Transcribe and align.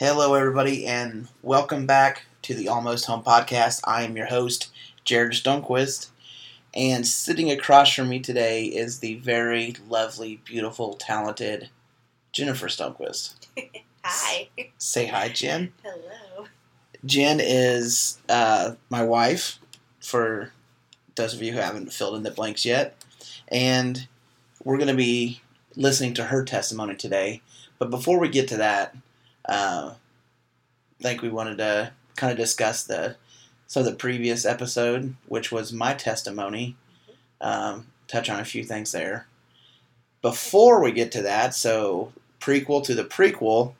Hello, 0.00 0.32
everybody, 0.32 0.86
and 0.86 1.28
welcome 1.42 1.84
back 1.84 2.24
to 2.40 2.54
the 2.54 2.68
Almost 2.68 3.04
Home 3.04 3.22
Podcast. 3.22 3.82
I 3.84 4.02
am 4.02 4.16
your 4.16 4.28
host, 4.28 4.70
Jared 5.04 5.32
Stonequist, 5.32 6.08
and 6.74 7.06
sitting 7.06 7.50
across 7.50 7.92
from 7.92 8.08
me 8.08 8.18
today 8.18 8.64
is 8.64 9.00
the 9.00 9.16
very 9.16 9.76
lovely, 9.86 10.40
beautiful, 10.46 10.94
talented 10.94 11.68
Jennifer 12.32 12.68
Stonequist. 12.68 13.46
Hi. 14.02 14.48
Say 14.78 15.04
hi, 15.04 15.28
Jen. 15.28 15.74
Hello. 15.82 16.46
Jen 17.04 17.38
is 17.38 18.20
uh, 18.30 18.76
my 18.88 19.02
wife, 19.02 19.58
for 20.00 20.50
those 21.14 21.34
of 21.34 21.42
you 21.42 21.52
who 21.52 21.58
haven't 21.58 21.92
filled 21.92 22.16
in 22.16 22.22
the 22.22 22.30
blanks 22.30 22.64
yet, 22.64 22.96
and 23.48 24.08
we're 24.64 24.78
going 24.78 24.88
to 24.88 24.94
be 24.94 25.42
listening 25.76 26.14
to 26.14 26.24
her 26.24 26.42
testimony 26.42 26.94
today. 26.94 27.42
But 27.78 27.90
before 27.90 28.18
we 28.18 28.30
get 28.30 28.48
to 28.48 28.56
that, 28.56 28.96
uh, 29.50 29.94
I 31.00 31.02
think 31.02 31.20
we 31.20 31.28
wanted 31.28 31.58
to 31.58 31.92
kind 32.16 32.30
of 32.30 32.38
discuss 32.38 32.84
the 32.84 33.16
so 33.66 33.82
the 33.82 33.92
previous 33.92 34.44
episode, 34.44 35.14
which 35.26 35.52
was 35.52 35.72
my 35.72 35.94
testimony, 35.94 36.76
um, 37.40 37.86
touch 38.08 38.28
on 38.28 38.40
a 38.40 38.44
few 38.44 38.64
things 38.64 38.90
there. 38.92 39.26
Before 40.22 40.82
we 40.82 40.92
get 40.92 41.12
to 41.12 41.22
that, 41.22 41.54
so 41.54 42.12
prequel 42.40 42.82
to 42.84 42.94
the 42.94 43.04
prequel, 43.04 43.74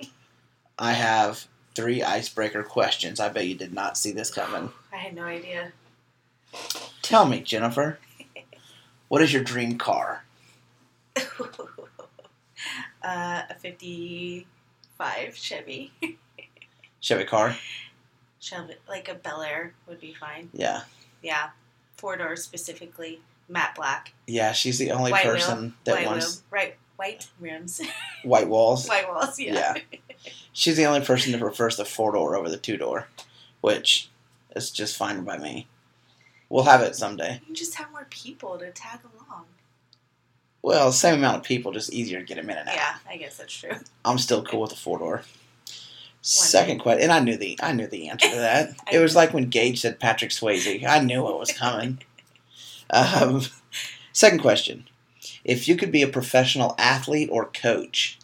I 0.79 0.93
have 0.93 1.46
three 1.74 2.02
icebreaker 2.02 2.62
questions. 2.62 3.18
I 3.18 3.29
bet 3.30 3.46
you 3.46 3.55
did 3.55 3.73
not 3.73 3.98
see 3.98 4.12
this 4.12 4.30
coming. 4.30 4.71
I 4.93 4.96
had 4.96 5.15
no 5.15 5.24
idea. 5.24 5.73
Tell 7.02 7.27
me, 7.27 7.41
Jennifer, 7.41 7.98
what 9.09 9.23
is 9.23 9.32
your 9.32 9.43
dream 9.43 9.77
car? 9.77 10.24
uh, 13.02 13.43
a 13.51 13.55
55 15.00 15.36
Chevy. 15.36 15.92
Chevy 17.00 17.24
car? 17.24 17.56
Chevy, 18.38 18.74
like 18.88 19.09
a 19.09 19.14
Bel 19.14 19.42
Air 19.42 19.74
would 19.88 20.01
be 20.01 20.12
fine. 20.12 20.51
Yeah. 20.52 20.82
Yeah. 21.23 21.51
Four 21.96 22.16
doors 22.16 22.42
specifically. 22.42 23.20
Matte 23.48 23.74
black. 23.74 24.12
Yeah, 24.26 24.52
she's 24.52 24.79
the 24.79 24.92
only 24.92 25.10
white 25.10 25.24
person 25.24 25.60
wheel. 25.60 25.73
that 25.84 25.95
white 25.95 26.07
wants 26.07 26.37
wheel. 26.37 26.42
Right. 26.51 26.76
White 26.96 27.29
rims. 27.40 27.80
white 28.24 28.48
walls. 28.48 28.87
white 28.87 29.09
walls. 29.09 29.38
Yeah. 29.38 29.74
She's 30.52 30.76
the 30.76 30.84
only 30.84 31.01
person 31.01 31.32
that 31.32 31.40
prefers 31.40 31.76
the 31.76 31.85
four 31.85 32.12
door 32.12 32.37
over 32.37 32.48
the 32.51 32.59
two 32.59 32.76
door, 32.76 33.09
which 33.62 34.10
is 34.54 34.70
just 34.70 34.96
fine 34.96 35.24
by 35.24 35.38
me. 35.38 35.66
We'll 36.51 36.64
have 36.64 36.82
it 36.82 36.95
someday. 36.95 37.40
You 37.48 37.54
just 37.54 37.76
have 37.76 37.90
more 37.90 38.07
people 38.10 38.59
to 38.59 38.70
tag 38.70 39.01
along. 39.04 39.46
Well, 40.63 40.93
same 40.93 41.15
amount 41.15 41.39
of 41.39 41.43
people, 41.43 41.73
just 41.73 41.93
easier 41.93 42.21
to 42.21 42.25
get 42.25 42.37
them 42.37 42.51
in 42.51 42.59
and 42.59 42.69
out. 42.69 42.75
Yeah, 42.75 42.95
I 43.09 43.16
guess 43.16 43.39
that's 43.39 43.53
true. 43.53 43.73
I'm 44.05 44.19
still 44.19 44.43
cool 44.43 44.61
with 44.61 44.71
the 44.71 44.77
four 44.77 44.99
door. 44.99 45.23
Second 46.23 46.80
question, 46.80 47.05
and 47.05 47.13
I 47.13 47.21
knew 47.21 47.39
the 47.39 47.59
I 47.63 47.73
knew 47.73 47.87
the 47.87 48.11
answer 48.11 48.29
to 48.29 48.37
that. 48.37 48.75
It 48.93 48.99
was 48.99 49.16
like 49.16 49.33
when 49.33 49.49
Gage 49.49 49.81
said 49.81 49.99
Patrick 49.99 50.33
Swayze. 50.33 50.87
I 50.87 50.99
knew 51.01 51.23
what 51.23 51.38
was 51.38 51.53
coming. 51.53 52.03
um, 52.91 53.43
second 54.13 54.41
question: 54.41 54.87
If 55.45 55.66
you 55.66 55.77
could 55.77 55.91
be 55.91 56.03
a 56.03 56.09
professional 56.09 56.75
athlete 56.77 57.31
or 57.33 57.47
coach, 57.47 58.19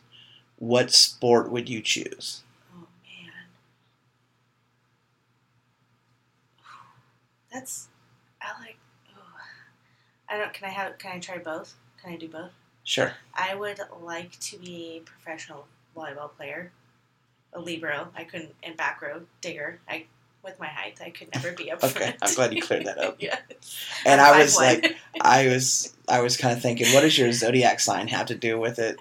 what 0.57 0.93
sport 0.93 1.51
would 1.51 1.71
you 1.71 1.81
choose? 1.81 2.43
Oh 2.75 2.87
man. 3.03 3.33
That's 7.51 7.89
I 8.43 8.61
like 8.61 8.77
oh. 9.17 9.23
I 10.29 10.37
don't 10.37 10.53
can 10.53 10.69
I 10.69 10.73
have 10.73 10.99
can 10.99 11.13
I 11.13 11.19
try 11.19 11.39
both? 11.39 11.75
Can 12.07 12.15
I 12.15 12.19
do 12.19 12.29
both? 12.29 12.53
Sure. 12.85 13.15
I 13.35 13.57
would 13.57 13.81
like 14.01 14.39
to 14.39 14.59
be 14.59 14.99
a 14.99 15.01
professional 15.01 15.67
volleyball 15.97 16.31
player. 16.37 16.71
A 17.53 17.59
libero. 17.61 18.09
I 18.17 18.23
couldn't 18.23 18.55
and 18.63 18.77
back 18.77 19.03
row 19.03 19.23
digger. 19.41 19.81
I 19.89 20.05
with 20.45 20.61
my 20.61 20.69
height 20.69 21.01
I 21.05 21.11
could 21.11 21.35
never 21.35 21.51
be 21.51 21.73
up 21.73 21.83
Okay. 21.85 22.15
I'm 22.23 22.35
glad 22.35 22.55
you 22.55 22.63
cleared 22.63 22.85
that 22.87 22.99
up. 22.99 23.17
yeah. 23.21 23.39
And 24.05 24.21
I'm 24.21 24.35
I 24.35 24.39
was 24.39 24.57
5'1". 24.57 24.61
like, 24.61 24.97
I 25.21 25.49
was 25.49 25.95
I 26.09 26.21
was 26.21 26.37
kind 26.37 26.57
of 26.57 26.63
thinking, 26.63 26.87
what 26.95 27.01
does 27.01 27.19
your 27.19 27.33
zodiac 27.33 27.81
sign 27.81 28.07
have 28.07 28.27
to 28.27 28.37
do 28.37 28.57
with 28.61 28.79
it? 28.79 29.01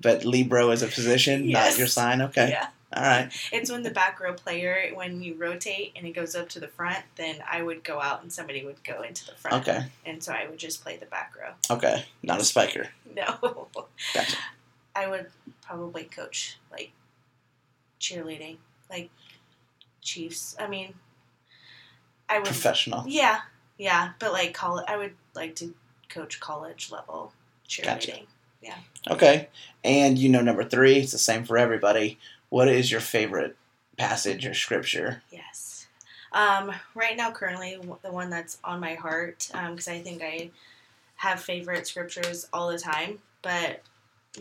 But 0.00 0.24
Libra 0.24 0.68
is 0.68 0.82
a 0.82 0.86
position, 0.86 1.48
Yes. 1.48 1.72
not 1.72 1.78
your 1.78 1.88
sign. 1.88 2.22
Okay, 2.22 2.50
Yeah. 2.50 2.68
All 2.96 3.02
right. 3.02 3.30
It's 3.52 3.70
when 3.70 3.82
the 3.82 3.90
back 3.90 4.20
row 4.20 4.32
player, 4.34 4.90
when 4.94 5.22
you 5.22 5.34
rotate 5.34 5.92
and 5.96 6.06
it 6.06 6.12
goes 6.12 6.34
up 6.34 6.48
to 6.50 6.60
the 6.60 6.68
front, 6.68 7.00
then 7.16 7.36
I 7.50 7.62
would 7.62 7.82
go 7.84 8.00
out 8.00 8.22
and 8.22 8.32
somebody 8.32 8.64
would 8.64 8.82
go 8.84 9.02
into 9.02 9.26
the 9.26 9.32
front. 9.32 9.66
Okay, 9.68 9.86
And 10.06 10.22
so 10.22 10.32
I 10.32 10.46
would 10.48 10.58
just 10.58 10.82
play 10.82 10.96
the 10.96 11.06
back 11.06 11.32
row. 11.40 11.50
okay. 11.76 12.04
Not 12.22 12.40
a 12.40 12.44
spiker. 12.44 12.88
No. 13.14 13.68
Gotcha. 14.12 14.36
I 14.96 15.06
would 15.08 15.26
probably 15.62 16.02
coach 16.04 16.58
like 16.72 16.90
cheerleading, 18.00 18.56
like 18.90 19.10
Chiefs. 20.02 20.56
I 20.58 20.66
mean, 20.66 20.94
I 22.28 22.38
would. 22.38 22.46
Professional. 22.46 23.04
Yeah, 23.06 23.40
yeah, 23.78 24.12
but 24.18 24.32
like 24.32 24.52
college, 24.52 24.84
I 24.88 24.96
would 24.96 25.12
like 25.34 25.54
to 25.56 25.74
coach 26.08 26.40
college 26.40 26.90
level 26.90 27.32
cheerleading. 27.68 28.26
Gotcha. 28.64 28.78
Okay. 29.10 29.48
And 29.84 30.16
you 30.18 30.28
know, 30.30 30.40
number 30.40 30.64
three, 30.64 30.96
it's 30.96 31.12
the 31.12 31.18
same 31.18 31.44
for 31.44 31.58
everybody. 31.58 32.18
What 32.54 32.68
is 32.68 32.88
your 32.88 33.00
favorite 33.00 33.56
passage 33.96 34.46
or 34.46 34.54
scripture? 34.54 35.24
Yes. 35.32 35.88
Um, 36.30 36.70
right 36.94 37.16
now, 37.16 37.32
currently, 37.32 37.80
the 38.02 38.12
one 38.12 38.30
that's 38.30 38.58
on 38.62 38.78
my 38.78 38.94
heart, 38.94 39.50
because 39.50 39.88
I 39.88 39.98
think 39.98 40.22
I 40.22 40.50
have 41.16 41.40
favorite 41.40 41.84
scriptures 41.88 42.46
all 42.52 42.70
the 42.70 42.78
time, 42.78 43.18
but 43.42 43.82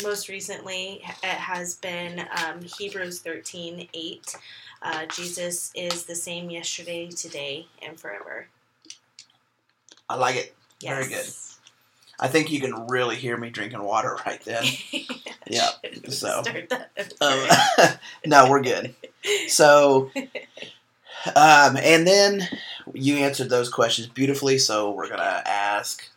most 0.04 0.30
recently 0.30 1.02
it 1.24 1.26
has 1.26 1.74
been 1.78 2.28
um, 2.46 2.62
Hebrews 2.78 3.22
13 3.22 3.88
8. 3.92 4.36
Uh, 4.84 5.06
Jesus 5.08 5.72
is 5.74 6.04
the 6.04 6.14
same 6.14 6.52
yesterday, 6.52 7.10
today, 7.10 7.66
and 7.82 8.00
forever. 8.00 8.46
I 10.08 10.18
like 10.18 10.36
it. 10.36 10.56
Very 10.84 11.10
Yes. 11.10 11.53
I 12.20 12.28
think 12.28 12.52
you 12.52 12.60
can 12.60 12.88
really 12.88 13.16
hear 13.16 13.38
me 13.38 13.50
drinking 13.50 13.84
water 13.84 14.18
right 14.26 14.44
then. 14.44 14.66
Yeah, 15.46 15.72
so, 16.08 16.42
start 16.42 16.70
that 16.70 17.14
Um, 17.20 17.98
no, 18.26 18.50
we're 18.50 18.62
good. 18.62 18.96
So, 19.50 20.10
um, 21.36 21.76
and 21.76 22.08
then 22.08 22.48
you 22.94 23.18
answered 23.18 23.50
those 23.50 23.70
questions 23.70 24.08
beautifully. 24.08 24.58
So 24.58 24.92
we're 24.92 25.10
gonna 25.10 25.44
ask, 25.46 26.10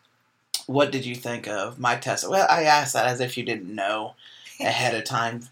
what 0.67 0.93
did 0.93 1.05
you 1.05 1.17
think 1.17 1.49
of 1.49 1.81
my 1.81 1.97
test? 1.97 2.29
Well, 2.29 2.47
I 2.49 2.63
asked 2.63 2.95
that 2.95 3.07
as 3.07 3.21
if 3.21 3.37
you 3.37 3.45
didn't 3.45 3.75
know 3.75 4.15
ahead 4.61 4.95
of 4.95 5.05
time 5.05 5.49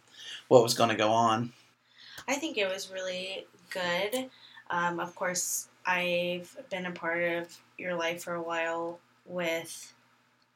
what 0.48 0.62
was 0.62 0.74
going 0.74 0.90
to 0.90 0.96
go 0.96 1.10
on. 1.10 1.52
I 2.28 2.34
think 2.34 2.56
it 2.56 2.68
was 2.68 2.90
really 2.92 3.46
good. 3.70 4.30
Um, 4.70 5.00
of 5.00 5.14
course, 5.14 5.68
I've 5.86 6.56
been 6.70 6.86
a 6.86 6.90
part 6.90 7.22
of 7.22 7.58
your 7.78 7.94
life 7.94 8.24
for 8.24 8.34
a 8.34 8.42
while 8.42 8.98
with 9.26 9.93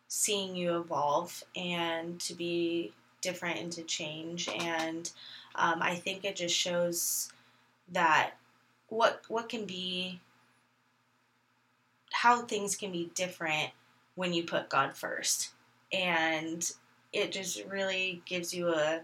seeing 0.09 0.57
you 0.57 0.81
evolve 0.81 1.45
and 1.55 2.19
to 2.21 2.35
be 2.35 2.93
different 3.21 3.61
and 3.61 3.73
to 3.73 3.83
change. 3.83 4.49
And 4.49 5.11
um, 5.55 5.81
I 5.83 5.95
think 5.95 6.25
it 6.25 6.37
just 6.37 6.57
shows 6.57 7.33
that 7.93 8.33
what 8.89 9.23
what 9.29 9.49
can 9.49 9.65
be 9.65 10.21
how 12.11 12.43
things 12.43 12.75
can 12.75 12.91
be 12.91 13.11
different 13.15 13.71
when 14.15 14.33
you 14.33 14.43
put 14.43 14.71
God 14.71 14.95
first. 14.97 15.51
And 15.93 16.69
it 17.13 17.33
just 17.33 17.65
really 17.65 18.23
gives 18.27 18.53
you 18.53 18.69
a 18.69 19.01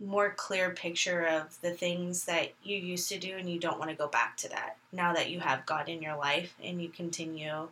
more 0.00 0.34
clear 0.36 0.70
picture 0.70 1.26
of 1.26 1.60
the 1.60 1.70
things 1.70 2.24
that 2.24 2.52
you 2.62 2.76
used 2.76 3.08
to 3.08 3.18
do 3.18 3.36
and 3.36 3.48
you 3.48 3.58
don't 3.58 3.78
want 3.78 3.90
to 3.90 3.96
go 3.96 4.08
back 4.08 4.36
to 4.36 4.48
that 4.48 4.76
now 4.92 5.14
that 5.14 5.30
you 5.30 5.40
have 5.40 5.64
God 5.64 5.88
in 5.88 6.02
your 6.02 6.16
life 6.16 6.54
and 6.62 6.82
you 6.82 6.88
continue 6.88 7.68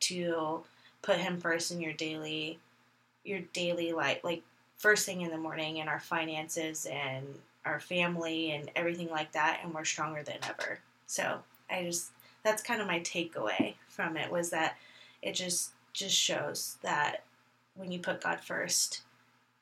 to 0.00 0.62
put 1.02 1.18
him 1.18 1.38
first 1.40 1.70
in 1.70 1.80
your 1.80 1.92
daily 1.92 2.58
your 3.24 3.40
daily 3.52 3.92
life 3.92 4.18
like 4.24 4.42
first 4.78 5.04
thing 5.06 5.20
in 5.20 5.30
the 5.30 5.38
morning 5.38 5.80
and 5.80 5.88
our 5.88 6.00
finances 6.00 6.86
and 6.86 7.26
our 7.64 7.80
family 7.80 8.52
and 8.52 8.70
everything 8.76 9.10
like 9.10 9.32
that 9.32 9.60
and 9.62 9.74
we're 9.74 9.84
stronger 9.84 10.22
than 10.22 10.38
ever 10.48 10.78
so 11.06 11.38
i 11.70 11.82
just 11.82 12.10
that's 12.42 12.62
kind 12.62 12.80
of 12.80 12.86
my 12.86 13.00
takeaway 13.00 13.74
from 13.88 14.16
it 14.16 14.30
was 14.30 14.50
that 14.50 14.76
it 15.22 15.32
just 15.34 15.70
just 15.92 16.16
shows 16.16 16.76
that 16.82 17.22
when 17.76 17.92
you 17.92 17.98
put 17.98 18.22
god 18.22 18.40
first 18.40 19.02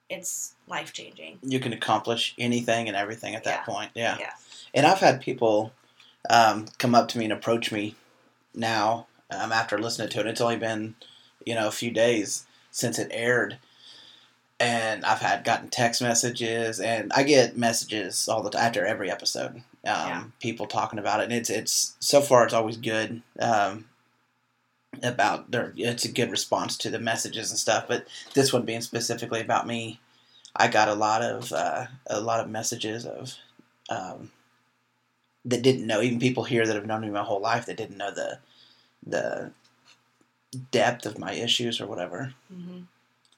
it's 0.08 0.54
life 0.66 0.92
changing 0.92 1.38
You 1.42 1.60
can 1.60 1.72
accomplish 1.74 2.34
anything 2.38 2.88
and 2.88 2.96
everything 2.96 3.34
at 3.34 3.44
that 3.44 3.64
Yeah. 3.68 3.74
point. 3.74 3.90
Yeah. 3.94 4.16
Yeah. 4.18 4.30
And 4.72 4.86
I've 4.86 5.00
had 5.00 5.20
people 5.20 5.72
um, 6.30 6.64
come 6.78 6.94
up 6.94 7.08
to 7.08 7.18
me 7.18 7.24
and 7.24 7.32
approach 7.32 7.70
me 7.70 7.94
now 8.54 9.06
um, 9.30 9.52
after 9.52 9.78
listening 9.78 10.08
to 10.08 10.20
it. 10.20 10.26
It's 10.26 10.40
only 10.40 10.56
been, 10.56 10.94
you 11.48 11.54
know, 11.54 11.66
a 11.66 11.72
few 11.72 11.90
days 11.90 12.44
since 12.70 12.98
it 12.98 13.10
aired. 13.10 13.58
And 14.60 15.04
I've 15.04 15.20
had 15.20 15.44
gotten 15.44 15.70
text 15.70 16.02
messages, 16.02 16.80
and 16.80 17.12
I 17.14 17.22
get 17.22 17.56
messages 17.56 18.28
all 18.28 18.42
the 18.42 18.50
time 18.50 18.66
after 18.66 18.84
every 18.84 19.10
episode. 19.10 19.54
Um, 19.56 19.62
Yeah. 19.84 20.24
People 20.40 20.66
talking 20.66 20.98
about 20.98 21.20
it, 21.20 21.24
and 21.24 21.32
it's 21.32 21.48
it's 21.48 21.96
so 22.00 22.20
far 22.20 22.44
it's 22.44 22.54
always 22.54 22.76
good. 22.76 23.22
Um, 23.38 23.86
about 25.02 25.50
their, 25.50 25.72
it's 25.76 26.04
a 26.04 26.12
good 26.12 26.30
response 26.30 26.76
to 26.78 26.90
the 26.90 26.98
messages 26.98 27.50
and 27.50 27.58
stuff. 27.58 27.84
But 27.86 28.06
this 28.34 28.52
one 28.52 28.64
being 28.64 28.80
specifically 28.80 29.40
about 29.40 29.66
me, 29.66 30.00
I 30.56 30.66
got 30.68 30.88
a 30.88 30.94
lot 30.94 31.22
of 31.22 31.52
uh, 31.52 31.86
a 32.08 32.20
lot 32.20 32.40
of 32.40 32.50
messages 32.50 33.06
of 33.06 33.34
um, 33.90 34.32
that 35.44 35.62
didn't 35.62 35.86
know 35.86 36.02
even 36.02 36.18
people 36.18 36.44
here 36.44 36.66
that 36.66 36.74
have 36.74 36.86
known 36.86 37.02
me 37.02 37.10
my 37.10 37.22
whole 37.22 37.40
life 37.40 37.66
that 37.66 37.76
didn't 37.76 37.98
know 37.98 38.10
the 38.10 38.38
the 39.06 39.52
depth 40.70 41.06
of 41.06 41.18
my 41.18 41.32
issues 41.32 41.80
or 41.80 41.86
whatever. 41.86 42.34
hmm 42.52 42.80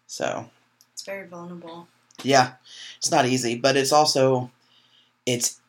So 0.06 0.50
It's 0.92 1.02
very 1.02 1.26
vulnerable. 1.26 1.88
yeah, 2.22 2.54
it's 2.98 3.10
not 3.10 3.26
easy, 3.26 3.56
but 3.56 3.76
it's 3.76 3.92
also 3.92 4.50
it's 5.26 5.60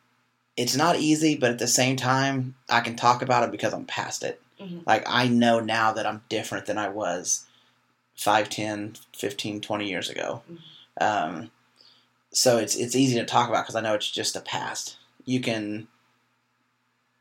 it's 0.56 0.76
not 0.76 0.96
easy, 0.96 1.34
but 1.36 1.50
at 1.50 1.58
the 1.58 1.66
same 1.66 1.96
time, 1.96 2.54
I 2.68 2.80
can 2.80 2.94
talk 2.94 3.22
about 3.22 3.42
it 3.44 3.50
because 3.50 3.72
I'm 3.72 3.86
past 3.86 4.22
it. 4.22 4.40
hmm 4.58 4.78
Like 4.86 5.04
I 5.06 5.28
know 5.28 5.60
now 5.60 5.92
that 5.92 6.06
I'm 6.06 6.22
different 6.28 6.66
than 6.66 6.78
I 6.78 6.88
was 6.88 7.46
5, 8.16 8.48
10, 8.50 8.94
15, 9.16 9.60
20 9.62 9.88
years 9.88 10.10
ago. 10.10 10.42
Um, 11.00 11.50
so 12.32 12.58
it's 12.58 12.76
it's 12.76 12.94
easy 12.96 13.18
to 13.18 13.24
talk 13.24 13.48
about 13.48 13.64
because 13.64 13.76
I 13.76 13.80
know 13.80 13.94
it's 13.94 14.10
just 14.10 14.36
a 14.36 14.40
past. 14.40 14.96
You 15.24 15.40
can 15.40 15.88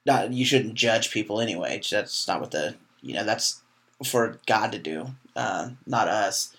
not 0.05 0.33
you 0.33 0.45
shouldn't 0.45 0.73
judge 0.75 1.11
people 1.11 1.39
anyway. 1.39 1.81
That's 1.89 2.27
not 2.27 2.41
what 2.41 2.51
the 2.51 2.75
you 3.01 3.13
know 3.13 3.23
that's 3.23 3.60
for 4.05 4.37
God 4.47 4.71
to 4.71 4.79
do, 4.79 5.07
uh, 5.35 5.69
not 5.85 6.07
us. 6.07 6.55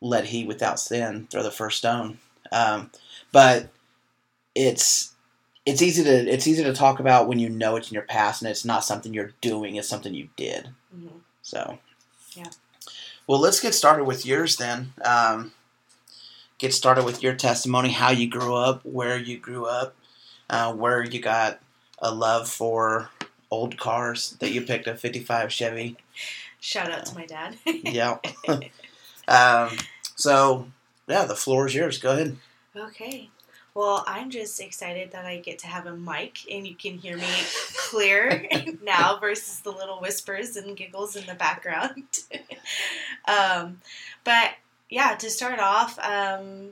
Let 0.00 0.26
he 0.26 0.44
without 0.44 0.78
sin 0.78 1.26
throw 1.30 1.42
the 1.42 1.50
first 1.50 1.78
stone. 1.78 2.18
Um, 2.52 2.90
but 3.32 3.68
it's 4.54 5.12
it's 5.64 5.82
easy 5.82 6.04
to 6.04 6.10
it's 6.10 6.46
easy 6.46 6.62
to 6.62 6.72
talk 6.72 7.00
about 7.00 7.28
when 7.28 7.38
you 7.38 7.48
know 7.48 7.76
it's 7.76 7.90
in 7.90 7.94
your 7.94 8.02
past 8.04 8.42
and 8.42 8.50
it's 8.50 8.64
not 8.64 8.84
something 8.84 9.12
you're 9.12 9.32
doing. 9.40 9.76
It's 9.76 9.88
something 9.88 10.14
you 10.14 10.28
did. 10.36 10.70
hmm 10.94 11.08
So, 11.42 11.78
Yeah. 12.34 12.50
Well, 13.26 13.40
let's 13.40 13.60
get 13.60 13.74
started 13.74 14.04
with 14.04 14.24
yours 14.24 14.56
then. 14.56 14.92
Um, 15.04 15.52
get 16.58 16.72
started 16.72 17.04
with 17.04 17.22
your 17.22 17.34
testimony, 17.34 17.90
how 17.90 18.10
you 18.10 18.28
grew 18.28 18.54
up, 18.54 18.84
where 18.84 19.18
you 19.18 19.38
grew 19.38 19.66
up, 19.66 19.96
uh, 20.48 20.72
where 20.72 21.04
you 21.04 21.20
got 21.20 21.60
a 21.98 22.14
love 22.14 22.48
for 22.48 23.10
old 23.50 23.76
cars 23.78 24.36
that 24.40 24.50
you 24.52 24.62
picked 24.62 24.86
a 24.86 24.94
55 24.96 25.52
Chevy. 25.52 25.96
Shout 26.66 26.90
out 26.90 27.06
to 27.06 27.14
my 27.14 27.26
dad. 27.26 27.56
Yeah. 27.64 28.18
um, 29.28 29.78
so, 30.16 30.66
yeah, 31.06 31.24
the 31.24 31.36
floor 31.36 31.68
is 31.68 31.76
yours. 31.76 31.98
Go 31.98 32.10
ahead. 32.10 32.38
Okay. 32.74 33.30
Well, 33.72 34.02
I'm 34.08 34.30
just 34.30 34.60
excited 34.60 35.12
that 35.12 35.24
I 35.24 35.36
get 35.36 35.60
to 35.60 35.68
have 35.68 35.86
a 35.86 35.96
mic 35.96 36.38
and 36.50 36.66
you 36.66 36.74
can 36.74 36.98
hear 36.98 37.16
me 37.16 37.28
clear 37.76 38.48
now 38.82 39.16
versus 39.20 39.60
the 39.60 39.70
little 39.70 40.00
whispers 40.00 40.56
and 40.56 40.76
giggles 40.76 41.14
in 41.14 41.24
the 41.26 41.36
background. 41.36 42.02
um, 43.28 43.80
but 44.24 44.50
yeah, 44.90 45.14
to 45.14 45.30
start 45.30 45.60
off, 45.60 45.96
um, 46.00 46.70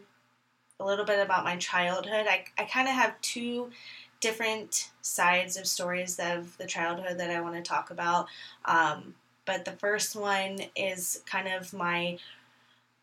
a 0.81 0.85
little 0.85 1.05
bit 1.05 1.21
about 1.21 1.45
my 1.45 1.55
childhood. 1.59 2.27
I, 2.29 2.47
I 2.59 2.65
kind 2.65 2.89
of 2.89 2.95
have 2.95 3.21
two 3.21 3.71
different 4.19 4.91
sides 5.03 5.57
of 5.57 5.69
stories 5.69 6.19
of 6.19 6.59
the 6.59 6.67
childhood 6.67 7.19
that 7.19 7.31
I 7.31 7.41
want 7.43 7.55
to 7.55 7.63
talk 7.63 7.93
about. 7.93 8.27
Um, 8.65 9.15
but 9.47 9.65
the 9.65 9.73
first 9.73 10.17
one 10.17 10.59
is 10.77 11.23
kind 11.27 11.49
of 11.49 11.73
my 11.73 12.19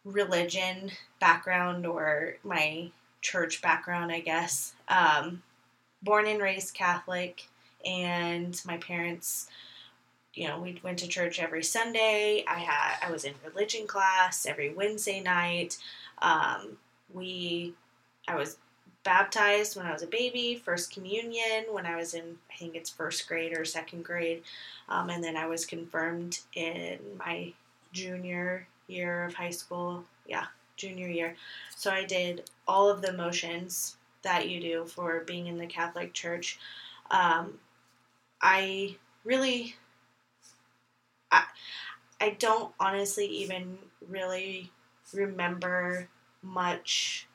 religion 0.03 0.91
background 1.19 1.85
or 1.85 2.35
my 2.43 2.89
church 3.21 3.61
background, 3.61 4.11
I 4.11 4.19
guess. 4.19 4.73
Um, 4.87 5.43
born 6.01 6.27
and 6.27 6.41
raised 6.41 6.73
Catholic, 6.73 7.47
and 7.85 8.59
my 8.65 8.77
parents, 8.77 9.47
you 10.33 10.47
know, 10.47 10.59
we 10.59 10.79
went 10.83 10.99
to 10.99 11.07
church 11.07 11.39
every 11.39 11.63
Sunday. 11.63 12.43
I 12.47 12.59
had 12.59 12.97
I 13.07 13.11
was 13.11 13.23
in 13.23 13.33
religion 13.45 13.87
class 13.87 14.45
every 14.45 14.73
Wednesday 14.73 15.19
night. 15.19 15.77
Um, 16.21 16.77
we, 17.13 17.73
I 18.27 18.35
was 18.35 18.57
baptized 19.03 19.75
when 19.75 19.85
I 19.85 19.93
was 19.93 20.03
a 20.03 20.07
baby, 20.07 20.61
first 20.63 20.93
communion 20.93 21.65
when 21.71 21.85
I 21.85 21.95
was 21.95 22.13
in 22.13 22.37
I 22.51 22.57
think 22.57 22.75
it's 22.75 22.89
first 22.89 23.27
grade 23.27 23.57
or 23.57 23.65
second 23.65 24.03
grade, 24.03 24.43
um, 24.89 25.09
and 25.09 25.23
then 25.23 25.35
I 25.35 25.47
was 25.47 25.65
confirmed 25.65 26.39
in 26.53 26.99
my 27.17 27.53
junior 27.91 28.67
year 28.87 29.25
of 29.25 29.33
high 29.33 29.49
school. 29.49 30.03
Yeah, 30.27 30.45
junior 30.75 31.07
year. 31.07 31.35
So 31.75 31.91
I 31.91 32.05
did 32.05 32.49
all 32.67 32.89
of 32.89 33.01
the 33.01 33.13
motions 33.13 33.97
that 34.21 34.49
you 34.49 34.61
do 34.61 34.85
for 34.85 35.21
being 35.21 35.47
in 35.47 35.57
the 35.57 35.65
Catholic 35.65 36.13
Church. 36.13 36.59
Um, 37.09 37.59
I 38.41 38.95
really, 39.23 39.75
I, 41.31 41.43
I 42.19 42.31
don't 42.39 42.71
honestly 42.79 43.25
even 43.25 43.77
really 44.07 44.71
remember 45.13 46.07
much 46.43 47.27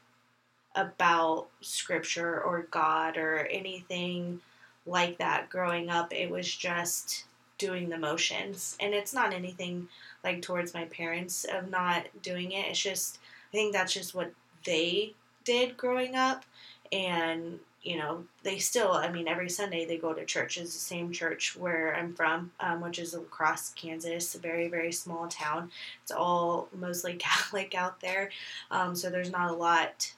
about 0.76 1.49
scripture 1.61 2.40
or 2.40 2.69
God 2.70 3.17
or 3.17 3.46
anything 3.46 4.40
like 4.87 5.19
that 5.19 5.50
growing 5.50 5.90
up. 5.90 6.12
It 6.12 6.31
was 6.31 6.55
just 6.55 7.25
doing 7.58 7.88
the 7.88 7.99
motions. 7.99 8.76
And 8.81 8.94
it's 8.94 9.14
not 9.14 9.32
anything 9.32 9.88
like 10.23 10.43
towards 10.43 10.75
my 10.75 10.84
parents 10.84 11.44
of 11.52 11.70
not 11.70 12.06
doing 12.23 12.52
it. 12.52 12.67
It's 12.69 12.81
just 12.81 13.19
I 13.52 13.56
think 13.56 13.73
that's 13.73 13.94
just 13.94 14.14
what 14.14 14.32
they 14.64 15.14
did 15.44 15.76
growing 15.76 16.17
up 16.17 16.44
and 16.93 17.58
you 17.82 17.96
know 17.96 18.25
they 18.43 18.58
still 18.58 18.93
i 18.93 19.08
mean 19.08 19.29
every 19.29 19.49
sunday 19.49 19.84
they 19.84 19.96
go 19.96 20.12
to 20.12 20.25
church 20.25 20.58
it's 20.58 20.75
the 20.75 20.79
same 20.79 21.12
church 21.12 21.56
where 21.56 21.94
i'm 21.96 22.12
from 22.14 22.50
um, 22.58 22.81
which 22.81 22.99
is 22.99 23.14
La 23.14 23.20
Crosse 23.31 23.72
kansas 23.76 24.34
a 24.34 24.38
very 24.38 24.69
very 24.69 24.90
small 24.90 25.29
town 25.29 25.70
it's 26.02 26.11
all 26.11 26.69
mostly 26.76 27.14
catholic 27.19 27.75
out 27.75 28.00
there 28.00 28.31
um, 28.72 28.94
so 28.94 29.08
there's 29.08 29.31
not 29.31 29.50
a 29.50 29.55
lot 29.55 30.12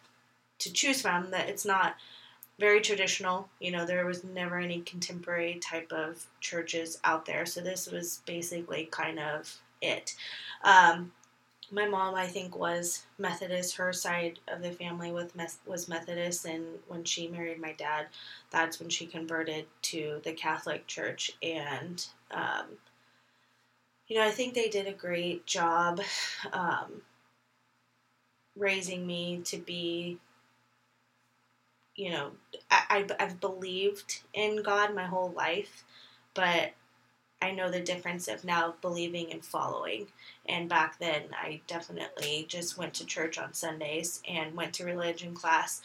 to 0.58 0.72
choose 0.72 1.02
from 1.02 1.30
that 1.30 1.48
it's 1.48 1.64
not 1.64 1.96
very 2.58 2.80
traditional. 2.80 3.48
You 3.60 3.70
know 3.70 3.86
there 3.86 4.06
was 4.06 4.24
never 4.24 4.58
any 4.58 4.80
contemporary 4.80 5.54
type 5.56 5.92
of 5.92 6.26
churches 6.40 6.98
out 7.04 7.24
there. 7.26 7.46
So 7.46 7.60
this 7.60 7.90
was 7.90 8.22
basically 8.26 8.86
kind 8.90 9.18
of 9.18 9.60
it. 9.80 10.14
Um, 10.64 11.12
my 11.70 11.86
mom 11.86 12.14
i 12.14 12.26
think 12.26 12.56
was 12.56 13.04
methodist. 13.18 13.76
Her 13.76 13.92
side 13.92 14.38
of 14.48 14.62
the 14.62 14.72
family 14.72 15.12
with 15.12 15.32
was 15.66 15.88
methodist. 15.88 16.44
And 16.46 16.64
when 16.88 17.04
she 17.04 17.28
married 17.28 17.60
my 17.60 17.72
dad 17.72 18.06
that's 18.50 18.80
when 18.80 18.88
she 18.88 19.06
converted 19.06 19.66
to 19.82 20.20
the 20.24 20.32
catholic 20.32 20.86
church. 20.86 21.32
And 21.42 22.04
um, 22.30 22.66
you 24.08 24.16
know 24.16 24.24
i 24.24 24.30
think 24.30 24.54
they 24.54 24.68
did 24.68 24.86
a 24.86 24.92
great 24.92 25.46
job 25.46 26.00
um, 26.52 27.02
raising 28.56 29.06
me 29.06 29.40
to 29.44 29.58
be 29.58 30.18
you 31.98 32.10
know 32.10 32.30
I, 32.70 33.06
i've 33.18 33.40
believed 33.40 34.22
in 34.32 34.62
god 34.62 34.94
my 34.94 35.04
whole 35.04 35.32
life 35.36 35.84
but 36.34 36.72
I 37.40 37.52
know 37.52 37.70
the 37.70 37.80
difference 37.80 38.26
of 38.28 38.44
now 38.44 38.74
believing 38.80 39.32
and 39.32 39.44
following. 39.44 40.08
And 40.46 40.68
back 40.68 40.98
then, 40.98 41.22
I 41.32 41.60
definitely 41.66 42.46
just 42.48 42.76
went 42.76 42.94
to 42.94 43.06
church 43.06 43.38
on 43.38 43.54
Sundays 43.54 44.20
and 44.28 44.56
went 44.56 44.74
to 44.74 44.84
religion 44.84 45.34
class. 45.34 45.80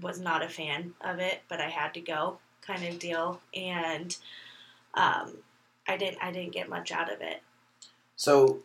Was 0.00 0.18
not 0.18 0.42
a 0.42 0.48
fan 0.48 0.94
of 1.00 1.18
it, 1.18 1.42
but 1.48 1.60
I 1.60 1.68
had 1.68 1.94
to 1.94 2.00
go, 2.00 2.38
kind 2.62 2.84
of 2.84 2.98
deal. 2.98 3.40
And 3.54 4.16
um, 4.94 5.38
I 5.86 5.96
didn't. 5.96 6.22
I 6.22 6.32
didn't 6.32 6.52
get 6.52 6.68
much 6.68 6.92
out 6.92 7.12
of 7.12 7.20
it. 7.20 7.42
So, 8.16 8.60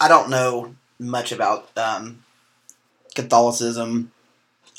I 0.00 0.08
don't 0.08 0.30
know 0.30 0.74
much 0.98 1.30
about 1.30 1.70
um, 1.76 2.24
Catholicism. 3.14 4.12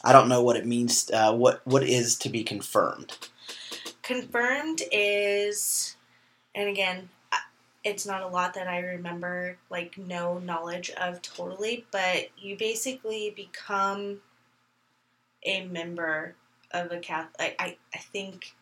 I 0.06 0.14
don't 0.14 0.30
know 0.30 0.44
what 0.44 0.56
it 0.56 0.66
means. 0.66 1.10
Uh, 1.12 1.34
what 1.34 1.62
what 1.66 1.84
is 1.84 2.16
to 2.20 2.30
be 2.30 2.44
confirmed? 2.44 3.18
Confirmed 4.04 4.84
is, 4.92 5.98
and 6.54 6.70
again, 6.70 7.10
it's 7.84 8.06
not 8.06 8.22
a 8.22 8.28
lot 8.28 8.54
that 8.54 8.68
I 8.68 8.80
remember, 8.80 9.58
like 9.70 9.98
no 9.98 10.40
knowledge 10.40 10.92
of 10.92 11.22
totally, 11.24 11.86
but 11.92 12.30
you 12.38 12.56
basically 12.56 13.34
become 13.36 14.22
a 15.44 15.66
member 15.66 16.36
of 16.72 16.92
a 16.92 17.00
Catholic. 17.00 17.56
I, 17.60 17.78
I 17.94 17.98
think 17.98 18.54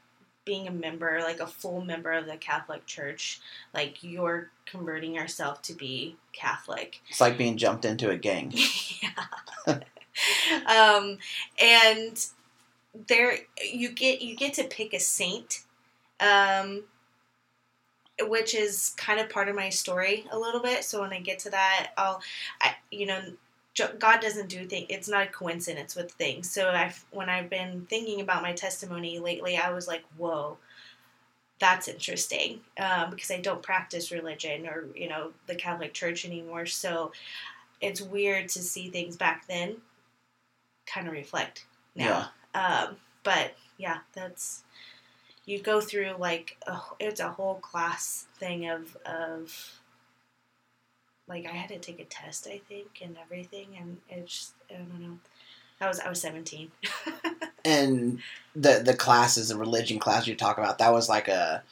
being 0.46 0.68
a 0.68 0.72
member, 0.72 1.20
like 1.22 1.40
a 1.40 1.48
full 1.48 1.82
member 1.82 2.12
of 2.12 2.26
the 2.26 2.36
Catholic 2.36 2.86
Church, 2.86 3.40
like 3.74 4.04
you're 4.04 4.50
converting 4.66 5.16
yourself 5.16 5.62
to 5.64 5.74
be 5.74 6.18
Catholic. 6.34 7.02
It's 7.10 7.22
like 7.22 7.38
being 7.38 7.58
jumped 7.58 7.86
into 7.86 8.10
a 8.10 8.18
gang. 8.18 8.54
yeah. 9.68 9.80
um, 10.68 11.18
and 11.60 12.26
there 13.08 13.38
you 13.72 13.90
get 13.92 14.22
you 14.22 14.36
get 14.36 14.54
to 14.56 14.64
pick 14.64 14.94
a 14.94 15.00
saint, 15.00 15.64
um, 16.20 16.84
which 18.22 18.54
is 18.54 18.94
kind 18.98 19.20
of 19.20 19.30
part 19.30 19.50
of 19.50 19.56
my 19.56 19.70
story 19.70 20.26
a 20.32 20.38
little 20.38 20.62
bit. 20.62 20.84
So 20.84 21.02
when 21.02 21.12
I 21.12 21.20
get 21.20 21.40
to 21.40 21.50
that, 21.52 21.92
I'll, 21.98 22.22
I, 22.62 22.76
you 22.92 23.06
know. 23.06 23.22
God 23.98 24.22
doesn't 24.22 24.50
do 24.50 24.68
things. 24.68 24.86
It's 24.90 25.10
not 25.10 25.26
a 25.26 25.32
coincidence 25.32 25.96
with 25.96 26.12
things. 26.12 26.48
So 26.48 26.70
I, 26.70 26.94
when 27.10 27.28
I've 27.28 27.50
been 27.50 27.88
thinking 27.90 28.22
about 28.22 28.44
my 28.44 28.54
testimony 28.54 29.18
lately, 29.18 29.58
I 29.58 29.72
was 29.72 29.88
like, 29.88 30.04
"Whoa, 30.16 30.60
that's 31.58 31.88
interesting," 31.88 32.60
um, 32.78 33.10
because 33.10 33.32
I 33.32 33.40
don't 33.40 33.64
practice 33.64 34.12
religion 34.12 34.68
or 34.68 34.86
you 34.96 35.10
know 35.10 35.32
the 35.48 35.56
Catholic 35.56 35.92
Church 35.92 36.24
anymore. 36.24 36.68
So 36.68 37.14
it's 37.82 38.00
weird 38.00 38.50
to 38.50 38.60
see 38.62 38.92
things 38.92 39.18
back 39.18 39.48
then 39.48 39.78
kind 40.86 41.08
of 41.08 41.14
reflect 41.14 41.66
now. 41.96 42.30
Yeah. 42.54 42.86
Um, 42.86 42.98
but 43.24 43.56
yeah, 43.78 44.00
that's 44.14 44.64
you 45.46 45.60
go 45.60 45.82
through 45.82 46.16
like 46.20 46.58
a, 46.68 46.80
it's 47.00 47.20
a 47.20 47.30
whole 47.30 47.56
class 47.56 48.28
thing 48.38 48.70
of 48.70 48.98
of 49.06 49.80
like 51.28 51.46
I 51.46 51.52
had 51.52 51.70
to 51.70 51.80
take 51.80 52.00
a 52.00 52.06
test, 52.06 52.48
I 52.48 52.62
think, 52.68 53.00
and 53.02 53.18
everything, 53.22 53.68
and 53.80 53.98
it's 54.10 54.34
just, 54.34 54.54
I 54.70 54.76
don't 54.76 55.02
know. 55.02 55.18
I 55.82 55.88
was 55.88 56.00
I 56.00 56.10
was 56.10 56.22
seventeen. 56.22 56.72
and 57.66 58.20
the 58.56 58.82
the 58.84 58.94
classes, 58.94 59.50
the 59.50 59.58
religion 59.58 60.00
class 60.00 60.28
you 60.28 60.36
talk 60.36 60.58
about, 60.58 60.78
that 60.80 60.94
was 60.94 61.10
like 61.10 61.28
a, 61.28 61.64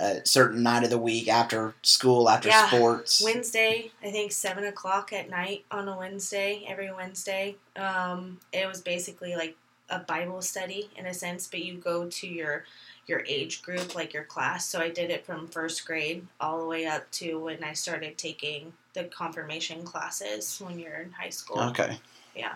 a 0.00 0.24
certain 0.24 0.62
night 0.62 0.82
of 0.82 0.90
the 0.90 0.98
week 0.98 1.28
after 1.28 1.74
school, 1.82 2.28
after 2.28 2.48
yeah. 2.48 2.68
sports. 2.68 3.22
Wednesday, 3.22 3.92
I 4.02 4.10
think 4.10 4.32
seven 4.32 4.64
o'clock 4.64 5.12
at 5.12 5.28
night 5.28 5.64
on 5.70 5.88
a 5.88 5.96
Wednesday, 5.96 6.64
every 6.66 6.90
Wednesday. 6.90 7.56
Um, 7.76 8.38
it 8.52 8.66
was 8.66 8.80
basically 8.80 9.36
like 9.36 9.56
a 9.90 9.98
Bible 9.98 10.40
study 10.40 10.88
in 10.96 11.06
a 11.06 11.12
sense, 11.12 11.46
but 11.46 11.62
you 11.62 11.74
go 11.74 12.06
to 12.06 12.26
your 12.26 12.64
your 13.06 13.24
age 13.28 13.60
group, 13.62 13.94
like 13.94 14.14
your 14.14 14.24
class. 14.24 14.66
So 14.66 14.80
I 14.80 14.88
did 14.88 15.10
it 15.10 15.26
from 15.26 15.48
first 15.48 15.84
grade 15.84 16.26
all 16.40 16.60
the 16.60 16.66
way 16.66 16.86
up 16.86 17.10
to 17.12 17.40
when 17.40 17.62
I 17.62 17.72
started 17.72 18.16
taking 18.16 18.72
the 18.94 19.04
confirmation 19.04 19.82
classes 19.82 20.62
when 20.64 20.78
you're 20.78 20.94
in 20.94 21.10
high 21.10 21.30
school. 21.30 21.60
Okay. 21.60 21.98
Yeah. 22.34 22.54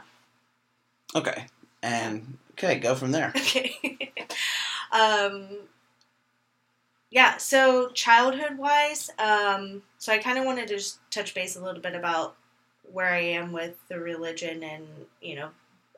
Okay. 1.14 1.46
And 1.82 2.38
okay, 2.52 2.78
go 2.78 2.94
from 2.94 3.12
there. 3.12 3.32
Okay. 3.36 4.12
um 4.92 5.48
yeah, 7.14 7.37
so 7.37 7.90
childhood 7.90 8.59
wise, 8.59 9.09
um, 9.21 9.83
so 9.99 10.12
I 10.12 10.18
kind 10.18 10.37
of 10.37 10.44
wanted 10.44 10.66
to 10.68 10.75
just 10.75 10.99
touch 11.12 11.33
base 11.33 11.54
a 11.54 11.62
little 11.62 11.80
bit 11.80 11.94
about 11.94 12.35
where 12.92 13.14
I 13.14 13.21
am 13.21 13.52
with 13.52 13.76
the 13.88 14.00
religion 14.00 14.64
and, 14.64 14.85
you 15.23 15.37
know, 15.37 15.50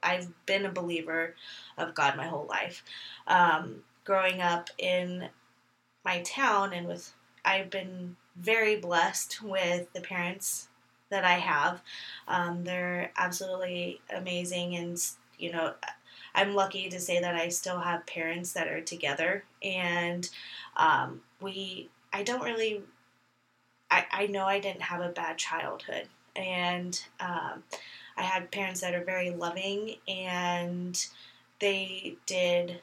I've 0.02 0.28
been 0.44 0.66
a 0.66 0.70
believer 0.70 1.34
of 1.78 1.94
God 1.94 2.18
my 2.18 2.26
whole 2.26 2.46
life. 2.50 2.84
Um, 3.26 3.82
growing 4.04 4.42
up 4.42 4.68
in 4.76 5.30
my 6.04 6.20
town 6.22 6.74
and 6.74 6.86
with 6.86 7.14
I've 7.46 7.70
been 7.70 8.16
very 8.36 8.76
blessed 8.76 9.42
with 9.42 9.92
the 9.94 10.02
parents 10.02 10.68
that 11.10 11.24
I 11.24 11.34
have. 11.34 11.80
Um, 12.28 12.64
they're 12.64 13.10
absolutely 13.16 14.00
amazing, 14.14 14.76
and 14.76 15.02
you 15.38 15.52
know, 15.52 15.74
I'm 16.34 16.54
lucky 16.54 16.88
to 16.88 17.00
say 17.00 17.20
that 17.20 17.34
I 17.34 17.48
still 17.48 17.78
have 17.78 18.06
parents 18.06 18.52
that 18.52 18.68
are 18.68 18.80
together, 18.80 19.44
and 19.62 20.28
um, 20.76 21.22
we. 21.40 21.88
I 22.12 22.22
don't 22.22 22.42
really. 22.42 22.82
I, 23.90 24.04
I 24.10 24.26
know 24.26 24.46
I 24.46 24.58
didn't 24.60 24.82
have 24.82 25.00
a 25.00 25.10
bad 25.10 25.38
childhood, 25.38 26.08
and 26.34 27.00
um, 27.20 27.62
I 28.16 28.22
had 28.22 28.50
parents 28.50 28.80
that 28.80 28.94
are 28.94 29.04
very 29.04 29.30
loving, 29.30 29.96
and 30.08 31.06
they 31.60 32.16
did 32.26 32.80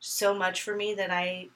so 0.00 0.34
much 0.34 0.62
for 0.62 0.74
me 0.74 0.94
that 0.94 1.10
I 1.10 1.48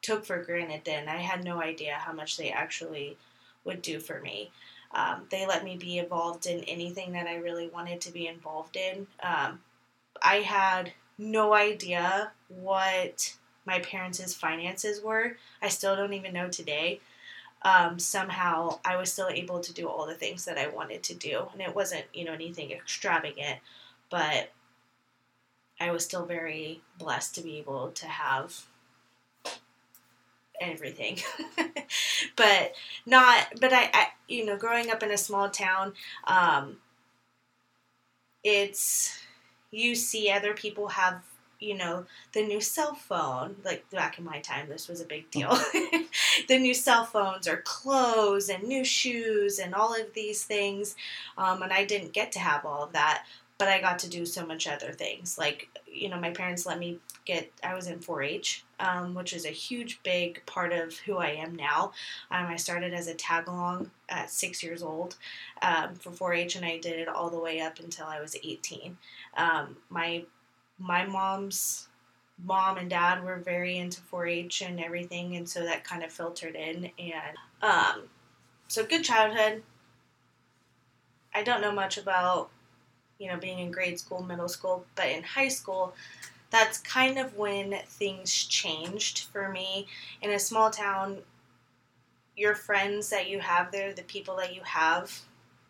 took 0.00 0.24
for 0.24 0.42
granted 0.42 0.82
then. 0.84 1.08
I 1.08 1.18
had 1.18 1.44
no 1.44 1.62
idea 1.62 1.94
how 1.94 2.12
much 2.12 2.36
they 2.36 2.50
actually 2.50 3.16
would 3.64 3.82
do 3.82 4.00
for 4.00 4.20
me. 4.20 4.50
Um, 4.94 5.26
they 5.30 5.46
let 5.46 5.64
me 5.64 5.76
be 5.76 5.98
involved 5.98 6.46
in 6.46 6.64
anything 6.64 7.12
that 7.12 7.26
I 7.26 7.36
really 7.36 7.68
wanted 7.68 8.00
to 8.02 8.12
be 8.12 8.26
involved 8.26 8.76
in. 8.76 9.06
Um, 9.22 9.60
I 10.22 10.36
had 10.36 10.92
no 11.16 11.54
idea 11.54 12.32
what 12.48 13.36
my 13.64 13.78
parents' 13.80 14.34
finances 14.34 15.02
were. 15.02 15.36
I 15.60 15.68
still 15.68 15.96
don't 15.96 16.14
even 16.14 16.32
know 16.32 16.48
today. 16.48 17.00
Um, 17.62 17.98
somehow 17.98 18.80
I 18.84 18.96
was 18.96 19.12
still 19.12 19.28
able 19.28 19.60
to 19.60 19.72
do 19.72 19.88
all 19.88 20.06
the 20.06 20.14
things 20.14 20.44
that 20.46 20.58
I 20.58 20.66
wanted 20.66 21.02
to 21.04 21.14
do. 21.14 21.46
And 21.52 21.62
it 21.62 21.74
wasn't, 21.74 22.04
you 22.12 22.24
know, 22.24 22.32
anything 22.32 22.72
extravagant, 22.72 23.60
but 24.10 24.50
I 25.80 25.90
was 25.90 26.04
still 26.04 26.26
very 26.26 26.80
blessed 26.98 27.34
to 27.36 27.40
be 27.42 27.58
able 27.58 27.90
to 27.90 28.06
have 28.06 28.66
everything 30.60 31.18
but 32.36 32.72
not 33.04 33.48
but 33.60 33.72
I, 33.72 33.90
I, 33.92 34.06
you 34.28 34.44
know 34.46 34.56
growing 34.56 34.90
up 34.90 35.02
in 35.02 35.10
a 35.10 35.18
small 35.18 35.50
town 35.50 35.94
um, 36.24 36.76
it's 38.44 39.18
you 39.72 39.96
see 39.96 40.30
other 40.30 40.54
people 40.54 40.88
have 40.88 41.22
you 41.62 41.76
know 41.76 42.04
the 42.32 42.42
new 42.42 42.60
cell 42.60 42.94
phone 42.94 43.56
like 43.64 43.88
back 43.90 44.18
in 44.18 44.24
my 44.24 44.40
time 44.40 44.68
this 44.68 44.88
was 44.88 45.00
a 45.00 45.04
big 45.04 45.30
deal 45.30 45.50
mm-hmm. 45.50 46.02
the 46.48 46.58
new 46.58 46.74
cell 46.74 47.04
phones 47.04 47.46
or 47.46 47.58
clothes 47.58 48.48
and 48.48 48.64
new 48.64 48.84
shoes 48.84 49.58
and 49.58 49.74
all 49.74 49.94
of 49.94 50.12
these 50.14 50.44
things 50.44 50.96
um, 51.38 51.62
and 51.62 51.72
i 51.72 51.84
didn't 51.84 52.12
get 52.12 52.32
to 52.32 52.38
have 52.38 52.64
all 52.64 52.82
of 52.82 52.92
that 52.92 53.24
but 53.62 53.68
I 53.68 53.80
got 53.80 54.00
to 54.00 54.08
do 54.08 54.26
so 54.26 54.44
much 54.44 54.66
other 54.66 54.90
things. 54.90 55.38
Like, 55.38 55.68
you 55.86 56.08
know, 56.08 56.18
my 56.18 56.30
parents 56.30 56.66
let 56.66 56.80
me 56.80 56.98
get, 57.24 57.48
I 57.62 57.74
was 57.74 57.86
in 57.86 58.00
4 58.00 58.20
H, 58.20 58.64
um, 58.80 59.14
which 59.14 59.32
is 59.32 59.46
a 59.46 59.50
huge, 59.50 60.02
big 60.02 60.44
part 60.46 60.72
of 60.72 60.98
who 60.98 61.18
I 61.18 61.28
am 61.28 61.54
now. 61.54 61.92
Um, 62.32 62.46
I 62.46 62.56
started 62.56 62.92
as 62.92 63.06
a 63.06 63.14
tag 63.14 63.46
along 63.46 63.92
at 64.08 64.30
six 64.30 64.64
years 64.64 64.82
old 64.82 65.14
um, 65.62 65.94
for 65.94 66.10
4 66.10 66.34
H, 66.34 66.56
and 66.56 66.64
I 66.64 66.78
did 66.78 66.98
it 66.98 67.06
all 67.06 67.30
the 67.30 67.38
way 67.38 67.60
up 67.60 67.78
until 67.78 68.06
I 68.06 68.20
was 68.20 68.34
18. 68.34 68.98
Um, 69.36 69.76
my, 69.90 70.24
my 70.82 71.06
mom's 71.06 71.88
mom 72.44 72.76
and 72.76 72.90
dad 72.90 73.22
were 73.22 73.36
very 73.36 73.78
into 73.78 74.00
4-H 74.00 74.62
and 74.62 74.80
everything, 74.80 75.36
and 75.36 75.48
so 75.48 75.64
that 75.64 75.84
kind 75.84 76.02
of 76.02 76.12
filtered 76.12 76.56
in. 76.56 76.90
And 76.98 77.36
um, 77.62 78.02
so, 78.68 78.84
good 78.84 79.04
childhood. 79.04 79.62
I 81.34 81.42
don't 81.42 81.62
know 81.62 81.72
much 81.72 81.96
about 81.96 82.50
you 83.22 83.28
know, 83.28 83.36
being 83.36 83.60
in 83.60 83.70
grade 83.70 84.00
school, 84.00 84.20
middle 84.20 84.48
school, 84.48 84.84
but 84.96 85.06
in 85.06 85.22
high 85.22 85.48
school, 85.48 85.94
that's 86.50 86.78
kind 86.78 87.18
of 87.18 87.36
when 87.36 87.78
things 87.86 88.32
changed 88.32 89.26
for 89.32 89.48
me. 89.48 89.86
In 90.20 90.32
a 90.32 90.40
small 90.40 90.70
town, 90.70 91.18
your 92.36 92.56
friends 92.56 93.10
that 93.10 93.28
you 93.28 93.38
have 93.38 93.70
there, 93.70 93.92
the 93.92 94.02
people 94.02 94.36
that 94.38 94.52
you 94.52 94.62
have, 94.64 95.20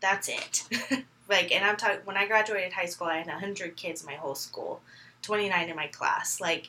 that's 0.00 0.30
it. 0.30 0.64
like, 1.28 1.52
and 1.52 1.62
I'm 1.62 1.76
talking, 1.76 2.00
when 2.04 2.16
I 2.16 2.26
graduated 2.26 2.72
high 2.72 2.86
school, 2.86 3.08
I 3.08 3.18
had 3.18 3.26
100 3.26 3.76
kids 3.76 4.00
in 4.00 4.06
my 4.06 4.14
whole 4.14 4.34
school, 4.34 4.80
29 5.22 5.68
in 5.68 5.76
my 5.76 5.86
class. 5.88 6.40
Like, 6.40 6.68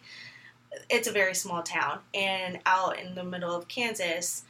it's 0.89 1.07
a 1.07 1.11
very 1.11 1.35
small 1.35 1.63
town. 1.63 1.99
And 2.13 2.59
out 2.65 2.99
in 2.99 3.15
the 3.15 3.23
middle 3.23 3.53
of 3.53 3.67
Kansas, 3.67 4.45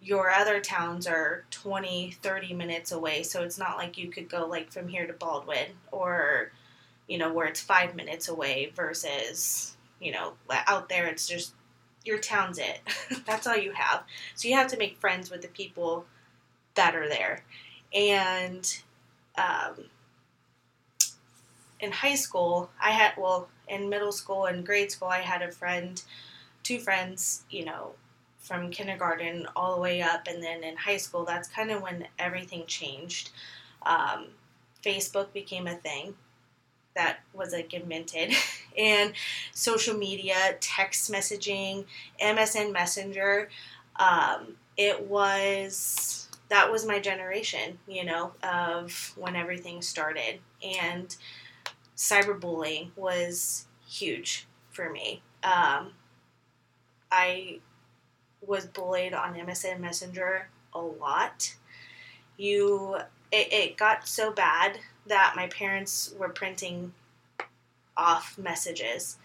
your 0.00 0.30
other 0.30 0.60
towns 0.60 1.06
are 1.06 1.44
20 1.50 2.12
30 2.22 2.54
minutes 2.54 2.92
away 2.92 3.22
so 3.22 3.42
it's 3.42 3.58
not 3.58 3.76
like 3.76 3.98
you 3.98 4.08
could 4.10 4.28
go 4.28 4.46
like 4.46 4.70
from 4.70 4.86
here 4.86 5.06
to 5.06 5.12
baldwin 5.12 5.66
or 5.90 6.52
you 7.08 7.18
know 7.18 7.32
where 7.32 7.46
it's 7.46 7.60
five 7.60 7.96
minutes 7.96 8.28
away 8.28 8.70
versus 8.76 9.76
you 10.00 10.12
know 10.12 10.34
out 10.66 10.88
there 10.88 11.06
it's 11.06 11.26
just 11.26 11.52
your 12.04 12.18
town's 12.18 12.58
it 12.58 12.80
that's 13.26 13.46
all 13.46 13.56
you 13.56 13.72
have 13.72 14.04
so 14.34 14.46
you 14.46 14.54
have 14.54 14.68
to 14.68 14.76
make 14.76 14.96
friends 14.98 15.30
with 15.30 15.42
the 15.42 15.48
people 15.48 16.06
that 16.74 16.94
are 16.94 17.08
there 17.08 17.44
and 17.92 18.82
um, 19.36 19.84
in 21.80 21.92
high 21.92 22.14
school 22.14 22.70
i 22.80 22.90
had 22.90 23.12
well 23.16 23.48
in 23.68 23.88
middle 23.88 24.12
school 24.12 24.46
and 24.46 24.66
grade 24.66 24.90
school 24.90 25.08
i 25.08 25.20
had 25.20 25.42
a 25.42 25.50
friend 25.50 26.02
two 26.62 26.78
friends 26.78 27.44
you 27.50 27.64
know 27.64 27.92
from 28.48 28.70
kindergarten 28.70 29.46
all 29.54 29.74
the 29.74 29.80
way 29.80 30.00
up, 30.00 30.26
and 30.26 30.42
then 30.42 30.64
in 30.64 30.76
high 30.76 30.96
school, 30.96 31.24
that's 31.24 31.48
kind 31.48 31.70
of 31.70 31.82
when 31.82 32.08
everything 32.18 32.64
changed. 32.66 33.30
Um, 33.84 34.28
Facebook 34.82 35.32
became 35.34 35.66
a 35.66 35.74
thing 35.74 36.14
that 36.96 37.18
was 37.34 37.52
like 37.52 37.74
invented, 37.74 38.34
and 38.78 39.12
social 39.52 39.96
media, 39.96 40.56
text 40.60 41.12
messaging, 41.12 41.84
MSN 42.22 42.72
Messenger. 42.72 43.50
Um, 43.96 44.56
it 44.76 45.06
was 45.06 46.28
that 46.48 46.72
was 46.72 46.86
my 46.86 46.98
generation, 46.98 47.78
you 47.86 48.06
know, 48.06 48.32
of 48.42 49.12
when 49.16 49.36
everything 49.36 49.82
started, 49.82 50.40
and 50.62 51.14
cyberbullying 51.98 52.90
was 52.96 53.66
huge 53.86 54.46
for 54.70 54.88
me. 54.88 55.20
Um, 55.42 55.92
I 57.10 57.58
was 58.46 58.66
bullied 58.66 59.12
on 59.12 59.34
MSN 59.34 59.80
Messenger 59.80 60.48
a 60.72 60.80
lot. 60.80 61.56
You, 62.36 62.98
it, 63.32 63.52
it 63.52 63.76
got 63.76 64.06
so 64.06 64.30
bad 64.30 64.78
that 65.06 65.34
my 65.34 65.48
parents 65.48 66.14
were 66.16 66.28
printing 66.28 66.92
off 67.96 68.38
messages 68.38 69.16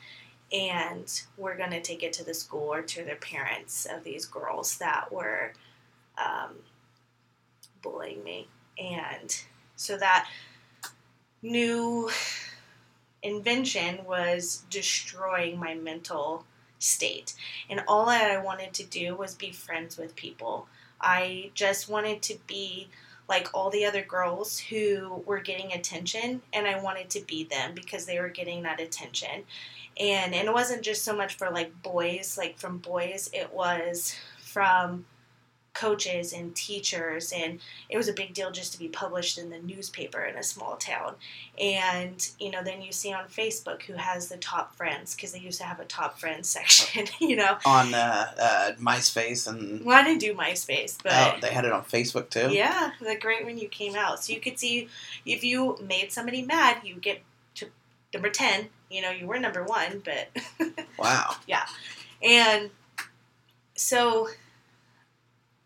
and 0.51 1.21
we're 1.37 1.57
going 1.57 1.71
to 1.71 1.81
take 1.81 2.01
it 2.01 2.13
to 2.13 2.23
the 2.23 2.33
school 2.33 2.73
or 2.73 2.81
to 2.81 3.03
the 3.03 3.15
parents 3.15 3.85
of 3.85 4.03
these 4.03 4.25
girls 4.25 4.79
that 4.79 5.11
were 5.11 5.53
um, 6.17 6.55
bullying 7.83 8.23
me. 8.23 8.47
And 8.79 9.35
so 9.75 9.95
that 9.97 10.27
new 11.43 12.09
invention 13.23 14.03
was 14.05 14.63
destroying 14.69 15.57
my 15.57 15.73
mental 15.73 16.45
state. 16.77 17.33
And 17.69 17.83
all 17.87 18.05
that 18.07 18.29
I 18.29 18.37
wanted 18.37 18.73
to 18.73 18.83
do 18.83 19.15
was 19.15 19.33
be 19.33 19.51
friends 19.51 19.97
with 19.97 20.15
people. 20.15 20.67
I 20.99 21.51
just 21.53 21.89
wanted 21.89 22.21
to 22.23 22.37
be 22.45 22.89
like 23.29 23.49
all 23.53 23.69
the 23.69 23.85
other 23.85 24.03
girls 24.03 24.59
who 24.59 25.23
were 25.25 25.39
getting 25.39 25.71
attention 25.71 26.41
and 26.51 26.67
I 26.67 26.81
wanted 26.81 27.09
to 27.11 27.21
be 27.21 27.45
them 27.45 27.73
because 27.73 28.05
they 28.05 28.19
were 28.19 28.29
getting 28.29 28.63
that 28.63 28.81
attention. 28.81 29.43
And 29.97 30.33
and 30.33 30.47
it 30.47 30.53
wasn't 30.53 30.81
just 30.81 31.03
so 31.03 31.15
much 31.15 31.35
for 31.35 31.49
like 31.49 31.81
boys, 31.81 32.37
like 32.37 32.57
from 32.57 32.79
boys, 32.79 33.29
it 33.31 33.53
was 33.53 34.15
from 34.39 35.05
coaches 35.73 36.33
and 36.33 36.55
teachers 36.55 37.33
and 37.35 37.59
it 37.89 37.97
was 37.97 38.07
a 38.07 38.13
big 38.13 38.33
deal 38.33 38.51
just 38.51 38.73
to 38.73 38.79
be 38.79 38.87
published 38.87 39.39
in 39.39 39.49
the 39.49 39.57
newspaper 39.57 40.23
in 40.23 40.37
a 40.37 40.43
small 40.43 40.75
town. 40.75 41.15
And 41.59 42.29
you 42.39 42.51
know 42.51 42.63
then 42.63 42.81
you 42.81 42.91
see 42.91 43.11
on 43.11 43.25
facebook 43.25 43.81
who 43.83 43.93
has 43.93 44.29
the 44.29 44.37
top 44.37 44.75
friends 44.75 45.15
because 45.15 45.33
they 45.33 45.39
used 45.39 45.59
to 45.59 45.65
have 45.65 45.79
a 45.79 45.85
top 45.85 46.19
friends 46.19 46.47
section 46.57 47.07
you 47.19 47.35
know? 47.35 47.57
On 47.65 47.93
uh, 47.93 48.31
uh, 48.39 48.71
myspace 48.79 49.47
and 49.47 49.83
well 49.83 49.99
i 49.99 50.03
didn't 50.03 50.21
do 50.21 50.33
myspace 50.35 50.97
but 51.01 51.11
oh 51.13 51.37
they 51.41 51.49
had 51.49 51.65
it 51.65 51.71
on 51.71 51.83
facebook 51.83 52.29
too? 52.29 52.53
Yeah 52.53 52.91
the 52.99 53.17
great 53.19 53.45
when 53.45 53.57
you 53.57 53.67
came 53.67 53.95
out. 53.95 54.23
So 54.23 54.33
you 54.33 54.39
could 54.39 54.59
see 54.59 54.87
if 55.25 55.43
you 55.43 55.77
made 55.81 56.11
somebody 56.11 56.43
mad 56.43 56.81
you 56.83 56.95
get 56.95 57.21
to 57.55 57.67
number 58.13 58.29
10 58.29 58.69
you 58.91 59.01
know 59.01 59.09
you 59.09 59.25
were 59.25 59.39
number 59.39 59.63
one 59.63 60.03
but 60.05 60.29
wow. 60.99 61.35
Yeah. 61.47 61.65
and 62.21 62.69
so 63.75 64.29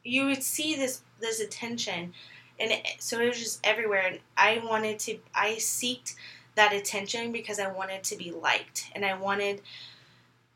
you 0.08 0.26
would 0.26 0.44
see 0.44 0.76
this 0.76 1.02
this 1.20 1.40
attention 1.40 2.14
and 2.60 2.72
it, 2.72 2.86
so 3.00 3.20
it 3.20 3.28
was 3.28 3.40
just 3.40 3.66
everywhere 3.66 4.06
and 4.08 4.20
i 4.38 4.62
wanted 4.64 4.98
to 5.00 5.18
i 5.36 5.52
seeked 5.54 6.16
that 6.56 6.74
attention 6.74 7.32
because 7.32 7.60
i 7.60 7.72
wanted 7.72 8.04
to 8.04 8.16
be 8.16 8.32
liked 8.32 8.90
and 8.96 9.06
i 9.06 9.14
wanted 9.14 9.62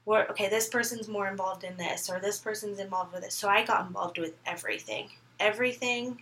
where 0.06 0.28
okay 0.28 0.50
this 0.50 0.68
person's 0.68 1.08
more 1.08 1.28
involved 1.28 1.64
in 1.64 1.78
this 1.78 2.10
or 2.10 2.20
this 2.20 2.40
person's 2.40 2.80
involved 2.80 3.14
with 3.14 3.24
this 3.24 3.36
so 3.36 3.48
i 3.48 3.64
got 3.64 3.86
involved 3.86 4.18
with 4.18 4.34
everything. 4.46 5.10
Everything 5.40 6.22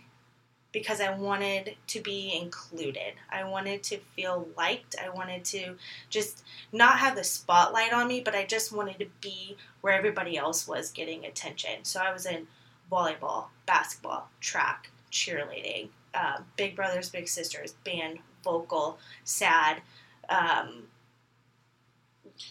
because 0.72 1.00
i 1.00 1.10
wanted 1.12 1.76
to 1.88 2.00
be 2.00 2.38
included. 2.40 3.14
I 3.30 3.44
wanted 3.44 3.82
to 3.84 3.98
feel 4.14 4.48
liked. 4.56 4.96
I 5.02 5.08
wanted 5.10 5.44
to 5.46 5.74
just 6.08 6.44
not 6.72 6.98
have 6.98 7.16
the 7.16 7.24
spotlight 7.24 7.92
on 7.92 8.08
me 8.08 8.20
but 8.20 8.34
i 8.34 8.44
just 8.44 8.72
wanted 8.72 8.98
to 8.98 9.06
be 9.20 9.56
where 9.80 9.94
everybody 9.94 10.36
else 10.36 10.68
was 10.68 10.90
getting 10.92 11.24
attention. 11.24 11.84
So 11.84 12.00
i 12.00 12.12
was 12.12 12.26
in 12.26 12.46
volleyball, 12.90 13.46
basketball, 13.66 14.28
track, 14.40 14.90
cheerleading, 15.12 15.88
uh, 16.14 16.38
Big 16.56 16.74
Brothers 16.76 17.08
Big 17.10 17.28
Sisters, 17.28 17.72
band, 17.84 18.18
vocal, 18.44 18.98
SADD. 19.24 19.78
Um, 20.28 20.84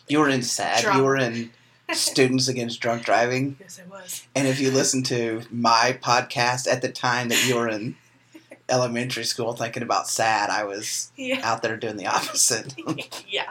you 0.08 0.20
were 0.20 0.30
in 0.30 0.42
SADD 0.42 0.82
Drunk. 0.82 0.98
you 0.98 1.04
were 1.04 1.18
in 1.18 1.52
students 1.94 2.48
against 2.48 2.80
drunk 2.80 3.04
driving 3.04 3.58
yes, 3.60 3.80
I 3.84 3.90
was. 3.90 4.28
and 4.36 4.48
if 4.48 4.60
you 4.60 4.70
listen 4.70 5.02
to 5.04 5.42
my 5.50 5.98
podcast 6.04 6.68
at 6.72 6.84
the 6.84 6.90
time 6.92 7.30
that 7.30 7.48
you 7.48 7.56
were 7.56 7.68
in 7.68 7.96
elementary 8.70 9.24
school 9.24 9.54
thinking 9.54 9.82
about 9.82 10.06
SADD 10.06 10.50
i 10.50 10.64
was 10.64 11.12
Yeah, 11.18 11.42
out 11.44 11.64
there 11.64 11.78
doing 11.78 11.98
the 11.98 12.06
opposite 12.06 12.76
yeah. 13.28 13.50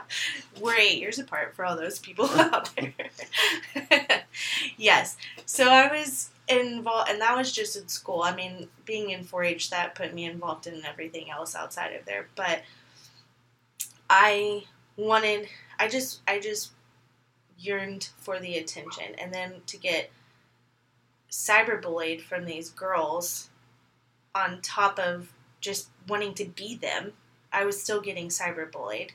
We're 0.61 0.75
eight 0.75 0.99
years 0.99 1.19
apart 1.19 1.53
for 1.55 1.65
all 1.65 1.75
those 1.75 1.99
people 1.99 2.25
out 2.29 2.69
there. 2.77 2.93
yes. 4.77 5.17
So 5.45 5.69
I 5.69 5.87
was 5.91 6.29
involved, 6.49 7.09
and 7.09 7.21
that 7.21 7.37
was 7.37 7.51
just 7.51 7.75
in 7.75 7.87
school. 7.87 8.23
I 8.23 8.35
mean, 8.35 8.67
being 8.85 9.11
in 9.11 9.23
4-H 9.23 9.69
that 9.69 9.95
put 9.95 10.13
me 10.13 10.25
involved 10.25 10.67
in 10.67 10.85
everything 10.85 11.29
else 11.29 11.55
outside 11.55 11.93
of 11.93 12.05
there. 12.05 12.27
But 12.35 12.61
I 14.09 14.63
wanted, 14.97 15.47
I 15.79 15.87
just, 15.87 16.21
I 16.27 16.39
just 16.39 16.71
yearned 17.57 18.09
for 18.17 18.39
the 18.39 18.57
attention, 18.57 19.15
and 19.17 19.33
then 19.33 19.55
to 19.67 19.77
get 19.77 20.09
cyberbullied 21.29 22.21
from 22.21 22.45
these 22.45 22.69
girls, 22.69 23.49
on 24.35 24.61
top 24.61 24.99
of 24.99 25.33
just 25.59 25.89
wanting 26.07 26.33
to 26.35 26.45
be 26.45 26.75
them. 26.75 27.13
I 27.51 27.65
was 27.65 27.81
still 27.81 28.01
getting 28.01 28.27
cyberbullied. 28.27 29.09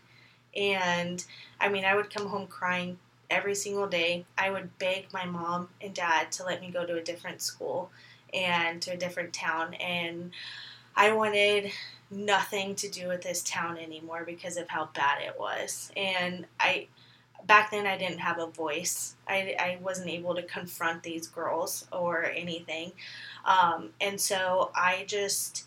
And 0.57 1.25
I 1.61 1.69
mean, 1.69 1.85
I 1.85 1.95
would 1.95 2.13
come 2.13 2.29
home 2.29 2.47
crying 2.47 2.99
every 3.35 3.55
single 3.55 3.87
day. 3.87 4.25
I 4.39 4.51
would 4.51 4.79
beg 4.79 5.13
my 5.13 5.25
mom 5.25 5.69
and 5.81 5.93
dad 5.93 6.31
to 6.33 6.45
let 6.45 6.61
me 6.61 6.71
go 6.71 6.87
to 6.87 6.97
a 6.97 7.03
different 7.03 7.43
school 7.43 7.91
and 8.33 8.81
to 8.83 8.93
a 8.93 8.97
different 8.97 9.33
town. 9.33 9.75
And 9.75 10.31
I 10.97 11.13
wanted 11.13 11.71
nothing 12.11 12.75
to 12.77 12.89
do 12.89 13.09
with 13.09 13.23
this 13.23 13.43
town 13.43 13.79
anymore 13.79 14.23
because 14.25 14.57
of 14.57 14.69
how 14.69 14.89
bad 14.95 15.23
it 15.23 15.39
was. 15.39 15.91
And 15.97 16.47
I, 16.61 16.87
back 17.47 17.71
then, 17.71 17.87
I 17.87 17.99
didn't 17.99 18.21
have 18.21 18.39
a 18.39 18.47
voice. 18.47 19.17
I, 19.27 19.57
I 19.59 19.79
wasn't 19.83 20.11
able 20.11 20.35
to 20.37 20.43
confront 20.43 21.03
these 21.03 21.27
girls 21.27 21.87
or 21.93 22.25
anything. 22.25 22.93
Um, 23.45 23.91
and 24.01 24.21
so 24.21 24.71
I 24.75 25.05
just, 25.09 25.67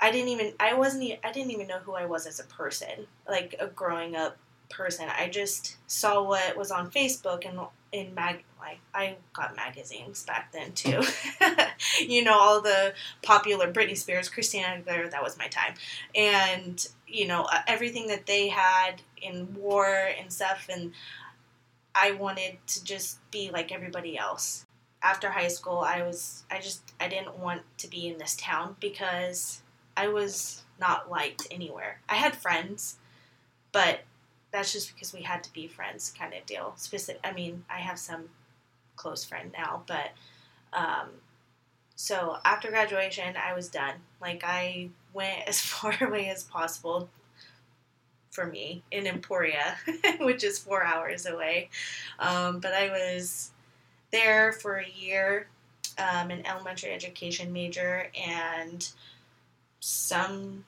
I 0.00 0.10
didn't 0.10 0.28
even 0.28 0.52
I 0.60 0.74
wasn't 0.74 1.18
I 1.24 1.32
didn't 1.32 1.50
even 1.50 1.66
know 1.66 1.78
who 1.78 1.94
I 1.94 2.06
was 2.06 2.26
as 2.26 2.38
a 2.38 2.44
person, 2.44 3.06
like 3.28 3.56
a 3.58 3.66
growing 3.66 4.14
up 4.14 4.36
person. 4.70 5.08
I 5.08 5.28
just 5.28 5.76
saw 5.86 6.22
what 6.22 6.56
was 6.56 6.70
on 6.70 6.90
Facebook 6.90 7.48
and 7.48 7.58
in 7.92 8.14
mag 8.14 8.44
like 8.60 8.80
I 8.94 9.16
got 9.32 9.56
magazines 9.56 10.24
back 10.24 10.52
then 10.52 10.72
too. 10.72 11.02
you 12.00 12.22
know 12.22 12.38
all 12.38 12.60
the 12.60 12.92
popular 13.22 13.72
Britney 13.72 13.96
Spears, 13.96 14.28
Christina 14.28 14.82
Aguilera. 14.82 15.10
That 15.10 15.22
was 15.22 15.38
my 15.38 15.48
time, 15.48 15.74
and 16.14 16.86
you 17.06 17.26
know 17.26 17.42
uh, 17.42 17.60
everything 17.66 18.08
that 18.08 18.26
they 18.26 18.48
had 18.48 19.02
in 19.22 19.54
war 19.54 19.86
and 20.20 20.32
stuff, 20.32 20.68
and 20.70 20.92
I 21.94 22.12
wanted 22.12 22.58
to 22.66 22.84
just 22.84 23.18
be 23.30 23.50
like 23.50 23.72
everybody 23.72 24.18
else. 24.18 24.64
After 25.00 25.30
high 25.30 25.48
school, 25.48 25.78
I 25.78 26.02
was 26.02 26.44
I 26.50 26.58
just 26.58 26.82
I 27.00 27.08
didn't 27.08 27.38
want 27.38 27.62
to 27.78 27.88
be 27.88 28.08
in 28.08 28.18
this 28.18 28.36
town 28.36 28.76
because 28.80 29.62
I 29.96 30.08
was 30.08 30.62
not 30.78 31.10
liked 31.10 31.46
anywhere. 31.50 32.00
I 32.08 32.16
had 32.16 32.36
friends, 32.36 32.98
but 33.72 34.00
that's 34.50 34.72
just 34.72 34.94
because 34.94 35.12
we 35.12 35.22
had 35.22 35.44
to 35.44 35.52
be 35.52 35.66
friends, 35.66 36.12
kind 36.16 36.34
of 36.34 36.44
deal. 36.46 36.72
Specific. 36.76 37.20
I 37.24 37.32
mean, 37.32 37.64
I 37.70 37.78
have 37.78 37.98
some 37.98 38.24
close 38.96 39.24
friend 39.24 39.52
now, 39.56 39.82
but 39.86 40.10
um, 40.72 41.08
so 41.96 42.38
after 42.44 42.70
graduation, 42.70 43.34
I 43.36 43.54
was 43.54 43.68
done. 43.68 43.94
Like 44.20 44.42
I 44.44 44.90
went 45.12 45.42
as 45.46 45.60
far 45.60 45.94
away 46.00 46.28
as 46.28 46.44
possible 46.44 47.08
for 48.30 48.46
me 48.46 48.82
in 48.90 49.06
Emporia, 49.06 49.76
which 50.20 50.44
is 50.44 50.58
four 50.58 50.84
hours 50.84 51.26
away. 51.26 51.70
Um, 52.18 52.60
but 52.60 52.72
I 52.72 52.88
was 52.88 53.50
there 54.12 54.52
for 54.52 54.76
a 54.76 54.88
year, 54.88 55.48
um, 55.98 56.30
an 56.30 56.46
elementary 56.46 56.92
education 56.92 57.52
major, 57.52 58.06
and 58.16 58.88
some 59.80 60.64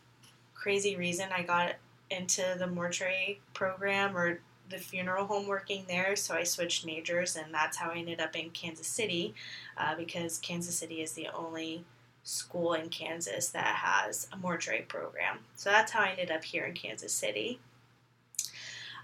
crazy 0.54 0.96
reason 0.96 1.28
I 1.34 1.42
got 1.42 1.74
into 2.10 2.56
the 2.58 2.66
mortuary 2.66 3.40
program 3.54 4.16
or 4.16 4.40
the 4.68 4.78
funeral 4.78 5.26
home 5.26 5.46
working 5.46 5.84
there, 5.88 6.14
so 6.16 6.34
I 6.34 6.44
switched 6.44 6.86
majors, 6.86 7.36
and 7.36 7.52
that's 7.52 7.76
how 7.76 7.90
I 7.90 7.96
ended 7.96 8.20
up 8.20 8.36
in 8.36 8.50
Kansas 8.50 8.86
City 8.86 9.34
uh, 9.76 9.96
because 9.96 10.38
Kansas 10.38 10.76
City 10.76 11.02
is 11.02 11.12
the 11.12 11.28
only 11.34 11.84
school 12.22 12.74
in 12.74 12.88
Kansas 12.88 13.48
that 13.48 13.74
has 13.74 14.28
a 14.32 14.36
mortuary 14.36 14.82
program. 14.82 15.38
So 15.56 15.70
that's 15.70 15.90
how 15.92 16.00
I 16.00 16.10
ended 16.10 16.30
up 16.30 16.44
here 16.44 16.64
in 16.64 16.74
Kansas 16.74 17.12
City. 17.12 17.58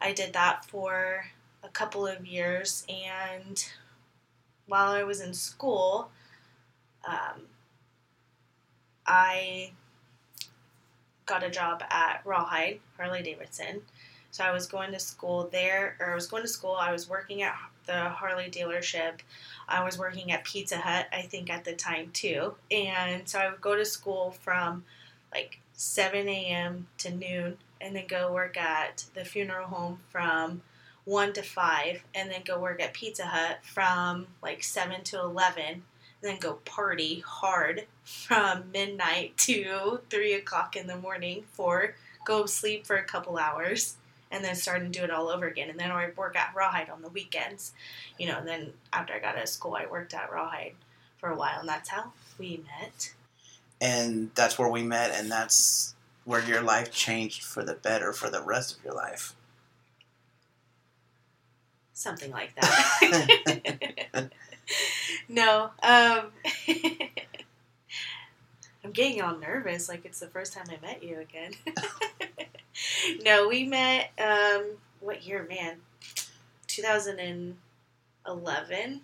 I 0.01 0.13
did 0.13 0.33
that 0.35 0.65
for 0.65 1.27
a 1.63 1.69
couple 1.69 2.07
of 2.07 2.27
years, 2.27 2.87
and 2.89 3.65
while 4.67 4.93
I 4.93 5.03
was 5.03 5.21
in 5.21 5.35
school, 5.35 6.11
um, 7.09 7.43
I 9.07 9.73
got 11.27 11.45
a 11.45 11.51
job 11.51 11.83
at 11.91 12.23
Rawhide, 12.25 12.81
Harley 12.97 13.23
Davidson. 13.23 13.83
So 14.31 14.45
I 14.45 14.53
was 14.53 14.67
going 14.67 14.93
to 14.93 14.99
school 14.99 15.49
there, 15.51 15.97
or 16.01 16.13
I 16.13 16.15
was 16.15 16.27
going 16.27 16.43
to 16.43 16.49
school. 16.49 16.75
I 16.75 16.93
was 16.93 17.09
working 17.09 17.43
at 17.43 17.55
the 17.87 18.09
Harley 18.11 18.51
dealership. 18.51 19.21
I 19.69 19.85
was 19.85 19.99
working 19.99 20.33
at 20.33 20.45
Pizza 20.45 20.77
Hut, 20.79 21.07
I 21.13 21.23
think, 21.23 21.51
at 21.51 21.65
the 21.65 21.75
time 21.75 22.11
too. 22.13 22.55
And 22.71 23.29
so 23.29 23.39
I 23.39 23.51
would 23.51 23.61
go 23.61 23.77
to 23.77 23.85
school 23.85 24.33
from 24.43 24.85
like 25.33 25.59
7 25.73 26.29
a.m. 26.29 26.87
to 26.99 27.15
noon, 27.15 27.59
and 27.81 27.95
then 27.95 28.07
go 28.07 28.33
work 28.33 28.57
at 28.57 29.05
the 29.15 29.25
funeral 29.25 29.69
home 29.69 30.01
from 30.11 30.63
1 31.05 31.33
to 31.35 31.43
5, 31.43 32.03
and 32.15 32.31
then 32.31 32.43
go 32.45 32.59
work 32.59 32.83
at 32.83 32.95
Pizza 32.95 33.27
Hut 33.27 33.59
from 33.63 34.27
like 34.43 34.63
7 34.63 35.03
to 35.05 35.21
11 35.21 35.83
and 36.23 36.33
then 36.33 36.39
go 36.39 36.55
party 36.65 37.21
hard 37.21 37.87
from 38.07 38.71
midnight 38.73 39.37
to 39.37 40.01
three 40.09 40.33
o'clock 40.33 40.77
in 40.77 40.87
the 40.87 40.97
morning 40.97 41.43
for 41.53 41.95
go 42.25 42.47
sleep 42.47 42.87
for 42.87 42.97
a 42.97 43.05
couple 43.05 43.37
hours 43.37 43.97
and 44.31 44.45
then 44.45 44.55
start 44.55 44.81
and 44.83 44.93
do 44.93 45.03
it 45.03 45.11
all 45.11 45.29
over 45.29 45.47
again. 45.47 45.69
And 45.71 45.79
then 45.79 45.91
I 45.91 46.11
work 46.17 46.37
at 46.37 46.55
Rawhide 46.55 46.89
on 46.89 47.03
the 47.03 47.09
weekends 47.09 47.73
you 48.19 48.29
know 48.29 48.39
and 48.39 48.47
then 48.47 48.73
after 48.93 49.13
I 49.13 49.19
got 49.19 49.37
out 49.37 49.43
of 49.43 49.49
school 49.49 49.75
I 49.75 49.87
worked 49.87 50.15
at 50.15 50.31
Rawhide 50.33 50.75
for 51.19 51.31
a 51.31 51.37
while 51.37 51.61
and 51.61 51.69
that's 51.69 51.89
how 51.89 52.13
we 52.39 52.63
met. 52.81 53.13
And 53.81 54.31
that's 54.35 54.59
where 54.59 54.69
we 54.69 54.83
met 54.83 55.11
and 55.11 55.31
that's 55.31 55.95
where 56.25 56.43
your 56.43 56.63
life 56.63 56.93
changed 56.93 57.43
for 57.43 57.65
the 57.65 57.75
better 57.75 58.13
for 58.13 58.31
the 58.31 58.43
rest 58.43 58.79
of 58.79 58.85
your 58.85 58.95
life. 58.95 59.35
Something 61.93 62.31
like 62.31 62.55
that. 62.55 64.31
No 65.29 65.71
um 65.83 66.27
I'm 68.87 68.93
getting 68.93 69.21
all 69.21 69.37
nervous, 69.37 69.89
like 69.89 70.05
it's 70.05 70.21
the 70.21 70.29
first 70.29 70.53
time 70.53 70.67
I 70.71 70.79
met 70.81 71.03
you 71.03 71.19
again. 71.19 71.51
no, 73.25 73.49
we 73.49 73.65
met. 73.65 74.13
Um, 74.17 74.77
what 75.01 75.27
year, 75.27 75.45
man? 75.51 75.79
2011. 76.69 79.01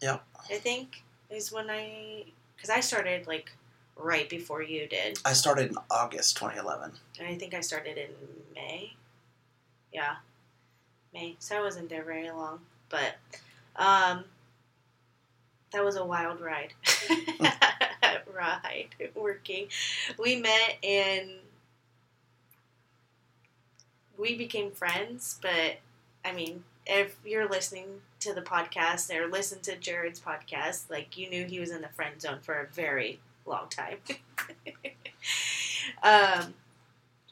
Yep. 0.00 0.24
I 0.48 0.54
think 0.54 1.02
is 1.28 1.50
when 1.50 1.68
I, 1.70 2.26
because 2.54 2.70
I 2.70 2.78
started 2.78 3.26
like 3.26 3.50
right 3.96 4.30
before 4.30 4.62
you 4.62 4.86
did. 4.86 5.18
I 5.24 5.32
started 5.32 5.72
in 5.72 5.76
August 5.90 6.36
2011. 6.36 6.92
And 7.18 7.26
I 7.26 7.34
think 7.34 7.52
I 7.52 7.62
started 7.62 7.98
in 7.98 8.10
May. 8.54 8.94
Yeah, 9.92 10.18
May. 11.12 11.34
So 11.40 11.58
I 11.58 11.60
wasn't 11.60 11.88
there 11.88 12.04
very 12.04 12.30
long, 12.30 12.60
but 12.88 13.16
um, 13.74 14.22
that 15.72 15.84
was 15.84 15.96
a 15.96 16.04
wild 16.04 16.40
ride. 16.40 16.72
ride 18.34 18.88
working. 19.14 19.68
We 20.18 20.36
met 20.36 20.78
and 20.82 21.30
we 24.16 24.36
became 24.36 24.70
friends, 24.70 25.38
but 25.40 25.78
I 26.24 26.32
mean, 26.32 26.64
if 26.86 27.16
you're 27.24 27.48
listening 27.48 27.86
to 28.20 28.34
the 28.34 28.42
podcast 28.42 29.14
or 29.14 29.28
listen 29.28 29.60
to 29.60 29.76
Jared's 29.76 30.20
podcast, 30.20 30.90
like 30.90 31.16
you 31.16 31.30
knew 31.30 31.46
he 31.46 31.60
was 31.60 31.70
in 31.70 31.80
the 31.80 31.88
friend 31.88 32.20
zone 32.20 32.38
for 32.42 32.54
a 32.54 32.66
very 32.66 33.20
long 33.46 33.68
time. 33.68 33.98
um, 36.02 36.54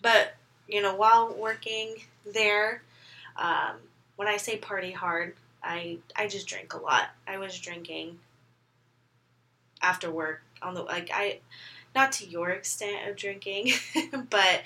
but 0.03 0.35
you 0.67 0.83
know, 0.83 0.95
while 0.95 1.35
working 1.35 1.97
there, 2.33 2.83
um, 3.37 3.77
when 4.17 4.29
I 4.29 4.37
say 4.37 4.57
party 4.57 4.93
hard, 4.93 5.35
I 5.63 5.99
I 6.17 6.29
just 6.29 6.47
drink 6.47 6.75
a 6.75 6.79
lot. 6.79 7.11
I 7.27 7.39
was 7.39 7.59
drinking 7.59 8.19
after 9.83 10.11
work 10.11 10.43
on 10.63 10.75
the 10.75 10.83
like 10.83 11.11
I 11.13 11.41
not 11.95 12.13
to 12.13 12.27
your 12.27 12.51
extent 12.51 13.09
of 13.09 13.17
drinking, 13.17 13.73
but 14.31 14.63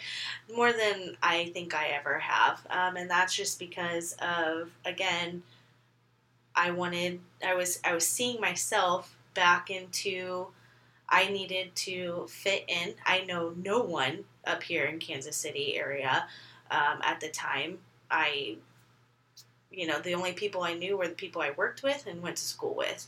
more 0.54 0.72
than 0.72 1.16
I 1.22 1.46
think 1.54 1.74
I 1.74 1.88
ever 1.88 2.18
have. 2.18 2.66
Um, 2.68 2.96
and 2.96 3.08
that's 3.08 3.34
just 3.34 3.58
because 3.58 4.14
of 4.20 4.70
again, 4.84 5.42
I 6.54 6.70
wanted 6.70 7.20
I 7.44 7.54
was 7.54 7.80
I 7.84 7.94
was 7.94 8.06
seeing 8.06 8.40
myself 8.40 9.16
back 9.34 9.70
into 9.70 10.48
I 11.12 11.28
needed 11.28 11.74
to 11.76 12.26
fit 12.28 12.64
in. 12.68 12.94
I 13.04 13.20
know 13.20 13.54
no 13.56 13.80
one 13.80 14.24
up 14.46 14.62
here 14.62 14.84
in 14.86 14.98
Kansas 14.98 15.36
City 15.36 15.76
area 15.76 16.26
um, 16.70 17.00
at 17.02 17.20
the 17.20 17.28
time. 17.28 17.78
I, 18.10 18.56
you 19.70 19.86
know, 19.86 20.00
the 20.00 20.14
only 20.14 20.32
people 20.32 20.62
I 20.62 20.72
knew 20.72 20.96
were 20.96 21.08
the 21.08 21.14
people 21.14 21.42
I 21.42 21.50
worked 21.50 21.82
with 21.82 22.06
and 22.06 22.22
went 22.22 22.38
to 22.38 22.42
school 22.42 22.74
with. 22.74 23.06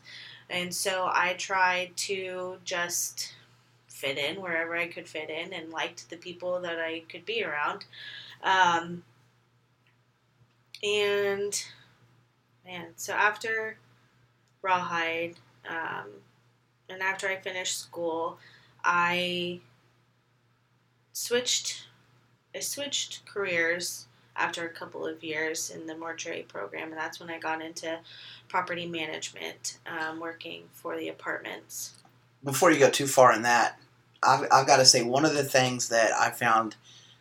And 0.55 0.73
so 0.73 1.11
I 1.13 1.35
tried 1.37 1.97
to 1.97 2.59
just 2.65 3.35
fit 3.89 4.17
in 4.19 4.41
wherever 4.41 4.77
I 4.77 4.87
could 4.87 5.09
fit 5.09 5.29
in 5.29 5.53
and 5.53 5.73
liked 5.73 6.09
the 6.09 6.17
people 6.17 6.61
that 6.61 6.79
I 6.79 7.03
could 7.09 7.27
be 7.27 7.43
around. 7.43 7.85
Um, 8.41 9.03
and 10.81 11.61
man, 12.65 12.87
so 12.95 13.15
after 13.15 13.79
Rawhide, 14.63 15.35
um, 15.69 16.07
and 16.89 17.03
after 17.03 17.27
I 17.27 17.35
finished 17.35 17.81
school, 17.81 18.39
I 18.85 19.59
switched. 21.13 21.89
I 22.55 22.61
switched 22.61 23.27
careers 23.27 24.07
after 24.37 24.67
a 24.67 24.69
couple 24.71 25.07
of 25.07 25.23
years 25.23 25.71
in 25.71 25.87
the 25.87 25.97
mortuary 25.97 26.43
program, 26.49 26.89
and 26.89 26.97
that's 26.99 27.21
when 27.21 27.31
I 27.31 27.39
got 27.39 27.63
into 27.63 27.99
property 28.49 28.87
management, 28.87 29.79
um, 29.87 30.21
working 30.21 30.65
for 30.73 30.97
the 30.97 31.09
apartments. 31.09 31.95
Before 32.43 32.71
you 32.71 32.79
go 32.79 32.91
too 32.91 33.07
far 33.07 33.33
in 33.33 33.43
that, 33.43 33.79
I've, 34.23 34.47
I've 34.53 34.67
got 34.67 34.79
to 34.79 34.85
say 34.85 35.03
one 35.03 35.25
of 35.25 35.35
the 35.35 35.45
things 35.45 35.89
that 35.91 36.13
I 36.13 36.31
found 36.31 36.77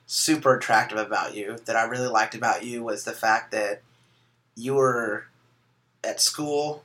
super 0.05 0.55
attractive 0.57 0.97
about 0.97 1.35
you, 1.35 1.57
that 1.65 1.75
I 1.75 1.83
really 1.85 2.07
liked 2.07 2.35
about 2.35 2.63
you, 2.65 2.83
was 2.83 3.03
the 3.03 3.11
fact 3.13 3.51
that 3.51 3.81
you 4.55 4.75
were 4.75 5.25
at 6.03 6.19
school 6.19 6.83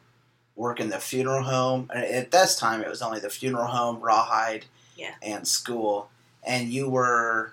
working 0.56 0.88
the 0.88 0.98
funeral 0.98 1.42
home. 1.44 1.90
At 1.94 2.30
this 2.30 2.58
time, 2.58 2.80
it 2.82 2.88
was 2.88 3.02
only 3.02 3.20
the 3.20 3.30
funeral 3.30 3.66
home, 3.66 4.00
rawhide, 4.00 4.66
Yeah. 4.96 5.14
and 5.22 5.46
school. 5.46 6.10
And 6.44 6.68
you 6.68 6.88
were 6.88 7.52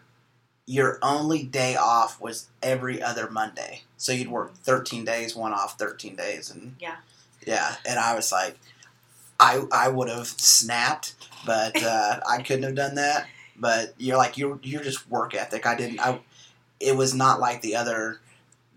your 0.65 0.97
only 1.01 1.43
day 1.43 1.75
off 1.75 2.19
was 2.19 2.47
every 2.63 3.01
other 3.01 3.29
Monday. 3.29 3.81
So 3.97 4.11
you'd 4.11 4.29
work 4.29 4.55
13 4.55 5.05
days, 5.05 5.35
one 5.35 5.53
off, 5.53 5.77
13 5.77 6.15
days, 6.15 6.49
and 6.49 6.75
Yeah. 6.79 6.95
yeah. 7.45 7.75
And 7.85 7.99
I 7.99 8.15
was 8.15 8.31
like, 8.31 8.57
I 9.39 9.63
I 9.71 9.89
would 9.89 10.09
have 10.09 10.27
snapped, 10.27 11.13
but 11.45 11.81
uh, 11.83 12.19
I 12.29 12.41
couldn't 12.41 12.63
have 12.63 12.75
done 12.75 12.95
that. 12.95 13.27
But 13.57 13.93
you're 13.97 14.17
like 14.17 14.37
you're 14.37 14.59
you're 14.63 14.83
just 14.83 15.09
work 15.09 15.33
ethic. 15.35 15.65
I 15.65 15.75
didn't. 15.75 15.99
I 15.99 16.19
it 16.79 16.95
was 16.95 17.13
not 17.13 17.39
like 17.39 17.61
the 17.61 17.75
other 17.75 18.19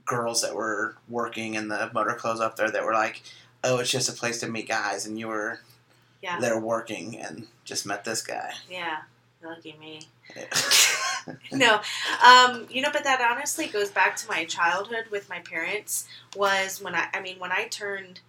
girls 0.05 0.43
that 0.43 0.55
were 0.55 0.97
working 1.09 1.55
in 1.55 1.69
the 1.69 1.91
MotorClothes 1.95 2.41
up 2.41 2.57
there 2.57 2.71
that 2.71 2.85
were 2.85 2.93
like, 2.95 3.23
oh, 3.65 3.79
it's 3.79 3.91
just 3.91 4.09
a 4.09 4.13
place 4.13 4.41
to 4.41 4.49
meet 4.49 4.69
guys, 4.69 5.07
and 5.07 5.19
you 5.19 5.29
were 5.29 5.61
Yeah. 6.23 6.39
there 6.41 6.59
working 6.59 7.19
and 7.19 7.47
just 7.65 7.87
met 7.87 8.05
this 8.05 8.23
guy. 8.23 8.53
Yeah. 8.71 8.99
Lucky 9.43 9.77
me. 9.79 10.01
no 11.53 11.81
um 12.25 12.67
you 12.71 12.83
know 12.83 12.91
but 12.93 13.05
that 13.05 13.21
honestly 13.21 13.67
goes 13.67 13.91
back 13.91 14.17
to 14.17 14.29
my 14.29 14.45
childhood 14.45 15.05
with 15.11 15.29
my 15.29 15.39
parents 15.41 16.07
was 16.37 16.83
when 16.83 16.95
i 16.95 17.07
i 17.15 17.21
mean 17.21 17.39
when 17.39 17.53
i 17.53 17.65
turned 17.69 18.21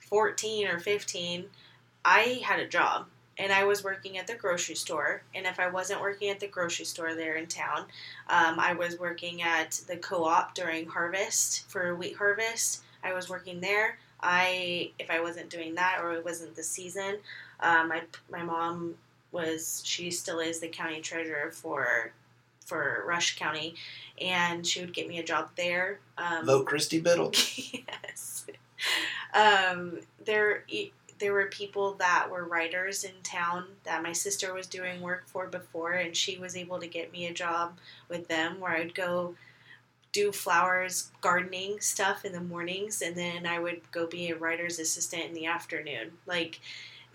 14 0.00 0.66
or 0.68 0.78
15 0.78 1.46
i 2.04 2.40
had 2.44 2.60
a 2.60 2.66
job 2.66 3.06
and 3.38 3.52
i 3.52 3.64
was 3.64 3.84
working 3.84 4.18
at 4.18 4.26
the 4.26 4.34
grocery 4.34 4.74
store. 4.74 5.22
And 5.34 5.46
if 5.46 5.58
i 5.60 5.68
wasn't 5.68 6.00
working 6.00 6.30
at 6.30 6.40
the 6.40 6.46
grocery 6.48 6.84
store 6.84 7.14
there 7.14 7.36
in 7.36 7.46
town 7.46 7.86
um, 8.28 8.58
i 8.58 8.72
was 8.72 8.98
working 8.98 9.42
at 9.42 9.72
the 9.88 9.96
co-op 9.96 10.54
during 10.54 10.86
harvest 10.86 11.68
for 11.68 11.94
wheat 11.94 12.16
harvest. 12.16 12.82
I 13.02 13.12
was 13.14 13.28
working 13.28 13.60
there. 13.60 13.98
I 14.20 14.90
if 14.98 15.10
i 15.10 15.20
wasn't 15.20 15.50
doing 15.50 15.74
that 15.76 16.00
or 16.02 16.12
it 16.14 16.24
wasn't 16.24 16.56
the 16.56 16.62
season 16.62 17.18
um, 17.60 17.88
my, 17.88 18.02
my 18.30 18.42
mom 18.42 18.94
was 19.38 19.80
she 19.84 20.10
still 20.10 20.40
is 20.40 20.58
the 20.58 20.68
county 20.68 21.00
treasurer 21.00 21.50
for 21.50 22.12
for 22.66 23.04
Rush 23.06 23.38
County, 23.38 23.76
and 24.20 24.66
she 24.66 24.80
would 24.80 24.92
get 24.92 25.08
me 25.08 25.18
a 25.18 25.24
job 25.24 25.48
there. 25.56 26.00
Um, 26.18 26.44
Vote 26.44 26.66
Christy 26.66 27.00
Biddle. 27.00 27.32
yes. 27.56 28.46
Um, 29.32 30.00
there, 30.24 30.64
there 31.18 31.32
were 31.32 31.46
people 31.46 31.94
that 31.94 32.28
were 32.30 32.44
writers 32.44 33.04
in 33.04 33.12
town 33.22 33.64
that 33.84 34.02
my 34.02 34.12
sister 34.12 34.52
was 34.52 34.66
doing 34.66 35.00
work 35.00 35.24
for 35.26 35.46
before, 35.46 35.92
and 35.92 36.14
she 36.14 36.38
was 36.38 36.56
able 36.56 36.78
to 36.78 36.86
get 36.86 37.10
me 37.10 37.26
a 37.26 37.32
job 37.32 37.78
with 38.08 38.28
them 38.28 38.60
where 38.60 38.72
I'd 38.72 38.94
go 38.94 39.34
do 40.12 40.32
flowers, 40.32 41.10
gardening 41.20 41.80
stuff 41.80 42.24
in 42.24 42.32
the 42.32 42.40
mornings, 42.40 43.02
and 43.02 43.16
then 43.16 43.46
I 43.46 43.58
would 43.58 43.90
go 43.92 44.06
be 44.06 44.30
a 44.30 44.36
writer's 44.36 44.78
assistant 44.78 45.24
in 45.24 45.34
the 45.34 45.46
afternoon. 45.46 46.12
Like, 46.26 46.60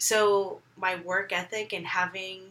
so 0.03 0.59
my 0.75 0.97
work 0.97 1.31
ethic 1.31 1.71
and 1.71 1.87
having 1.87 2.41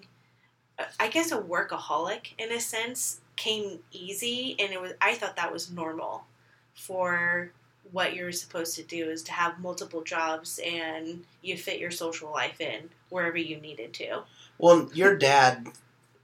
I 0.99 1.09
guess 1.09 1.33
a 1.33 1.39
workaholic 1.39 2.29
in 2.39 2.51
a 2.51 2.59
sense 2.59 3.21
came 3.37 3.81
easy 3.93 4.57
and 4.59 4.73
it 4.73 4.81
was 4.81 4.93
I 5.03 5.15
thought 5.15 5.37
that 5.37 5.53
was 5.53 5.71
normal 5.71 6.25
for 6.73 7.53
what 7.91 8.15
you're 8.15 8.33
supposed 8.33 8.75
to 8.77 8.83
do 8.83 9.11
is 9.11 9.23
to 9.25 9.33
have 9.33 9.61
multiple 9.61 10.03
jobs 10.03 10.61
and 10.65 11.25
you 11.43 11.59
fit 11.59 11.79
your 11.79 11.91
social 11.91 12.31
life 12.31 12.59
in 12.59 12.89
wherever 13.11 13.37
you 13.37 13.59
needed 13.59 13.93
to. 13.93 14.23
Well, 14.57 14.89
your 14.95 15.15
dad. 15.15 15.67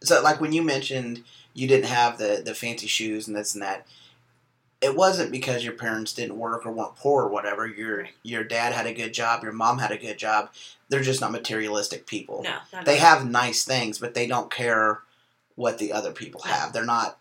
So, 0.02 0.22
like 0.22 0.40
when 0.40 0.54
you 0.54 0.62
mentioned 0.62 1.24
you 1.52 1.68
didn't 1.68 1.90
have 1.90 2.16
the 2.16 2.40
the 2.42 2.54
fancy 2.54 2.86
shoes 2.86 3.28
and 3.28 3.36
this 3.36 3.52
and 3.52 3.62
that, 3.62 3.86
it 4.80 4.94
wasn't 4.96 5.32
because 5.32 5.64
your 5.64 5.72
parents 5.72 6.12
didn't 6.12 6.38
work 6.38 6.64
or 6.64 6.70
weren't 6.72 6.94
poor 6.96 7.24
or 7.24 7.28
whatever. 7.28 7.66
Your 7.66 8.08
your 8.22 8.44
dad 8.44 8.72
had 8.72 8.86
a 8.86 8.92
good 8.94 9.12
job. 9.12 9.42
Your 9.42 9.52
mom 9.52 9.78
had 9.78 9.90
a 9.90 9.96
good 9.98 10.18
job. 10.18 10.50
They're 10.88 11.02
just 11.02 11.20
not 11.20 11.32
materialistic 11.32 12.06
people. 12.06 12.42
No, 12.44 12.58
They 12.84 12.96
have 12.98 13.28
nice 13.28 13.64
things, 13.64 13.98
but 13.98 14.14
they 14.14 14.26
don't 14.26 14.50
care 14.50 15.00
what 15.56 15.78
the 15.78 15.92
other 15.92 16.12
people 16.12 16.42
have. 16.42 16.72
They're 16.72 16.84
not. 16.84 17.18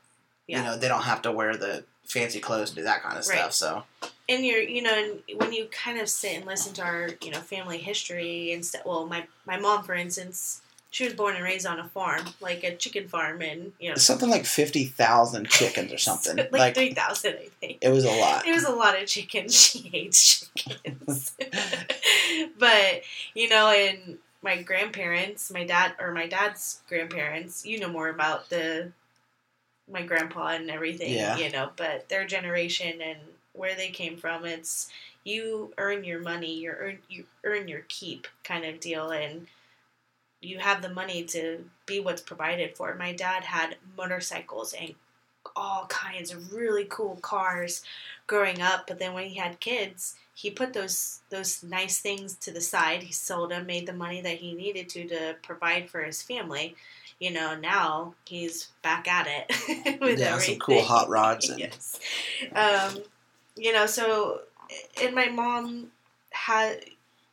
Yeah. 0.47 0.59
You 0.59 0.63
know, 0.65 0.77
they 0.77 0.87
don't 0.87 1.01
have 1.03 1.21
to 1.23 1.31
wear 1.31 1.57
the 1.57 1.83
fancy 2.05 2.39
clothes 2.39 2.69
and 2.69 2.77
do 2.77 2.83
that 2.83 3.01
kind 3.03 3.17
of 3.17 3.27
Right. 3.27 3.37
stuff. 3.51 3.53
So 3.53 3.83
and 4.29 4.45
you're 4.45 4.61
you 4.61 4.81
know 4.81 4.93
and 4.93 5.39
when 5.39 5.51
you 5.53 5.65
kind 5.71 5.99
of 5.99 6.07
sit 6.09 6.35
and 6.37 6.45
listen 6.45 6.73
to 6.73 6.83
our 6.83 7.09
you 7.21 7.31
know 7.31 7.39
family 7.39 7.77
history 7.77 8.53
and 8.53 8.65
stuff 8.65 8.85
well 8.85 9.05
my 9.05 9.25
my 9.45 9.57
mom 9.57 9.83
for 9.83 9.93
instance 9.93 10.61
she 10.89 11.03
was 11.03 11.13
born 11.13 11.35
and 11.35 11.43
raised 11.43 11.65
on 11.65 11.79
a 11.79 11.87
farm 11.89 12.21
like 12.39 12.63
a 12.63 12.75
chicken 12.75 13.07
farm 13.07 13.41
and 13.41 13.73
you 13.79 13.89
know 13.89 13.95
something 13.95 14.29
like 14.29 14.45
fifty 14.45 14.85
thousand 14.85 15.47
chickens 15.49 15.91
or 15.91 15.97
something. 15.97 16.37
like, 16.51 16.51
like 16.51 16.75
3000 16.75 17.33
i 17.33 17.49
think 17.59 17.77
it 17.81 17.89
was 17.89 18.05
a 18.05 18.11
lot. 18.11 18.47
it 18.47 18.51
was 18.53 18.63
a 18.63 18.71
lot 18.71 18.99
of 19.01 19.07
chickens 19.07 19.53
she 19.61 19.79
hates 19.79 20.49
chickens 20.55 21.35
but 22.59 23.01
you 23.33 23.49
know 23.49 23.69
and 23.69 24.17
my 24.41 24.61
grandparents 24.61 25.51
my 25.51 25.63
dad 25.65 25.93
or 25.99 26.11
my 26.13 26.27
dad's 26.27 26.81
grandparents 26.87 27.65
you 27.65 27.79
know 27.79 27.89
more 27.89 28.09
about 28.09 28.49
the 28.49 28.91
my 29.91 30.01
grandpa 30.01 30.47
and 30.49 30.69
everything 30.69 31.13
Yeah. 31.13 31.37
you 31.37 31.51
know 31.51 31.69
but 31.75 32.09
their 32.09 32.25
generation 32.25 33.01
and 33.01 33.19
where 33.53 33.75
they 33.75 33.89
came 33.89 34.17
from 34.17 34.45
it's 34.45 34.89
you 35.23 35.73
earn 35.77 36.03
your 36.03 36.19
money 36.21 36.53
you 36.53 36.71
earn 36.71 36.99
you 37.09 37.25
earn 37.43 37.67
your 37.67 37.83
keep 37.87 38.27
kind 38.43 38.63
of 38.65 38.79
deal 38.79 39.09
and 39.09 39.47
you 40.41 40.59
have 40.59 40.81
the 40.81 40.89
money 40.89 41.23
to 41.23 41.65
be 41.85 41.99
what's 41.99 42.21
provided 42.21 42.75
for. 42.75 42.93
My 42.95 43.13
dad 43.13 43.43
had 43.43 43.77
motorcycles 43.97 44.73
and 44.73 44.93
all 45.55 45.85
kinds 45.87 46.31
of 46.31 46.53
really 46.53 46.85
cool 46.89 47.15
cars 47.17 47.81
growing 48.27 48.61
up, 48.61 48.85
but 48.87 48.99
then 48.99 49.13
when 49.13 49.25
he 49.25 49.37
had 49.37 49.59
kids, 49.59 50.15
he 50.33 50.51
put 50.51 50.73
those 50.73 51.21
those 51.29 51.63
nice 51.63 51.99
things 51.99 52.35
to 52.35 52.51
the 52.51 52.61
side. 52.61 53.03
He 53.03 53.13
sold 53.13 53.51
them, 53.51 53.65
made 53.65 53.87
the 53.87 53.93
money 53.93 54.21
that 54.21 54.37
he 54.37 54.53
needed 54.53 54.89
to 54.89 55.07
to 55.07 55.35
provide 55.41 55.89
for 55.89 56.01
his 56.01 56.21
family. 56.21 56.75
You 57.19 57.31
know, 57.31 57.55
now 57.55 58.13
he's 58.25 58.67
back 58.83 59.07
at 59.07 59.27
it 59.27 59.99
with 59.99 60.19
yeah, 60.19 60.33
everything. 60.33 60.55
some 60.55 60.59
cool 60.59 60.83
hot 60.83 61.09
rods. 61.09 61.49
And, 61.49 61.59
yes. 61.59 61.99
Um, 62.53 63.01
you 63.55 63.73
know, 63.73 63.87
so 63.87 64.41
and 65.01 65.15
my 65.15 65.27
mom 65.29 65.87
had 66.31 66.81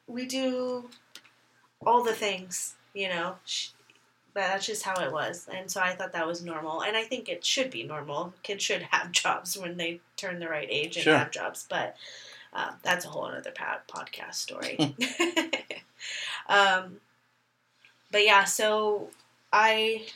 we 0.06 0.24
do 0.24 0.88
all 1.84 2.02
the 2.02 2.14
things. 2.14 2.74
You 2.94 3.08
know, 3.08 3.36
she, 3.44 3.70
but 4.32 4.40
that's 4.40 4.66
just 4.66 4.84
how 4.84 5.02
it 5.04 5.12
was, 5.12 5.48
and 5.52 5.70
so 5.70 5.80
I 5.80 5.94
thought 5.94 6.12
that 6.12 6.26
was 6.26 6.42
normal, 6.44 6.82
and 6.82 6.96
I 6.96 7.02
think 7.04 7.28
it 7.28 7.44
should 7.44 7.70
be 7.70 7.82
normal. 7.82 8.32
Kids 8.42 8.62
should 8.62 8.82
have 8.90 9.12
jobs 9.12 9.58
when 9.58 9.76
they 9.76 10.00
turn 10.16 10.38
the 10.38 10.48
right 10.48 10.68
age 10.70 10.96
and 10.96 11.04
Sure. 11.04 11.18
have 11.18 11.30
jobs, 11.30 11.66
but 11.68 11.96
uh, 12.52 12.72
that's 12.82 13.04
a 13.04 13.08
whole 13.08 13.24
other 13.24 13.52
podcast 13.52 14.34
story. 14.34 14.76
um, 16.48 16.98
but 18.10 18.24
yeah, 18.24 18.44
so 18.44 19.10
I 19.52 20.06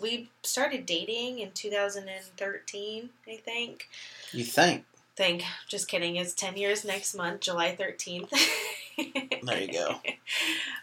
we 0.00 0.28
started 0.42 0.86
dating 0.86 1.38
in 1.38 1.50
2013, 1.52 3.10
I 3.28 3.36
think. 3.36 3.88
you 4.32 4.44
think? 4.44 4.84
Think, 5.16 5.44
just 5.68 5.88
kidding. 5.88 6.16
It's 6.16 6.34
10 6.34 6.56
years 6.58 6.84
next 6.84 7.14
month, 7.14 7.40
July 7.40 7.74
13th. 7.78 8.30
There 9.42 9.60
you 9.62 9.72
go. 9.72 10.00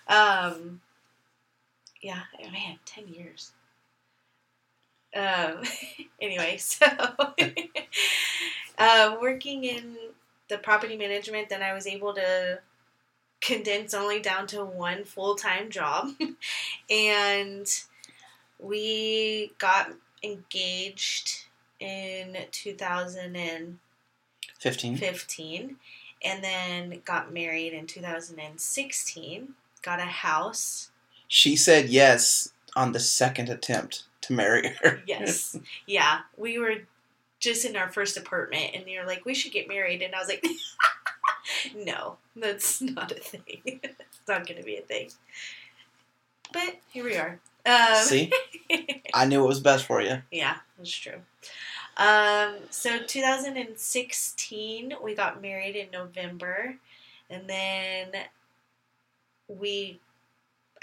Um, 0.08 0.82
yeah, 2.04 2.24
man, 2.52 2.78
10 2.86 3.08
years. 3.08 3.54
Um, 5.16 5.62
anyway, 6.22 6.58
so 6.62 6.86
uh, 8.78 9.16
working 9.22 9.64
in 9.64 9.96
the 10.50 10.58
property 10.58 10.98
management, 10.98 11.48
then 11.50 11.64
I 11.64 11.74
was 11.74 11.88
able 11.88 12.14
to 12.16 12.60
condense 13.42 13.94
only 13.94 14.20
down 14.20 14.48
to 14.48 14.66
one 14.66 15.06
full 15.06 15.36
time 15.36 15.70
job. 15.70 16.10
and 16.90 17.68
we 18.60 19.54
got 19.58 19.92
engaged 20.24 21.46
in 21.80 22.38
2015 22.52 24.98
Fifteen. 24.98 25.78
and 26.24 26.44
then 26.44 27.02
got 27.04 27.34
married 27.34 27.74
in 27.74 27.86
2016 27.86 29.56
got 29.82 30.00
a 30.00 30.04
house 30.04 30.92
She 31.34 31.56
said 31.56 31.90
yes 31.90 32.54
on 32.76 32.92
the 32.92 33.00
second 33.00 33.50
attempt 33.50 34.04
to 34.22 34.34
marry 34.34 34.76
her. 34.84 35.02
yes. 35.08 35.58
Yeah. 35.88 36.20
We 36.38 36.60
were 36.60 36.76
just 37.40 37.66
in 37.66 37.76
our 37.76 37.92
first 37.92 38.18
apartment 38.18 38.70
and 38.76 38.88
you're 38.88 39.08
like 39.08 39.26
we 39.26 39.34
should 39.34 39.52
get 39.52 39.68
married. 39.68 40.04
And 40.04 40.14
i 40.14 40.20
was 40.20 40.28
like 40.28 40.46
no 41.76 42.18
that's 42.36 42.84
not 42.84 43.12
a 43.12 43.16
thing. 43.16 43.62
It's 43.84 44.28
not 44.28 44.46
going 44.48 44.60
to 44.60 44.64
be 44.64 44.78
a 44.78 44.82
thing. 44.82 45.10
But 46.54 46.76
here 46.92 47.04
we 47.04 47.18
are. 47.18 47.40
Um, 47.66 47.96
See, 48.04 48.32
I 49.16 49.26
knew 49.26 49.44
it 49.44 49.48
was 49.48 49.60
best 49.60 49.86
for 49.86 50.04
you. 50.04 50.22
Yeah, 50.32 50.58
that's 50.78 50.92
true. 50.92 51.18
Um, 51.98 52.58
so 52.70 53.00
2016, 53.00 54.94
we 55.04 55.16
got 55.16 55.42
married 55.42 55.76
in 55.76 55.88
November, 55.92 56.76
and 57.30 57.50
then 57.50 58.12
we, 59.50 60.00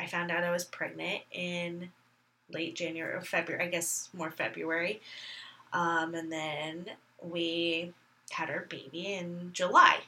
I 0.00 0.06
found 0.06 0.30
out 0.30 0.44
I 0.44 0.50
was 0.50 0.64
pregnant 0.64 1.22
in 1.30 1.90
late 2.50 2.74
January 2.74 3.14
or 3.14 3.20
February, 3.20 3.64
I 3.64 3.68
guess 3.68 4.08
more 4.14 4.30
February, 4.30 5.00
um, 5.72 6.14
and 6.14 6.32
then 6.32 6.86
we 7.22 7.92
had 8.30 8.48
our 8.48 8.66
baby 8.68 9.12
in 9.14 9.50
July, 9.52 9.98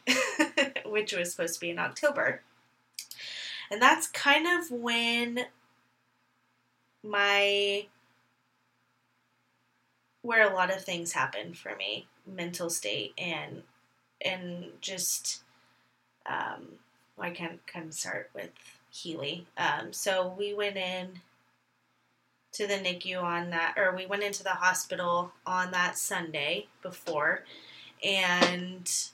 which 0.87 1.13
was 1.13 1.31
supposed 1.31 1.55
to 1.55 1.61
be 1.61 1.71
in 1.71 1.79
October. 1.79 2.41
And 3.71 3.83
that's 3.83 4.07
kind 4.07 4.47
of 4.47 4.71
when 4.71 5.41
my 7.03 7.87
where 10.23 10.49
a 10.49 10.55
lot 10.55 10.75
of 10.75 10.85
things 10.85 11.13
happened 11.13 11.59
for 11.59 11.75
me 11.77 12.07
mental 12.27 12.71
state 12.71 13.13
and 13.19 13.63
and 14.25 14.67
just 14.81 15.43
um 16.27 16.65
i 17.19 17.31
can 17.31 17.59
kind 17.67 17.87
of 17.89 17.95
start 17.95 18.31
with 18.33 18.51
healy 18.93 19.47
um 19.57 19.91
so 19.91 20.35
we 20.39 20.53
went 20.53 20.77
in 20.77 21.09
to 22.53 22.67
the 22.67 22.79
nicu 22.79 23.17
on 23.17 23.49
that 23.49 23.75
or 23.79 23.97
we 23.97 24.05
went 24.05 24.23
into 24.23 24.43
the 24.43 24.51
hospital 24.51 25.33
on 25.47 25.71
that 25.71 25.97
sunday 25.97 26.67
before 26.83 27.43
and 28.05 29.09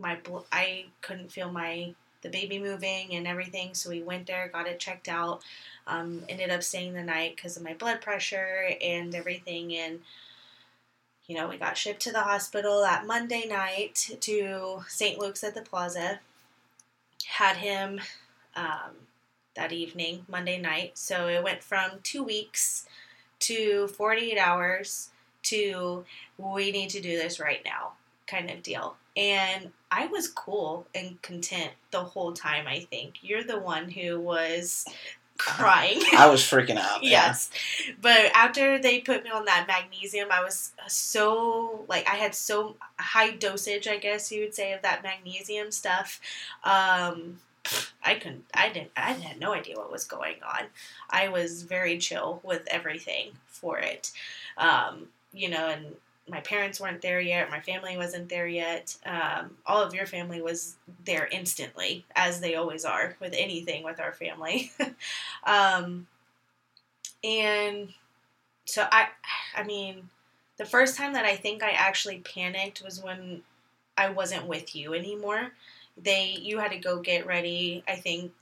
my 0.00 0.16
bl- 0.16 0.38
i 0.50 0.84
couldn't 1.00 1.30
feel 1.30 1.50
my 1.50 1.94
the 2.22 2.28
baby 2.28 2.58
moving 2.58 3.14
and 3.14 3.26
everything 3.26 3.72
so 3.72 3.88
we 3.88 4.02
went 4.02 4.26
there 4.26 4.50
got 4.52 4.66
it 4.66 4.80
checked 4.80 5.08
out 5.08 5.42
um, 5.86 6.22
ended 6.28 6.50
up 6.50 6.62
staying 6.62 6.92
the 6.92 7.02
night 7.02 7.36
because 7.36 7.56
of 7.56 7.62
my 7.62 7.74
blood 7.74 8.00
pressure 8.00 8.70
and 8.80 9.14
everything 9.14 9.74
and 9.76 10.00
you 11.26 11.36
know 11.36 11.48
we 11.48 11.56
got 11.56 11.76
shipped 11.76 12.02
to 12.02 12.12
the 12.12 12.20
hospital 12.20 12.80
that 12.80 13.06
monday 13.06 13.46
night 13.48 14.10
to 14.20 14.82
st 14.88 15.18
luke's 15.18 15.44
at 15.44 15.54
the 15.54 15.62
plaza 15.62 16.20
had 17.26 17.56
him 17.56 18.00
um, 18.56 18.92
that 19.54 19.72
evening 19.72 20.24
monday 20.28 20.60
night 20.60 20.92
so 20.94 21.28
it 21.28 21.42
went 21.42 21.62
from 21.62 21.90
two 22.02 22.22
weeks 22.22 22.86
to 23.38 23.88
48 23.88 24.38
hours 24.38 25.10
to 25.42 26.04
we 26.38 26.70
need 26.70 26.90
to 26.90 27.00
do 27.00 27.16
this 27.16 27.40
right 27.40 27.62
now 27.64 27.92
kind 28.26 28.50
of 28.50 28.62
deal 28.62 28.96
and 29.16 29.72
I 29.90 30.06
was 30.06 30.28
cool 30.28 30.86
and 30.94 31.20
content 31.20 31.72
the 31.90 32.02
whole 32.02 32.32
time, 32.32 32.66
I 32.66 32.80
think. 32.90 33.16
You're 33.20 33.44
the 33.44 33.60
one 33.60 33.90
who 33.90 34.18
was 34.18 34.86
crying. 35.38 36.00
I 36.16 36.28
was 36.28 36.40
freaking 36.40 36.76
out. 36.76 37.02
yes. 37.02 37.50
But 38.00 38.30
after 38.34 38.78
they 38.78 39.00
put 39.00 39.24
me 39.24 39.30
on 39.30 39.44
that 39.46 39.66
magnesium, 39.66 40.28
I 40.30 40.42
was 40.42 40.72
so, 40.86 41.84
like, 41.88 42.08
I 42.08 42.16
had 42.16 42.34
so 42.34 42.76
high 42.98 43.30
dosage, 43.30 43.86
I 43.88 43.96
guess 43.96 44.30
you 44.30 44.40
would 44.42 44.54
say, 44.54 44.72
of 44.72 44.82
that 44.82 45.02
magnesium 45.02 45.70
stuff. 45.72 46.20
Um, 46.64 47.40
I 48.02 48.14
couldn't, 48.14 48.44
I 48.54 48.68
didn't, 48.70 48.90
I 48.96 49.12
had 49.12 49.38
no 49.38 49.52
idea 49.52 49.76
what 49.76 49.92
was 49.92 50.04
going 50.04 50.36
on. 50.44 50.66
I 51.10 51.28
was 51.28 51.62
very 51.62 51.98
chill 51.98 52.40
with 52.42 52.62
everything 52.68 53.32
for 53.46 53.78
it. 53.78 54.10
Um, 54.56 55.08
you 55.32 55.48
know, 55.48 55.68
and 55.68 55.96
my 56.28 56.40
parents 56.40 56.80
weren't 56.80 57.02
there 57.02 57.20
yet, 57.20 57.50
my 57.50 57.60
family 57.60 57.96
wasn't 57.96 58.28
there 58.28 58.46
yet. 58.46 58.96
Um, 59.04 59.56
all 59.66 59.82
of 59.82 59.94
your 59.94 60.06
family 60.06 60.40
was 60.40 60.76
there 61.04 61.28
instantly, 61.32 62.04
as 62.14 62.40
they 62.40 62.54
always 62.54 62.84
are 62.84 63.16
with 63.20 63.34
anything 63.36 63.82
with 63.82 64.00
our 64.00 64.12
family. 64.12 64.70
um, 65.44 66.06
and 67.24 67.92
so 68.64 68.86
I, 68.90 69.08
I 69.56 69.64
mean, 69.64 70.08
the 70.58 70.64
first 70.64 70.96
time 70.96 71.14
that 71.14 71.24
I 71.24 71.36
think 71.36 71.62
I 71.62 71.70
actually 71.70 72.18
panicked 72.18 72.82
was 72.84 73.02
when 73.02 73.42
I 73.96 74.10
wasn't 74.10 74.46
with 74.46 74.76
you 74.76 74.94
anymore. 74.94 75.52
They, 76.00 76.36
you 76.40 76.58
had 76.58 76.70
to 76.70 76.78
go 76.78 77.00
get 77.00 77.26
ready. 77.26 77.82
I 77.88 77.96
think 77.96 78.32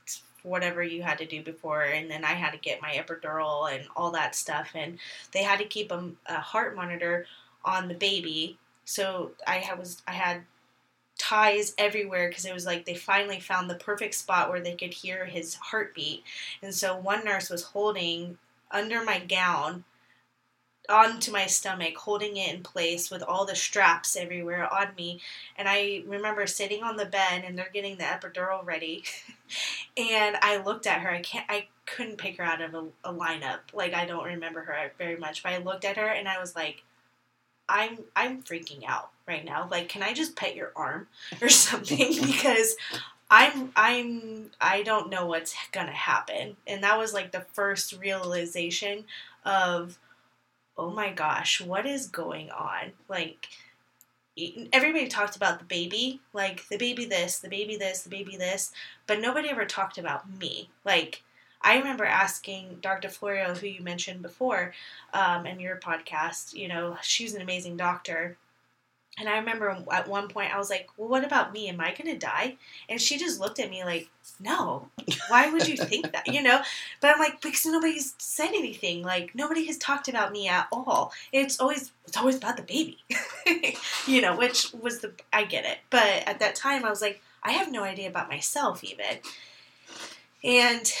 whatever 0.43 0.83
you 0.83 1.03
had 1.03 1.17
to 1.19 1.25
do 1.25 1.43
before, 1.43 1.83
and 1.83 2.09
then 2.09 2.23
I 2.23 2.33
had 2.33 2.51
to 2.51 2.57
get 2.57 2.81
my 2.81 2.91
epidural 2.91 3.71
and 3.73 3.85
all 3.95 4.11
that 4.11 4.35
stuff, 4.35 4.71
and 4.73 4.97
they 5.31 5.43
had 5.43 5.59
to 5.59 5.65
keep 5.65 5.91
a, 5.91 6.09
a 6.27 6.39
heart 6.39 6.75
monitor 6.75 7.25
on 7.63 7.87
the 7.87 7.93
baby. 7.93 8.57
So 8.85 9.31
I 9.47 9.73
was 9.77 10.01
I 10.07 10.13
had 10.13 10.43
ties 11.17 11.73
everywhere 11.77 12.29
because 12.29 12.45
it 12.45 12.53
was 12.53 12.65
like 12.65 12.85
they 12.85 12.95
finally 12.95 13.39
found 13.39 13.69
the 13.69 13.75
perfect 13.75 14.15
spot 14.15 14.49
where 14.49 14.59
they 14.59 14.75
could 14.75 14.93
hear 14.93 15.25
his 15.25 15.55
heartbeat. 15.55 16.23
And 16.61 16.73
so 16.73 16.97
one 16.97 17.23
nurse 17.23 17.49
was 17.49 17.63
holding 17.63 18.37
under 18.71 19.03
my 19.03 19.19
gown 19.19 19.83
onto 20.89 21.31
my 21.31 21.45
stomach, 21.45 21.95
holding 21.95 22.37
it 22.37 22.53
in 22.53 22.63
place 22.63 23.11
with 23.11 23.23
all 23.23 23.45
the 23.45 23.55
straps 23.55 24.15
everywhere 24.15 24.71
on 24.73 24.89
me. 24.97 25.21
And 25.57 25.67
I 25.69 26.03
remember 26.07 26.47
sitting 26.47 26.83
on 26.83 26.97
the 26.97 27.05
bed 27.05 27.43
and 27.45 27.57
they're 27.57 27.69
getting 27.73 27.97
the 27.97 28.03
epidural 28.03 28.65
ready. 28.65 29.03
and 29.97 30.37
I 30.41 30.57
looked 30.57 30.87
at 30.87 31.01
her. 31.01 31.09
I 31.09 31.21
can't 31.21 31.45
I 31.49 31.67
couldn't 31.85 32.17
pick 32.17 32.37
her 32.37 32.43
out 32.43 32.61
of 32.61 32.73
a, 32.73 32.85
a 33.03 33.13
lineup. 33.13 33.59
Like 33.73 33.93
I 33.93 34.05
don't 34.05 34.25
remember 34.25 34.61
her 34.61 34.91
very 34.97 35.17
much, 35.17 35.43
but 35.43 35.53
I 35.53 35.57
looked 35.57 35.85
at 35.85 35.97
her 35.97 36.07
and 36.07 36.27
I 36.27 36.39
was 36.39 36.55
like 36.55 36.83
I'm 37.69 37.99
I'm 38.15 38.43
freaking 38.43 38.83
out 38.87 39.11
right 39.27 39.45
now. 39.45 39.67
Like, 39.69 39.89
can 39.89 40.03
I 40.03 40.13
just 40.13 40.35
pet 40.35 40.55
your 40.55 40.71
arm 40.75 41.07
or 41.41 41.49
something? 41.49 42.13
because 42.21 42.75
I'm 43.29 43.71
I'm 43.75 44.51
I 44.59 44.83
don't 44.83 45.09
know 45.09 45.25
what's 45.25 45.55
gonna 45.71 45.91
happen. 45.91 46.57
And 46.67 46.83
that 46.83 46.97
was 46.97 47.13
like 47.13 47.31
the 47.31 47.45
first 47.53 47.97
realization 47.99 49.05
of 49.45 49.97
oh 50.77 50.89
my 50.89 51.11
gosh, 51.11 51.61
what 51.61 51.85
is 51.85 52.07
going 52.07 52.49
on? 52.51 52.91
Like 53.07 53.47
everybody 54.71 55.07
talked 55.07 55.35
about 55.35 55.59
the 55.59 55.65
baby, 55.65 56.21
like 56.33 56.67
the 56.67 56.77
baby 56.77 57.05
this, 57.05 57.39
the 57.39 57.49
baby 57.49 57.75
this, 57.75 58.01
the 58.01 58.09
baby 58.09 58.37
this, 58.37 58.71
but 59.07 59.19
nobody 59.19 59.49
ever 59.49 59.65
talked 59.65 59.97
about 59.97 60.29
me. 60.39 60.69
Like, 60.85 61.23
I 61.63 61.77
remember 61.77 62.05
asking 62.05 62.79
Dr. 62.81 63.09
Florio, 63.09 63.53
who 63.53 63.67
you 63.67 63.81
mentioned 63.81 64.21
before 64.21 64.73
um, 65.13 65.45
in 65.45 65.59
your 65.59 65.77
podcast, 65.77 66.53
you 66.53 66.67
know, 66.67 66.97
she's 67.01 67.33
an 67.35 67.41
amazing 67.41 67.77
doctor. 67.77 68.37
And 69.19 69.27
I 69.27 69.37
remember 69.37 69.77
at 69.91 70.07
one 70.07 70.29
point 70.29 70.53
I 70.53 70.57
was 70.57 70.69
like, 70.69 70.87
"Well, 70.95 71.09
what 71.09 71.25
about 71.25 71.51
me? 71.51 71.67
Am 71.67 71.81
I 71.81 71.93
going 71.93 72.11
to 72.11 72.17
die?" 72.17 72.55
And 72.87 72.99
she 72.99 73.17
just 73.17 73.41
looked 73.41 73.59
at 73.59 73.69
me 73.69 73.83
like, 73.83 74.09
"No. 74.39 74.87
Why 75.27 75.51
would 75.51 75.67
you 75.67 75.75
think 75.75 76.13
that?" 76.13 76.27
You 76.27 76.41
know? 76.41 76.61
But 77.01 77.13
I'm 77.13 77.19
like, 77.19 77.41
"Because 77.41 77.65
nobody's 77.65 78.15
said 78.17 78.49
anything. 78.49 79.03
Like 79.03 79.35
nobody 79.35 79.65
has 79.65 79.77
talked 79.77 80.07
about 80.07 80.31
me 80.31 80.47
at 80.47 80.67
all. 80.71 81.11
It's 81.33 81.59
always 81.59 81.91
it's 82.07 82.15
always 82.15 82.37
about 82.37 82.55
the 82.55 82.63
baby." 82.63 82.99
you 84.07 84.21
know, 84.21 84.37
which 84.37 84.73
was 84.73 84.99
the 84.99 85.11
I 85.33 85.43
get 85.43 85.65
it. 85.65 85.79
But 85.89 86.23
at 86.25 86.39
that 86.39 86.55
time 86.55 86.85
I 86.85 86.89
was 86.89 87.01
like, 87.01 87.21
I 87.43 87.51
have 87.51 87.69
no 87.69 87.83
idea 87.83 88.07
about 88.07 88.29
myself 88.29 88.81
even. 88.81 89.19
And 90.43 90.91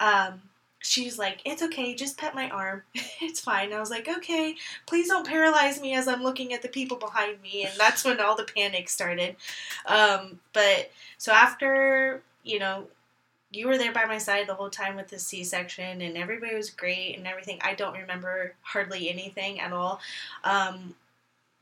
um 0.00 0.42
she's 0.80 1.18
like, 1.18 1.40
It's 1.44 1.62
okay, 1.62 1.94
just 1.94 2.18
pet 2.18 2.34
my 2.34 2.48
arm. 2.50 2.82
it's 3.20 3.40
fine. 3.40 3.72
I 3.72 3.80
was 3.80 3.90
like, 3.90 4.08
Okay, 4.08 4.56
please 4.86 5.08
don't 5.08 5.26
paralyze 5.26 5.80
me 5.80 5.94
as 5.94 6.08
I'm 6.08 6.22
looking 6.22 6.52
at 6.52 6.62
the 6.62 6.68
people 6.68 6.96
behind 6.96 7.40
me. 7.42 7.64
And 7.64 7.74
that's 7.78 8.04
when 8.04 8.20
all 8.20 8.36
the 8.36 8.44
panic 8.44 8.88
started. 8.88 9.36
Um, 9.86 10.40
but 10.52 10.90
so 11.18 11.32
after, 11.32 12.22
you 12.44 12.58
know, 12.58 12.86
you 13.52 13.66
were 13.66 13.78
there 13.78 13.92
by 13.92 14.04
my 14.04 14.18
side 14.18 14.46
the 14.46 14.54
whole 14.54 14.70
time 14.70 14.96
with 14.96 15.08
the 15.08 15.18
C 15.18 15.42
section, 15.42 16.02
and 16.02 16.16
everybody 16.16 16.54
was 16.54 16.70
great 16.70 17.16
and 17.16 17.26
everything. 17.26 17.58
I 17.62 17.74
don't 17.74 17.98
remember 17.98 18.54
hardly 18.62 19.10
anything 19.10 19.60
at 19.60 19.72
all. 19.72 20.00
Um, 20.44 20.94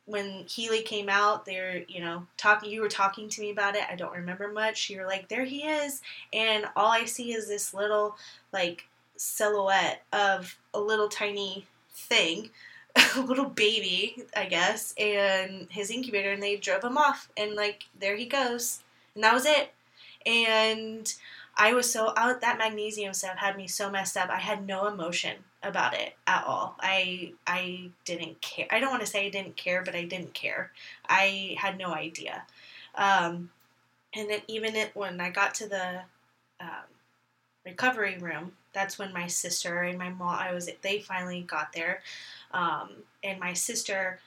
when 0.08 0.44
Healy 0.48 0.82
came 0.82 1.08
out, 1.08 1.44
they're 1.44 1.84
you 1.86 2.00
know 2.00 2.26
talking. 2.36 2.70
You 2.70 2.80
were 2.80 2.88
talking 2.88 3.28
to 3.28 3.40
me 3.40 3.50
about 3.50 3.76
it. 3.76 3.84
I 3.88 3.94
don't 3.94 4.12
remember 4.12 4.48
much. 4.48 4.88
You 4.90 4.98
were 5.00 5.06
like, 5.06 5.28
"There 5.28 5.44
he 5.44 5.64
is," 5.64 6.00
and 6.32 6.66
all 6.74 6.90
I 6.90 7.04
see 7.04 7.32
is 7.32 7.46
this 7.46 7.74
little 7.74 8.16
like 8.52 8.88
silhouette 9.16 10.02
of 10.12 10.56
a 10.72 10.80
little 10.80 11.08
tiny 11.08 11.66
thing, 11.92 12.50
a 13.16 13.20
little 13.20 13.48
baby, 13.50 14.22
I 14.36 14.46
guess, 14.46 14.94
and 14.98 15.68
his 15.70 15.90
incubator, 15.90 16.32
and 16.32 16.42
they 16.42 16.56
drove 16.56 16.84
him 16.84 16.96
off, 16.98 17.28
and 17.36 17.54
like 17.54 17.84
there 17.98 18.16
he 18.16 18.26
goes, 18.26 18.80
and 19.14 19.22
that 19.24 19.34
was 19.34 19.46
it. 19.46 19.74
And 20.26 21.12
I 21.56 21.74
was 21.74 21.92
so 21.92 22.12
out 22.16 22.40
that 22.40 22.58
magnesium 22.58 23.12
stuff 23.14 23.36
had 23.36 23.56
me 23.56 23.68
so 23.68 23.90
messed 23.90 24.16
up. 24.16 24.30
I 24.30 24.38
had 24.38 24.66
no 24.66 24.86
emotion 24.86 25.44
about 25.62 25.94
it 25.94 26.14
at 26.26 26.44
all. 26.44 26.76
I 26.80 27.32
I 27.46 27.90
didn't 28.04 28.40
care. 28.40 28.66
I 28.70 28.80
don't 28.80 28.90
want 28.90 29.00
to 29.00 29.06
say 29.06 29.26
I 29.26 29.30
didn't 29.30 29.56
care, 29.56 29.82
but 29.82 29.94
I 29.94 30.04
didn't 30.04 30.34
care. 30.34 30.72
I 31.08 31.56
had 31.58 31.78
no 31.78 31.92
idea. 31.92 32.44
Um, 32.94 33.50
and 34.14 34.30
then 34.30 34.40
even 34.48 34.76
it, 34.76 34.94
when 34.94 35.20
I 35.20 35.30
got 35.30 35.54
to 35.56 35.68
the 35.68 36.00
um, 36.60 36.88
recovery 37.64 38.18
room, 38.18 38.52
that's 38.72 38.98
when 38.98 39.12
my 39.12 39.26
sister 39.26 39.82
and 39.82 39.98
my 39.98 40.10
mom 40.10 40.38
I 40.38 40.52
was 40.52 40.68
they 40.82 41.00
finally 41.00 41.42
got 41.42 41.72
there. 41.72 42.02
Um, 42.52 42.90
and 43.22 43.40
my 43.40 43.52
sister 43.52 44.20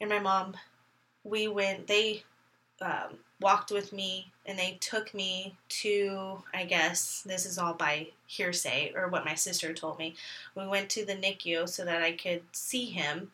and 0.00 0.10
my 0.10 0.20
mom 0.20 0.56
we 1.24 1.48
went 1.48 1.86
they 1.86 2.22
um, 2.80 3.18
walked 3.42 3.70
with 3.70 3.92
me 3.92 4.32
and 4.46 4.58
they 4.58 4.78
took 4.80 5.12
me 5.14 5.56
to 5.68 6.42
I 6.54 6.64
guess 6.64 7.22
this 7.26 7.44
is 7.44 7.58
all 7.58 7.74
by 7.74 8.08
hearsay 8.26 8.92
or 8.94 9.08
what 9.08 9.24
my 9.24 9.34
sister 9.34 9.72
told 9.72 9.98
me. 9.98 10.14
We 10.54 10.66
went 10.66 10.88
to 10.90 11.04
the 11.04 11.14
NICU 11.14 11.68
so 11.68 11.84
that 11.84 12.02
I 12.02 12.12
could 12.12 12.42
see 12.52 12.86
him. 12.86 13.30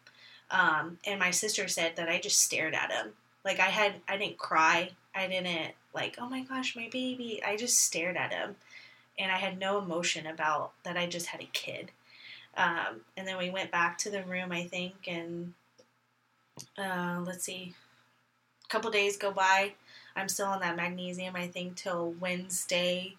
Um, 0.51 0.99
and 1.07 1.21
my 1.21 1.31
sister 1.31 1.69
said 1.69 1.97
that 1.97 2.09
I 2.09 2.19
just 2.21 2.41
stared 2.41 2.75
at 2.75 2.91
him. 2.91 3.13
Like 3.45 3.61
I 3.61 3.67
had 3.67 3.95
I 4.09 4.17
didn't 4.17 4.39
cry. 4.39 4.91
I 5.15 5.27
didn't 5.27 5.73
like, 5.95 6.17
oh 6.19 6.29
my 6.29 6.43
gosh, 6.43 6.77
my 6.77 6.89
baby. 6.91 7.43
I 7.47 7.57
just 7.57 7.79
stared 7.79 8.17
at 8.17 8.33
him 8.33 8.57
and 9.19 9.33
I 9.33 9.37
had 9.37 9.59
no 9.59 9.79
emotion 9.79 10.27
about 10.27 10.73
that 10.85 10.97
I 10.97 11.07
just 11.07 11.27
had 11.27 11.41
a 11.41 11.49
kid. 11.53 11.91
Um, 12.57 13.03
and 13.17 13.27
then 13.27 13.39
we 13.39 13.51
went 13.51 13.71
back 13.71 13.99
to 13.99 14.11
the 14.11 14.23
room, 14.25 14.53
I 14.53 14.65
think, 14.65 14.95
and 15.07 15.53
uh, 16.77 17.21
let's 17.25 17.45
see, 17.45 17.75
a 18.65 18.69
couple 18.69 18.91
days 18.91 19.17
go 19.17 19.31
by. 19.31 19.75
I'm 20.19 20.29
still 20.29 20.47
on 20.47 20.61
that 20.61 20.77
magnesium, 20.77 21.37
I 21.37 21.47
think, 21.47 21.77
till 21.77 22.15
Wednesday 22.21 23.15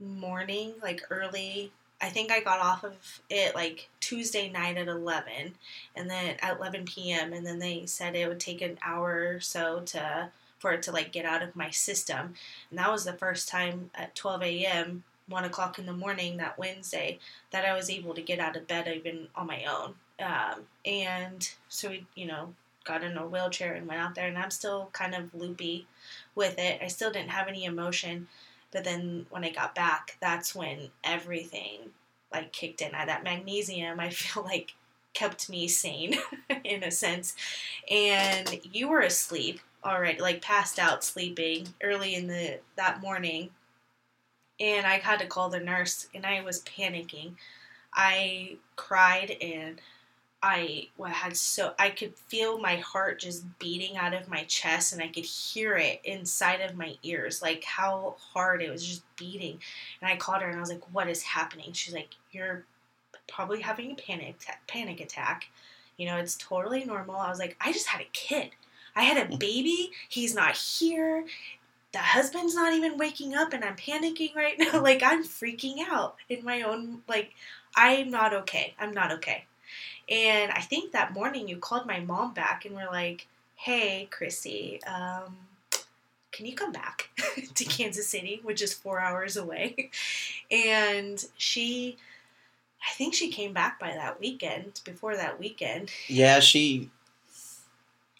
morning, 0.00 0.74
like 0.82 1.02
early. 1.10 1.72
I 2.00 2.10
think 2.10 2.30
I 2.30 2.40
got 2.40 2.60
off 2.60 2.84
of 2.84 3.20
it 3.30 3.54
like 3.54 3.88
Tuesday 4.00 4.50
night 4.50 4.76
at 4.76 4.88
11, 4.88 5.54
and 5.94 6.10
then 6.10 6.36
at 6.40 6.58
11 6.58 6.84
p.m. 6.84 7.32
And 7.32 7.46
then 7.46 7.58
they 7.58 7.86
said 7.86 8.14
it 8.14 8.28
would 8.28 8.40
take 8.40 8.60
an 8.60 8.78
hour 8.84 9.34
or 9.34 9.40
so 9.40 9.80
to 9.86 10.30
for 10.58 10.72
it 10.72 10.82
to 10.82 10.92
like 10.92 11.12
get 11.12 11.24
out 11.24 11.42
of 11.42 11.56
my 11.56 11.70
system. 11.70 12.34
And 12.70 12.78
that 12.78 12.90
was 12.90 13.04
the 13.04 13.12
first 13.12 13.48
time 13.48 13.90
at 13.94 14.14
12 14.14 14.42
a.m 14.42 15.04
one 15.28 15.44
o'clock 15.44 15.78
in 15.78 15.86
the 15.86 15.92
morning 15.92 16.36
that 16.36 16.58
Wednesday 16.58 17.18
that 17.50 17.64
I 17.64 17.74
was 17.74 17.90
able 17.90 18.14
to 18.14 18.22
get 18.22 18.38
out 18.38 18.56
of 18.56 18.66
bed 18.66 18.88
even 18.88 19.28
on 19.34 19.46
my 19.46 19.64
own. 19.64 19.94
Um, 20.20 20.62
and 20.84 21.48
so 21.68 21.90
we, 21.90 22.06
you 22.14 22.26
know, 22.26 22.54
got 22.86 23.04
in 23.04 23.16
a 23.16 23.26
wheelchair 23.26 23.74
and 23.74 23.86
went 23.86 24.00
out 24.00 24.14
there, 24.14 24.28
and 24.28 24.38
I'm 24.38 24.50
still 24.50 24.88
kind 24.92 25.14
of 25.14 25.34
loopy 25.34 25.86
with 26.34 26.58
it. 26.58 26.80
I 26.82 26.86
still 26.88 27.10
didn't 27.10 27.30
have 27.30 27.48
any 27.48 27.64
emotion, 27.64 28.28
but 28.72 28.84
then 28.84 29.26
when 29.30 29.44
I 29.44 29.50
got 29.50 29.74
back, 29.74 30.16
that's 30.20 30.54
when 30.54 30.90
everything 31.04 31.90
like 32.32 32.52
kicked 32.52 32.80
in. 32.80 32.94
I, 32.94 33.04
that 33.04 33.24
magnesium, 33.24 34.00
I 34.00 34.10
feel 34.10 34.42
like 34.42 34.74
kept 35.14 35.48
me 35.48 35.68
sane 35.68 36.16
in 36.64 36.82
a 36.82 36.90
sense. 36.90 37.34
And 37.90 38.60
you 38.64 38.88
were 38.88 39.00
asleep 39.00 39.60
already, 39.84 40.20
like 40.20 40.42
passed 40.42 40.78
out 40.78 41.04
sleeping 41.04 41.68
early 41.82 42.14
in 42.14 42.26
the 42.26 42.60
that 42.76 43.00
morning 43.00 43.50
and 44.58 44.86
I 44.86 44.98
had 44.98 45.18
to 45.20 45.26
call 45.26 45.48
the 45.48 45.60
nurse, 45.60 46.08
and 46.14 46.24
I 46.24 46.42
was 46.42 46.62
panicking. 46.62 47.32
I 47.92 48.56
cried 48.76 49.36
and 49.40 49.80
I 50.42 50.88
had 51.04 51.36
so 51.36 51.74
I 51.78 51.90
could 51.90 52.14
feel 52.14 52.58
my 52.58 52.76
heart 52.76 53.20
just 53.20 53.58
beating 53.58 53.96
out 53.96 54.14
of 54.14 54.28
my 54.28 54.44
chest, 54.44 54.92
and 54.92 55.02
I 55.02 55.08
could 55.08 55.24
hear 55.24 55.76
it 55.76 56.00
inside 56.04 56.60
of 56.60 56.76
my 56.76 56.96
ears, 57.02 57.42
like 57.42 57.64
how 57.64 58.16
hard 58.32 58.62
it 58.62 58.70
was 58.70 58.86
just 58.86 59.02
beating. 59.16 59.58
And 60.00 60.10
I 60.10 60.16
called 60.16 60.42
her, 60.42 60.48
and 60.48 60.56
I 60.56 60.60
was 60.60 60.70
like, 60.70 60.92
"What 60.92 61.08
is 61.08 61.22
happening?" 61.22 61.72
She's 61.72 61.94
like, 61.94 62.10
"You're 62.32 62.64
probably 63.28 63.60
having 63.62 63.92
a 63.92 63.94
panic 63.94 64.36
panic 64.66 65.00
attack. 65.00 65.48
You 65.96 66.06
know, 66.06 66.16
it's 66.16 66.36
totally 66.36 66.84
normal." 66.84 67.16
I 67.16 67.30
was 67.30 67.38
like, 67.38 67.56
"I 67.60 67.72
just 67.72 67.88
had 67.88 68.00
a 68.00 68.08
kid." 68.12 68.50
I 68.94 69.02
had 69.02 69.18
a 69.18 69.34
mm. 69.34 69.38
baby. 69.38 69.92
He's 70.08 70.34
not 70.34 70.56
here 70.56 71.26
the 71.92 72.02
husband's 72.02 72.54
not 72.54 72.74
even 72.74 72.98
waking 72.98 73.34
up 73.34 73.54
and 73.54 73.64
I'm 73.64 73.76
panicking 73.76 74.34
right 74.34 74.58
now. 74.58 74.82
Like 74.82 75.02
I'm 75.02 75.24
freaking 75.24 75.78
out 75.88 76.16
in 76.28 76.44
my 76.44 76.62
own 76.62 77.02
like 77.08 77.32
I'm 77.74 78.10
not 78.10 78.34
okay. 78.34 78.74
I'm 78.78 78.92
not 78.92 79.12
okay. 79.12 79.46
And 80.08 80.52
I 80.52 80.60
think 80.60 80.92
that 80.92 81.12
morning 81.12 81.48
you 81.48 81.56
called 81.56 81.86
my 81.86 82.00
mom 82.00 82.32
back 82.34 82.64
and 82.64 82.74
were 82.74 82.86
like, 82.86 83.26
"Hey, 83.56 84.08
Chrissy, 84.10 84.80
um, 84.84 85.36
can 86.32 86.46
you 86.46 86.54
come 86.54 86.72
back 86.72 87.10
to 87.54 87.64
Kansas 87.64 88.06
City, 88.06 88.40
which 88.42 88.62
is 88.62 88.72
four 88.72 89.00
hours 89.00 89.36
away?" 89.36 89.90
And 90.50 91.24
she, 91.36 91.96
I 92.88 92.92
think 92.94 93.14
she 93.14 93.30
came 93.30 93.52
back 93.52 93.80
by 93.80 93.92
that 93.92 94.20
weekend. 94.20 94.80
Before 94.84 95.16
that 95.16 95.40
weekend, 95.40 95.90
yeah, 96.08 96.40
she. 96.40 96.90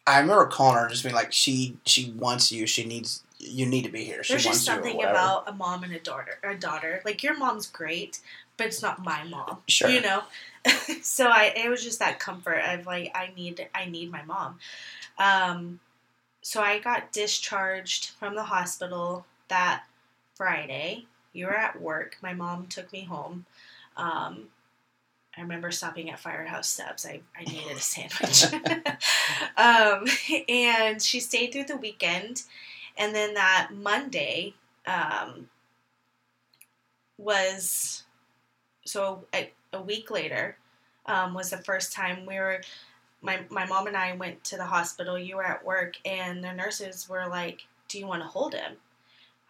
I 0.08 0.20
remember 0.20 0.46
calling 0.46 0.76
her 0.78 0.88
just 0.88 1.02
being 1.02 1.14
like, 1.14 1.32
"She 1.32 1.76
she 1.84 2.10
wants 2.12 2.50
you. 2.50 2.66
She 2.66 2.84
needs 2.84 3.22
you 3.38 3.66
need 3.66 3.82
to 3.82 3.90
be 3.90 4.04
here. 4.04 4.22
She 4.22 4.32
There's 4.32 4.44
just 4.44 4.64
something 4.64 5.02
about 5.02 5.48
a 5.48 5.52
mom 5.52 5.82
and 5.84 5.92
a 5.92 6.00
daughter. 6.00 6.38
A 6.42 6.54
daughter, 6.54 7.02
like 7.04 7.22
your 7.22 7.36
mom's 7.36 7.66
great, 7.66 8.20
but 8.56 8.66
it's 8.66 8.82
not 8.82 9.04
my 9.04 9.24
mom. 9.24 9.58
Sure, 9.68 9.88
you 9.88 10.00
know. 10.00 10.22
so 11.02 11.28
I, 11.28 11.52
it 11.56 11.68
was 11.68 11.82
just 11.82 11.98
that 11.98 12.18
comfort 12.18 12.60
of 12.66 12.86
like 12.86 13.12
I 13.14 13.30
need, 13.36 13.68
I 13.74 13.86
need 13.86 14.10
my 14.10 14.22
mom. 14.22 14.58
Um, 15.18 15.80
so 16.42 16.60
I 16.60 16.78
got 16.78 17.12
discharged 17.12 18.10
from 18.18 18.34
the 18.34 18.44
hospital 18.44 19.26
that 19.48 19.84
Friday. 20.34 21.06
You 21.32 21.46
were 21.46 21.56
at 21.56 21.80
work. 21.80 22.16
My 22.22 22.34
mom 22.34 22.66
took 22.66 22.92
me 22.92 23.04
home. 23.04 23.46
Um, 23.96 24.44
I 25.36 25.42
remember 25.42 25.70
stopping 25.70 26.10
at 26.10 26.18
Firehouse 26.18 26.68
Subs. 26.68 27.04
I, 27.04 27.20
I 27.38 27.44
needed 27.44 27.76
a 27.76 27.80
sandwich. 27.80 28.44
um, 29.56 30.06
and 30.48 31.02
she 31.02 31.20
stayed 31.20 31.52
through 31.52 31.64
the 31.64 31.76
weekend 31.76 32.42
and 32.96 33.14
then 33.14 33.34
that 33.34 33.70
Monday 33.74 34.54
um, 34.86 35.48
was 37.18 38.04
so 38.86 39.24
a, 39.34 39.52
a 39.74 39.82
week 39.82 40.10
later 40.10 40.56
um, 41.06 41.34
was 41.34 41.50
the 41.50 41.58
first 41.58 41.92
time 41.92 42.26
we 42.26 42.36
were 42.36 42.62
my, 43.22 43.40
my 43.50 43.66
mom 43.66 43.86
and 43.86 43.96
I 43.96 44.14
went 44.14 44.44
to 44.44 44.56
the 44.56 44.64
hospital. 44.66 45.18
You 45.18 45.36
were 45.36 45.46
at 45.46 45.64
work, 45.64 45.96
and 46.04 46.44
the 46.44 46.52
nurses 46.52 47.08
were 47.08 47.26
like, 47.28 47.66
Do 47.88 47.98
you 47.98 48.06
want 48.06 48.22
to 48.22 48.28
hold 48.28 48.54
him? 48.54 48.74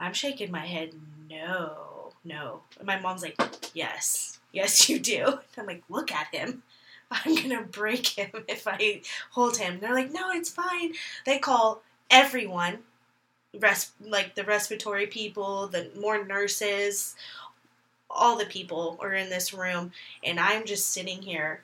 I'm 0.00 0.12
shaking 0.14 0.50
my 0.50 0.66
head, 0.66 0.92
No, 1.30 2.12
no. 2.24 2.60
And 2.78 2.86
my 2.86 3.00
mom's 3.00 3.22
like, 3.22 3.36
Yes, 3.74 4.38
yes, 4.52 4.88
you 4.88 4.98
do. 4.98 5.40
I'm 5.58 5.66
like, 5.66 5.82
Look 5.88 6.12
at 6.12 6.34
him. 6.34 6.62
I'm 7.10 7.34
gonna 7.36 7.62
break 7.62 8.06
him 8.08 8.30
if 8.48 8.66
I 8.66 9.02
hold 9.30 9.58
him. 9.58 9.78
They're 9.80 9.94
like, 9.94 10.12
no, 10.12 10.30
it's 10.32 10.50
fine. 10.50 10.94
They 11.24 11.38
call 11.38 11.82
everyone, 12.10 12.78
res- 13.58 13.92
like 14.00 14.34
the 14.34 14.44
respiratory 14.44 15.06
people, 15.06 15.68
the 15.68 15.90
more 15.98 16.24
nurses, 16.24 17.14
all 18.10 18.36
the 18.36 18.46
people 18.46 18.98
are 19.00 19.14
in 19.14 19.30
this 19.30 19.52
room, 19.52 19.92
and 20.24 20.38
I'm 20.38 20.64
just 20.64 20.92
sitting 20.92 21.22
here. 21.22 21.62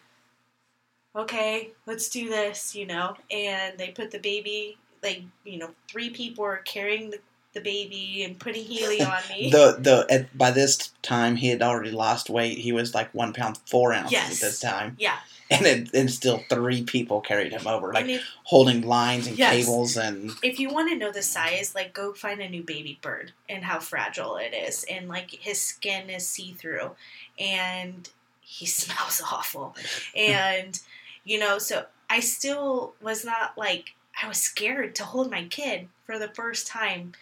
Okay, 1.15 1.73
let's 1.87 2.09
do 2.09 2.29
this, 2.29 2.75
you 2.75 2.87
know. 2.87 3.15
And 3.31 3.77
they 3.79 3.91
put 3.91 4.11
the 4.11 4.19
baby, 4.19 4.79
like, 5.03 5.23
you 5.45 5.59
know, 5.59 5.71
three 5.91 6.11
people 6.11 6.45
are 6.45 6.59
carrying 6.59 7.11
the, 7.11 7.19
the 7.55 7.61
baby 7.61 8.25
and 8.25 8.39
putting 8.39 8.65
Healy 8.65 9.01
on 9.03 9.21
me. 9.31 9.51
the 9.53 9.77
the 9.79 10.07
at, 10.11 10.37
by 10.37 10.51
this 10.51 10.93
time 11.03 11.37
he 11.37 11.49
had 11.49 11.63
already 11.63 11.91
lost 11.91 12.31
weight. 12.31 12.59
He 12.59 12.73
was 12.73 12.95
like 12.95 13.13
one 13.15 13.33
pound 13.33 13.59
four 13.67 13.93
ounces 13.93 14.13
Yes. 14.13 14.43
at 14.43 14.47
this 14.49 14.61
time, 14.61 14.97
yeah. 14.99 15.19
and 15.51 15.67
it, 15.67 15.95
and 15.95 16.11
still 16.11 16.43
three 16.49 16.83
people 16.83 17.21
carried 17.21 17.53
him 17.53 17.67
over, 17.67 17.93
like 17.93 18.07
if, 18.09 18.23
holding 18.45 18.83
lines 18.83 19.27
and 19.27 19.37
Yes. 19.39 19.55
cables 19.55 19.97
and 19.97 20.33
if 20.43 20.59
you 20.59 20.71
want 20.73 20.89
to 20.91 20.97
know 20.97 21.13
the 21.13 21.23
size, 21.23 21.75
like, 21.75 21.93
go 21.93 22.13
find 22.15 22.41
a 22.41 22.49
new 22.49 22.63
baby 22.63 22.99
bird 23.03 23.33
and 23.49 23.65
how 23.65 23.79
fragile 23.81 24.37
it 24.37 24.55
is. 24.55 24.85
And, 24.91 25.09
like, 25.09 25.31
his 25.31 25.61
skin 25.61 26.09
is 26.11 26.27
see 26.27 26.53
through. 26.53 26.93
And 27.39 28.09
he 28.41 28.67
smells 28.81 29.21
awful. 29.31 29.77
And, 30.17 30.79
you 31.25 31.39
know, 31.39 31.59
so 31.59 31.85
I 32.09 32.21
still 32.21 32.95
was 33.03 33.25
not 33.25 33.57
like, 33.59 33.95
I 34.23 34.29
was 34.29 34.39
scared 34.39 34.95
to 34.97 35.05
hold 35.05 35.31
my 35.31 35.45
kid 35.45 35.89
for 36.07 36.19
the 36.19 36.29
first 36.29 36.67
time. 36.67 37.13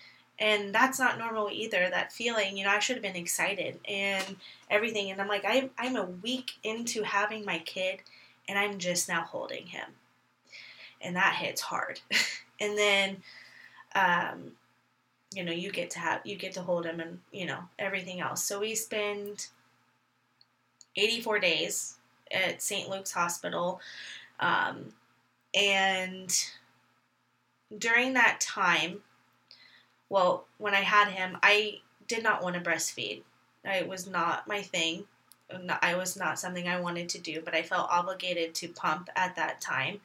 And 0.41 0.75
that's 0.75 0.99
not 0.99 1.19
normal 1.19 1.51
either, 1.53 1.89
that 1.91 2.13
feeling. 2.13 2.57
You 2.57 2.65
know, 2.65 2.71
I 2.71 2.79
should 2.79 2.97
have 2.97 3.03
been 3.03 3.15
excited 3.15 3.79
and 3.87 4.37
everything. 4.71 5.11
And 5.11 5.21
I'm 5.21 5.29
like, 5.29 5.45
I'm, 5.47 5.71
I'm 5.79 5.97
a 5.97 6.07
week 6.07 6.53
into 6.65 7.03
having 7.03 7.45
my 7.45 7.59
kid, 7.59 8.01
and 8.49 8.59
I'm 8.59 8.79
just 8.79 9.07
now 9.07 9.23
holding 9.23 9.67
him. 9.67 9.85
And 11.03 11.15
that 11.17 11.37
hits 11.37 11.61
hard. 11.61 12.01
and 12.61 12.77
then, 12.77 13.17
um, 13.95 14.53
you 15.35 15.45
know, 15.45 15.53
you 15.53 15.71
get 15.71 15.91
to 15.91 15.99
have, 15.99 16.23
you 16.25 16.37
get 16.37 16.55
to 16.55 16.63
hold 16.63 16.87
him 16.87 17.01
and, 17.01 17.19
you 17.31 17.45
know, 17.45 17.61
everything 17.79 18.21
else. 18.21 18.43
So 18.43 18.61
we 18.61 18.75
spend 18.75 19.47
84 20.97 21.39
days 21.39 21.99
at 22.31 22.63
St. 22.63 22.89
Luke's 22.89 23.13
Hospital. 23.13 23.81
Um, 24.41 24.95
and 25.55 26.35
during 27.77 28.15
that 28.15 28.41
time, 28.41 29.01
well, 30.11 30.45
when 30.59 30.75
I 30.75 30.81
had 30.81 31.09
him, 31.09 31.39
I 31.43 31.79
did 32.07 32.23
not 32.23 32.43
want 32.43 32.57
to 32.57 32.61
breastfeed. 32.61 33.23
It 33.65 33.89
was 33.89 34.07
not 34.07 34.47
my 34.47 34.61
thing. 34.61 35.05
I 35.83 35.95
was 35.95 36.17
not 36.17 36.39
something 36.39 36.69
I 36.69 36.81
wanted 36.81 37.09
to 37.11 37.19
do, 37.19 37.41
but 37.45 37.55
I 37.55 37.63
felt 37.63 37.91
obligated 37.91 38.55
to 38.57 38.69
pump 38.69 39.09
at 39.17 39.37
that 39.37 39.61
time. 39.61 40.01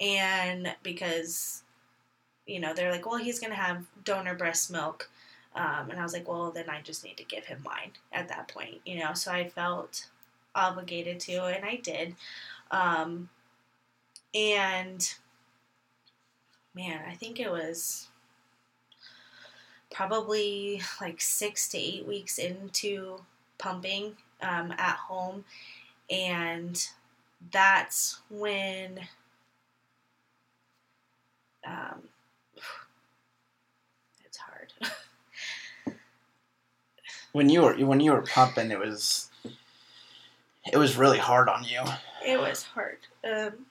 And 0.00 0.74
because, 0.82 1.62
you 2.46 2.60
know, 2.60 2.74
they're 2.74 2.92
like, 2.92 3.06
well, 3.06 3.18
he's 3.18 3.40
going 3.40 3.52
to 3.52 3.58
have 3.58 3.86
donor 4.04 4.34
breast 4.34 4.70
milk. 4.70 5.08
Um, 5.54 5.90
and 5.90 5.98
I 5.98 6.02
was 6.02 6.12
like, 6.12 6.28
well, 6.28 6.50
then 6.50 6.68
I 6.68 6.82
just 6.82 7.02
need 7.02 7.16
to 7.16 7.24
give 7.24 7.46
him 7.46 7.62
mine 7.64 7.92
at 8.12 8.28
that 8.28 8.48
point, 8.48 8.80
you 8.84 8.98
know. 8.98 9.14
So 9.14 9.32
I 9.32 9.48
felt 9.48 10.06
obligated 10.54 11.18
to, 11.20 11.46
and 11.46 11.64
I 11.64 11.76
did. 11.76 12.14
Um, 12.70 13.28
and 14.34 15.14
man, 16.74 17.00
I 17.08 17.14
think 17.14 17.40
it 17.40 17.50
was 17.50 18.08
probably 19.96 20.82
like 21.00 21.22
six 21.22 21.68
to 21.68 21.78
eight 21.78 22.06
weeks 22.06 22.36
into 22.38 23.16
pumping 23.56 24.14
um, 24.42 24.70
at 24.72 24.96
home, 24.96 25.42
and 26.10 26.86
that's 27.50 28.20
when 28.28 29.00
um, 31.66 32.02
it's 34.26 34.36
hard. 34.36 34.72
when 37.32 37.48
you 37.48 37.62
were 37.62 37.74
when 37.76 38.00
you 38.00 38.12
were 38.12 38.20
pumping, 38.22 38.70
it 38.70 38.78
was 38.78 39.30
it 40.70 40.76
was 40.76 40.98
really 40.98 41.18
hard 41.18 41.48
on 41.48 41.64
you. 41.64 41.80
it 42.24 42.38
was 42.38 42.64
hard. 42.64 42.98
Um, 43.24 43.64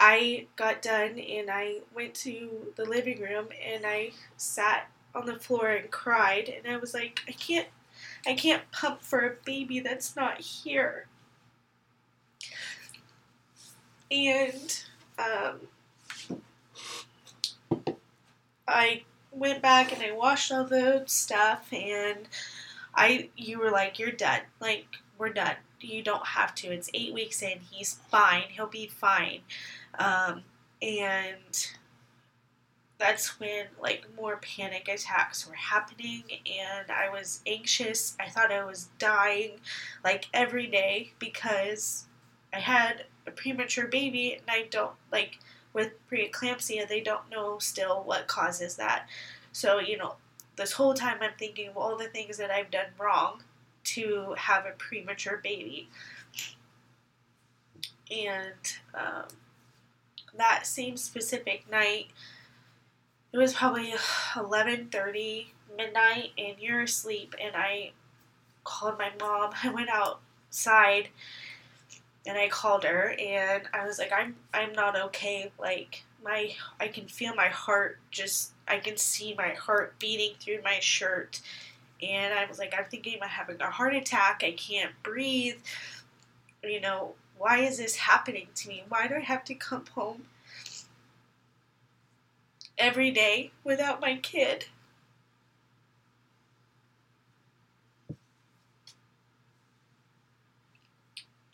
I 0.00 0.46
got 0.56 0.82
done 0.82 1.18
and 1.18 1.50
I 1.50 1.78
went 1.94 2.14
to 2.16 2.72
the 2.76 2.84
living 2.84 3.20
room 3.20 3.48
and 3.64 3.84
I 3.84 4.12
sat 4.36 4.88
on 5.14 5.26
the 5.26 5.38
floor 5.38 5.68
and 5.68 5.90
cried. 5.90 6.48
And 6.48 6.72
I 6.72 6.76
was 6.76 6.94
like, 6.94 7.20
I 7.26 7.32
can't, 7.32 7.66
I 8.26 8.34
can't 8.34 8.70
pump 8.70 9.02
for 9.02 9.20
a 9.20 9.36
baby 9.44 9.80
that's 9.80 10.14
not 10.14 10.40
here. 10.40 11.06
And 14.10 14.84
um, 15.18 15.60
I 18.66 19.02
went 19.32 19.62
back 19.62 19.92
and 19.92 20.02
I 20.02 20.12
washed 20.12 20.52
all 20.52 20.64
the 20.64 21.02
stuff 21.06 21.72
and 21.72 22.28
I 22.94 23.28
you 23.36 23.58
were 23.58 23.70
like 23.70 23.98
you're 23.98 24.10
done. 24.10 24.40
Like 24.60 24.86
we're 25.18 25.32
done 25.32 25.56
you 25.80 26.02
don't 26.02 26.26
have 26.26 26.54
to. 26.56 26.68
It's 26.68 26.90
eight 26.94 27.12
weeks 27.12 27.42
in. 27.42 27.60
He's 27.70 27.94
fine. 28.08 28.44
He'll 28.48 28.66
be 28.66 28.86
fine. 28.86 29.40
Um, 29.98 30.42
and 30.80 31.68
that's 32.98 33.38
when 33.38 33.66
like 33.80 34.06
more 34.16 34.36
panic 34.36 34.88
attacks 34.88 35.46
were 35.46 35.54
happening. 35.54 36.24
And 36.46 36.90
I 36.90 37.08
was 37.08 37.40
anxious. 37.46 38.16
I 38.20 38.28
thought 38.28 38.52
I 38.52 38.64
was 38.64 38.88
dying 38.98 39.52
like 40.04 40.26
every 40.34 40.66
day 40.66 41.12
because 41.18 42.06
I 42.52 42.58
had 42.58 43.04
a 43.26 43.30
premature 43.30 43.86
baby 43.86 44.34
and 44.34 44.42
I 44.48 44.66
don't 44.70 44.94
like 45.12 45.38
with 45.74 45.92
preeclampsia 46.10 46.88
they 46.88 47.00
don't 47.00 47.30
know 47.30 47.58
still 47.58 48.02
what 48.04 48.26
causes 48.26 48.76
that. 48.76 49.06
So, 49.52 49.78
you 49.78 49.96
know, 49.96 50.16
this 50.56 50.72
whole 50.72 50.94
time 50.94 51.18
I'm 51.20 51.32
thinking 51.38 51.68
of 51.68 51.76
all 51.76 51.96
the 51.96 52.08
things 52.08 52.36
that 52.38 52.50
I've 52.50 52.70
done 52.70 52.88
wrong 52.98 53.42
to 53.94 54.34
have 54.36 54.66
a 54.66 54.72
premature 54.76 55.40
baby. 55.42 55.88
And 58.10 58.78
um, 58.94 59.26
that 60.36 60.66
same 60.66 60.96
specific 60.96 61.70
night, 61.70 62.06
it 63.32 63.38
was 63.38 63.54
probably 63.54 63.92
11:30 64.34 65.48
midnight, 65.76 66.32
and 66.38 66.56
you're 66.58 66.82
asleep. 66.82 67.34
And 67.40 67.54
I 67.54 67.92
called 68.64 68.98
my 68.98 69.10
mom. 69.20 69.52
I 69.62 69.70
went 69.70 69.90
outside, 69.90 71.08
and 72.26 72.38
I 72.38 72.48
called 72.48 72.84
her, 72.84 73.14
and 73.18 73.64
I 73.72 73.86
was 73.86 73.98
like, 73.98 74.12
"I'm 74.12 74.36
I'm 74.54 74.72
not 74.72 74.98
okay. 74.98 75.50
Like 75.58 76.04
my 76.24 76.52
I 76.80 76.88
can 76.88 77.06
feel 77.08 77.34
my 77.34 77.48
heart 77.48 77.98
just 78.10 78.52
I 78.66 78.78
can 78.78 78.96
see 78.96 79.34
my 79.36 79.50
heart 79.50 79.98
beating 79.98 80.34
through 80.40 80.62
my 80.62 80.78
shirt. 80.80 81.40
And 82.02 82.32
I 82.34 82.46
was 82.46 82.58
like, 82.58 82.74
I'm 82.76 82.84
thinking 82.84 83.18
I'm 83.22 83.28
having 83.28 83.60
a 83.60 83.70
heart 83.70 83.94
attack. 83.94 84.42
I 84.44 84.52
can't 84.52 84.92
breathe. 85.02 85.58
You 86.62 86.80
know, 86.80 87.14
why 87.36 87.58
is 87.58 87.78
this 87.78 87.96
happening 87.96 88.48
to 88.56 88.68
me? 88.68 88.84
Why 88.88 89.08
do 89.08 89.14
I 89.14 89.20
have 89.20 89.44
to 89.44 89.54
come 89.54 89.84
home 89.94 90.24
every 92.76 93.10
day 93.10 93.52
without 93.64 94.00
my 94.00 94.16
kid? 94.16 94.66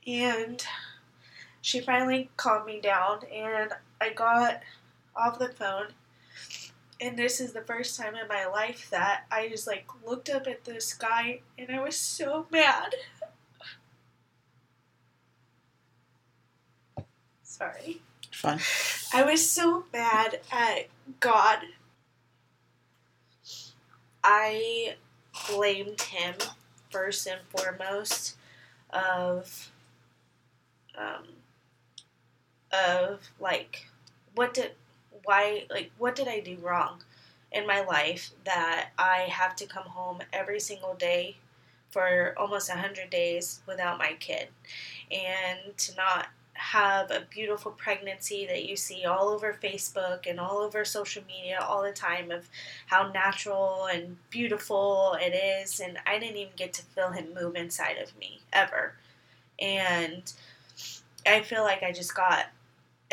And 0.07 0.63
she 1.63 1.81
finally 1.81 2.31
calmed 2.37 2.67
me 2.67 2.79
down, 2.79 3.21
and 3.33 3.73
I 4.01 4.11
got 4.11 4.61
off 5.17 5.39
the 5.39 5.49
phone 5.49 5.89
and 7.05 7.19
this 7.19 7.39
is 7.39 7.53
the 7.53 7.61
first 7.61 7.99
time 8.01 8.15
in 8.17 8.27
my 8.29 8.47
life 8.47 8.89
that 8.91 9.25
I 9.31 9.49
just 9.49 9.67
like 9.67 9.87
looked 10.07 10.31
up 10.31 10.47
at 10.47 10.65
the 10.65 10.81
sky 10.81 11.41
and 11.59 11.71
I 11.71 11.83
was 11.83 11.97
so 11.97 12.47
mad. 12.51 12.95
Sorry. 17.43 18.01
Fine. 18.33 18.59
I 19.13 19.23
was 19.23 19.49
so 19.49 19.85
mad 19.93 20.41
at 20.51 20.87
God. 21.21 21.59
I 24.23 24.95
blamed 25.51 26.01
him 26.01 26.37
first 26.89 27.27
and 27.27 27.41
foremost 27.55 28.37
of 28.89 29.71
um 30.97 31.27
of 32.73 33.21
like 33.39 33.89
what 34.35 34.55
did 34.55 34.73
why 35.25 35.67
like 35.71 35.91
what 35.99 36.15
did 36.15 36.29
I 36.29 36.41
do 36.41 36.57
wrong 36.63 37.03
in 37.53 37.67
my 37.67 37.81
life 37.83 38.31
that 38.45 38.91
I 38.99 39.27
have 39.31 39.55
to 39.57 39.67
come 39.67 39.85
home 39.85 40.19
every 40.33 40.61
single 40.61 40.95
day 40.95 41.37
for 41.91 42.35
almost 42.37 42.69
100 42.69 43.09
days 43.11 43.63
without 43.67 43.99
my 43.99 44.15
kid 44.19 44.49
and 45.11 45.77
to 45.77 45.95
not 45.95 46.27
have 46.55 47.11
a 47.11 47.23
beautiful 47.31 47.73
pregnancy 47.73 48.47
that 48.47 48.65
you 48.65 48.77
see 48.77 49.05
all 49.05 49.29
over 49.29 49.53
Facebook 49.53 50.29
and 50.29 50.39
all 50.39 50.59
over 50.59 50.85
social 50.85 51.23
media 51.27 51.59
all 51.61 51.83
the 51.83 51.93
time 51.93 52.31
of 52.31 52.49
how 52.87 53.11
natural 53.11 53.87
and 53.93 54.17
beautiful 54.31 55.17
it 55.21 55.35
is. 55.35 55.81
And 55.81 55.99
I 56.07 56.19
didn't 56.19 56.37
even 56.37 56.53
get 56.57 56.73
to 56.75 56.83
feel 56.83 57.11
him 57.11 57.35
move 57.35 57.57
inside 57.57 57.99
of 57.99 58.17
me 58.19 58.41
ever. 58.53 58.95
And 59.59 60.33
I 61.27 61.41
feel 61.41 61.63
like 61.63 61.83
I 61.83 61.93
just 61.93 62.15
got 62.15 62.47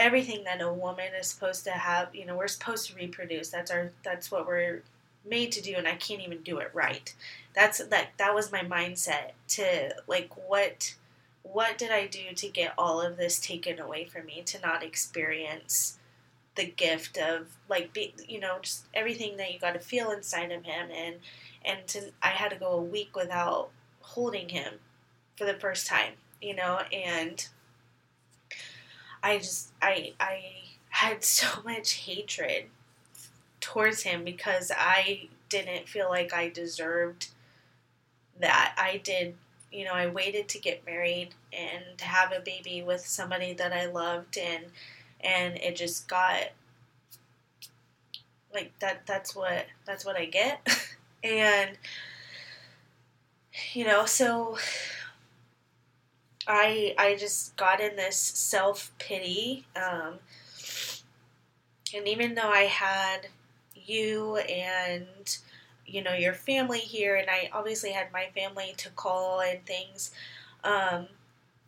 everything 0.02 0.44
that 0.44 0.62
a 0.62 0.74
woman 0.74 1.14
is 1.18 1.28
supposed 1.28 1.64
to 1.66 1.72
have. 1.72 2.14
You 2.14 2.26
know, 2.26 2.36
we're 2.36 2.48
supposed 2.48 2.90
to 2.90 2.96
reproduce. 2.96 3.50
That's 3.50 3.72
our. 3.72 3.92
That's 4.04 4.32
what 4.32 4.48
we're 4.48 4.82
made 5.24 5.52
to 5.54 5.62
do, 5.62 5.76
and 5.78 5.88
I 5.88 5.96
can't 5.96 6.22
even 6.22 6.42
do 6.42 6.58
it 6.58 6.72
right. 6.74 7.14
That's 7.54 7.78
that. 7.86 8.10
That 8.18 8.36
was 8.36 8.52
my 8.52 8.62
mindset 8.62 9.32
to 9.50 9.96
like 10.08 10.32
what. 10.48 10.96
What 11.44 11.78
did 11.78 11.92
I 11.92 12.06
do 12.06 12.34
to 12.36 12.48
get 12.48 12.74
all 12.78 13.02
of 13.02 13.18
this 13.18 13.40
taken 13.40 13.80
away 13.80 14.06
from 14.06 14.28
me 14.28 14.44
to 14.46 14.60
not 14.60 14.84
experience 14.84 15.98
the 16.56 16.66
gift 16.66 17.18
of 17.18 17.48
like 17.70 17.94
be 17.94 18.14
you 18.28 18.40
know 18.40 18.58
just 18.62 18.86
everything 18.94 19.38
that 19.38 19.54
you 19.54 19.60
got 19.60 19.74
to 19.74 19.80
feel 19.80 20.12
inside 20.12 20.52
of 20.52 20.64
him 20.64 20.90
and 20.94 21.16
and 21.64 21.88
to, 21.88 22.12
I 22.22 22.28
had 22.28 22.52
to 22.52 22.58
go 22.58 22.72
a 22.72 22.82
week 22.82 23.16
without 23.16 23.70
holding 24.02 24.50
him 24.50 24.74
for 25.38 25.46
the 25.46 25.54
first 25.54 25.88
time 25.88 26.14
you 26.42 26.56
know 26.56 26.82
and 26.92 27.48
I 29.24 29.38
just 29.38 29.72
I 29.82 30.14
I 30.20 30.44
had 30.90 31.24
so 31.24 31.62
much 31.64 31.94
hatred 31.94 32.66
towards 33.60 34.04
him 34.04 34.24
because 34.24 34.72
I 34.76 35.30
didn't 35.50 35.88
feel 35.88 36.10
like 36.10 36.34
I 36.34 36.50
deserved 36.50 37.30
that. 38.40 38.74
I 38.78 38.98
did, 39.04 39.36
you 39.72 39.86
know, 39.86 39.94
I 39.94 40.08
waited 40.08 40.50
to 40.50 40.60
get 40.60 40.86
married 40.86 41.30
and 41.54 42.00
have 42.02 42.32
a 42.32 42.40
baby 42.40 42.82
with 42.82 43.06
somebody 43.06 43.54
that 43.54 43.74
I 43.74 43.86
loved 43.86 44.38
and 44.38 44.66
and 45.24 45.58
it 45.58 45.76
just 45.76 46.08
got 46.08 46.50
like 48.54 48.78
that 48.80 49.06
that's 49.06 49.36
what 49.36 49.66
that's 49.86 50.06
what 50.06 50.16
I 50.16 50.26
get. 50.26 50.68
and 51.24 51.78
you 53.74 53.86
know, 53.86 54.06
so 54.06 54.58
I 56.48 56.96
I 56.98 57.16
just 57.16 57.56
got 57.56 57.80
in 57.82 57.96
this 57.96 58.18
self 58.18 58.92
pity, 59.00 59.66
um, 59.76 60.16
and 61.96 62.08
even 62.08 62.36
though 62.36 62.50
I 62.50 62.64
had 62.64 63.28
you 63.76 64.38
and 64.38 65.38
you 65.86 66.02
know 66.04 66.14
your 66.14 66.34
family 66.34 66.80
here, 66.80 67.16
and 67.16 67.30
I 67.30 67.50
obviously 67.54 67.92
had 67.92 68.12
my 68.12 68.28
family 68.36 68.74
to 68.78 68.90
call 68.92 69.42
and 69.42 69.66
things, 69.66 70.12
um, 70.64 71.08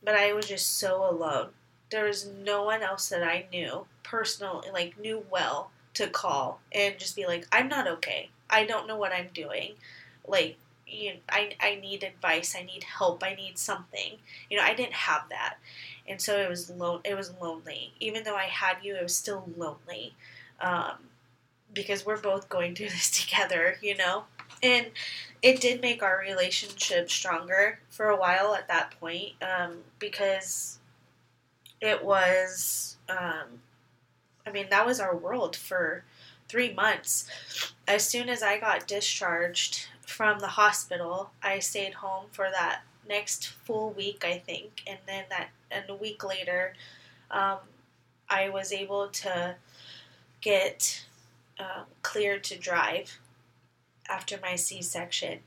but 0.04 0.16
I 0.16 0.34
was 0.34 0.48
just 0.48 0.78
so 0.80 1.10
alone. 1.10 1.50
There 1.92 2.06
was 2.06 2.28
no 2.28 2.64
one 2.64 2.82
else 2.82 3.10
that 3.10 3.24
I 3.24 3.46
knew 3.52 3.86
personally, 4.04 4.70
like 4.72 5.00
knew 5.00 5.26
well, 5.30 5.72
to 5.96 6.08
call 6.08 6.60
and 6.72 6.98
just 6.98 7.16
be 7.16 7.26
like, 7.26 7.48
I'm 7.52 7.68
not 7.68 7.88
okay. 7.88 8.30
I 8.50 8.66
don't 8.66 8.88
know 8.88 8.98
what 8.98 9.14
I'm 9.14 9.30
doing. 9.34 9.74
Like 10.28 10.58
you 10.88 11.14
know, 11.14 11.20
I, 11.30 11.56
I 11.60 11.76
need 11.76 12.04
advice, 12.04 12.56
I 12.56 12.64
need 12.64 12.84
help, 12.84 13.24
I 13.24 13.36
need 13.36 13.58
something. 13.58 14.18
You 14.50 14.58
know, 14.58 14.64
I 14.64 14.74
didn't 14.74 14.94
have 14.94 15.24
that. 15.30 15.56
And 16.08 16.22
so 16.22 16.38
it 16.38 16.50
was 16.50 16.70
lo- 16.70 17.02
it 17.04 17.16
was 17.16 17.34
lonely. 17.42 17.94
Even 18.00 18.24
though 18.24 18.36
I 18.36 18.46
had 18.46 18.78
you, 18.84 18.96
it 18.96 19.04
was 19.04 19.16
still 19.16 19.50
lonely. 19.58 20.14
Um, 20.60 20.96
because 21.74 22.06
we're 22.06 22.22
both 22.22 22.50
going 22.50 22.76
through 22.76 22.90
this 22.90 23.10
together, 23.12 23.78
you 23.82 23.98
know? 23.98 24.26
And 24.62 24.88
it 25.42 25.60
did 25.60 25.82
make 25.82 26.02
our 26.02 26.20
relationship 26.20 27.10
stronger 27.12 27.80
for 27.90 28.08
a 28.08 28.16
while 28.16 28.56
at 28.56 28.68
that 28.70 28.98
point 29.00 29.34
um, 29.42 29.80
because 30.00 30.80
it 31.82 32.04
was, 32.04 32.96
um, 33.10 33.60
I 34.48 34.52
mean, 34.52 34.68
that 34.70 34.86
was 34.86 35.02
our 35.02 35.16
world 35.16 35.56
for 35.56 36.06
three 36.48 36.74
months. 36.74 37.28
As 37.88 38.08
soon 38.08 38.30
as 38.30 38.42
I 38.42 38.58
got 38.58 38.88
discharged 38.88 39.88
from 40.06 40.40
the 40.40 40.48
hospital. 40.48 41.32
I 41.42 41.60
stayed 41.60 41.96
home 41.96 42.26
for 42.32 42.50
that 42.52 42.82
next 43.08 43.48
full 43.48 43.92
week, 43.92 44.24
I 44.26 44.38
think, 44.38 44.84
and 44.88 45.00
then 45.06 45.26
that 45.30 45.50
and 45.72 45.90
a 45.90 45.96
week 45.96 46.24
later, 46.24 46.74
um, 47.32 47.58
I 48.30 48.50
was 48.50 48.72
able 48.72 49.08
to 49.10 49.56
get 50.42 51.06
um, 51.60 51.86
cleared 52.02 52.44
to 52.46 52.58
drive 52.58 53.20
after 54.10 54.38
my 54.42 54.56
C-section. 54.56 55.40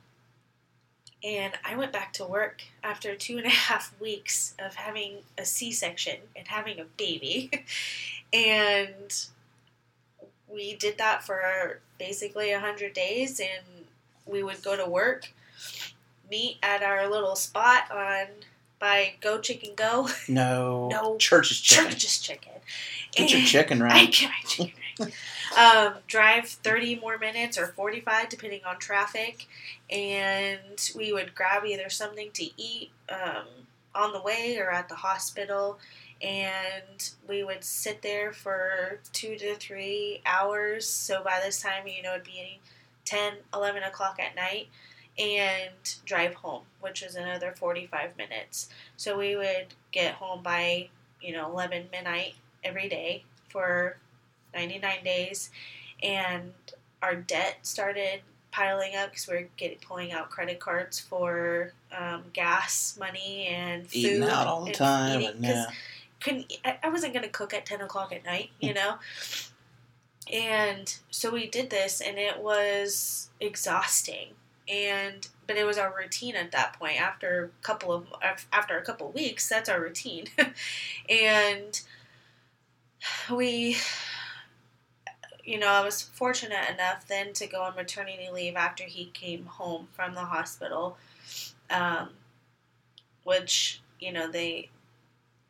And 1.24 1.54
I 1.64 1.76
went 1.76 1.92
back 1.92 2.12
to 2.14 2.24
work 2.24 2.62
after 2.82 3.14
two 3.14 3.38
and 3.38 3.46
a 3.46 3.50
half 3.68 3.94
weeks 4.00 4.54
of 4.58 4.74
having 4.74 5.18
a 5.38 5.44
C 5.44 5.72
section 5.72 6.16
and 6.34 6.46
having 6.48 6.78
a 6.78 6.84
baby. 6.84 7.50
and 8.32 9.26
we 10.48 10.76
did 10.76 10.98
that 10.98 11.24
for 11.24 11.80
basically 11.98 12.52
a 12.52 12.60
100 12.60 12.92
days. 12.92 13.40
And 13.40 13.75
we 14.26 14.42
would 14.42 14.62
go 14.62 14.76
to 14.76 14.88
work, 14.88 15.32
meet 16.30 16.58
at 16.62 16.82
our 16.82 17.08
little 17.08 17.36
spot 17.36 17.90
on 17.90 18.26
by 18.78 19.14
Go 19.20 19.40
Chicken 19.40 19.74
Go. 19.74 20.08
No. 20.28 20.88
No. 20.88 21.16
Church's 21.16 21.60
chicken. 21.60 21.90
Church's 21.92 22.18
chicken. 22.18 22.52
Get 23.12 23.32
your 23.32 23.42
chicken 23.42 23.80
I 23.80 23.86
right. 23.86 24.12
get 24.12 24.28
my 24.28 24.48
chicken 24.48 24.74
right. 25.00 25.86
um, 25.86 25.94
drive 26.06 26.46
30 26.46 26.96
more 27.00 27.18
minutes 27.18 27.56
or 27.56 27.68
45 27.68 28.28
depending 28.28 28.60
on 28.66 28.78
traffic 28.78 29.46
and 29.90 30.90
we 30.94 31.12
would 31.12 31.34
grab 31.34 31.64
either 31.64 31.88
something 31.88 32.30
to 32.32 32.44
eat 32.60 32.90
um, 33.08 33.46
on 33.94 34.12
the 34.12 34.20
way 34.20 34.58
or 34.58 34.70
at 34.70 34.88
the 34.88 34.96
hospital 34.96 35.78
and 36.20 37.10
we 37.28 37.44
would 37.44 37.62
sit 37.62 38.02
there 38.02 38.32
for 38.32 39.00
two 39.12 39.36
to 39.36 39.54
three 39.54 40.20
hours 40.26 40.86
so 40.86 41.22
by 41.22 41.40
this 41.42 41.60
time 41.60 41.86
you 41.86 42.02
know 42.02 42.12
it'd 42.14 42.24
be 42.24 42.60
10 43.06 43.34
11 43.54 43.82
o'clock 43.82 44.18
at 44.20 44.36
night 44.36 44.68
and 45.18 45.72
drive 46.04 46.34
home 46.34 46.62
which 46.80 47.02
was 47.02 47.14
another 47.14 47.54
45 47.56 48.16
minutes 48.18 48.68
so 48.96 49.16
we 49.16 49.34
would 49.34 49.68
get 49.92 50.14
home 50.14 50.42
by 50.42 50.88
you 51.22 51.32
know 51.32 51.50
11 51.50 51.86
midnight 51.90 52.34
every 52.62 52.88
day 52.88 53.24
for 53.48 53.96
99 54.54 55.02
days 55.04 55.50
and 56.02 56.52
our 57.02 57.14
debt 57.14 57.58
started 57.62 58.20
piling 58.50 58.96
up 58.96 59.10
because 59.10 59.26
we 59.28 59.34
were 59.34 59.48
getting 59.56 59.78
pulling 59.78 60.12
out 60.12 60.30
credit 60.30 60.58
cards 60.58 60.98
for 60.98 61.72
um, 61.96 62.22
gas 62.32 62.96
money 62.98 63.46
and 63.46 63.86
food 63.86 63.98
Eating 63.98 64.22
out 64.24 64.46
all 64.46 64.64
the 64.64 64.72
time. 64.72 65.20
eating, 65.20 65.44
yeah. 65.44 65.66
couldn't 66.20 66.52
I, 66.64 66.78
I 66.84 66.88
wasn't 66.88 67.14
gonna 67.14 67.28
cook 67.28 67.52
at 67.52 67.66
10 67.66 67.82
o'clock 67.82 68.12
at 68.12 68.24
night 68.24 68.50
you 68.60 68.74
know 68.80 68.96
and 70.32 70.96
so 71.10 71.30
we 71.30 71.46
did 71.46 71.70
this 71.70 72.00
and 72.00 72.18
it 72.18 72.40
was 72.40 73.30
exhausting. 73.40 74.30
And 74.68 75.28
but 75.46 75.56
it 75.56 75.64
was 75.64 75.78
our 75.78 75.94
routine 75.96 76.34
at 76.34 76.50
that 76.50 76.76
point 76.76 77.00
after 77.00 77.52
a 77.60 77.64
couple 77.64 77.92
of 77.92 78.06
after 78.52 78.76
a 78.76 78.82
couple 78.82 79.08
of 79.08 79.14
weeks 79.14 79.48
that's 79.48 79.68
our 79.68 79.80
routine. 79.80 80.26
And 81.08 81.80
we 83.30 83.76
you 85.44 85.58
know 85.58 85.68
i 85.68 85.84
was 85.84 86.02
fortunate 86.02 86.68
enough 86.72 87.06
then 87.06 87.32
to 87.32 87.46
go 87.46 87.62
on 87.62 87.74
maternity 87.76 88.28
leave 88.32 88.56
after 88.56 88.84
he 88.84 89.06
came 89.06 89.46
home 89.46 89.86
from 89.92 90.14
the 90.14 90.20
hospital 90.20 90.96
um, 91.70 92.10
which 93.24 93.80
you 94.00 94.12
know 94.12 94.30
they 94.30 94.68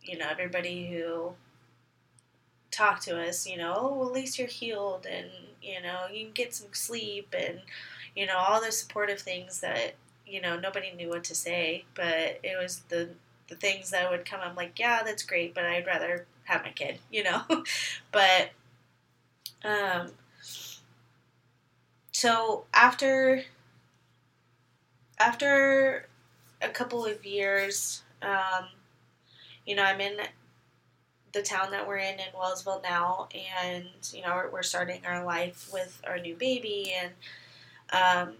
you 0.03 0.19
know 0.19 0.27
everybody 0.31 0.87
who 0.89 1.33
talked 2.77 3.03
to 3.03 3.19
us 3.19 3.47
you 3.47 3.57
know 3.57 3.75
oh 3.77 3.95
well, 3.97 4.09
at 4.09 4.15
least 4.15 4.39
you're 4.39 4.49
healed 4.49 5.07
and 5.11 5.29
you 5.63 5.81
know 5.83 6.07
you 6.13 6.25
can 6.25 6.33
get 6.33 6.55
some 6.55 6.69
sleep 6.73 7.35
and 7.37 7.61
you 8.15 8.27
know 8.27 8.37
all 8.37 8.61
the 8.61 8.71
supportive 8.71 9.21
things 9.21 9.61
that 9.61 9.95
you 10.27 10.41
know 10.41 10.59
nobody 10.59 10.93
knew 10.93 11.09
what 11.09 11.25
to 11.25 11.35
say. 11.35 11.85
But 11.95 12.41
it 12.43 12.59
was 12.61 12.81
the 12.89 13.11
the 13.49 13.57
things 13.57 13.91
that 13.91 14.11
would 14.11 14.25
come 14.25 14.41
i'm 14.43 14.57
like 14.57 14.79
yeah 14.79 15.03
that's 15.05 15.23
great 15.23 15.55
but 15.55 15.65
i'd 15.65 15.87
rather 15.87 16.27
have 16.45 16.63
my 16.65 16.71
kid 16.71 16.99
you 17.13 17.23
know? 17.23 17.43
But 18.13 18.51
um 19.65 20.11
so 22.13 22.65
after 22.75 23.45
after 25.19 26.09
a 26.61 26.69
couple 26.69 27.05
of 27.05 27.25
years 27.25 28.03
um 28.23 28.67
you 29.65 29.77
know 29.77 29.83
i'm 29.85 30.01
in 30.01 30.17
the 31.37 31.43
town 31.43 31.71
that 31.71 31.87
we're 31.87 31.99
in 31.99 32.15
in 32.15 32.27
wellsville 32.35 32.81
now 32.83 33.29
and 33.35 33.85
you 34.15 34.23
know 34.23 34.35
we're, 34.35 34.51
we're 34.51 34.63
starting 34.63 35.03
our 35.07 35.23
life 35.23 35.69
with 35.71 36.01
our 36.07 36.19
new 36.19 36.35
baby 36.35 36.95
and 36.99 37.13
um 37.93 38.35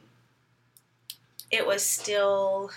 it 1.51 1.67
was 1.67 1.83
still 1.83 2.71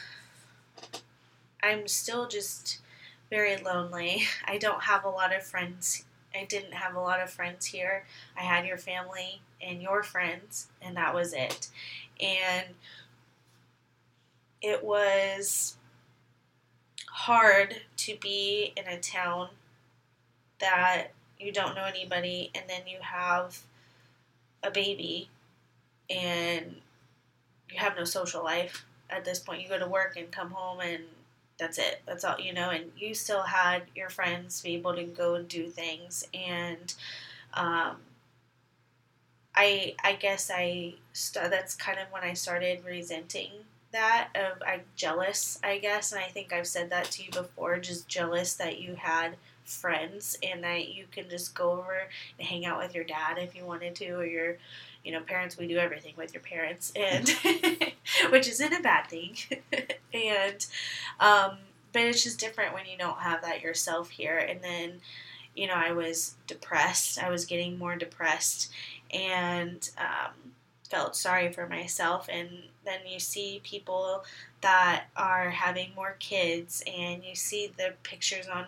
i'm 1.63 1.87
still 1.87 2.27
just 2.27 2.79
very 3.29 3.57
lonely. 3.57 4.23
I 4.45 4.57
don't 4.57 4.83
have 4.83 5.05
a 5.05 5.09
lot 5.09 5.33
of 5.33 5.41
friends 5.41 6.03
i 6.35 6.43
didn't 6.43 6.73
have 6.73 6.95
a 6.95 6.99
lot 6.99 7.21
of 7.21 7.29
friends 7.29 7.65
here. 7.65 8.05
I 8.37 8.41
had 8.41 8.65
your 8.65 8.77
family 8.77 9.41
and 9.61 9.81
your 9.81 10.03
friends 10.03 10.67
and 10.81 10.97
that 10.97 11.15
was 11.15 11.33
it. 11.33 11.69
And 12.19 12.67
it 14.61 14.83
was 14.83 15.77
hard 17.07 17.81
to 17.97 18.17
be 18.21 18.73
in 18.75 18.87
a 18.87 18.99
town 18.99 19.49
that 20.59 21.07
you 21.39 21.51
don't 21.51 21.75
know 21.75 21.85
anybody 21.85 22.51
and 22.53 22.65
then 22.67 22.81
you 22.87 22.97
have 23.01 23.59
a 24.63 24.71
baby 24.71 25.29
and 26.09 26.75
you 27.69 27.77
have 27.77 27.95
no 27.95 28.03
social 28.03 28.43
life 28.43 28.85
at 29.09 29.25
this 29.25 29.39
point. 29.39 29.61
You 29.61 29.69
go 29.69 29.79
to 29.79 29.87
work 29.87 30.15
and 30.17 30.31
come 30.31 30.51
home 30.51 30.79
and 30.81 31.03
that's 31.57 31.77
it. 31.77 32.01
That's 32.05 32.23
all 32.23 32.39
you 32.39 32.53
know. 32.53 32.69
And 32.69 32.91
you 32.97 33.13
still 33.13 33.43
had 33.43 33.83
your 33.95 34.09
friends 34.09 34.61
be 34.61 34.75
able 34.75 34.95
to 34.95 35.03
go 35.03 35.35
and 35.35 35.47
do 35.47 35.67
things. 35.67 36.25
And 36.33 36.93
um, 37.53 37.97
I 39.55 39.95
I 40.03 40.13
guess 40.13 40.49
I 40.53 40.95
st- 41.13 41.51
that's 41.51 41.75
kind 41.75 41.99
of 41.99 42.11
when 42.11 42.23
I 42.23 42.33
started 42.33 42.83
resenting 42.85 43.51
that. 43.91 44.29
Of 44.35 44.63
I'm 44.65 44.81
jealous, 44.95 45.59
I 45.63 45.79
guess, 45.79 46.11
and 46.11 46.21
I 46.21 46.27
think 46.27 46.53
I've 46.53 46.67
said 46.67 46.89
that 46.91 47.05
to 47.11 47.23
you 47.23 47.31
before. 47.31 47.77
Just 47.77 48.07
jealous 48.07 48.53
that 48.55 48.79
you 48.79 48.95
had 48.95 49.35
friends 49.69 50.37
and 50.43 50.63
that 50.63 50.89
you 50.89 51.05
can 51.11 51.29
just 51.29 51.55
go 51.55 51.71
over 51.71 52.07
and 52.37 52.47
hang 52.47 52.65
out 52.65 52.79
with 52.79 52.95
your 52.95 53.03
dad 53.03 53.37
if 53.37 53.55
you 53.55 53.65
wanted 53.65 53.95
to, 53.95 54.11
or 54.11 54.25
your 54.25 54.57
you 55.03 55.11
know 55.11 55.21
parents. 55.21 55.57
We 55.57 55.67
do 55.67 55.77
everything 55.77 56.13
with 56.17 56.33
your 56.33 56.43
parents, 56.43 56.91
and 56.95 57.29
which 58.29 58.47
isn't 58.47 58.73
a 58.73 58.81
bad 58.81 59.07
thing. 59.07 59.37
and 60.13 60.65
um, 61.19 61.57
but 61.91 62.03
it's 62.03 62.23
just 62.23 62.39
different 62.39 62.73
when 62.73 62.85
you 62.85 62.97
don't 62.97 63.19
have 63.19 63.41
that 63.41 63.61
yourself 63.61 64.09
here. 64.09 64.37
And 64.37 64.61
then 64.61 65.01
you 65.55 65.67
know 65.67 65.75
I 65.75 65.91
was 65.91 66.35
depressed. 66.47 67.21
I 67.21 67.29
was 67.29 67.45
getting 67.45 67.77
more 67.77 67.95
depressed, 67.95 68.71
and 69.11 69.89
um, 69.97 70.51
felt 70.89 71.15
sorry 71.15 71.51
for 71.51 71.67
myself. 71.67 72.27
And 72.31 72.49
then 72.83 72.99
you 73.07 73.19
see 73.19 73.61
people 73.63 74.23
that 74.61 75.05
are 75.15 75.49
having 75.51 75.91
more 75.95 76.15
kids, 76.19 76.83
and 76.87 77.23
you 77.23 77.35
see 77.35 77.71
the 77.77 77.93
pictures 78.03 78.47
on 78.47 78.65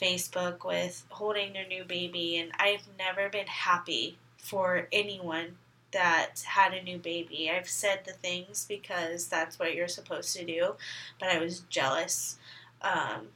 Facebook 0.00 0.64
with 0.64 1.04
holding 1.08 1.52
their 1.52 1.66
new 1.66 1.84
baby, 1.84 2.36
and 2.36 2.52
I've 2.58 2.86
never 2.98 3.28
been 3.28 3.46
happy 3.46 4.18
for 4.38 4.88
anyone 4.92 5.56
that 5.92 6.40
had 6.44 6.74
a 6.74 6.82
new 6.82 6.98
baby. 6.98 7.50
I've 7.50 7.68
said 7.68 8.00
the 8.04 8.12
things 8.12 8.66
because 8.68 9.28
that's 9.28 9.58
what 9.58 9.74
you're 9.74 9.88
supposed 9.88 10.36
to 10.36 10.44
do, 10.44 10.74
but 11.18 11.30
I 11.30 11.38
was 11.38 11.60
jealous 11.70 12.36
um, 12.82 13.28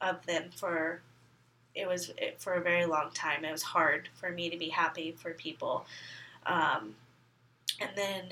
of 0.00 0.24
them 0.26 0.44
for 0.54 1.00
it 1.74 1.86
was 1.86 2.10
for 2.38 2.54
a 2.54 2.60
very 2.62 2.86
long 2.86 3.10
time. 3.12 3.44
It 3.44 3.52
was 3.52 3.62
hard 3.62 4.08
for 4.14 4.30
me 4.30 4.48
to 4.48 4.56
be 4.56 4.70
happy 4.70 5.12
for 5.12 5.32
people, 5.32 5.84
um, 6.46 6.94
and 7.80 7.90
then 7.94 8.24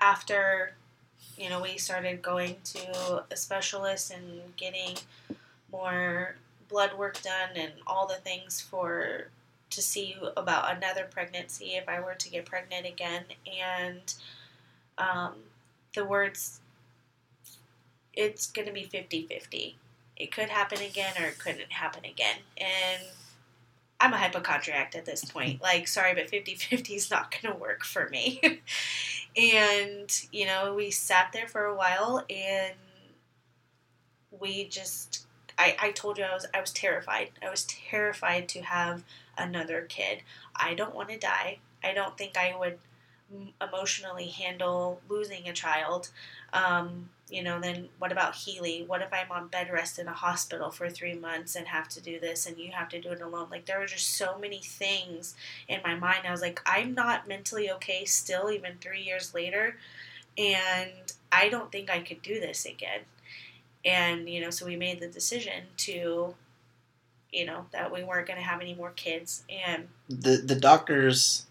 after 0.00 0.74
you 1.36 1.48
know 1.48 1.60
we 1.60 1.78
started 1.78 2.22
going 2.22 2.56
to 2.64 3.24
a 3.28 3.36
specialist 3.36 4.12
and 4.12 4.56
getting 4.56 4.96
more 5.72 6.36
blood 6.68 6.96
work 6.98 7.20
done 7.22 7.50
and 7.56 7.72
all 7.86 8.06
the 8.06 8.14
things 8.14 8.60
for 8.60 9.28
to 9.70 9.82
see 9.82 10.16
about 10.36 10.76
another 10.76 11.06
pregnancy 11.10 11.74
if 11.74 11.88
I 11.88 12.00
were 12.00 12.14
to 12.14 12.30
get 12.30 12.46
pregnant 12.46 12.86
again. 12.86 13.24
And 13.46 14.14
um, 14.98 15.34
the 15.94 16.04
words, 16.04 16.60
it's 18.14 18.50
going 18.50 18.66
to 18.66 18.72
be 18.72 18.84
50 18.84 19.26
50. 19.26 19.76
It 20.16 20.32
could 20.32 20.48
happen 20.48 20.80
again 20.80 21.14
or 21.20 21.26
it 21.26 21.38
couldn't 21.38 21.72
happen 21.72 22.04
again. 22.04 22.38
And 22.56 23.02
I'm 24.00 24.12
a 24.12 24.18
hypochondriac 24.18 24.94
at 24.96 25.04
this 25.04 25.24
point. 25.24 25.60
Like, 25.66 25.88
sorry, 25.88 26.14
but 26.14 26.30
50 26.30 26.54
50 26.54 26.94
is 26.94 27.10
not 27.10 27.30
going 27.30 27.52
to 27.52 27.60
work 27.60 27.84
for 27.84 28.08
me. 28.08 28.40
and, 29.36 30.22
you 30.32 30.46
know, 30.46 30.74
we 30.74 30.90
sat 30.90 31.30
there 31.32 31.48
for 31.48 31.64
a 31.64 31.74
while 31.74 32.24
and 32.30 32.74
we 34.30 34.68
just 34.68 35.25
I, 35.58 35.76
I 35.80 35.90
told 35.92 36.18
you 36.18 36.24
I 36.24 36.34
was 36.34 36.46
I 36.52 36.60
was 36.60 36.72
terrified. 36.72 37.30
I 37.42 37.50
was 37.50 37.64
terrified 37.64 38.48
to 38.50 38.62
have 38.62 39.04
another 39.38 39.82
kid. 39.82 40.22
I 40.54 40.74
don't 40.74 40.94
want 40.94 41.08
to 41.10 41.18
die. 41.18 41.58
I 41.82 41.92
don't 41.92 42.16
think 42.18 42.36
I 42.36 42.54
would 42.58 42.78
emotionally 43.60 44.28
handle 44.28 45.00
losing 45.08 45.48
a 45.48 45.52
child. 45.52 46.10
Um, 46.52 47.10
you 47.28 47.42
know, 47.42 47.58
then 47.60 47.88
what 47.98 48.12
about 48.12 48.36
Healy? 48.36 48.84
What 48.86 49.02
if 49.02 49.12
I'm 49.12 49.32
on 49.32 49.48
bed 49.48 49.68
rest 49.72 49.98
in 49.98 50.06
a 50.06 50.12
hospital 50.12 50.70
for 50.70 50.88
three 50.88 51.14
months 51.14 51.56
and 51.56 51.66
have 51.66 51.88
to 51.90 52.00
do 52.00 52.20
this 52.20 52.46
and 52.46 52.56
you 52.56 52.70
have 52.70 52.88
to 52.90 53.00
do 53.00 53.10
it 53.10 53.20
alone? 53.20 53.48
Like, 53.50 53.66
there 53.66 53.80
were 53.80 53.86
just 53.86 54.14
so 54.14 54.38
many 54.38 54.60
things 54.60 55.34
in 55.66 55.80
my 55.84 55.96
mind. 55.96 56.20
I 56.26 56.30
was 56.30 56.40
like, 56.40 56.62
I'm 56.64 56.94
not 56.94 57.26
mentally 57.26 57.68
okay 57.72 58.04
still, 58.04 58.50
even 58.50 58.74
three 58.80 59.02
years 59.02 59.34
later. 59.34 59.76
And 60.38 61.12
I 61.32 61.48
don't 61.48 61.72
think 61.72 61.90
I 61.90 62.00
could 62.00 62.22
do 62.22 62.38
this 62.38 62.64
again 62.64 63.00
and 63.84 64.28
you 64.28 64.40
know 64.40 64.50
so 64.50 64.66
we 64.66 64.76
made 64.76 65.00
the 65.00 65.08
decision 65.08 65.64
to 65.76 66.34
you 67.32 67.44
know 67.44 67.66
that 67.72 67.92
we 67.92 68.02
weren't 68.02 68.26
going 68.26 68.38
to 68.38 68.44
have 68.44 68.60
any 68.60 68.74
more 68.74 68.90
kids 68.90 69.44
and 69.48 69.88
the 70.08 70.36
the 70.36 70.56
doctors 70.56 71.46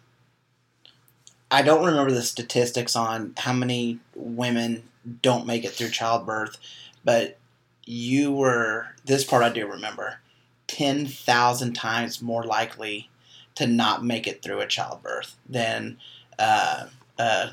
I 1.52 1.62
don't 1.62 1.86
remember 1.86 2.12
the 2.12 2.24
statistics 2.24 2.96
on 2.96 3.34
how 3.38 3.54
many 3.54 4.00
women 4.16 4.84
don't 5.22 5.46
make 5.46 5.64
it 5.64 5.72
through 5.74 5.90
childbirth, 5.90 6.58
but 7.04 7.38
you 7.86 8.34
were 8.34 8.88
this 9.06 9.24
part 9.24 9.44
I 9.44 9.50
do 9.50 9.68
remember 9.68 10.20
10,000 10.68 11.74
times 11.74 12.22
more 12.22 12.44
likely 12.44 13.10
to 13.56 13.68
not 13.68 14.04
make 14.04 14.28
it 14.28 14.42
through 14.42 14.60
a 14.60 14.68
childbirth 14.68 15.38
than 15.48 15.98
uh, 16.40 16.88
a 17.20 17.52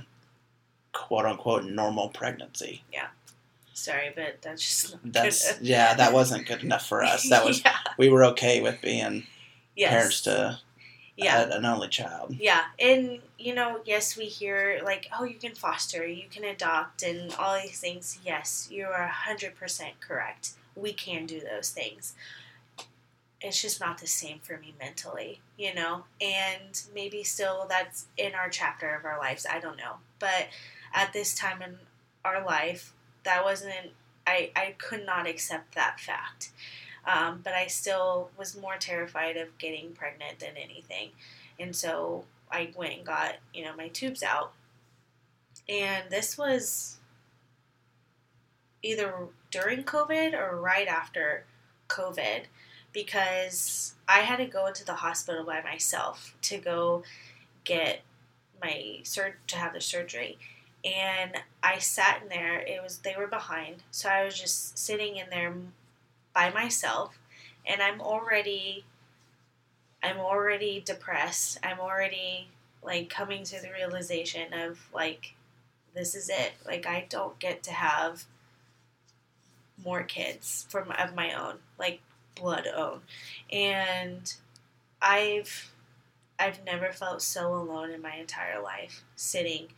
quote 0.92 1.26
unquote 1.26 1.64
normal 1.64 2.08
pregnancy. 2.08 2.82
Yeah. 2.92 3.08
Sorry, 3.72 4.12
but 4.14 4.38
that's 4.42 4.62
just 4.62 4.96
that's 5.04 5.60
yeah, 5.60 5.94
that 5.94 6.12
wasn't 6.12 6.46
good 6.46 6.62
enough 6.62 6.86
for 6.86 7.02
us. 7.02 7.28
That 7.28 7.44
was 7.44 7.62
yeah. 7.64 7.76
we 7.98 8.08
were 8.08 8.24
okay 8.26 8.60
with 8.60 8.80
being 8.80 9.26
yes. 9.76 9.90
parents 9.90 10.20
to 10.22 10.58
yeah. 11.16 11.42
A, 11.42 11.56
an 11.56 11.64
only 11.64 11.88
child. 11.88 12.34
Yeah, 12.38 12.62
and 12.78 13.20
you 13.38 13.54
know, 13.54 13.80
yes, 13.84 14.16
we 14.16 14.24
hear 14.26 14.80
like, 14.84 15.08
oh, 15.18 15.24
you 15.24 15.34
can 15.34 15.54
foster, 15.54 16.06
you 16.06 16.24
can 16.30 16.44
adopt, 16.44 17.02
and 17.02 17.32
all 17.34 17.60
these 17.60 17.80
things. 17.80 18.18
Yes, 18.24 18.68
you 18.70 18.86
are 18.86 19.06
hundred 19.06 19.54
percent 19.56 20.00
correct. 20.00 20.52
We 20.74 20.92
can 20.92 21.26
do 21.26 21.40
those 21.40 21.70
things. 21.70 22.14
It's 23.40 23.60
just 23.60 23.80
not 23.80 23.98
the 23.98 24.06
same 24.06 24.38
for 24.38 24.56
me 24.56 24.72
mentally, 24.78 25.40
you 25.58 25.74
know. 25.74 26.04
And 26.20 26.82
maybe 26.94 27.24
still 27.24 27.66
that's 27.68 28.06
in 28.16 28.34
our 28.34 28.48
chapter 28.48 28.94
of 28.94 29.04
our 29.04 29.18
lives. 29.18 29.46
I 29.50 29.58
don't 29.60 29.76
know, 29.76 29.96
but 30.18 30.48
at 30.94 31.12
this 31.12 31.34
time 31.34 31.60
in 31.60 31.76
our 32.24 32.44
life, 32.44 32.94
that 33.24 33.44
wasn't 33.44 33.92
I, 34.26 34.50
I 34.54 34.74
could 34.78 35.04
not 35.04 35.26
accept 35.26 35.74
that 35.74 36.00
fact. 36.00 36.50
Um, 37.04 37.40
but 37.42 37.52
I 37.52 37.66
still 37.66 38.30
was 38.38 38.56
more 38.56 38.76
terrified 38.76 39.36
of 39.36 39.58
getting 39.58 39.92
pregnant 39.92 40.38
than 40.38 40.56
anything. 40.56 41.10
And 41.58 41.74
so 41.74 42.24
I 42.50 42.70
went 42.76 42.94
and 42.94 43.06
got, 43.06 43.36
you 43.52 43.64
know, 43.64 43.74
my 43.76 43.88
tubes 43.88 44.22
out. 44.22 44.52
And 45.68 46.10
this 46.10 46.38
was 46.38 46.98
either 48.82 49.14
during 49.50 49.84
COVID 49.84 50.34
or 50.34 50.60
right 50.60 50.86
after 50.86 51.44
COVID 51.88 52.42
because 52.92 53.94
I 54.08 54.20
had 54.20 54.36
to 54.36 54.46
go 54.46 54.66
into 54.66 54.84
the 54.84 54.94
hospital 54.94 55.44
by 55.44 55.62
myself 55.62 56.36
to 56.42 56.58
go 56.58 57.02
get 57.64 58.02
my 58.62 58.98
sur- 59.02 59.36
to 59.48 59.56
have 59.56 59.72
the 59.72 59.80
surgery 59.80 60.38
and 60.84 61.32
I 61.62 61.78
sat 61.78 62.22
in 62.22 62.28
there. 62.28 62.58
It 62.60 62.82
was 62.82 62.98
they 62.98 63.14
were 63.16 63.26
behind, 63.26 63.82
so 63.90 64.08
I 64.08 64.24
was 64.24 64.38
just 64.38 64.78
sitting 64.78 65.16
in 65.16 65.30
there 65.30 65.54
by 66.34 66.50
myself, 66.50 67.18
and 67.66 67.80
I'm 67.82 68.00
already, 68.00 68.84
I'm 70.02 70.18
already 70.18 70.82
depressed. 70.84 71.58
I'm 71.62 71.78
already 71.78 72.48
like 72.82 73.08
coming 73.08 73.44
to 73.44 73.60
the 73.60 73.70
realization 73.70 74.52
of 74.52 74.80
like, 74.92 75.34
this 75.94 76.14
is 76.14 76.28
it. 76.28 76.52
Like 76.66 76.86
I 76.86 77.06
don't 77.08 77.38
get 77.38 77.62
to 77.64 77.72
have 77.72 78.24
more 79.84 80.02
kids 80.02 80.66
from 80.68 80.90
of 80.92 81.14
my 81.14 81.32
own, 81.32 81.56
like 81.78 82.00
blood 82.34 82.66
own, 82.66 83.02
and 83.52 84.34
I've. 85.00 85.68
I've 86.38 86.64
never 86.64 86.90
felt 86.92 87.22
so 87.22 87.54
alone 87.54 87.92
in 87.92 88.02
my 88.02 88.16
entire 88.16 88.60
life, 88.60 89.04
sitting 89.14 89.68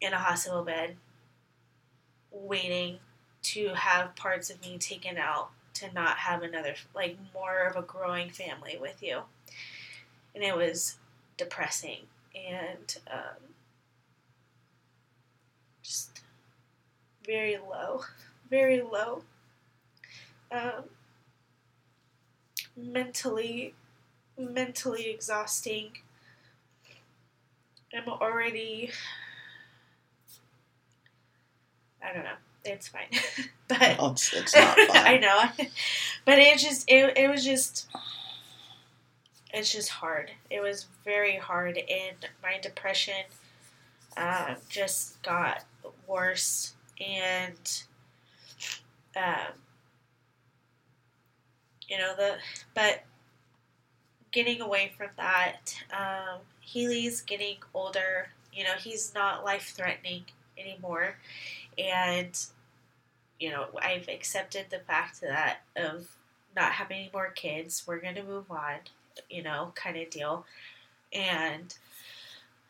in 0.00 0.12
a 0.12 0.18
hospital 0.18 0.62
bed 0.62 0.96
waiting 2.30 2.98
to 3.42 3.68
have 3.74 4.16
parts 4.16 4.50
of 4.50 4.60
me 4.60 4.78
taken 4.78 5.16
out 5.16 5.50
to 5.74 5.92
not 5.92 6.18
have 6.18 6.42
another 6.42 6.74
like 6.94 7.16
more 7.32 7.66
of 7.66 7.76
a 7.76 7.82
growing 7.82 8.30
family 8.30 8.76
with 8.80 9.02
you. 9.02 9.20
And 10.34 10.42
it 10.42 10.56
was 10.56 10.96
depressing 11.36 12.02
and 12.34 12.96
um, 13.10 13.54
just 15.82 16.22
very 17.26 17.56
low 17.56 18.02
very 18.50 18.82
low. 18.82 19.22
Um, 20.50 20.84
mentally 22.76 23.74
mentally 24.38 25.10
exhausting. 25.10 25.90
I'm 27.96 28.08
already 28.08 28.90
I 32.04 32.12
don't 32.12 32.24
know. 32.24 32.36
it's 32.64 32.88
fine. 32.88 33.08
but 33.68 33.96
Oh, 33.98 34.12
it's, 34.12 34.32
it's 34.32 34.54
not 34.54 34.76
fun. 34.76 34.88
I 34.96 35.18
know. 35.18 35.66
But 36.24 36.38
it 36.38 36.58
just 36.58 36.84
it, 36.88 37.16
it 37.16 37.30
was 37.30 37.44
just 37.44 37.88
it's 39.52 39.72
just 39.72 39.88
hard. 39.88 40.32
It 40.50 40.60
was 40.60 40.86
very 41.04 41.36
hard 41.36 41.78
and 41.78 42.16
my 42.42 42.58
depression 42.60 43.24
um, 44.16 44.56
just 44.68 45.22
got 45.22 45.64
worse 46.06 46.74
and 47.00 47.82
um, 49.16 49.54
you 51.88 51.98
know 51.98 52.14
the 52.16 52.36
but 52.74 53.02
getting 54.32 54.60
away 54.60 54.92
from 54.96 55.08
that 55.16 55.74
um, 55.92 56.40
Healy's 56.60 57.20
getting 57.20 57.56
older 57.74 58.28
you 58.52 58.64
know 58.64 58.74
he's 58.78 59.12
not 59.14 59.44
life 59.44 59.72
threatening 59.76 60.24
anymore 60.58 61.16
and 61.78 62.46
you 63.38 63.50
know 63.50 63.66
I've 63.80 64.08
accepted 64.08 64.66
the 64.70 64.80
fact 64.80 65.20
that 65.20 65.58
of 65.76 66.08
not 66.54 66.72
having 66.72 66.98
any 66.98 67.10
more 67.12 67.30
kids 67.30 67.84
we're 67.86 68.00
going 68.00 68.14
to 68.14 68.22
move 68.22 68.50
on 68.50 68.76
you 69.28 69.42
know 69.42 69.72
kind 69.74 69.96
of 69.96 70.10
deal 70.10 70.44
and 71.12 71.74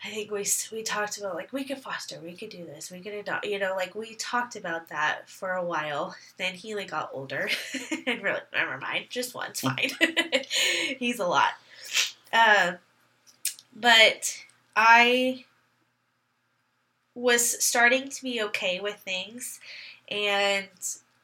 I 0.04 0.10
think 0.10 0.30
we 0.30 0.44
we 0.70 0.82
talked 0.82 1.16
about 1.16 1.34
like 1.34 1.52
we 1.52 1.64
could 1.64 1.78
foster, 1.78 2.20
we 2.22 2.36
could 2.36 2.50
do 2.50 2.66
this, 2.66 2.90
we 2.90 3.00
could 3.00 3.14
adopt, 3.14 3.46
you 3.46 3.58
know, 3.58 3.74
like 3.74 3.94
we 3.94 4.14
talked 4.16 4.54
about 4.54 4.88
that 4.90 5.28
for 5.30 5.52
a 5.52 5.64
while. 5.64 6.14
Then 6.36 6.52
he 6.52 6.74
like 6.74 6.90
got 6.90 7.08
older, 7.14 7.48
and 8.06 8.22
really, 8.22 8.40
never 8.52 8.76
mind, 8.76 9.06
just 9.08 9.34
one's 9.34 9.60
fine. 9.60 9.90
He's 10.98 11.20
a 11.20 11.26
lot, 11.26 11.52
uh, 12.34 12.72
but 13.74 14.44
I 14.76 15.46
was 17.14 17.62
starting 17.64 18.08
to 18.08 18.22
be 18.22 18.42
okay 18.42 18.80
with 18.80 18.96
things, 18.96 19.60
and 20.10 20.68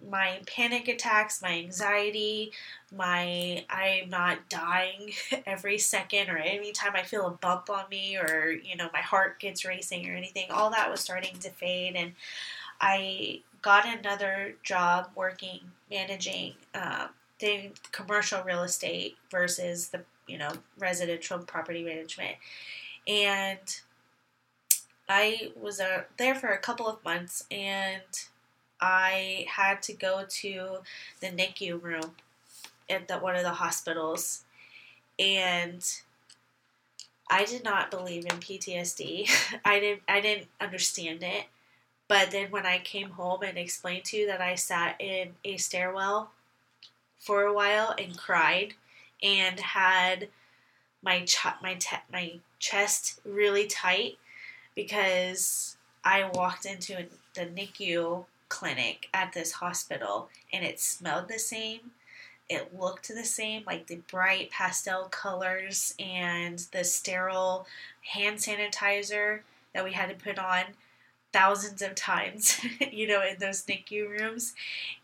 my 0.08 0.40
panic 0.46 0.88
attacks, 0.88 1.42
my 1.42 1.58
anxiety, 1.58 2.52
my 2.94 3.64
I'm 3.68 4.08
not 4.08 4.48
dying 4.48 5.12
every 5.46 5.78
second 5.78 6.30
or 6.30 6.38
anytime 6.38 6.92
I 6.94 7.02
feel 7.02 7.26
a 7.26 7.30
bump 7.30 7.68
on 7.70 7.84
me 7.90 8.16
or 8.16 8.50
you 8.50 8.76
know 8.76 8.88
my 8.92 9.00
heart 9.00 9.40
gets 9.40 9.64
racing 9.64 10.08
or 10.08 10.14
anything, 10.14 10.50
all 10.50 10.70
that 10.70 10.90
was 10.90 11.00
starting 11.00 11.36
to 11.40 11.50
fade. 11.50 11.96
And 11.96 12.12
I 12.80 13.40
got 13.62 13.86
another 13.86 14.54
job 14.62 15.10
working 15.14 15.60
managing 15.90 16.54
um, 16.74 17.10
the 17.40 17.70
commercial 17.92 18.42
real 18.42 18.62
estate 18.62 19.16
versus 19.30 19.88
the 19.88 20.02
you 20.26 20.38
know 20.38 20.52
residential 20.78 21.38
property 21.40 21.82
management. 21.82 22.36
And 23.06 23.58
I 25.10 25.50
was 25.60 25.80
uh, 25.80 26.04
there 26.18 26.36
for 26.36 26.50
a 26.50 26.58
couple 26.58 26.86
of 26.86 27.04
months 27.04 27.44
and 27.50 28.02
I 28.80 29.44
had 29.48 29.82
to 29.82 29.92
go 29.92 30.24
to 30.28 30.78
the 31.20 31.26
NICU 31.26 31.82
room 31.82 32.12
at 32.88 33.08
the, 33.08 33.18
one 33.18 33.34
of 33.34 33.42
the 33.42 33.50
hospitals, 33.50 34.44
and 35.18 35.84
I 37.28 37.44
did 37.44 37.64
not 37.64 37.90
believe 37.90 38.24
in 38.24 38.38
PTSD. 38.38 39.28
I 39.64 39.80
didn't. 39.80 40.02
I 40.08 40.20
didn't 40.20 40.48
understand 40.60 41.22
it. 41.22 41.46
But 42.08 42.30
then 42.30 42.50
when 42.50 42.66
I 42.66 42.78
came 42.78 43.10
home 43.10 43.42
and 43.42 43.58
explained 43.58 44.04
to 44.06 44.16
you 44.16 44.26
that 44.28 44.40
I 44.40 44.54
sat 44.54 44.96
in 45.00 45.34
a 45.44 45.56
stairwell 45.56 46.30
for 47.18 47.42
a 47.42 47.52
while 47.52 47.94
and 47.98 48.16
cried 48.16 48.74
and 49.22 49.60
had 49.60 50.28
my 51.02 51.24
ch- 51.24 51.46
my 51.62 51.74
te- 51.74 51.96
my 52.12 52.40
chest 52.58 53.20
really 53.24 53.66
tight 53.66 54.18
because 54.82 55.76
I 56.04 56.30
walked 56.32 56.64
into 56.64 57.04
the 57.34 57.42
NICU 57.42 58.24
clinic 58.48 59.08
at 59.12 59.34
this 59.34 59.52
hospital 59.52 60.30
and 60.54 60.64
it 60.64 60.80
smelled 60.80 61.28
the 61.28 61.38
same. 61.38 61.80
It 62.48 62.78
looked 62.78 63.08
the 63.08 63.24
same, 63.24 63.62
like 63.66 63.86
the 63.86 64.00
bright 64.10 64.50
pastel 64.50 65.04
colors 65.10 65.94
and 65.98 66.58
the 66.72 66.82
sterile 66.82 67.66
hand 68.14 68.38
sanitizer 68.38 69.40
that 69.74 69.84
we 69.84 69.92
had 69.92 70.08
to 70.08 70.14
put 70.14 70.38
on 70.38 70.64
thousands 71.32 71.82
of 71.82 71.94
times, 71.94 72.58
you 72.90 73.06
know, 73.06 73.22
in 73.22 73.38
those 73.38 73.62
NICU 73.66 74.08
rooms. 74.08 74.54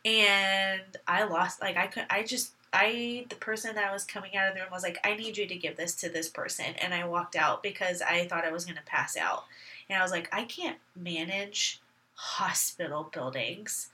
And 0.07 0.97
I 1.07 1.25
lost, 1.25 1.61
like, 1.61 1.77
I 1.77 1.87
could, 1.87 2.07
I 2.09 2.23
just, 2.23 2.53
I, 2.77 3.25
the 3.31 3.37
person 3.37 3.75
that 3.77 3.93
was 3.93 4.05
coming 4.05 4.37
out 4.37 4.49
of 4.49 4.55
the 4.55 4.61
room 4.61 4.69
was 4.71 4.83
like, 4.83 4.99
I 5.03 5.17
need 5.17 5.39
you 5.39 5.47
to 5.47 5.57
give 5.57 5.79
this 5.79 5.95
to 5.97 6.11
this 6.11 6.29
person. 6.29 6.67
And 6.79 6.93
I 6.93 7.07
walked 7.07 7.35
out 7.35 7.63
because 7.63 8.03
I 8.03 8.27
thought 8.27 8.45
I 8.45 8.53
was 8.53 8.67
going 8.67 8.77
to 8.77 8.83
pass 8.83 9.17
out. 9.17 9.45
And 9.89 9.99
I 9.99 10.03
was 10.03 10.11
like, 10.11 10.29
I 10.31 10.45
can't 10.45 10.77
manage 10.95 11.81
hospital 12.15 13.09
buildings 13.11 13.89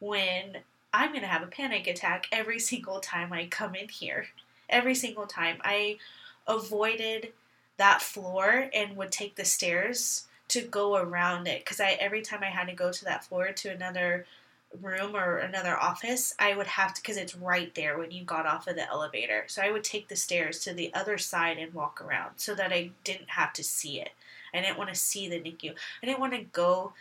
when 0.00 0.58
I'm 0.92 1.10
going 1.10 1.22
to 1.22 1.28
have 1.28 1.44
a 1.44 1.46
panic 1.46 1.86
attack 1.86 2.26
every 2.32 2.58
single 2.58 2.98
time 2.98 3.32
I 3.32 3.46
come 3.46 3.76
in 3.76 3.88
here. 3.88 4.26
Every 4.68 4.96
single 4.96 5.26
time. 5.26 5.58
I 5.62 5.98
avoided 6.48 7.32
that 7.76 8.02
floor 8.02 8.68
and 8.74 8.96
would 8.96 9.12
take 9.12 9.36
the 9.36 9.44
stairs 9.44 10.26
to 10.48 10.60
go 10.60 10.96
around 10.96 11.46
it 11.46 11.64
because 11.64 11.80
I 11.80 11.92
every 12.00 12.22
time 12.22 12.40
I 12.42 12.46
had 12.46 12.66
to 12.66 12.74
go 12.74 12.90
to 12.90 13.04
that 13.04 13.24
floor 13.24 13.52
to 13.52 13.68
another 13.68 14.26
room 14.80 15.14
or 15.16 15.38
another 15.38 15.76
office, 15.76 16.34
I 16.38 16.56
would 16.56 16.66
have 16.66 16.94
to 16.94 17.02
because 17.02 17.16
it's 17.16 17.36
right 17.36 17.74
there 17.74 17.98
when 17.98 18.10
you 18.10 18.24
got 18.24 18.46
off 18.46 18.66
of 18.66 18.76
the 18.76 18.88
elevator. 18.88 19.44
So 19.46 19.62
I 19.62 19.70
would 19.70 19.84
take 19.84 20.08
the 20.08 20.16
stairs 20.16 20.60
to 20.60 20.72
the 20.72 20.92
other 20.94 21.18
side 21.18 21.58
and 21.58 21.72
walk 21.74 22.00
around 22.00 22.32
so 22.36 22.54
that 22.54 22.72
I 22.72 22.90
didn't 23.04 23.30
have 23.30 23.52
to 23.54 23.64
see 23.64 24.00
it. 24.00 24.10
I 24.52 24.60
didn't 24.60 24.78
want 24.78 24.90
to 24.90 24.96
see 24.96 25.28
the 25.28 25.40
NICU. 25.40 25.74
I 26.02 26.06
didn't 26.06 26.20
want 26.20 26.32
to 26.34 26.42
go 26.42 26.92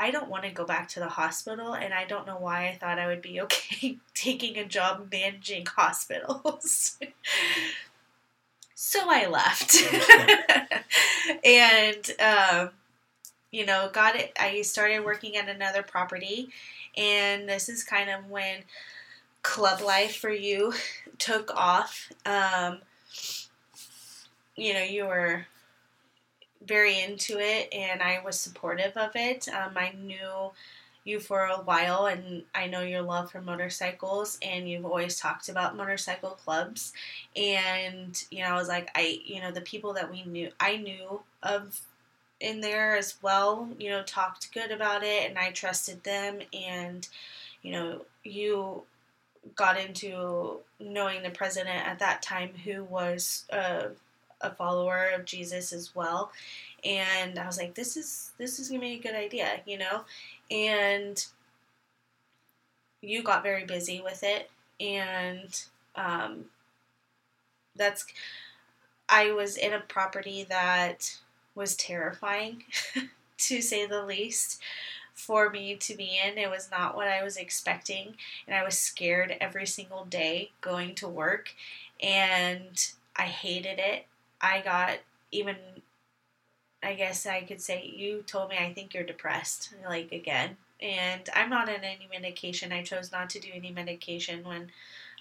I 0.00 0.10
don't 0.10 0.30
want 0.30 0.44
to 0.44 0.50
go 0.50 0.64
back 0.64 0.88
to 0.88 1.00
the 1.00 1.08
hospital, 1.08 1.74
and 1.74 1.92
I 1.92 2.06
don't 2.06 2.26
know 2.26 2.38
why 2.38 2.68
I 2.68 2.74
thought 2.74 2.98
I 2.98 3.06
would 3.06 3.20
be 3.20 3.38
okay 3.42 3.98
taking 4.14 4.56
a 4.56 4.64
job 4.64 5.08
managing 5.12 5.66
hospitals. 5.76 6.98
so 8.74 9.00
I 9.06 9.26
left. 9.26 9.76
and, 11.44 12.10
um, 12.18 12.70
you 13.50 13.66
know, 13.66 13.90
got 13.92 14.16
it. 14.16 14.32
I 14.38 14.62
started 14.62 15.04
working 15.04 15.36
at 15.36 15.48
another 15.48 15.82
property, 15.82 16.50
and 16.96 17.48
this 17.48 17.68
is 17.68 17.84
kind 17.84 18.10
of 18.10 18.28
when 18.28 18.60
club 19.42 19.80
life 19.80 20.16
for 20.16 20.30
you 20.30 20.72
took 21.18 21.50
off. 21.54 22.10
Um, 22.26 22.78
you 24.56 24.74
know, 24.74 24.82
you 24.82 25.06
were 25.06 25.46
very 26.66 27.00
into 27.00 27.38
it 27.38 27.72
and 27.72 28.02
I 28.02 28.20
was 28.24 28.38
supportive 28.38 28.96
of 28.96 29.12
it. 29.14 29.48
Um, 29.48 29.72
I 29.76 29.92
knew 29.92 30.52
you 31.04 31.18
for 31.18 31.46
a 31.46 31.56
while 31.56 32.06
and 32.06 32.42
I 32.54 32.66
know 32.66 32.82
your 32.82 33.00
love 33.00 33.30
for 33.30 33.40
motorcycles 33.40 34.38
and 34.42 34.68
you've 34.68 34.84
always 34.84 35.18
talked 35.18 35.48
about 35.48 35.76
motorcycle 35.76 36.30
clubs 36.30 36.92
and 37.34 38.22
you 38.30 38.44
know 38.44 38.50
I 38.50 38.54
was 38.54 38.68
like 38.68 38.90
I 38.94 39.18
you 39.24 39.40
know 39.40 39.50
the 39.50 39.62
people 39.62 39.94
that 39.94 40.10
we 40.10 40.24
knew 40.24 40.50
I 40.60 40.76
knew 40.76 41.22
of 41.42 41.80
in 42.40 42.60
there 42.60 42.96
as 42.96 43.16
well 43.22 43.68
you 43.78 43.90
know 43.90 44.02
talked 44.02 44.52
good 44.52 44.70
about 44.70 45.02
it 45.02 45.28
and 45.28 45.38
I 45.38 45.50
trusted 45.50 46.02
them 46.04 46.40
and 46.52 47.06
you 47.62 47.72
know 47.72 48.02
you 48.24 48.82
got 49.54 49.78
into 49.78 50.58
knowing 50.78 51.22
the 51.22 51.30
president 51.30 51.86
at 51.86 51.98
that 51.98 52.22
time 52.22 52.50
who 52.64 52.84
was 52.84 53.44
uh, 53.52 53.88
a 54.40 54.50
follower 54.50 55.10
of 55.14 55.24
Jesus 55.24 55.72
as 55.72 55.94
well. 55.94 56.32
And 56.84 57.38
I 57.38 57.46
was 57.46 57.58
like, 57.58 57.74
this 57.74 57.96
is 57.96 58.32
this 58.38 58.58
is 58.58 58.68
gonna 58.68 58.80
be 58.80 58.94
a 58.94 58.98
good 58.98 59.14
idea, 59.14 59.60
you 59.66 59.78
know? 59.78 60.02
And 60.50 61.24
you 63.02 63.22
got 63.22 63.42
very 63.42 63.64
busy 63.64 64.00
with 64.02 64.22
it 64.22 64.50
and 64.78 65.62
um, 65.94 66.46
that's 67.76 68.06
I 69.08 69.32
was 69.32 69.56
in 69.56 69.72
a 69.72 69.80
property 69.80 70.46
that 70.48 71.18
was 71.60 71.76
terrifying 71.76 72.64
to 73.38 73.60
say 73.60 73.86
the 73.86 74.04
least 74.04 74.60
for 75.14 75.50
me 75.50 75.76
to 75.76 75.94
be 75.94 76.18
in. 76.24 76.38
It 76.38 76.50
was 76.50 76.70
not 76.70 76.96
what 76.96 77.06
I 77.06 77.22
was 77.22 77.36
expecting, 77.36 78.14
and 78.46 78.56
I 78.56 78.64
was 78.64 78.76
scared 78.76 79.36
every 79.40 79.66
single 79.66 80.04
day 80.06 80.50
going 80.60 80.94
to 80.96 81.06
work, 81.06 81.54
and 82.02 82.92
I 83.14 83.24
hated 83.24 83.78
it. 83.78 84.06
I 84.40 84.62
got 84.62 84.98
even 85.30 85.56
I 86.82 86.94
guess 86.94 87.26
I 87.26 87.42
could 87.42 87.60
say 87.60 87.92
you 87.94 88.24
told 88.26 88.48
me 88.48 88.56
I 88.58 88.72
think 88.72 88.94
you're 88.94 89.04
depressed 89.04 89.74
like 89.86 90.12
again 90.12 90.56
and 90.80 91.28
I'm 91.34 91.50
not 91.50 91.68
on 91.68 91.84
any 91.84 92.08
medication. 92.10 92.72
I 92.72 92.82
chose 92.82 93.12
not 93.12 93.28
to 93.30 93.40
do 93.40 93.50
any 93.54 93.70
medication 93.70 94.44
when 94.44 94.70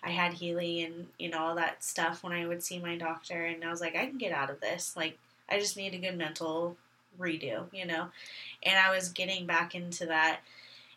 I 0.01 0.11
had 0.11 0.35
Healy 0.35 0.81
and 0.83 1.07
you 1.17 1.29
know 1.29 1.39
all 1.39 1.55
that 1.55 1.83
stuff 1.83 2.23
when 2.23 2.31
I 2.31 2.47
would 2.47 2.63
see 2.63 2.79
my 2.79 2.97
doctor 2.97 3.45
and 3.45 3.63
I 3.63 3.69
was 3.69 3.81
like 3.81 3.95
I 3.95 4.05
can 4.05 4.17
get 4.17 4.31
out 4.31 4.49
of 4.49 4.61
this. 4.61 4.95
Like 4.95 5.17
I 5.49 5.59
just 5.59 5.77
need 5.77 5.93
a 5.93 5.97
good 5.97 6.17
mental 6.17 6.77
redo, 7.19 7.65
you 7.71 7.85
know. 7.85 8.09
And 8.63 8.77
I 8.77 8.93
was 8.93 9.09
getting 9.09 9.45
back 9.45 9.75
into 9.75 10.05
that. 10.07 10.41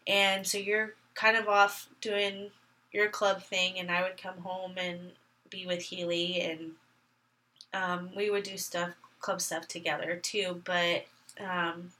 And 0.06 0.46
so 0.46 0.58
you're 0.58 0.94
kind 1.14 1.36
of 1.36 1.48
off 1.48 1.88
doing 2.00 2.50
your 2.92 3.08
club 3.08 3.42
thing 3.42 3.78
and 3.78 3.90
I 3.90 4.02
would 4.02 4.16
come 4.16 4.38
home 4.38 4.72
and 4.76 5.12
be 5.50 5.66
with 5.66 5.82
Healy 5.82 6.40
and 6.40 6.72
um, 7.74 8.10
we 8.14 8.30
would 8.30 8.42
do 8.42 8.56
stuff, 8.56 8.90
club 9.20 9.40
stuff 9.40 9.66
together 9.66 10.16
too, 10.22 10.60
but 10.64 11.04
um, 11.40 11.90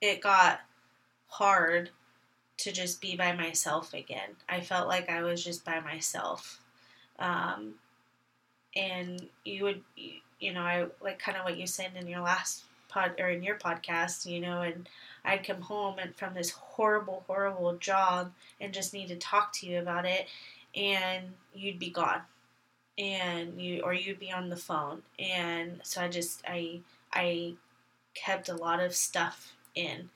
it 0.00 0.20
got 0.20 0.60
hard 1.28 1.90
to 2.58 2.72
just 2.72 3.00
be 3.00 3.16
by 3.16 3.32
myself 3.32 3.92
again. 3.94 4.36
I 4.48 4.60
felt 4.60 4.86
like 4.86 5.10
I 5.10 5.22
was 5.22 5.42
just 5.42 5.64
by 5.64 5.80
myself. 5.80 6.60
Um, 7.18 7.74
and 8.76 9.28
you 9.44 9.64
would, 9.64 9.82
you 10.42 10.52
know, 10.52 10.62
I 10.62 10.86
like 11.00 11.18
kind 11.18 11.38
of 11.38 11.44
what 11.44 11.56
you 11.56 11.66
said 11.66 11.92
in 11.98 12.08
your 12.08 12.20
last 12.20 12.64
pod 12.88 13.14
or 13.18 13.28
in 13.28 13.42
your 13.42 13.56
podcast, 13.58 14.26
you 14.26 14.40
know, 14.40 14.62
and 14.62 14.88
I'd 15.24 15.46
come 15.46 15.60
home 15.60 15.98
and 15.98 16.14
from 16.16 16.34
this 16.34 16.50
horrible, 16.50 17.22
horrible 17.26 17.76
job 17.76 18.32
and 18.60 18.74
just 18.74 18.92
need 18.92 19.08
to 19.08 19.16
talk 19.16 19.52
to 19.54 19.66
you 19.66 19.78
about 19.78 20.04
it, 20.04 20.26
and 20.74 21.26
you'd 21.54 21.78
be 21.78 21.90
gone, 21.90 22.22
and 22.98 23.60
you 23.60 23.82
or 23.82 23.94
you'd 23.94 24.18
be 24.18 24.32
on 24.32 24.48
the 24.48 24.56
phone, 24.56 25.02
and 25.18 25.80
so 25.84 26.02
I 26.02 26.08
just 26.08 26.42
I 26.46 26.80
I 27.12 27.54
kept 28.14 28.48
a 28.48 28.56
lot 28.56 28.80
of 28.80 28.94
stuff 28.94 29.54
in. 29.74 30.10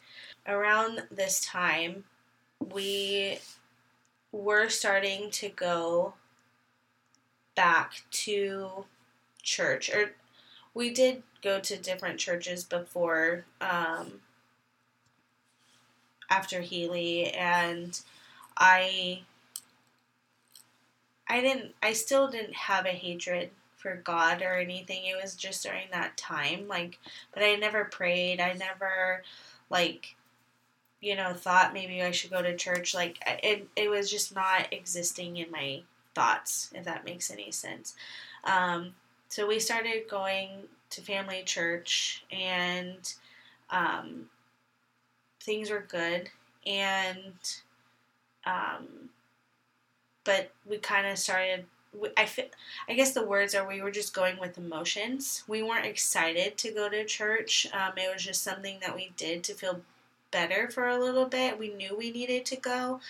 Around 0.46 1.04
this 1.10 1.40
time, 1.40 2.04
we 2.72 3.38
were 4.32 4.68
starting 4.68 5.30
to 5.30 5.48
go 5.48 6.14
back 7.54 8.02
to 8.10 8.84
church 9.46 9.88
or 9.88 10.12
we 10.74 10.90
did 10.90 11.22
go 11.42 11.58
to 11.60 11.76
different 11.78 12.18
churches 12.18 12.64
before 12.64 13.46
um, 13.62 14.20
after 16.28 16.60
Healy 16.60 17.30
and 17.30 17.98
I 18.58 19.22
I 21.28 21.40
didn't 21.40 21.74
I 21.82 21.92
still 21.92 22.28
didn't 22.28 22.54
have 22.54 22.84
a 22.84 22.90
hatred 22.90 23.50
for 23.76 23.96
God 23.96 24.42
or 24.42 24.54
anything. 24.54 25.04
It 25.06 25.20
was 25.22 25.34
just 25.36 25.62
during 25.62 25.88
that 25.92 26.16
time 26.16 26.66
like 26.68 26.98
but 27.32 27.42
I 27.42 27.54
never 27.54 27.84
prayed. 27.84 28.40
I 28.40 28.52
never 28.54 29.22
like 29.70 30.16
you 31.00 31.14
know 31.14 31.32
thought 31.32 31.72
maybe 31.72 32.02
I 32.02 32.10
should 32.10 32.30
go 32.30 32.42
to 32.42 32.56
church 32.56 32.94
like 32.94 33.18
it 33.42 33.68
it 33.76 33.88
was 33.88 34.10
just 34.10 34.34
not 34.34 34.72
existing 34.72 35.36
in 35.36 35.50
my 35.50 35.82
thoughts 36.14 36.70
if 36.74 36.84
that 36.84 37.04
makes 37.04 37.30
any 37.30 37.52
sense. 37.52 37.94
Um, 38.44 38.94
so 39.28 39.46
we 39.46 39.58
started 39.58 40.08
going 40.08 40.48
to 40.90 41.00
family 41.00 41.42
church 41.44 42.24
and 42.30 43.14
um, 43.70 44.26
things 45.40 45.70
were 45.70 45.84
good 45.88 46.28
and 46.66 47.34
um, 48.44 48.86
but 50.24 50.50
we 50.68 50.78
kind 50.78 51.06
of 51.06 51.18
started 51.18 51.64
I 52.16 52.26
feel, 52.26 52.46
I 52.88 52.94
guess 52.94 53.12
the 53.12 53.24
words 53.24 53.54
are 53.54 53.66
we 53.66 53.80
were 53.80 53.90
just 53.90 54.14
going 54.14 54.38
with 54.38 54.58
emotions. 54.58 55.44
We 55.48 55.62
weren't 55.62 55.86
excited 55.86 56.58
to 56.58 56.70
go 56.70 56.90
to 56.90 57.04
church. 57.04 57.66
Um, 57.72 57.92
it 57.96 58.12
was 58.12 58.22
just 58.22 58.42
something 58.42 58.78
that 58.80 58.94
we 58.94 59.12
did 59.16 59.42
to 59.44 59.54
feel 59.54 59.80
better 60.30 60.68
for 60.68 60.88
a 60.88 60.98
little 60.98 61.26
bit. 61.26 61.58
We 61.58 61.72
knew 61.72 61.96
we 61.96 62.10
needed 62.10 62.44
to 62.46 62.56
go, 62.56 63.00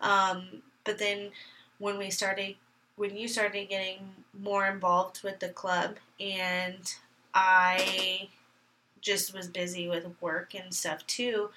um, 0.00 0.62
but 0.84 0.98
then 0.98 1.30
when 1.78 1.98
we 1.98 2.10
started, 2.10 2.56
when 3.00 3.16
you 3.16 3.26
started 3.26 3.70
getting 3.70 4.10
more 4.38 4.66
involved 4.66 5.22
with 5.22 5.40
the 5.40 5.48
club, 5.48 5.96
and 6.20 6.94
I 7.32 8.28
just 9.00 9.32
was 9.32 9.46
busy 9.48 9.88
with 9.88 10.06
work 10.20 10.54
and 10.54 10.74
stuff 10.74 11.06
too, 11.06 11.48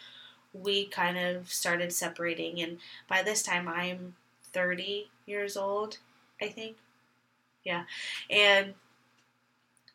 we 0.53 0.85
kind 0.85 1.17
of 1.17 1.51
started 1.51 1.91
separating. 1.91 2.61
And 2.61 2.77
by 3.09 3.23
this 3.23 3.43
time, 3.43 3.67
I'm 3.67 4.15
30 4.53 5.09
years 5.25 5.57
old, 5.57 5.97
I 6.41 6.47
think. 6.47 6.77
Yeah. 7.65 7.83
And 8.29 8.73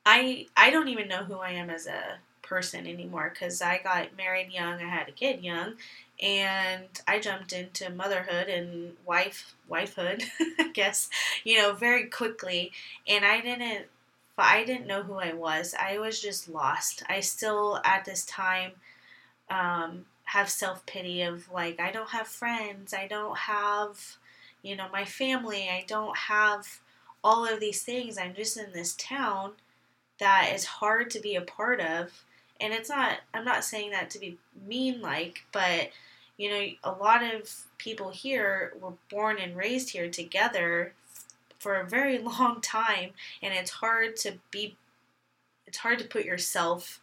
I 0.04 0.48
I 0.54 0.68
don't 0.68 0.88
even 0.88 1.08
know 1.08 1.24
who 1.24 1.38
I 1.38 1.52
am 1.52 1.70
as 1.70 1.86
a 1.86 2.18
person 2.42 2.86
anymore 2.86 3.30
because 3.32 3.62
I 3.62 3.80
got 3.82 4.14
married 4.18 4.52
young, 4.52 4.82
I 4.82 4.88
had 4.88 5.08
a 5.08 5.12
kid 5.12 5.42
young, 5.42 5.76
and 6.20 6.88
I 7.06 7.20
jumped 7.20 7.52
into 7.52 7.90
motherhood 7.90 8.48
and 8.48 8.94
wife 9.06 9.54
wifehood, 9.70 10.24
I 10.58 10.70
guess, 10.72 11.08
you 11.44 11.58
know, 11.58 11.72
very 11.72 12.06
quickly. 12.06 12.72
And 13.06 13.24
I 13.24 13.40
didn't 13.40 13.86
I 14.36 14.64
didn't 14.64 14.86
know 14.86 15.02
who 15.02 15.14
I 15.14 15.32
was. 15.32 15.74
I 15.78 15.98
was 15.98 16.20
just 16.20 16.48
lost. 16.48 17.02
I 17.08 17.20
still 17.20 17.80
at 17.84 18.04
this 18.04 18.24
time 18.24 18.72
um, 19.50 20.06
have 20.24 20.48
self 20.48 20.86
pity 20.86 21.22
of 21.22 21.50
like 21.50 21.80
I 21.80 21.90
don't 21.90 22.10
have 22.10 22.28
friends. 22.28 22.94
I 22.94 23.06
don't 23.06 23.36
have 23.36 24.16
you 24.62 24.76
know 24.76 24.86
my 24.92 25.04
family. 25.04 25.68
I 25.68 25.84
don't 25.86 26.16
have 26.16 26.80
all 27.22 27.46
of 27.46 27.60
these 27.60 27.82
things. 27.82 28.18
I'm 28.18 28.34
just 28.34 28.56
in 28.56 28.72
this 28.72 28.94
town 28.94 29.52
that 30.18 30.50
is 30.54 30.64
hard 30.64 31.10
to 31.10 31.20
be 31.20 31.36
a 31.36 31.40
part 31.40 31.80
of 31.80 32.24
and 32.60 32.72
it's 32.72 32.88
not 32.88 33.18
i'm 33.32 33.44
not 33.44 33.64
saying 33.64 33.90
that 33.90 34.10
to 34.10 34.18
be 34.18 34.36
mean 34.66 35.00
like 35.00 35.44
but 35.52 35.90
you 36.38 36.50
know 36.50 36.66
a 36.84 36.92
lot 36.92 37.22
of 37.22 37.66
people 37.76 38.10
here 38.10 38.72
were 38.80 38.94
born 39.10 39.36
and 39.38 39.56
raised 39.56 39.90
here 39.90 40.08
together 40.08 40.94
for 41.58 41.74
a 41.74 41.86
very 41.86 42.18
long 42.40 42.60
time 42.62 43.10
and 43.42 43.52
it's 43.52 43.70
hard 43.70 44.16
to 44.16 44.38
be 44.50 44.76
it's 45.66 45.78
hard 45.78 45.98
to 45.98 46.06
put 46.06 46.24
yourself 46.24 47.00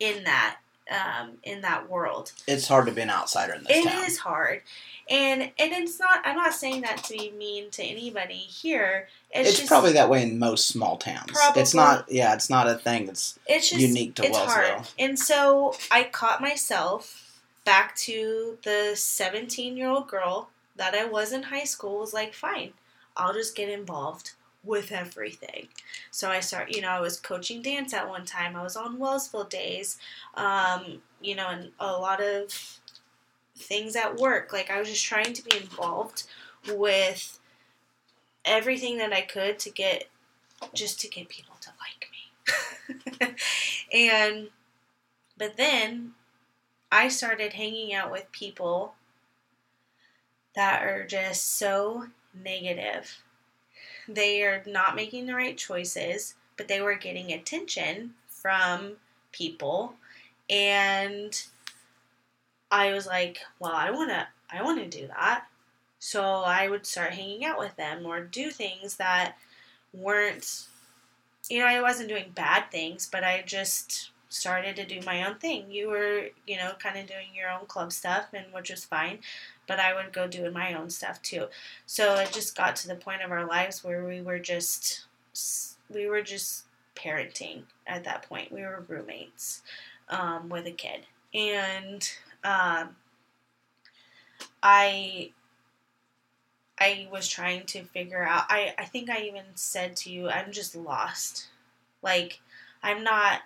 in 0.00 0.24
that 0.24 0.58
um, 0.90 1.32
in 1.42 1.60
that 1.62 1.88
world. 1.88 2.32
It's 2.46 2.66
hard 2.66 2.86
to 2.86 2.92
be 2.92 3.02
an 3.02 3.10
outsider 3.10 3.54
in 3.54 3.64
this 3.64 3.76
It 3.76 3.88
town. 3.88 4.04
is 4.04 4.18
hard, 4.18 4.62
and 5.08 5.42
and 5.42 5.52
it's 5.58 6.00
not. 6.00 6.22
I'm 6.24 6.36
not 6.36 6.54
saying 6.54 6.82
that 6.82 7.04
to 7.04 7.12
be 7.12 7.30
mean 7.32 7.70
to 7.72 7.82
anybody 7.82 8.34
here. 8.34 9.08
It's, 9.30 9.50
It's, 9.50 9.58
just, 9.58 9.68
probably 9.68 9.92
that 9.92 10.08
way 10.08 10.22
in 10.22 10.38
most 10.38 10.68
small 10.68 10.96
towns. 10.96 11.30
Probably. 11.32 11.62
It's 11.62 11.74
not. 11.74 12.10
Yeah, 12.10 12.34
it's 12.34 12.48
not 12.48 12.66
a 12.66 12.74
thing 12.76 13.06
that's 13.06 13.38
it's 13.46 13.70
just 13.70 13.80
unique 13.80 14.14
to 14.16 14.24
it's 14.24 14.36
Wellsville. 14.36 14.46
hard. 14.46 14.88
And 14.98 15.18
so 15.18 15.74
I 15.90 16.04
caught 16.04 16.40
myself 16.40 17.27
back 17.68 17.94
to 17.94 18.56
the 18.64 18.92
17 18.94 19.76
year 19.76 19.90
old 19.90 20.08
girl 20.08 20.48
that 20.76 20.94
I 20.94 21.04
was 21.04 21.34
in 21.34 21.42
high 21.42 21.64
school. 21.64 21.98
Was 21.98 22.14
like, 22.14 22.32
fine, 22.32 22.72
I'll 23.14 23.34
just 23.34 23.54
get 23.54 23.68
involved 23.68 24.30
with 24.64 24.90
everything. 24.90 25.68
So 26.10 26.30
I 26.30 26.40
start, 26.40 26.74
you 26.74 26.80
know, 26.80 26.88
I 26.88 27.00
was 27.00 27.20
coaching 27.20 27.60
dance 27.60 27.92
at 27.92 28.08
one 28.08 28.24
time. 28.24 28.56
I 28.56 28.62
was 28.62 28.74
on 28.74 28.96
Wellsville 28.96 29.50
days, 29.50 29.98
um, 30.32 31.02
you 31.20 31.36
know, 31.36 31.48
and 31.48 31.70
a 31.78 31.92
lot 31.92 32.22
of 32.22 32.80
things 33.54 33.96
at 33.96 34.16
work. 34.16 34.50
Like 34.50 34.70
I 34.70 34.78
was 34.78 34.88
just 34.88 35.04
trying 35.04 35.34
to 35.34 35.44
be 35.44 35.54
involved 35.58 36.22
with 36.74 37.38
everything 38.46 38.96
that 38.96 39.12
I 39.12 39.20
could 39.20 39.58
to 39.58 39.70
get, 39.70 40.04
just 40.72 41.02
to 41.02 41.08
get 41.08 41.28
people 41.28 41.56
to 41.60 41.70
like 41.84 43.28
me. 43.28 43.36
and, 43.92 44.48
but 45.36 45.58
then 45.58 46.14
I 46.90 47.08
started 47.08 47.52
hanging 47.52 47.92
out 47.94 48.10
with 48.10 48.32
people 48.32 48.94
that 50.54 50.82
are 50.82 51.06
just 51.06 51.58
so 51.58 52.06
negative. 52.34 53.22
They 54.08 54.42
are 54.42 54.62
not 54.66 54.96
making 54.96 55.26
the 55.26 55.34
right 55.34 55.56
choices, 55.56 56.34
but 56.56 56.68
they 56.68 56.80
were 56.80 56.94
getting 56.94 57.32
attention 57.32 58.14
from 58.26 58.92
people 59.32 59.94
and 60.50 61.42
I 62.70 62.92
was 62.92 63.06
like, 63.06 63.38
well, 63.58 63.72
I 63.72 63.90
want 63.90 64.10
to 64.10 64.26
I 64.50 64.62
want 64.62 64.78
to 64.78 64.98
do 64.98 65.08
that. 65.08 65.46
So 65.98 66.22
I 66.22 66.68
would 66.68 66.86
start 66.86 67.12
hanging 67.12 67.44
out 67.44 67.58
with 67.58 67.76
them 67.76 68.06
or 68.06 68.20
do 68.20 68.50
things 68.50 68.96
that 68.96 69.36
weren't 69.92 70.68
you 71.50 71.60
know, 71.60 71.66
I 71.66 71.80
wasn't 71.80 72.08
doing 72.10 72.32
bad 72.34 72.70
things, 72.70 73.08
but 73.10 73.24
I 73.24 73.42
just 73.46 74.10
started 74.28 74.76
to 74.76 74.86
do 74.86 75.00
my 75.06 75.26
own 75.26 75.36
thing. 75.36 75.70
You 75.70 75.88
were, 75.88 76.28
you 76.46 76.56
know, 76.56 76.72
kind 76.78 76.98
of 76.98 77.06
doing 77.06 77.28
your 77.34 77.50
own 77.50 77.66
club 77.66 77.92
stuff 77.92 78.26
and 78.32 78.46
which 78.52 78.70
was 78.70 78.84
fine, 78.84 79.20
but 79.66 79.78
I 79.80 79.94
would 79.94 80.12
go 80.12 80.26
doing 80.26 80.52
my 80.52 80.74
own 80.74 80.90
stuff 80.90 81.20
too. 81.22 81.46
So 81.86 82.16
it 82.16 82.32
just 82.32 82.56
got 82.56 82.76
to 82.76 82.88
the 82.88 82.94
point 82.94 83.22
of 83.22 83.30
our 83.30 83.46
lives 83.46 83.82
where 83.82 84.04
we 84.04 84.20
were 84.20 84.38
just 84.38 85.06
we 85.90 86.06
were 86.06 86.22
just 86.22 86.64
parenting 86.94 87.62
at 87.86 88.04
that 88.04 88.28
point. 88.28 88.52
We 88.52 88.62
were 88.62 88.84
roommates 88.86 89.62
um, 90.08 90.48
with 90.48 90.66
a 90.66 90.72
kid, 90.72 91.06
and 91.32 92.08
um, 92.44 92.96
I 94.62 95.30
I 96.78 97.08
was 97.10 97.28
trying 97.28 97.66
to 97.66 97.84
figure 97.84 98.22
out. 98.22 98.44
I 98.48 98.74
I 98.78 98.84
think 98.84 99.10
I 99.10 99.22
even 99.22 99.44
said 99.54 99.96
to 99.96 100.10
you, 100.10 100.28
I'm 100.28 100.52
just 100.52 100.76
lost. 100.76 101.48
Like 102.02 102.40
I'm 102.82 103.02
not. 103.02 103.42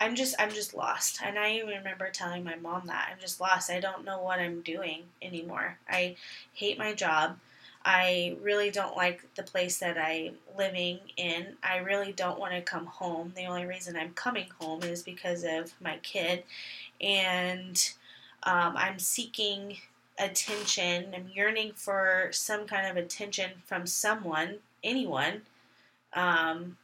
I'm 0.00 0.14
just 0.14 0.34
I'm 0.38 0.50
just 0.50 0.74
lost. 0.74 1.20
And 1.22 1.38
I 1.38 1.52
even 1.52 1.68
remember 1.68 2.10
telling 2.10 2.42
my 2.42 2.56
mom 2.56 2.86
that 2.86 3.08
I'm 3.12 3.20
just 3.20 3.40
lost. 3.40 3.70
I 3.70 3.80
don't 3.80 4.04
know 4.04 4.22
what 4.22 4.40
I'm 4.40 4.62
doing 4.62 5.02
anymore. 5.20 5.78
I 5.88 6.16
hate 6.54 6.78
my 6.78 6.94
job. 6.94 7.36
I 7.84 8.36
really 8.42 8.70
don't 8.70 8.96
like 8.96 9.22
the 9.36 9.42
place 9.42 9.78
that 9.78 9.96
I'm 9.96 10.34
living 10.56 11.00
in. 11.16 11.56
I 11.62 11.78
really 11.78 12.12
don't 12.12 12.38
want 12.38 12.52
to 12.52 12.60
come 12.60 12.86
home. 12.86 13.32
The 13.34 13.46
only 13.46 13.64
reason 13.64 13.96
I'm 13.96 14.12
coming 14.12 14.48
home 14.60 14.82
is 14.82 15.02
because 15.02 15.44
of 15.44 15.72
my 15.80 15.96
kid. 16.02 16.44
And 17.00 17.92
um, 18.42 18.76
I'm 18.76 18.98
seeking 18.98 19.78
attention. 20.18 21.14
I'm 21.14 21.30
yearning 21.34 21.72
for 21.74 22.28
some 22.32 22.66
kind 22.66 22.86
of 22.86 23.02
attention 23.02 23.50
from 23.64 23.86
someone, 23.86 24.56
anyone, 24.84 25.42
um, 26.12 26.76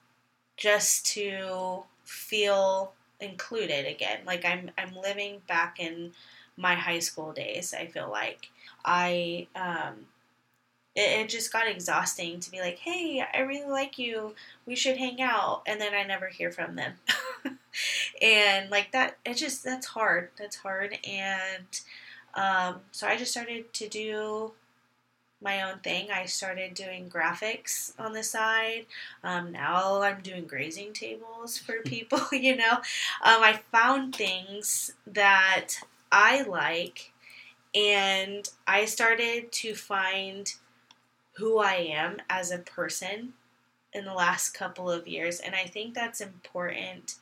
just 0.56 1.04
to 1.06 1.84
feel 2.04 2.94
included 3.20 3.86
again. 3.86 4.20
Like 4.26 4.44
I'm, 4.44 4.70
I'm 4.78 4.94
living 4.94 5.42
back 5.48 5.76
in 5.78 6.12
my 6.56 6.74
high 6.74 7.00
school 7.00 7.32
days. 7.32 7.74
I 7.74 7.86
feel 7.86 8.10
like 8.10 8.48
I 8.84 9.48
um, 9.54 10.06
it, 10.96 11.20
it 11.20 11.28
just 11.28 11.52
got 11.52 11.68
exhausting 11.68 12.40
to 12.40 12.50
be 12.50 12.60
like, 12.60 12.78
hey, 12.78 13.22
I 13.32 13.40
really 13.40 13.70
like 13.70 13.98
you. 13.98 14.34
We 14.64 14.74
should 14.74 14.96
hang 14.96 15.20
out, 15.20 15.62
and 15.66 15.80
then 15.80 15.94
I 15.94 16.02
never 16.02 16.28
hear 16.28 16.50
from 16.50 16.74
them. 16.74 16.94
and 18.22 18.70
like 18.70 18.92
that, 18.92 19.18
it 19.24 19.34
just 19.34 19.62
that's 19.62 19.86
hard. 19.86 20.30
That's 20.38 20.56
hard, 20.56 20.98
and 21.06 21.80
um, 22.34 22.80
so 22.90 23.06
I 23.06 23.16
just 23.16 23.30
started 23.30 23.72
to 23.74 23.88
do 23.88 24.52
my 25.40 25.62
own 25.62 25.78
thing. 25.80 26.08
I 26.10 26.26
started 26.26 26.74
doing 26.74 27.10
graphics 27.10 27.92
on 27.98 28.12
the 28.12 28.22
side. 28.22 28.86
Um, 29.22 29.52
now 29.52 30.02
I'm 30.02 30.20
doing 30.22 30.46
grazing 30.46 30.92
tables 30.92 31.58
for 31.58 31.80
people, 31.84 32.20
you 32.32 32.56
know. 32.56 32.72
Um, 32.72 33.42
I 33.42 33.60
found 33.72 34.14
things 34.14 34.92
that 35.06 35.74
I 36.10 36.42
like, 36.42 37.12
and 37.74 38.48
I 38.66 38.86
started 38.86 39.52
to 39.52 39.74
find 39.74 40.54
who 41.34 41.58
I 41.58 41.74
am 41.74 42.16
as 42.30 42.50
a 42.50 42.58
person 42.58 43.34
in 43.92 44.04
the 44.06 44.14
last 44.14 44.50
couple 44.50 44.90
of 44.90 45.06
years. 45.06 45.40
And 45.40 45.54
I 45.54 45.64
think 45.64 45.94
that's 45.94 46.20
important. 46.22 47.16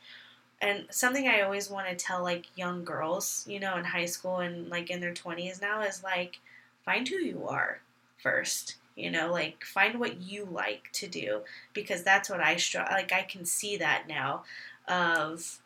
And 0.60 0.86
something 0.90 1.28
I 1.28 1.40
always 1.40 1.68
want 1.68 1.88
to 1.88 1.96
tell 1.96 2.22
like 2.22 2.46
young 2.56 2.84
girls, 2.84 3.44
you 3.48 3.58
know, 3.58 3.76
in 3.76 3.84
high 3.84 4.06
school 4.06 4.38
and 4.38 4.68
like 4.70 4.88
in 4.90 5.00
their 5.00 5.12
20s 5.12 5.60
now 5.60 5.82
is 5.82 6.04
like, 6.04 6.38
find 6.84 7.08
who 7.08 7.16
you 7.16 7.48
are 7.48 7.80
first. 8.24 8.76
You 8.96 9.10
know, 9.10 9.30
like 9.30 9.64
find 9.64 10.00
what 10.00 10.20
you 10.20 10.48
like 10.50 10.88
to 10.94 11.08
do 11.08 11.42
because 11.72 12.02
that's 12.02 12.30
what 12.30 12.40
I 12.40 12.56
struggle. 12.56 12.94
Like 12.94 13.12
I 13.12 13.22
can 13.22 13.44
see 13.44 13.76
that 13.76 14.04
now. 14.08 14.44
Of 14.86 15.60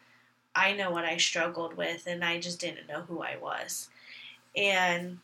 I 0.54 0.72
know 0.72 0.90
what 0.90 1.04
I 1.04 1.18
struggled 1.18 1.76
with, 1.76 2.06
and 2.06 2.24
I 2.24 2.40
just 2.40 2.60
didn't 2.60 2.88
know 2.88 3.02
who 3.02 3.22
I 3.22 3.36
was. 3.40 3.88
And 4.56 5.18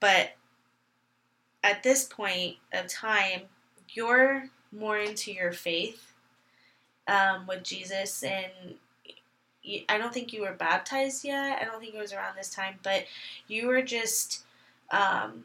but 0.00 0.30
at 1.62 1.82
this 1.82 2.04
point 2.04 2.56
of 2.72 2.88
time, 2.88 3.42
you're 3.90 4.48
more 4.72 4.98
into 4.98 5.32
your 5.32 5.52
faith 5.52 6.12
um, 7.06 7.46
with 7.46 7.64
Jesus, 7.64 8.22
and 8.22 8.76
I 9.88 9.98
don't 9.98 10.14
think 10.14 10.32
you 10.32 10.42
were 10.42 10.52
baptized 10.52 11.22
yet. 11.22 11.60
I 11.60 11.64
don't 11.66 11.80
think 11.80 11.94
it 11.94 12.00
was 12.00 12.14
around 12.14 12.36
this 12.36 12.50
time, 12.50 12.76
but 12.82 13.04
you 13.46 13.66
were 13.66 13.82
just. 13.82 14.44
Um, 14.90 15.44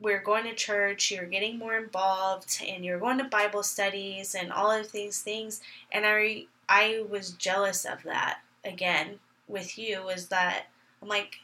we 0.00 0.12
are 0.12 0.22
going 0.22 0.44
to 0.44 0.54
church, 0.54 1.10
you're 1.10 1.24
getting 1.24 1.58
more 1.58 1.76
involved, 1.76 2.62
and 2.66 2.84
you're 2.84 3.00
going 3.00 3.18
to 3.18 3.24
Bible 3.24 3.62
studies 3.62 4.34
and 4.34 4.52
all 4.52 4.70
of 4.70 4.92
these 4.92 5.20
things. 5.20 5.60
And 5.90 6.06
I, 6.06 6.44
I 6.68 7.04
was 7.08 7.32
jealous 7.32 7.84
of 7.84 8.02
that 8.04 8.38
again 8.64 9.18
with 9.48 9.78
you. 9.78 10.02
Was 10.04 10.28
that 10.28 10.66
I'm 11.02 11.08
like, 11.08 11.40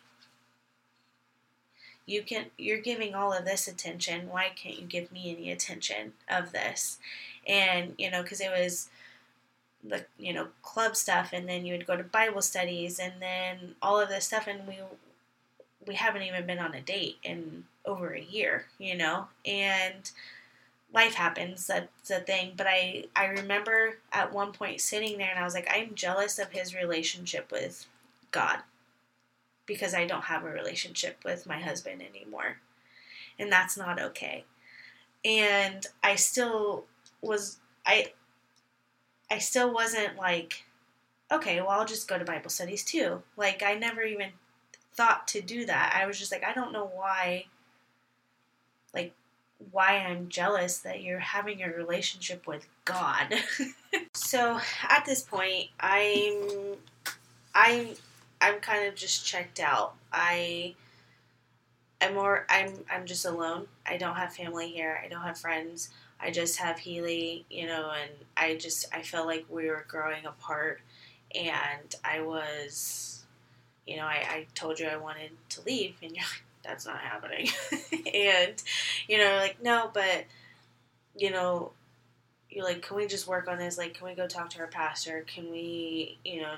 you 2.07 2.23
can 2.23 2.47
you're 2.59 2.81
giving 2.81 3.15
all 3.15 3.33
of 3.33 3.45
this 3.45 3.67
attention 3.67 4.29
why 4.29 4.51
can't 4.55 4.79
you 4.79 4.87
give 4.87 5.11
me 5.11 5.35
any 5.35 5.51
attention 5.51 6.13
of 6.29 6.53
this 6.53 6.99
and 7.47 7.95
you 7.99 8.11
know 8.11 8.23
because 8.23 8.41
it 8.41 8.51
was 8.51 8.89
the 9.83 10.05
you 10.19 10.33
know 10.33 10.49
club 10.63 10.97
stuff 10.97 11.31
and 11.33 11.49
then 11.49 11.65
you 11.65 11.73
would 11.73 11.87
go 11.87 11.97
to 11.97 12.03
bible 12.03 12.43
studies 12.43 12.99
and 12.99 13.15
then 13.21 13.75
all 13.83 13.99
of 13.99 14.09
this 14.09 14.27
stuff 14.27 14.47
and 14.47 14.67
we 14.67 14.79
we 15.87 15.95
haven't 15.95 16.23
even 16.23 16.47
been 16.47 16.59
on 16.59 16.75
a 16.75 16.81
date 16.81 17.17
in 17.23 17.65
over 17.85 18.13
a 18.15 18.21
year 18.23 18.67
you 18.79 18.97
know 18.97 19.27
and 19.45 20.11
life 20.93 21.15
happens 21.15 21.67
that's 21.67 22.11
a 22.11 22.21
thing 22.21 22.53
but 22.57 22.67
i 22.67 23.05
i 23.15 23.27
remember 23.27 23.99
at 24.13 24.33
one 24.33 24.53
point 24.53 24.81
sitting 24.81 25.19
there 25.19 25.31
and 25.31 25.39
i 25.39 25.45
was 25.45 25.55
like 25.55 25.69
i'm 25.71 25.95
jealous 25.95 26.39
of 26.39 26.51
his 26.51 26.75
relationship 26.75 27.51
with 27.53 27.87
god 28.31 28.61
because 29.67 29.95
I 29.95 30.07
don't 30.07 30.25
have 30.25 30.45
a 30.45 30.51
relationship 30.51 31.19
with 31.25 31.47
my 31.47 31.61
husband 31.61 32.03
anymore. 32.03 32.59
And 33.39 33.51
that's 33.51 33.77
not 33.77 34.01
okay. 34.01 34.45
And 35.25 35.87
I 36.03 36.17
still 36.17 36.85
was 37.21 37.59
I 37.87 38.13
I 39.31 39.39
still 39.39 39.73
wasn't 39.73 40.17
like 40.17 40.65
okay, 41.33 41.61
well 41.61 41.71
I'll 41.71 41.87
just 41.87 42.09
go 42.09 42.19
to 42.19 42.25
Bible 42.25 42.51
studies 42.51 42.85
too. 42.85 43.23
Like 43.37 43.63
I 43.63 43.75
never 43.75 44.03
even 44.03 44.31
thought 44.95 45.27
to 45.29 45.41
do 45.41 45.67
that. 45.67 45.99
I 46.01 46.07
was 46.07 46.19
just 46.19 46.33
like 46.33 46.45
I 46.45 46.53
don't 46.53 46.73
know 46.73 46.91
why 46.95 47.47
like 48.93 49.13
why 49.71 49.99
I'm 49.99 50.29
jealous 50.29 50.79
that 50.79 51.03
you're 51.03 51.19
having 51.19 51.63
a 51.63 51.69
relationship 51.69 52.47
with 52.47 52.67
God. 52.85 53.35
so 54.15 54.61
at 54.89 55.05
this 55.05 55.23
point, 55.23 55.69
I'm 55.81 56.77
I'm 57.55 57.89
I'm 58.41 58.61
kind 58.61 58.87
of 58.87 58.95
just 58.95 59.25
checked 59.27 59.61
out. 59.61 59.95
I 60.13 60.75
I'm 62.01 62.15
more 62.15 62.47
I'm 62.49 62.85
I'm 62.93 63.07
just 63.07 63.25
alone. 63.25 63.67
I 63.87 63.97
don't 63.97 64.17
have 64.17 64.35
family 64.35 64.69
here. 64.69 65.01
I 65.03 65.09
don't 65.09 65.23
have 65.23 65.39
friends. 65.39 65.91
I 66.21 66.31
just 66.31 66.59
have 66.59 66.79
Healy, 66.79 67.45
you 67.51 67.67
know, 67.67 67.91
and 67.91 68.11
I 68.37 68.57
just 68.57 68.87
I 68.95 69.03
felt 69.03 69.27
like 69.27 69.45
we 69.49 69.69
were 69.69 69.85
growing 69.89 70.25
apart 70.27 70.81
and 71.35 71.95
I 72.05 72.21
was 72.23 73.14
you 73.87 73.97
know, 73.97 74.05
I, 74.05 74.25
I 74.29 74.47
told 74.55 74.79
you 74.79 74.87
I 74.87 74.97
wanted 74.97 75.31
to 75.51 75.63
leave 75.63 75.97
and 76.03 76.13
you're 76.13 76.21
like, 76.25 76.43
that's 76.65 76.87
not 76.87 76.99
happening. 76.99 77.49
and, 78.15 78.63
you 79.09 79.19
know, 79.19 79.37
like, 79.37 79.63
no, 79.63 79.91
but 79.93 80.25
you 81.17 81.31
know, 81.31 81.73
you're 82.51 82.65
like, 82.65 82.83
can 82.83 82.97
we 82.97 83.07
just 83.07 83.27
work 83.27 83.49
on 83.49 83.59
this? 83.59 83.79
Like, 83.79 83.95
can 83.95 84.07
we 84.07 84.15
go 84.15 84.27
talk 84.27 84.51
to 84.51 84.61
our 84.61 84.67
pastor? 84.67 85.25
Can 85.27 85.51
we, 85.51 86.19
you 86.25 86.41
know, 86.43 86.55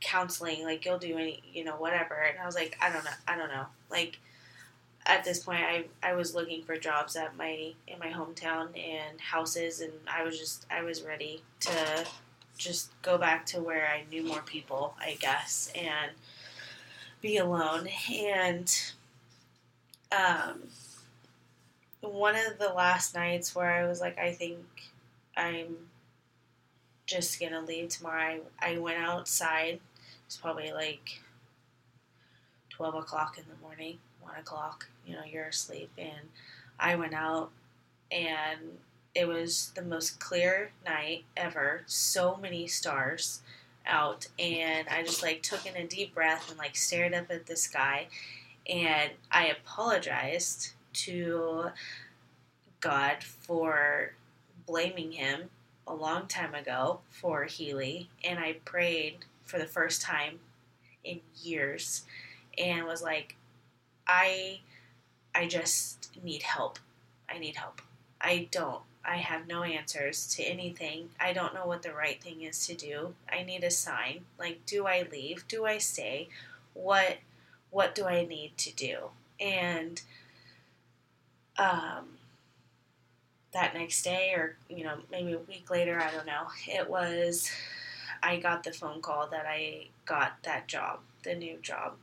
counseling, 0.00 0.64
like 0.64 0.84
you'll 0.84 0.98
do 0.98 1.16
any, 1.18 1.42
you 1.52 1.64
know, 1.64 1.76
whatever. 1.76 2.14
And 2.14 2.38
I 2.38 2.46
was 2.46 2.54
like, 2.54 2.76
I 2.80 2.90
don't 2.90 3.04
know, 3.04 3.10
I 3.28 3.36
don't 3.36 3.50
know. 3.50 3.66
Like 3.90 4.18
at 5.06 5.24
this 5.24 5.40
point, 5.40 5.62
I 5.62 5.84
I 6.02 6.14
was 6.14 6.34
looking 6.34 6.62
for 6.62 6.76
jobs 6.76 7.16
at 7.16 7.36
my 7.36 7.72
in 7.86 7.98
my 7.98 8.08
hometown 8.08 8.68
and 8.78 9.20
houses, 9.20 9.80
and 9.80 9.92
I 10.06 10.22
was 10.22 10.38
just 10.38 10.66
I 10.70 10.82
was 10.82 11.02
ready 11.02 11.42
to 11.60 12.06
just 12.58 12.90
go 13.02 13.16
back 13.16 13.46
to 13.46 13.62
where 13.62 13.88
I 13.88 14.04
knew 14.10 14.22
more 14.22 14.42
people, 14.42 14.94
I 15.00 15.16
guess, 15.20 15.70
and 15.74 16.12
be 17.20 17.36
alone. 17.38 17.88
And 18.12 18.72
um, 20.12 20.62
one 22.00 22.36
of 22.36 22.58
the 22.58 22.68
last 22.68 23.14
nights 23.14 23.54
where 23.54 23.70
I 23.70 23.86
was 23.86 24.00
like, 24.00 24.18
I 24.18 24.32
think 24.32 24.58
I'm 25.36 25.76
just 27.06 27.40
gonna 27.40 27.62
leave 27.62 27.90
tomorrow. 27.90 28.40
I, 28.60 28.74
I 28.74 28.78
went 28.78 28.98
outside 28.98 29.80
it's 30.30 30.36
probably 30.36 30.70
like 30.70 31.22
12 32.68 32.94
o'clock 32.94 33.36
in 33.36 33.42
the 33.52 33.60
morning, 33.60 33.98
1 34.20 34.36
o'clock, 34.38 34.86
you 35.04 35.12
know, 35.12 35.24
you're 35.28 35.48
asleep. 35.48 35.90
And 35.98 36.28
I 36.78 36.94
went 36.94 37.14
out 37.14 37.50
and 38.12 38.78
it 39.12 39.26
was 39.26 39.72
the 39.74 39.82
most 39.82 40.20
clear 40.20 40.70
night 40.86 41.24
ever. 41.36 41.82
So 41.86 42.36
many 42.36 42.68
stars 42.68 43.42
out. 43.86 44.28
And 44.38 44.88
I 44.88 45.02
just 45.02 45.22
like 45.22 45.42
took 45.42 45.66
in 45.66 45.76
a 45.76 45.86
deep 45.86 46.14
breath 46.14 46.50
and 46.50 46.58
like 46.58 46.76
stared 46.76 47.14
up 47.14 47.30
at 47.30 47.46
the 47.46 47.56
sky. 47.56 48.08
And 48.68 49.10
I 49.30 49.46
apologized 49.46 50.72
to 50.92 51.70
God 52.80 53.22
for 53.22 54.14
blaming 54.66 55.12
him 55.12 55.50
a 55.86 55.94
long 55.94 56.26
time 56.26 56.54
ago 56.54 57.00
for 57.10 57.44
Healy. 57.44 58.08
And 58.24 58.38
I 58.38 58.54
prayed 58.64 59.18
for 59.44 59.58
the 59.58 59.66
first 59.66 60.02
time 60.02 60.38
in 61.02 61.20
years 61.42 62.04
and 62.58 62.86
was 62.86 63.02
like 63.02 63.36
I 64.06 64.60
I 65.34 65.46
just 65.46 66.10
need 66.22 66.42
help. 66.42 66.78
I 67.28 67.38
need 67.38 67.56
help. 67.56 67.80
I 68.20 68.48
don't. 68.50 68.82
I 69.04 69.16
have 69.16 69.46
no 69.46 69.62
answers 69.62 70.26
to 70.34 70.42
anything. 70.42 71.10
I 71.18 71.32
don't 71.32 71.54
know 71.54 71.66
what 71.66 71.82
the 71.82 71.92
right 71.92 72.22
thing 72.22 72.42
is 72.42 72.66
to 72.66 72.74
do. 72.74 73.14
I 73.30 73.42
need 73.42 73.64
a 73.64 73.70
sign. 73.70 74.24
Like 74.38 74.64
do 74.66 74.86
I 74.86 75.06
leave? 75.10 75.46
Do 75.48 75.64
I 75.64 75.78
stay? 75.78 76.28
What 76.74 77.18
what 77.70 77.94
do 77.94 78.04
I 78.04 78.24
need 78.26 78.56
to 78.58 78.72
do? 78.74 78.96
And 79.38 80.02
um 81.58 82.18
that 83.52 83.74
next 83.74 84.02
day 84.02 84.32
or 84.34 84.56
you 84.68 84.84
know 84.84 84.98
maybe 85.10 85.32
a 85.32 85.38
week 85.38 85.70
later, 85.70 86.00
I 86.00 86.10
don't 86.10 86.26
know. 86.26 86.46
It 86.68 86.88
was 86.88 87.50
I 88.22 88.36
got 88.36 88.64
the 88.64 88.72
phone 88.72 89.00
call 89.00 89.28
that 89.28 89.46
I 89.46 89.86
got 90.04 90.42
that 90.42 90.68
job, 90.68 91.00
the 91.22 91.34
new 91.34 91.56
job. 91.62 91.94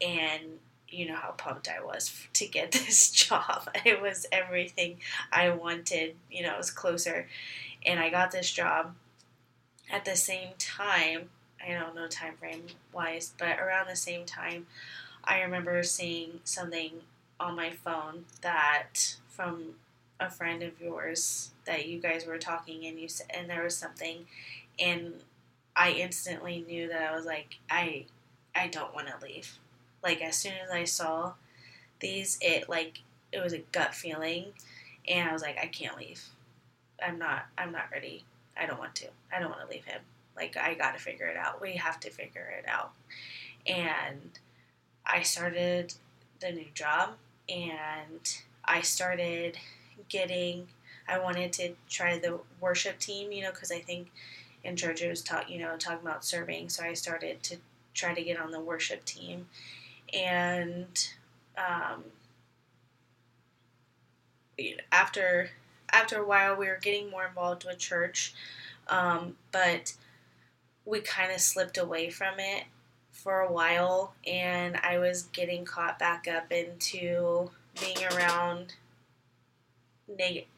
And 0.00 0.58
you 0.88 1.06
know 1.06 1.16
how 1.16 1.32
pumped 1.32 1.68
I 1.68 1.82
was 1.84 2.26
to 2.34 2.46
get 2.46 2.72
this 2.72 3.10
job. 3.10 3.68
It 3.84 4.00
was 4.00 4.26
everything 4.32 4.98
I 5.32 5.50
wanted. 5.50 6.16
You 6.30 6.42
know, 6.44 6.54
it 6.54 6.58
was 6.58 6.70
closer. 6.70 7.28
And 7.86 8.00
I 8.00 8.10
got 8.10 8.30
this 8.30 8.50
job 8.50 8.94
at 9.90 10.04
the 10.04 10.16
same 10.16 10.50
time. 10.58 11.30
I 11.66 11.72
don't 11.72 11.94
know 11.94 12.06
time 12.06 12.34
frame 12.36 12.66
wise, 12.92 13.32
but 13.38 13.58
around 13.58 13.88
the 13.88 13.96
same 13.96 14.24
time, 14.24 14.66
I 15.24 15.40
remember 15.40 15.82
seeing 15.82 16.40
something 16.44 16.92
on 17.40 17.56
my 17.56 17.70
phone 17.70 18.24
that 18.42 19.16
from 19.28 19.74
a 20.20 20.30
friend 20.30 20.62
of 20.62 20.80
yours 20.80 21.50
that 21.64 21.86
you 21.86 22.00
guys 22.00 22.26
were 22.26 22.38
talking 22.38 22.86
and 22.86 22.98
you 22.98 23.08
said, 23.08 23.26
and 23.30 23.48
there 23.48 23.62
was 23.62 23.76
something 23.76 24.26
and 24.78 25.14
I 25.74 25.92
instantly 25.92 26.64
knew 26.66 26.88
that 26.88 27.02
I 27.02 27.16
was 27.16 27.24
like, 27.24 27.56
I, 27.70 28.06
I 28.54 28.68
don't 28.68 28.94
want 28.94 29.08
to 29.08 29.24
leave. 29.24 29.58
Like 30.02 30.22
as 30.22 30.36
soon 30.36 30.54
as 30.64 30.70
I 30.70 30.84
saw 30.84 31.32
these, 32.00 32.38
it 32.40 32.68
like 32.68 33.00
it 33.32 33.42
was 33.42 33.52
a 33.52 33.58
gut 33.72 33.94
feeling, 33.94 34.46
and 35.06 35.28
I 35.28 35.32
was 35.32 35.42
like, 35.42 35.58
I 35.58 35.66
can't 35.66 35.96
leave. 35.96 36.24
I'm 37.04 37.18
not. 37.18 37.46
I'm 37.56 37.72
not 37.72 37.90
ready. 37.92 38.24
I 38.56 38.66
don't 38.66 38.78
want 38.78 38.94
to. 38.96 39.08
I 39.32 39.38
don't 39.38 39.50
want 39.50 39.62
to 39.62 39.74
leave 39.74 39.84
him. 39.84 40.00
Like 40.36 40.56
I 40.56 40.74
got 40.74 40.96
to 40.96 41.02
figure 41.02 41.26
it 41.26 41.36
out. 41.36 41.60
We 41.60 41.74
have 41.74 42.00
to 42.00 42.10
figure 42.10 42.52
it 42.58 42.68
out. 42.68 42.92
And 43.66 44.38
I 45.06 45.22
started 45.22 45.94
the 46.40 46.52
new 46.52 46.66
job, 46.74 47.10
and 47.48 48.36
I 48.64 48.82
started 48.82 49.58
getting. 50.08 50.68
I 51.08 51.18
wanted 51.18 51.52
to 51.54 51.74
try 51.88 52.18
the 52.18 52.38
worship 52.60 52.98
team, 52.98 53.32
you 53.32 53.42
know, 53.42 53.50
because 53.50 53.72
I 53.72 53.78
think 53.78 54.10
in 54.62 54.76
church 54.76 55.00
it 55.02 55.08
was 55.08 55.22
taught, 55.22 55.50
you 55.50 55.58
know, 55.58 55.76
talking 55.76 56.06
about 56.06 56.24
serving. 56.24 56.68
So 56.68 56.84
I 56.84 56.92
started 56.92 57.42
to 57.44 57.56
try 57.94 58.14
to 58.14 58.22
get 58.22 58.38
on 58.38 58.50
the 58.50 58.60
worship 58.60 59.04
team, 59.04 59.48
and 60.12 61.08
um, 61.56 62.04
after 64.92 65.50
after 65.90 66.18
a 66.18 66.26
while 66.26 66.56
we 66.56 66.66
were 66.66 66.78
getting 66.80 67.10
more 67.10 67.26
involved 67.26 67.64
with 67.64 67.78
church, 67.78 68.34
um, 68.88 69.36
but 69.52 69.94
we 70.84 71.00
kind 71.00 71.32
of 71.32 71.40
slipped 71.40 71.78
away 71.78 72.10
from 72.10 72.34
it 72.38 72.64
for 73.12 73.40
a 73.40 73.52
while, 73.52 74.14
and 74.26 74.76
I 74.76 74.98
was 74.98 75.24
getting 75.24 75.64
caught 75.64 75.98
back 75.98 76.28
up 76.28 76.52
into 76.52 77.50
being 77.80 77.98
around 78.12 78.74
negative. 80.08 80.48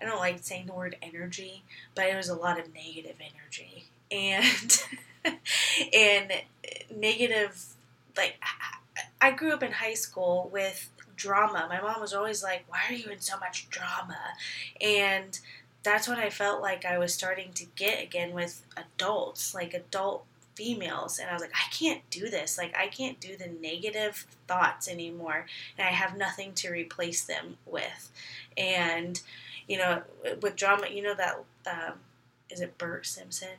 I 0.00 0.06
don't 0.06 0.18
like 0.18 0.38
saying 0.40 0.66
the 0.66 0.72
word 0.72 0.96
energy, 1.02 1.62
but 1.94 2.06
it 2.06 2.16
was 2.16 2.28
a 2.28 2.34
lot 2.34 2.58
of 2.58 2.72
negative 2.72 3.16
energy 3.20 3.84
and 4.10 4.82
and 5.94 6.32
negative. 6.94 7.64
Like 8.16 8.40
I 9.20 9.30
grew 9.32 9.52
up 9.52 9.62
in 9.62 9.72
high 9.72 9.94
school 9.94 10.48
with 10.52 10.90
drama. 11.16 11.66
My 11.68 11.80
mom 11.80 12.00
was 12.00 12.14
always 12.14 12.42
like, 12.42 12.64
"Why 12.68 12.80
are 12.88 12.94
you 12.94 13.10
in 13.10 13.20
so 13.20 13.38
much 13.38 13.68
drama?" 13.70 14.34
And 14.80 15.38
that's 15.82 16.08
what 16.08 16.18
I 16.18 16.30
felt 16.30 16.60
like 16.60 16.84
I 16.84 16.98
was 16.98 17.14
starting 17.14 17.52
to 17.54 17.64
get 17.76 18.02
again 18.02 18.32
with 18.32 18.62
adults, 18.76 19.54
like 19.54 19.74
adult 19.74 20.24
females. 20.54 21.18
And 21.18 21.30
I 21.30 21.32
was 21.32 21.42
like 21.42 21.54
I 21.54 21.70
can't 21.72 22.02
do 22.10 22.28
this. 22.28 22.58
Like 22.58 22.76
I 22.76 22.88
can't 22.88 23.20
do 23.20 23.36
the 23.36 23.48
negative 23.48 24.26
thoughts 24.46 24.88
anymore. 24.88 25.46
And 25.78 25.86
I 25.86 25.90
have 25.90 26.16
nothing 26.16 26.52
to 26.54 26.70
replace 26.70 27.24
them 27.24 27.56
with. 27.66 28.10
And 28.56 29.20
you 29.66 29.78
know 29.78 30.02
with 30.42 30.56
drama 30.56 30.88
you 30.90 31.02
know 31.02 31.14
that 31.14 31.36
um, 31.66 31.94
is 32.50 32.60
it 32.60 32.76
Bert 32.78 33.06
Simpson? 33.06 33.56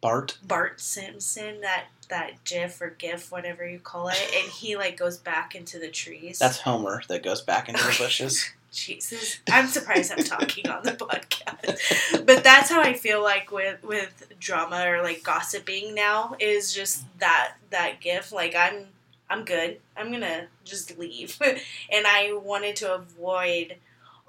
Bart? 0.00 0.38
Bart 0.46 0.80
Simpson 0.80 1.62
that 1.62 1.86
that 2.08 2.44
GIF 2.44 2.80
or 2.80 2.90
GIF 2.90 3.30
whatever 3.30 3.66
you 3.66 3.78
call 3.78 4.08
it 4.08 4.30
and 4.34 4.50
he 4.50 4.76
like 4.76 4.96
goes 4.96 5.18
back 5.18 5.54
into 5.54 5.78
the 5.78 5.88
trees 5.88 6.38
that's 6.38 6.60
Homer 6.60 7.02
that 7.08 7.22
goes 7.22 7.40
back 7.40 7.68
into 7.68 7.82
the 7.82 7.96
bushes 7.98 8.50
Jesus, 8.76 9.40
I'm 9.50 9.68
surprised 9.68 10.12
I'm 10.12 10.22
talking 10.22 10.68
on 10.68 10.82
the 10.82 10.92
podcast. 10.92 12.26
But 12.26 12.44
that's 12.44 12.68
how 12.68 12.82
I 12.82 12.92
feel 12.92 13.22
like 13.22 13.50
with 13.50 13.82
with 13.82 14.32
drama 14.38 14.84
or 14.86 15.02
like 15.02 15.22
gossiping 15.22 15.94
now 15.94 16.36
is 16.38 16.74
just 16.74 17.04
that 17.18 17.54
that 17.70 18.00
GIF. 18.00 18.32
Like 18.32 18.54
I'm 18.54 18.88
I'm 19.30 19.44
good. 19.44 19.80
I'm 19.96 20.12
gonna 20.12 20.48
just 20.64 20.98
leave, 20.98 21.38
and 21.90 22.06
I 22.06 22.38
wanted 22.42 22.76
to 22.76 22.94
avoid 22.94 23.76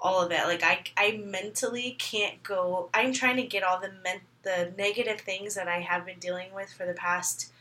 all 0.00 0.24
of 0.24 0.32
it. 0.32 0.44
Like 0.44 0.62
I 0.62 0.82
I 0.96 1.22
mentally 1.22 1.94
can't 1.98 2.42
go. 2.42 2.88
I'm 2.94 3.12
trying 3.12 3.36
to 3.36 3.42
get 3.42 3.62
all 3.62 3.80
the 3.80 3.92
men, 4.02 4.20
the 4.44 4.72
negative 4.78 5.20
things 5.20 5.56
that 5.56 5.68
I 5.68 5.80
have 5.80 6.06
been 6.06 6.18
dealing 6.18 6.54
with 6.54 6.72
for 6.72 6.86
the 6.86 6.94
past 6.94 7.52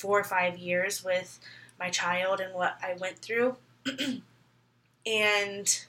four 0.00 0.18
or 0.18 0.24
five 0.24 0.56
years 0.56 1.04
with 1.04 1.38
my 1.78 1.90
child 1.90 2.40
and 2.40 2.54
what 2.54 2.78
I 2.82 2.94
went 2.98 3.18
through, 3.18 3.56
and 5.06 5.84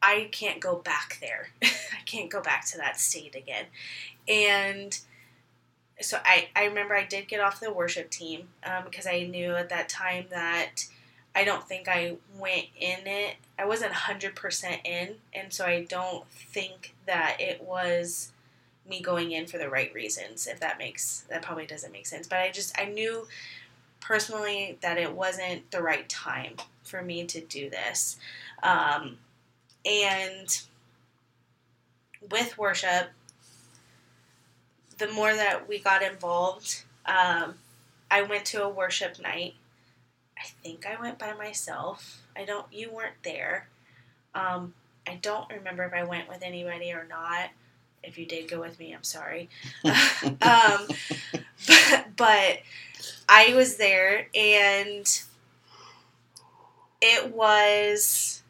I 0.00 0.28
can't 0.30 0.60
go 0.60 0.76
back 0.76 1.18
there. 1.20 1.48
I 1.62 2.02
can't 2.04 2.30
go 2.30 2.40
back 2.40 2.64
to 2.66 2.78
that 2.78 3.00
state 3.00 3.34
again. 3.34 3.64
And 4.28 4.96
so 6.00 6.18
I, 6.24 6.48
I 6.54 6.66
remember 6.66 6.94
I 6.94 7.04
did 7.04 7.26
get 7.26 7.40
off 7.40 7.58
the 7.58 7.72
worship 7.72 8.10
team 8.10 8.48
um, 8.64 8.84
because 8.84 9.08
I 9.08 9.24
knew 9.24 9.56
at 9.56 9.70
that 9.70 9.88
time 9.88 10.26
that 10.30 10.84
I 11.34 11.42
don't 11.42 11.66
think 11.66 11.88
I 11.88 12.18
went 12.38 12.66
in 12.78 13.06
it. 13.06 13.36
I 13.58 13.64
wasn't 13.64 13.92
100% 13.92 14.86
in. 14.86 15.16
And 15.34 15.52
so 15.52 15.64
I 15.64 15.84
don't 15.88 16.28
think 16.30 16.94
that 17.06 17.38
it 17.40 17.60
was 17.60 18.32
me 18.88 19.00
going 19.00 19.32
in 19.32 19.46
for 19.46 19.58
the 19.58 19.68
right 19.68 19.92
reasons, 19.94 20.46
if 20.46 20.60
that 20.60 20.78
makes, 20.78 21.24
that 21.28 21.42
probably 21.42 21.66
doesn't 21.66 21.92
make 21.92 22.06
sense. 22.06 22.26
But 22.26 22.38
I 22.38 22.50
just, 22.50 22.78
I 22.78 22.86
knew 22.86 23.26
personally 24.00 24.78
that 24.82 24.98
it 24.98 25.12
wasn't 25.12 25.70
the 25.70 25.82
right 25.82 26.08
time 26.08 26.54
for 26.82 27.02
me 27.02 27.24
to 27.24 27.40
do 27.40 27.68
this. 27.68 28.18
Um, 28.62 29.18
and 29.84 30.60
with 32.30 32.56
worship, 32.58 33.10
the 34.98 35.08
more 35.08 35.34
that 35.34 35.68
we 35.68 35.78
got 35.78 36.02
involved, 36.02 36.84
um, 37.04 37.54
I 38.10 38.22
went 38.22 38.44
to 38.46 38.62
a 38.62 38.68
worship 38.68 39.20
night. 39.20 39.54
I 40.38 40.44
think 40.62 40.86
I 40.86 41.00
went 41.00 41.18
by 41.18 41.32
myself. 41.34 42.22
I 42.36 42.44
don't. 42.44 42.66
You 42.72 42.90
weren't 42.90 43.22
there. 43.22 43.68
Um, 44.34 44.74
I 45.06 45.18
don't 45.20 45.50
remember 45.50 45.84
if 45.84 45.92
I 45.92 46.04
went 46.04 46.28
with 46.28 46.42
anybody 46.42 46.92
or 46.92 47.06
not. 47.08 47.50
If 48.02 48.18
you 48.18 48.26
did 48.26 48.48
go 48.48 48.60
with 48.60 48.78
me, 48.78 48.94
I'm 48.94 49.02
sorry. 49.02 49.48
um, 49.84 50.86
but, 51.66 52.06
but 52.16 52.58
I 53.28 53.54
was 53.54 53.76
there, 53.76 54.28
and 54.34 55.22
it 57.00 57.34
was 57.34 58.42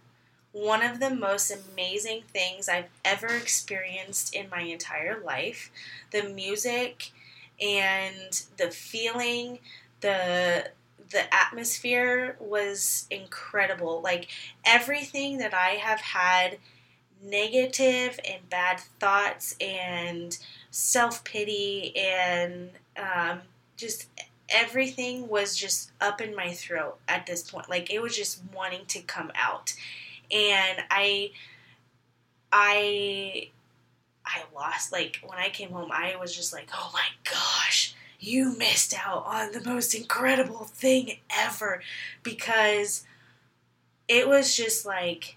one 0.53 0.83
of 0.83 1.01
the 1.01 1.11
most 1.11 1.51
amazing 1.51 2.23
things 2.33 2.69
I've 2.69 2.89
ever 3.05 3.27
experienced 3.27 4.35
in 4.35 4.49
my 4.49 4.63
entire 4.63 5.21
life. 5.23 5.71
The 6.13 6.25
music 6.25 7.13
and 7.61 8.43
the 8.57 8.71
feeling, 8.71 9.59
the 10.01 10.71
the 11.11 11.33
atmosphere 11.33 12.37
was 12.41 13.07
incredible. 13.11 14.01
Like 14.01 14.29
everything 14.65 15.39
that 15.39 15.55
I 15.55 15.71
have 15.71 16.01
had 16.01 16.59
negative 17.23 18.19
and 18.29 18.49
bad 18.49 18.81
thoughts 19.01 19.57
and 19.61 20.39
self 20.71 21.25
pity 21.25 21.97
and 21.97 22.71
um, 22.97 23.41
just 23.77 24.09
everything 24.49 25.29
was 25.29 25.57
just 25.57 25.91
up 26.01 26.21
in 26.21 26.35
my 26.35 26.53
throat 26.53 26.99
at 27.09 27.27
this 27.27 27.51
point. 27.51 27.69
Like 27.69 27.93
it 27.93 28.01
was 28.01 28.17
just 28.17 28.43
wanting 28.55 28.87
to 28.87 29.01
come 29.03 29.33
out 29.35 29.75
and 30.31 30.79
I 30.91 31.31
I 32.53 33.51
I 34.25 34.43
lost 34.55 34.93
like 34.93 35.21
when 35.25 35.39
I 35.39 35.49
came 35.49 35.71
home 35.71 35.91
I 35.93 36.17
was 36.17 36.35
just 36.35 36.53
like, 36.53 36.69
"Oh 36.73 36.91
my 36.93 37.07
gosh, 37.25 37.95
you 38.19 38.57
missed 38.57 38.95
out 39.07 39.25
on 39.27 39.53
the 39.53 39.63
most 39.63 39.95
incredible 39.95 40.65
thing 40.65 41.19
ever 41.31 41.83
because 42.23 43.05
it 44.09 44.29
was 44.29 44.57
just 44.57 44.87
like 44.87 45.36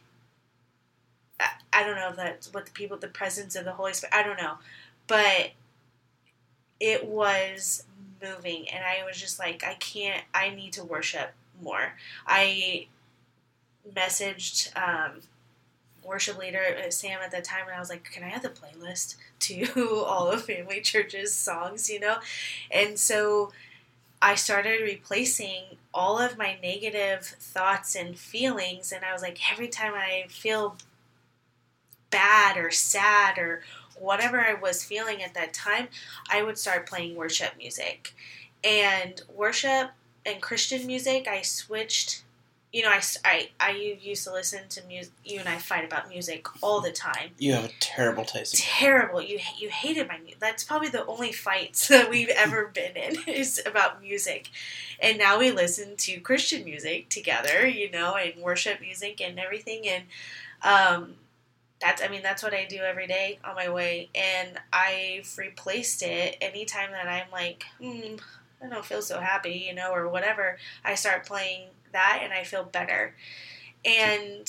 I, 1.73 1.83
don't 1.83 1.95
know 1.95 2.09
if 2.09 2.15
that's 2.15 2.53
what 2.53 2.65
the 2.65 2.71
people 2.71 2.97
the 2.97 3.07
presence 3.07 3.55
of 3.55 3.65
the 3.65 3.73
Holy 3.73 3.93
Spirit 3.93 4.13
I 4.13 4.23
don't 4.23 4.37
know, 4.37 4.55
but 5.07 5.51
it 6.79 7.05
was 7.05 7.83
moving 8.21 8.69
and 8.69 8.83
I 8.83 9.05
was 9.05 9.19
just 9.19 9.39
like 9.39 9.63
I 9.63 9.75
can't 9.75 10.23
I 10.33 10.49
need 10.49 10.73
to 10.73 10.83
worship 10.83 11.31
more. 11.61 11.93
I 12.27 12.87
messaged 13.93 14.75
um, 14.77 15.21
worship 16.03 16.37
leader 16.37 16.77
uh, 16.85 16.89
Sam 16.89 17.19
at 17.23 17.31
the 17.31 17.41
time, 17.41 17.67
and 17.67 17.75
I 17.75 17.79
was 17.79 17.89
like, 17.89 18.09
"Can 18.11 18.23
I 18.23 18.29
have 18.29 18.41
the 18.41 18.49
playlist 18.49 19.15
to 19.39 20.03
all 20.05 20.29
of 20.29 20.43
Family 20.45 20.81
Church's 20.81 21.33
songs?" 21.33 21.89
You 21.89 21.99
know, 21.99 22.17
and 22.71 22.97
so 22.99 23.51
I 24.21 24.35
started 24.35 24.81
replacing 24.81 25.77
all 25.93 26.19
of 26.19 26.37
my 26.37 26.57
negative 26.61 27.25
thoughts 27.25 27.95
and 27.95 28.17
feelings, 28.17 28.91
and 28.91 29.05
I 29.05 29.13
was 29.13 29.21
like, 29.21 29.51
every 29.51 29.69
time 29.69 29.93
I 29.95 30.25
feel 30.29 30.75
bad 32.11 32.57
or 32.57 32.71
sad 32.71 33.37
or 33.37 33.61
whatever 33.97 34.39
I 34.39 34.53
was 34.53 34.83
feeling 34.83 35.21
at 35.21 35.33
that 35.33 35.53
time, 35.53 35.89
I 36.29 36.43
would 36.43 36.57
start 36.57 36.87
playing 36.87 37.15
worship 37.15 37.57
music. 37.57 38.13
And 38.63 39.21
worship 39.33 39.91
and 40.25 40.41
Christian 40.41 40.85
music, 40.85 41.27
I 41.27 41.41
switched 41.41 42.23
you 42.71 42.83
know, 42.83 42.89
I, 42.89 43.01
I, 43.25 43.49
I 43.59 43.71
used 43.99 44.25
to 44.25 44.31
listen 44.31 44.67
to 44.69 44.83
music. 44.85 45.11
You 45.25 45.39
and 45.39 45.49
I 45.49 45.57
fight 45.57 45.83
about 45.83 46.07
music 46.07 46.45
all 46.61 46.81
the 46.81 46.91
time. 46.91 47.31
You 47.39 47.53
have 47.53 47.65
a 47.65 47.71
terrible 47.79 48.25
taste. 48.25 48.57
Terrible. 48.57 49.21
You 49.21 49.39
you 49.57 49.69
hated 49.69 50.07
my 50.07 50.19
music. 50.19 50.39
That's 50.39 50.63
probably 50.63 50.89
the 50.89 51.05
only 51.07 51.31
fights 51.31 51.87
that 51.87 52.09
we've 52.09 52.29
ever 52.29 52.67
been 52.67 52.95
in 52.95 53.17
is 53.27 53.61
about 53.65 54.01
music. 54.01 54.49
And 54.99 55.17
now 55.17 55.39
we 55.39 55.51
listen 55.51 55.95
to 55.97 56.19
Christian 56.19 56.63
music 56.63 57.09
together, 57.09 57.67
you 57.67 57.89
know, 57.89 58.15
and 58.15 58.39
worship 58.39 58.81
music 58.81 59.19
and 59.19 59.39
everything. 59.39 59.87
And 59.87 60.03
um, 60.61 61.15
that's 61.81 62.01
I 62.01 62.07
mean 62.07 62.23
that's 62.23 62.43
what 62.43 62.53
I 62.53 62.65
do 62.65 62.77
every 62.77 63.07
day 63.07 63.39
on 63.43 63.55
my 63.55 63.69
way. 63.69 64.09
And 64.13 64.59
I've 64.73 65.33
replaced 65.37 66.03
it 66.03 66.37
anytime 66.41 66.91
that 66.91 67.07
I'm 67.07 67.31
like, 67.31 67.65
hmm, 67.79 68.15
I 68.61 68.67
don't 68.69 68.85
feel 68.85 69.01
so 69.01 69.19
happy, 69.19 69.65
you 69.67 69.73
know, 69.73 69.91
or 69.91 70.09
whatever, 70.09 70.57
I 70.83 70.95
start 70.95 71.25
playing 71.25 71.67
that 71.93 72.19
and 72.23 72.33
I 72.33 72.43
feel 72.43 72.63
better. 72.63 73.15
And 73.85 74.47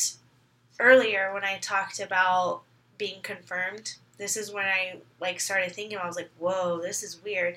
earlier 0.78 1.32
when 1.32 1.44
I 1.44 1.58
talked 1.58 2.00
about 2.00 2.62
being 2.98 3.22
confirmed, 3.22 3.94
this 4.18 4.36
is 4.36 4.52
when 4.52 4.66
I 4.66 4.96
like 5.20 5.40
started 5.40 5.72
thinking 5.72 5.98
I 5.98 6.06
was 6.06 6.16
like, 6.16 6.30
"Whoa, 6.38 6.80
this 6.80 7.02
is 7.02 7.22
weird." 7.22 7.56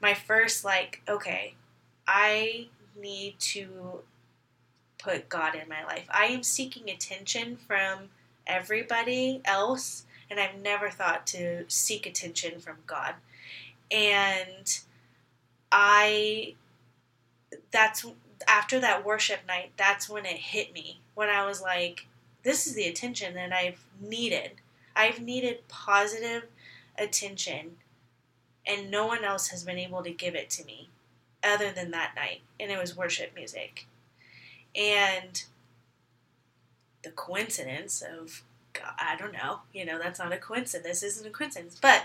My 0.00 0.14
first 0.14 0.64
like, 0.64 1.02
okay, 1.08 1.54
I 2.06 2.68
need 2.96 3.38
to 3.40 4.02
put 4.98 5.28
God 5.28 5.54
in 5.54 5.68
my 5.68 5.84
life. 5.84 6.06
I 6.10 6.26
am 6.26 6.42
seeking 6.42 6.88
attention 6.88 7.56
from 7.56 8.10
everybody 8.46 9.40
else, 9.44 10.04
and 10.30 10.40
I've 10.40 10.60
never 10.60 10.90
thought 10.90 11.26
to 11.28 11.64
seek 11.68 12.06
attention 12.06 12.60
from 12.60 12.76
God. 12.86 13.14
And 13.90 14.80
I, 15.70 16.54
that's 17.70 18.06
after 18.48 18.80
that 18.80 19.04
worship 19.04 19.40
night, 19.46 19.72
that's 19.76 20.08
when 20.08 20.26
it 20.26 20.36
hit 20.36 20.72
me. 20.72 21.00
When 21.14 21.28
I 21.28 21.46
was 21.46 21.62
like, 21.62 22.06
this 22.42 22.66
is 22.66 22.74
the 22.74 22.86
attention 22.86 23.34
that 23.34 23.52
I've 23.52 23.84
needed. 24.00 24.52
I've 24.96 25.20
needed 25.20 25.66
positive 25.68 26.44
attention, 26.98 27.76
and 28.66 28.90
no 28.90 29.06
one 29.06 29.24
else 29.24 29.48
has 29.48 29.64
been 29.64 29.78
able 29.78 30.02
to 30.02 30.10
give 30.10 30.34
it 30.34 30.50
to 30.50 30.64
me 30.64 30.88
other 31.42 31.72
than 31.72 31.90
that 31.90 32.14
night. 32.14 32.40
And 32.58 32.70
it 32.70 32.78
was 32.78 32.96
worship 32.96 33.34
music. 33.34 33.86
And 34.74 35.44
the 37.04 37.10
coincidence 37.10 38.02
of, 38.02 38.42
I 38.98 39.16
don't 39.18 39.32
know, 39.32 39.60
you 39.72 39.84
know, 39.84 39.98
that's 39.98 40.18
not 40.18 40.32
a 40.32 40.38
coincidence. 40.38 41.00
This 41.00 41.02
isn't 41.02 41.26
a 41.26 41.30
coincidence. 41.30 41.78
But 41.80 42.04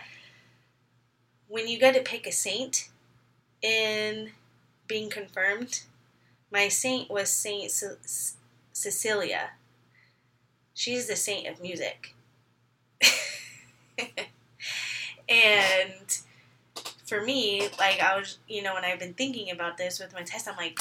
when 1.47 1.67
you 1.67 1.79
get 1.79 1.95
to 1.95 2.01
pick 2.01 2.27
a 2.27 2.31
saint 2.31 2.89
in 3.61 4.31
being 4.87 5.09
confirmed, 5.09 5.81
my 6.51 6.67
saint 6.67 7.09
was 7.09 7.29
Saint 7.29 7.71
C- 7.71 8.35
Cecilia. 8.73 9.51
She's 10.73 11.07
the 11.07 11.15
saint 11.15 11.47
of 11.47 11.61
music. 11.61 12.15
and 15.29 16.19
for 17.05 17.21
me, 17.21 17.69
like 17.77 17.99
I 17.99 18.17
was, 18.17 18.37
you 18.47 18.61
know, 18.61 18.75
when 18.75 18.85
I've 18.85 18.99
been 18.99 19.13
thinking 19.13 19.51
about 19.51 19.77
this 19.77 19.99
with 19.99 20.13
my 20.13 20.21
test, 20.21 20.47
I'm 20.47 20.55
like, 20.55 20.79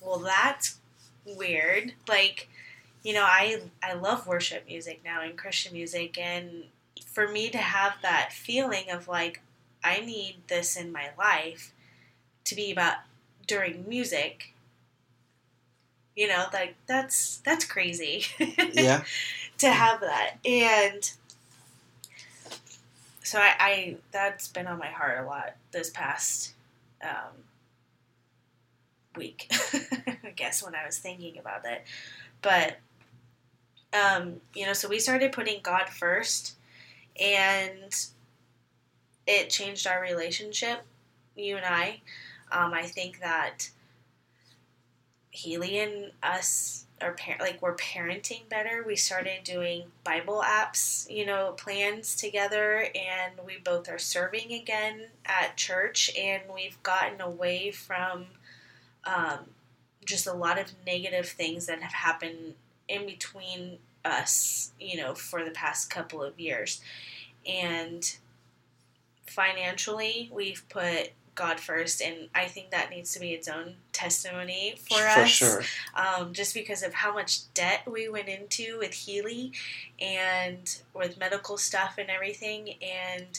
well, 0.00 0.18
that's 0.18 0.78
weird. 1.24 1.92
Like, 2.08 2.48
you 3.06 3.12
know, 3.14 3.22
I 3.22 3.60
I 3.84 3.92
love 3.92 4.26
worship 4.26 4.66
music 4.66 5.00
now 5.04 5.22
and 5.22 5.38
Christian 5.38 5.72
music, 5.72 6.18
and 6.18 6.64
for 7.04 7.28
me 7.28 7.50
to 7.50 7.58
have 7.58 7.92
that 8.02 8.32
feeling 8.32 8.90
of 8.90 9.06
like, 9.06 9.42
I 9.84 10.00
need 10.00 10.38
this 10.48 10.76
in 10.76 10.90
my 10.90 11.10
life 11.16 11.72
to 12.46 12.56
be 12.56 12.72
about 12.72 12.96
during 13.46 13.88
music. 13.88 14.52
You 16.16 16.26
know, 16.26 16.46
like 16.52 16.74
that's 16.88 17.36
that's 17.44 17.64
crazy. 17.64 18.24
Yeah. 18.74 19.04
to 19.58 19.70
have 19.70 20.00
that 20.00 20.38
and 20.44 21.12
so 23.22 23.38
I, 23.38 23.54
I 23.58 23.96
that's 24.12 24.48
been 24.48 24.66
on 24.66 24.78
my 24.78 24.88
heart 24.88 25.24
a 25.24 25.26
lot 25.26 25.54
this 25.72 25.90
past 25.90 26.52
um, 27.02 27.32
week 29.16 29.46
i 30.24 30.30
guess 30.36 30.62
when 30.62 30.74
i 30.74 30.84
was 30.84 30.98
thinking 30.98 31.38
about 31.38 31.64
it 31.64 31.84
but 32.42 32.76
um, 33.96 34.40
you 34.54 34.66
know 34.66 34.72
so 34.72 34.88
we 34.88 34.98
started 34.98 35.32
putting 35.32 35.60
god 35.62 35.88
first 35.88 36.56
and 37.20 38.06
it 39.26 39.50
changed 39.50 39.86
our 39.86 40.00
relationship 40.00 40.82
you 41.34 41.56
and 41.56 41.66
i 41.66 42.00
um, 42.52 42.72
i 42.72 42.82
think 42.82 43.20
that 43.20 43.70
healy 45.30 45.78
and 45.78 46.12
us 46.22 46.86
our 47.02 47.12
par- 47.12 47.36
like 47.40 47.60
we're 47.60 47.76
parenting 47.76 48.48
better. 48.48 48.82
We 48.86 48.96
started 48.96 49.44
doing 49.44 49.84
Bible 50.04 50.42
apps, 50.44 51.10
you 51.10 51.26
know, 51.26 51.52
plans 51.52 52.16
together, 52.16 52.86
and 52.94 53.34
we 53.44 53.58
both 53.62 53.88
are 53.88 53.98
serving 53.98 54.52
again 54.52 55.08
at 55.24 55.56
church, 55.56 56.10
and 56.18 56.42
we've 56.52 56.82
gotten 56.82 57.20
away 57.20 57.70
from 57.70 58.26
um, 59.04 59.50
just 60.04 60.26
a 60.26 60.32
lot 60.32 60.58
of 60.58 60.72
negative 60.86 61.28
things 61.28 61.66
that 61.66 61.82
have 61.82 61.92
happened 61.92 62.54
in 62.88 63.04
between 63.04 63.78
us, 64.06 64.72
you 64.80 64.96
know, 64.96 65.14
for 65.14 65.44
the 65.44 65.50
past 65.50 65.90
couple 65.90 66.22
of 66.22 66.38
years, 66.38 66.80
and 67.46 68.16
financially, 69.26 70.30
we've 70.32 70.64
put 70.68 71.10
God 71.34 71.60
first, 71.60 72.00
and 72.00 72.28
I 72.34 72.46
think 72.46 72.70
that 72.70 72.88
needs 72.90 73.12
to 73.12 73.20
be 73.20 73.32
its 73.32 73.46
own 73.46 73.74
testimony 73.92 74.76
for, 74.88 74.98
For 74.98 75.06
us. 75.20 75.28
sure. 75.28 75.62
Um, 75.94 76.32
just 76.32 76.54
because 76.54 76.82
of 76.82 76.94
how 76.94 77.12
much 77.12 77.52
debt 77.52 77.82
we 77.86 78.08
went 78.08 78.28
into 78.28 78.78
with 78.78 78.94
Healy 78.94 79.52
and 80.00 80.80
with 80.94 81.18
medical 81.18 81.58
stuff 81.58 81.96
and 81.98 82.08
everything, 82.10 82.76
and 82.82 83.38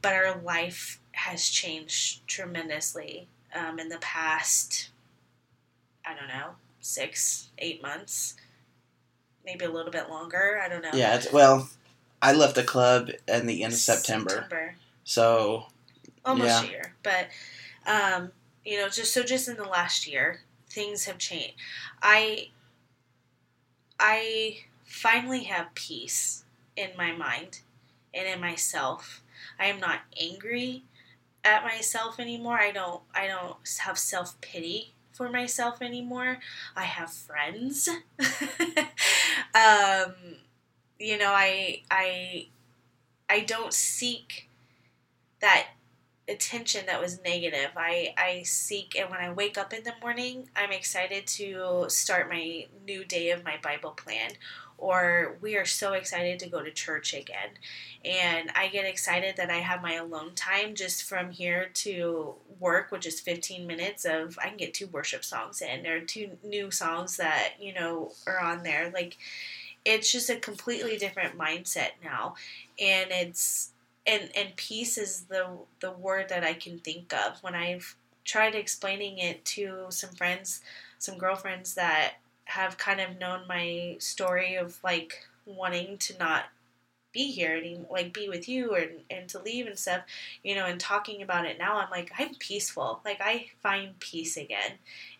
but 0.00 0.14
our 0.14 0.40
life 0.40 0.98
has 1.12 1.48
changed 1.48 2.26
tremendously 2.26 3.28
um, 3.54 3.78
in 3.78 3.88
the 3.90 3.98
past. 3.98 4.88
I 6.06 6.14
don't 6.14 6.28
know, 6.28 6.52
six, 6.80 7.48
eight 7.58 7.82
months, 7.82 8.34
maybe 9.44 9.64
a 9.64 9.70
little 9.70 9.92
bit 9.92 10.08
longer. 10.08 10.60
I 10.62 10.68
don't 10.68 10.82
know. 10.82 10.90
Yeah. 10.92 11.16
It's, 11.16 11.32
well, 11.32 11.68
I 12.22 12.32
left 12.32 12.54
the 12.54 12.64
club 12.64 13.10
in 13.28 13.46
the 13.46 13.62
end 13.64 13.72
of 13.72 13.78
September, 13.78 14.30
September. 14.30 14.74
so 15.04 15.66
almost 16.24 16.48
Yeah. 16.48 16.62
a 16.62 16.70
year. 16.70 16.94
But 17.02 17.28
um, 17.86 18.32
you 18.64 18.78
know, 18.78 18.88
just 18.88 19.12
so 19.12 19.22
just 19.22 19.48
in 19.48 19.56
the 19.56 19.64
last 19.64 20.06
year, 20.06 20.40
things 20.70 21.04
have 21.04 21.18
changed. 21.18 21.54
I 22.02 22.48
I 24.00 24.58
finally 24.84 25.44
have 25.44 25.74
peace 25.74 26.44
in 26.76 26.90
my 26.96 27.12
mind 27.12 27.60
and 28.12 28.26
in 28.26 28.40
myself. 28.40 29.22
I 29.58 29.66
am 29.66 29.80
not 29.80 30.00
angry 30.20 30.84
at 31.44 31.62
myself 31.62 32.18
anymore. 32.18 32.58
I 32.58 32.70
don't 32.72 33.02
I 33.14 33.26
don't 33.26 33.56
have 33.80 33.98
self 33.98 34.40
pity 34.40 34.94
for 35.14 35.30
myself 35.30 35.80
anymore. 35.80 36.38
I 36.76 36.84
have 36.84 37.10
friends. 37.12 37.88
um, 39.54 40.14
you 40.98 41.18
know, 41.18 41.32
I 41.32 41.82
I 41.90 42.48
I 43.28 43.40
don't 43.40 43.72
seek 43.72 44.48
that 45.40 45.68
attention 46.28 46.86
that 46.86 47.00
was 47.00 47.22
negative. 47.22 47.70
I, 47.76 48.14
I 48.16 48.42
seek, 48.44 48.96
and 48.98 49.10
when 49.10 49.20
I 49.20 49.32
wake 49.32 49.58
up 49.58 49.72
in 49.72 49.84
the 49.84 49.92
morning, 50.00 50.48
I'm 50.56 50.72
excited 50.72 51.26
to 51.28 51.86
start 51.88 52.28
my 52.30 52.66
new 52.86 53.04
day 53.04 53.30
of 53.30 53.44
my 53.44 53.56
Bible 53.62 53.90
plan. 53.90 54.32
Or 54.78 55.36
we 55.40 55.56
are 55.56 55.64
so 55.64 55.92
excited 55.92 56.38
to 56.40 56.48
go 56.48 56.62
to 56.62 56.70
church 56.70 57.14
again. 57.14 57.50
And 58.04 58.50
I 58.54 58.68
get 58.68 58.84
excited 58.84 59.36
that 59.36 59.50
I 59.50 59.58
have 59.58 59.82
my 59.82 59.94
alone 59.94 60.34
time 60.34 60.74
just 60.74 61.04
from 61.04 61.30
here 61.30 61.70
to 61.74 62.34
work, 62.60 62.90
which 62.90 63.06
is 63.06 63.20
15 63.20 63.66
minutes 63.66 64.04
of, 64.04 64.38
I 64.42 64.48
can 64.48 64.56
get 64.56 64.74
two 64.74 64.88
worship 64.88 65.24
songs 65.24 65.62
in. 65.62 65.86
Are 65.86 66.00
two 66.00 66.36
new 66.42 66.70
songs 66.70 67.16
that, 67.16 67.54
you 67.60 67.72
know, 67.72 68.12
are 68.26 68.40
on 68.40 68.62
there. 68.62 68.90
Like, 68.92 69.16
it's 69.84 70.10
just 70.10 70.30
a 70.30 70.36
completely 70.36 70.96
different 70.96 71.38
mindset 71.38 71.90
now. 72.02 72.34
And 72.78 73.10
it's, 73.10 73.70
and 74.06 74.30
and 74.36 74.54
peace 74.56 74.98
is 74.98 75.22
the 75.22 75.46
the 75.80 75.92
word 75.92 76.28
that 76.28 76.44
I 76.44 76.52
can 76.52 76.78
think 76.78 77.12
of 77.12 77.42
when 77.42 77.54
I've 77.54 77.96
tried 78.24 78.54
explaining 78.54 79.18
it 79.18 79.44
to 79.44 79.86
some 79.90 80.10
friends, 80.10 80.62
some 80.98 81.18
girlfriends 81.18 81.74
that 81.74 82.14
have 82.46 82.78
kind 82.78 83.00
of 83.00 83.18
known 83.18 83.46
my 83.48 83.96
story 83.98 84.56
of 84.56 84.78
like 84.82 85.26
wanting 85.46 85.98
to 85.98 86.18
not 86.18 86.44
be 87.14 87.30
here 87.30 87.56
anymore, 87.56 87.86
like 87.90 88.12
be 88.12 88.28
with 88.28 88.46
you 88.48 88.74
and, 88.74 89.00
and 89.08 89.28
to 89.30 89.40
leave 89.40 89.66
and 89.66 89.78
stuff, 89.78 90.02
you 90.42 90.54
know, 90.54 90.66
and 90.66 90.78
talking 90.78 91.22
about 91.22 91.46
it 91.46 91.56
now, 91.58 91.78
I'm 91.78 91.88
like, 91.90 92.12
I'm 92.18 92.34
peaceful. 92.34 93.00
Like, 93.04 93.20
I 93.22 93.46
find 93.62 93.98
peace 94.00 94.36
again 94.36 94.72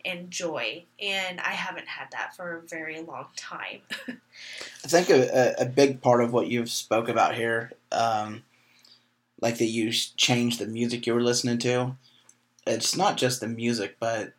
and 0.03 0.29
joy. 0.29 0.83
And 1.01 1.39
I 1.39 1.51
haven't 1.51 1.87
had 1.87 2.11
that 2.11 2.35
for 2.35 2.57
a 2.57 2.67
very 2.67 3.01
long 3.01 3.27
time. 3.35 3.79
I 4.07 4.87
think 4.87 5.09
a, 5.09 5.55
a, 5.57 5.65
big 5.65 6.01
part 6.01 6.21
of 6.21 6.33
what 6.33 6.47
you've 6.47 6.69
spoke 6.69 7.07
about 7.07 7.33
here, 7.33 7.71
um, 7.91 8.43
like 9.41 9.57
that 9.57 9.65
you 9.65 9.91
changed 9.91 10.59
the 10.59 10.67
music 10.67 11.07
you 11.07 11.13
were 11.13 11.23
listening 11.23 11.57
to. 11.59 11.95
It's 12.67 12.97
not 12.97 13.17
just 13.17 13.39
the 13.39 13.47
music, 13.47 13.95
but 13.99 14.33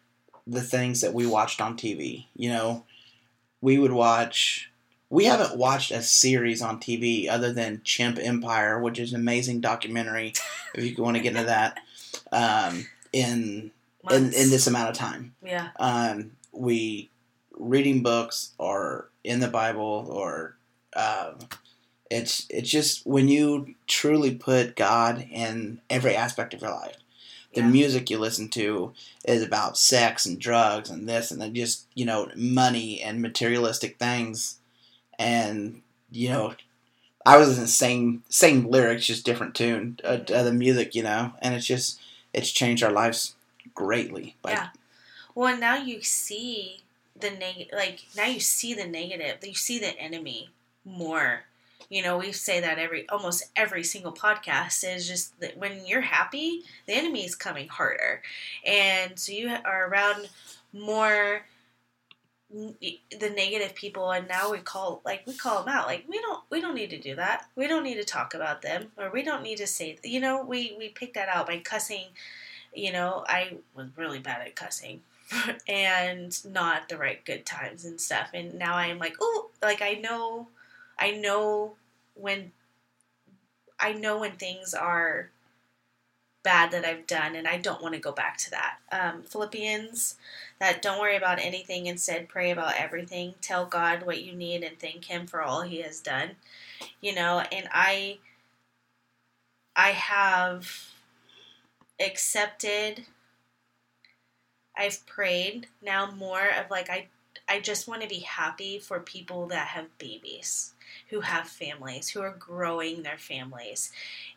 the 0.47 0.62
things 0.62 1.01
that 1.01 1.14
we 1.14 1.27
watched 1.27 1.60
on 1.60 1.77
TV. 1.77 2.27
You 2.35 2.51
know, 2.51 2.85
we 3.60 3.78
would 3.78 3.93
watch. 3.93 4.70
We 5.09 5.27
haven't 5.27 5.56
watched 5.56 5.93
a 5.93 6.02
series 6.02 6.60
on 6.60 6.81
TV 6.81 7.28
other 7.28 7.52
than 7.52 7.81
Chimp 7.85 8.18
Empire, 8.20 8.81
which 8.81 8.98
is 8.98 9.12
an 9.12 9.20
amazing 9.20 9.60
documentary. 9.60 10.32
if 10.74 10.85
you 10.85 11.02
want 11.02 11.16
to 11.16 11.23
get 11.23 11.36
into 11.36 11.44
that, 11.47 11.78
um, 12.32 12.86
in 13.12 13.70
in 14.10 14.24
in 14.27 14.51
this 14.51 14.66
amount 14.66 14.90
of 14.90 14.97
time 14.97 15.35
yeah. 15.43 15.70
um, 15.81 16.32
we 16.52 17.10
reading 17.59 18.02
books 18.02 18.52
or 18.59 19.09
in 19.24 19.40
the 19.40 19.48
Bible 19.48 20.06
or 20.10 20.56
um, 20.94 21.39
it's 22.10 22.47
it's 22.51 22.70
just 22.70 23.06
when 23.06 23.28
you 23.28 23.74
truly 23.86 24.35
put 24.35 24.77
God 24.77 25.27
in 25.31 25.81
every 25.90 26.14
aspect 26.14 26.55
of 26.55 26.62
your 26.62 26.70
life. 26.70 26.97
The 27.57 27.62
Yeah. 27.62 27.69
music 27.69 28.11
you 28.11 28.19
listen 28.19 28.49
to 28.51 28.93
is 29.24 29.43
about 29.43 29.78
sex 29.78 30.27
and 30.27 30.39
drugs 30.39 30.91
and 30.91 31.09
this 31.09 31.31
and 31.31 31.41
then 31.41 31.55
just 31.55 31.87
you 31.95 32.05
know 32.05 32.31
money 32.37 33.01
and 33.03 33.20
materialistic 33.23 33.99
things, 33.99 34.59
and 35.19 35.83
you 36.11 36.28
know. 36.28 36.55
I 37.28 37.39
was 37.39 37.57
in 37.57 37.62
the 37.62 37.69
same 37.69 38.23
same 38.28 38.70
lyrics, 38.70 39.07
just 39.07 39.24
different 39.24 39.57
tune, 39.57 39.99
uh, 40.05 40.19
uh, 40.33 40.45
the 40.45 40.53
music, 40.53 40.95
you 40.95 41.03
know, 41.03 41.33
and 41.43 41.55
it's 41.57 41.66
just 41.66 41.99
it's 42.33 42.53
changed 42.53 42.85
our 42.85 42.93
lives 42.93 43.35
greatly. 43.74 44.37
Like, 44.45 44.55
yeah. 44.55 44.69
Well, 45.35 45.57
now 45.57 45.74
you 45.77 46.03
see 46.03 46.83
the 47.19 47.31
neg 47.31 47.69
like 47.73 48.05
now 48.16 48.27
you 48.27 48.39
see 48.39 48.74
the 48.74 48.87
negative. 48.87 49.39
You 49.43 49.55
see 49.55 49.81
the 49.81 49.99
enemy 49.99 50.51
more. 50.85 51.47
You 51.88 52.02
know, 52.02 52.18
we 52.18 52.32
say 52.32 52.60
that 52.60 52.78
every 52.78 53.08
almost 53.08 53.44
every 53.54 53.84
single 53.84 54.12
podcast 54.12 54.84
is 54.84 55.06
just 55.06 55.38
that 55.40 55.56
when 55.56 55.86
you're 55.86 56.00
happy, 56.00 56.62
the 56.86 56.94
enemy 56.94 57.24
is 57.24 57.34
coming 57.34 57.68
harder, 57.68 58.22
and 58.64 59.18
so 59.18 59.32
you 59.32 59.54
are 59.64 59.88
around 59.88 60.28
more 60.72 61.42
the 62.50 63.30
negative 63.30 63.74
people 63.74 64.12
and 64.12 64.28
now 64.28 64.52
we 64.52 64.58
call 64.58 65.00
like 65.04 65.26
we 65.26 65.34
call 65.36 65.60
them 65.60 65.74
out. 65.74 65.86
Like 65.86 66.04
we 66.08 66.20
don't 66.20 66.42
we 66.50 66.60
don't 66.60 66.74
need 66.74 66.90
to 66.90 66.98
do 66.98 67.16
that. 67.16 67.46
We 67.56 67.66
don't 67.66 67.82
need 67.82 67.96
to 67.96 68.04
talk 68.04 68.34
about 68.34 68.62
them 68.62 68.92
or 68.96 69.10
we 69.10 69.22
don't 69.22 69.42
need 69.42 69.58
to 69.58 69.66
say 69.66 69.98
you 70.04 70.20
know 70.20 70.44
we 70.44 70.74
we 70.78 70.88
pick 70.88 71.14
that 71.14 71.28
out 71.28 71.46
by 71.46 71.58
cussing. 71.58 72.06
You 72.74 72.92
know 72.92 73.24
i 73.26 73.56
was 73.74 73.88
really 73.96 74.18
bad 74.18 74.46
at 74.46 74.54
cussing 74.54 75.00
and 75.68 76.38
not 76.44 76.88
the 76.88 76.98
right 76.98 77.24
good 77.24 77.46
times 77.46 77.84
and 77.84 78.00
stuff. 78.00 78.30
And 78.34 78.54
now 78.54 78.74
i'm 78.76 78.98
like 78.98 79.16
oh 79.20 79.50
like 79.62 79.82
i 79.82 79.94
know 79.94 80.48
i 80.98 81.10
know 81.10 81.74
when 82.14 82.52
i 83.78 83.93
know 83.93 84.18
when 84.18 84.32
things 84.32 84.74
are 84.74 85.31
bad 86.43 86.70
that 86.70 86.85
i've 86.85 87.06
done 87.06 87.35
and 87.35 87.48
i 87.48 87.56
don't 87.59 87.82
want 87.82 87.94
to 87.94 88.01
go 88.01 88.12
back 88.12 88.36
to 88.39 88.51
that. 88.51 88.78
Um, 88.93 89.23
philippians 89.23 90.16
that 90.60 90.81
don't 90.81 91.01
worry 91.01 91.16
about 91.16 91.40
anything 91.40 91.86
instead 91.86 92.28
pray 92.28 92.51
about 92.52 92.74
everything. 92.78 93.35
Tell 93.40 93.66
god 93.66 94.05
what 94.05 94.23
you 94.23 94.32
need 94.32 94.62
and 94.62 94.78
thank 94.78 95.06
him 95.06 95.27
for 95.27 95.43
all 95.43 95.62
he 95.62 95.82
has 95.82 96.01
done 96.01 96.36
you 97.01 97.14
know 97.14 97.43
and 97.52 97.68
i 97.73 98.18
i 99.74 99.90
have 99.90 100.93
accepted 102.05 103.06
i've 104.77 105.05
prayed 105.06 105.66
now 105.82 106.10
more 106.10 106.48
of 106.59 106.70
like 106.70 106.90
i 106.90 107.06
i 107.48 107.60
just 107.60 107.89
want 107.89 108.02
to 108.02 108.09
be 108.09 108.20
happy 108.20 108.78
for 108.78 109.01
people 109.01 109.47
that 109.47 109.68
have 109.68 109.98
babies 109.98 110.74
who 111.10 111.20
have 111.20 111.48
families 111.48 112.08
who 112.08 112.20
are 112.20 112.36
growing 112.38 113.02
their 113.02 113.18
families 113.18 113.92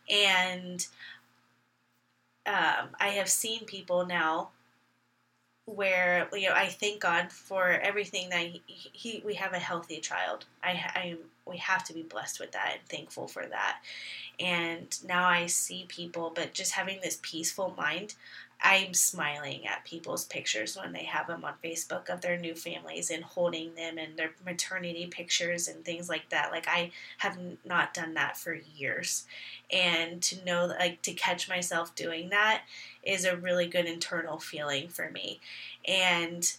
and 0.09 0.87
um, 2.45 2.89
i 2.99 3.09
have 3.09 3.29
seen 3.29 3.65
people 3.65 4.05
now 4.05 4.49
where 5.75 6.27
you 6.33 6.47
know 6.47 6.55
I 6.55 6.67
thank 6.67 7.01
God 7.01 7.31
for 7.31 7.69
everything 7.69 8.29
that 8.29 8.41
he, 8.41 8.61
he 8.65 9.23
we 9.25 9.35
have 9.35 9.53
a 9.53 9.59
healthy 9.59 9.99
child. 9.99 10.45
I 10.63 10.71
I 10.95 11.17
we 11.45 11.57
have 11.57 11.83
to 11.85 11.93
be 11.93 12.03
blessed 12.03 12.39
with 12.39 12.51
that 12.51 12.77
and 12.79 12.89
thankful 12.89 13.27
for 13.27 13.45
that. 13.45 13.81
And 14.39 14.97
now 15.05 15.27
I 15.27 15.47
see 15.47 15.85
people, 15.87 16.31
but 16.33 16.53
just 16.53 16.71
having 16.73 16.99
this 17.01 17.19
peaceful 17.21 17.73
mind, 17.77 18.15
I'm 18.61 18.93
smiling 18.93 19.65
at 19.67 19.85
people's 19.85 20.25
pictures 20.25 20.75
when 20.75 20.91
they 20.91 21.05
have 21.05 21.27
them 21.27 21.45
on 21.45 21.53
Facebook 21.63 22.09
of 22.09 22.19
their 22.19 22.37
new 22.37 22.53
families 22.53 23.09
and 23.09 23.23
holding 23.23 23.73
them 23.75 23.97
and 23.97 24.17
their 24.17 24.31
maternity 24.45 25.07
pictures 25.07 25.69
and 25.69 25.85
things 25.85 26.09
like 26.09 26.27
that. 26.29 26.51
Like 26.51 26.67
I 26.67 26.91
have 27.19 27.37
not 27.63 27.93
done 27.93 28.15
that 28.15 28.37
for 28.37 28.53
years, 28.53 29.25
and 29.71 30.21
to 30.23 30.43
know 30.43 30.65
like 30.65 31.01
to 31.03 31.13
catch 31.13 31.47
myself 31.47 31.95
doing 31.95 32.29
that 32.29 32.63
is 33.01 33.23
a 33.23 33.37
really 33.37 33.67
good 33.67 33.85
internal 33.85 34.39
feeling 34.39 34.89
for 34.89 35.09
me. 35.09 35.39
And 35.87 36.51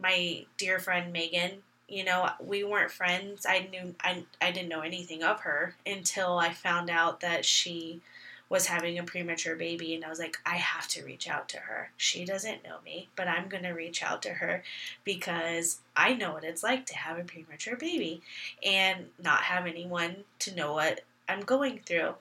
my 0.00 0.44
dear 0.58 0.78
friend 0.78 1.12
Megan, 1.12 1.62
you 1.88 2.04
know, 2.04 2.30
we 2.40 2.62
weren't 2.62 2.92
friends. 2.92 3.46
I 3.48 3.68
knew 3.70 3.96
I 4.00 4.24
I 4.40 4.52
didn't 4.52 4.68
know 4.68 4.82
anything 4.82 5.24
of 5.24 5.40
her 5.40 5.74
until 5.84 6.38
I 6.38 6.52
found 6.52 6.88
out 6.88 7.20
that 7.20 7.44
she 7.44 8.00
was 8.48 8.66
having 8.66 8.98
a 8.98 9.02
premature 9.02 9.56
baby 9.56 9.94
and 9.94 10.04
I 10.04 10.08
was 10.08 10.18
like 10.18 10.38
I 10.46 10.56
have 10.56 10.88
to 10.88 11.04
reach 11.04 11.28
out 11.28 11.48
to 11.50 11.58
her. 11.58 11.90
She 11.96 12.24
doesn't 12.24 12.64
know 12.64 12.76
me, 12.84 13.08
but 13.16 13.28
I'm 13.28 13.48
going 13.48 13.64
to 13.64 13.70
reach 13.70 14.02
out 14.02 14.22
to 14.22 14.30
her 14.30 14.62
because 15.04 15.80
I 15.96 16.14
know 16.14 16.32
what 16.32 16.44
it's 16.44 16.62
like 16.62 16.86
to 16.86 16.96
have 16.96 17.18
a 17.18 17.24
premature 17.24 17.76
baby 17.76 18.22
and 18.64 19.06
not 19.22 19.42
have 19.42 19.66
anyone 19.66 20.24
to 20.40 20.54
know 20.54 20.72
what 20.72 21.02
I'm 21.28 21.40
going 21.40 21.80
through. 21.84 22.14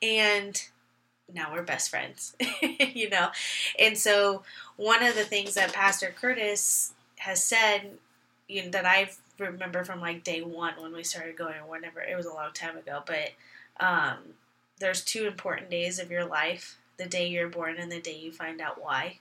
And 0.00 0.62
now 1.32 1.52
we're 1.52 1.62
best 1.62 1.90
friends, 1.90 2.36
you 2.62 3.08
know? 3.10 3.28
And 3.78 3.96
so, 3.96 4.42
one 4.76 5.02
of 5.02 5.14
the 5.14 5.24
things 5.24 5.54
that 5.54 5.72
Pastor 5.72 6.14
Curtis 6.18 6.92
has 7.18 7.42
said, 7.42 7.92
you 8.48 8.64
know, 8.64 8.70
that 8.70 8.84
I 8.84 9.10
remember 9.38 9.84
from 9.84 10.00
like 10.00 10.24
day 10.24 10.42
one 10.42 10.74
when 10.78 10.92
we 10.92 11.02
started 11.02 11.36
going, 11.36 11.56
or 11.56 11.70
whenever 11.70 12.00
it 12.00 12.16
was 12.16 12.26
a 12.26 12.32
long 12.32 12.52
time 12.52 12.76
ago, 12.76 13.02
but 13.06 13.30
um, 13.80 14.18
there's 14.78 15.04
two 15.04 15.26
important 15.26 15.70
days 15.70 15.98
of 15.98 16.10
your 16.10 16.24
life 16.24 16.78
the 16.96 17.06
day 17.06 17.26
you're 17.26 17.48
born 17.48 17.76
and 17.78 17.90
the 17.90 18.00
day 18.00 18.16
you 18.16 18.32
find 18.32 18.60
out 18.60 18.82
why. 18.82 19.18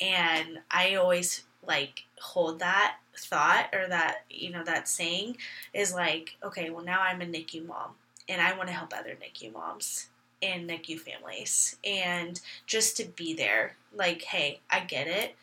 And 0.00 0.60
I 0.70 0.94
always 0.94 1.44
like 1.66 2.04
hold 2.20 2.58
that 2.60 2.96
thought 3.16 3.68
or 3.74 3.88
that, 3.88 4.24
you 4.30 4.50
know, 4.50 4.64
that 4.64 4.88
saying 4.88 5.36
is 5.74 5.94
like, 5.94 6.36
okay, 6.42 6.70
well, 6.70 6.84
now 6.84 7.00
I'm 7.00 7.20
a 7.20 7.26
NICU 7.26 7.66
mom 7.66 7.92
and 8.28 8.40
I 8.40 8.56
want 8.56 8.68
to 8.68 8.74
help 8.74 8.92
other 8.94 9.16
NICU 9.16 9.52
moms 9.52 10.08
and 10.42 10.68
NICU 10.68 10.98
families 10.98 11.76
and 11.84 12.40
just 12.66 12.96
to 12.96 13.04
be 13.04 13.34
there. 13.34 13.76
Like, 13.94 14.22
hey, 14.22 14.60
I 14.70 14.80
get 14.80 15.06
it. 15.06 15.36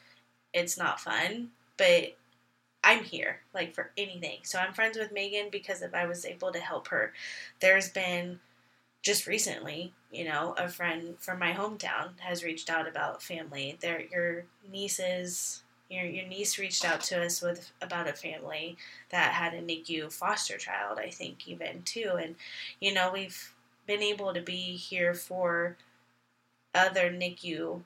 It's 0.53 0.77
not 0.77 0.99
fun, 0.99 1.49
but 1.77 2.15
I'm 2.84 3.03
here, 3.03 3.41
like 3.53 3.76
for 3.76 3.91
anything. 3.97 4.39
So 4.43 4.57
I'm 4.57 4.73
friends 4.73 4.97
with 4.97 5.11
Megan 5.11 5.49
because 5.51 5.81
if 5.81 5.93
I 5.93 6.05
was 6.05 6.26
able 6.26 6.51
to 6.51 6.59
help 6.59 6.88
her, 6.88 7.14
there's 7.59 7.89
been 7.89 8.39
just 9.07 9.25
recently, 9.25 9.93
you 10.11 10.25
know, 10.25 10.53
a 10.57 10.67
friend 10.67 11.15
from 11.17 11.39
my 11.39 11.53
hometown 11.53 12.09
has 12.19 12.43
reached 12.43 12.69
out 12.69 12.89
about 12.89 13.23
family. 13.23 13.77
Their 13.79 14.01
your 14.01 14.43
nieces, 14.69 15.63
your 15.89 16.03
your 16.03 16.27
niece 16.27 16.59
reached 16.59 16.84
out 16.84 16.99
to 17.03 17.23
us 17.23 17.41
with 17.41 17.71
about 17.81 18.09
a 18.09 18.13
family 18.13 18.75
that 19.09 19.31
had 19.31 19.53
a 19.53 19.61
NICU 19.61 20.11
foster 20.11 20.57
child, 20.57 20.99
I 20.99 21.09
think 21.09 21.47
even 21.47 21.84
too, 21.84 22.17
and 22.21 22.35
you 22.81 22.93
know 22.93 23.09
we've 23.13 23.53
been 23.88 24.03
able 24.03 24.34
to 24.34 24.41
be 24.41 24.75
here 24.75 25.13
for 25.13 25.77
other 26.75 27.09
NICU 27.09 27.84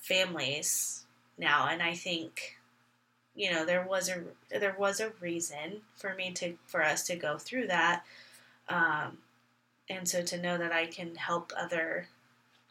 families 0.00 1.04
now, 1.36 1.68
and 1.68 1.82
I 1.82 1.92
think 1.92 2.56
you 3.34 3.52
know 3.52 3.66
there 3.66 3.86
was 3.86 4.08
a 4.08 4.22
there 4.58 4.76
was 4.78 5.00
a 5.00 5.12
reason 5.20 5.82
for 5.94 6.14
me 6.14 6.30
to 6.32 6.54
for 6.66 6.82
us 6.82 7.06
to 7.08 7.16
go 7.16 7.36
through 7.36 7.66
that, 7.66 8.04
um, 8.70 9.18
and 9.88 10.08
so 10.08 10.22
to 10.22 10.40
know 10.40 10.58
that 10.58 10.72
I 10.72 10.86
can 10.86 11.14
help 11.14 11.52
other 11.56 12.08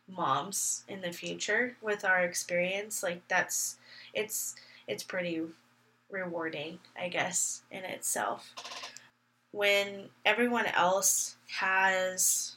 moms 0.07 0.83
in 0.87 1.01
the 1.01 1.11
future 1.11 1.75
with 1.81 2.05
our 2.05 2.21
experience, 2.23 3.01
like 3.03 3.27
that's 3.27 3.77
it's 4.13 4.55
it's 4.87 5.03
pretty 5.03 5.41
rewarding, 6.09 6.79
I 6.99 7.09
guess, 7.09 7.63
in 7.71 7.83
itself. 7.83 8.53
When 9.51 10.09
everyone 10.25 10.67
else 10.67 11.37
has 11.47 12.55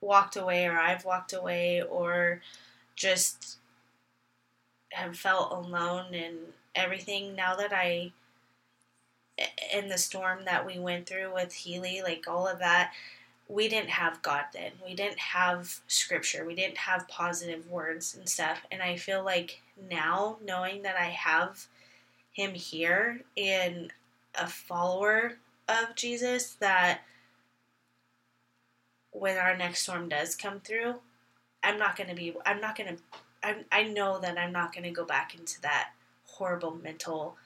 walked 0.00 0.36
away, 0.36 0.66
or 0.66 0.78
I've 0.78 1.04
walked 1.04 1.32
away, 1.32 1.82
or 1.82 2.40
just 2.96 3.58
have 4.92 5.16
felt 5.16 5.52
alone 5.52 6.14
and 6.14 6.36
everything, 6.74 7.34
now 7.34 7.56
that 7.56 7.72
I, 7.72 8.12
in 9.72 9.88
the 9.88 9.98
storm 9.98 10.44
that 10.44 10.66
we 10.66 10.78
went 10.78 11.06
through 11.06 11.32
with 11.34 11.52
Healy, 11.52 12.02
like 12.02 12.26
all 12.28 12.46
of 12.46 12.58
that, 12.58 12.92
we 13.48 13.68
didn't 13.68 13.90
have 13.90 14.22
God 14.22 14.44
then. 14.52 14.72
We 14.84 14.94
didn't 14.94 15.18
have 15.18 15.80
scripture. 15.86 16.44
We 16.44 16.54
didn't 16.54 16.78
have 16.78 17.08
positive 17.08 17.68
words 17.68 18.14
and 18.14 18.28
stuff. 18.28 18.62
And 18.70 18.82
I 18.82 18.96
feel 18.96 19.24
like 19.24 19.60
now, 19.90 20.38
knowing 20.44 20.82
that 20.82 20.96
I 20.96 21.06
have 21.06 21.66
Him 22.32 22.54
here 22.54 23.22
and 23.36 23.92
a 24.34 24.46
follower 24.46 25.38
of 25.68 25.94
Jesus, 25.96 26.54
that 26.60 27.00
when 29.10 29.36
our 29.36 29.56
next 29.56 29.82
storm 29.82 30.08
does 30.08 30.34
come 30.34 30.60
through, 30.60 30.96
I'm 31.62 31.78
not 31.78 31.96
going 31.96 32.08
to 32.08 32.16
be, 32.16 32.34
I'm 32.46 32.60
not 32.60 32.76
going 32.76 32.96
to, 32.96 33.02
I 33.42 33.56
I 33.70 33.82
know 33.84 34.18
that 34.20 34.38
I'm 34.38 34.52
not 34.52 34.72
going 34.72 34.84
to 34.84 34.90
go 34.90 35.04
back 35.04 35.34
into 35.34 35.60
that 35.62 35.90
horrible 36.26 36.74
mental 36.82 37.36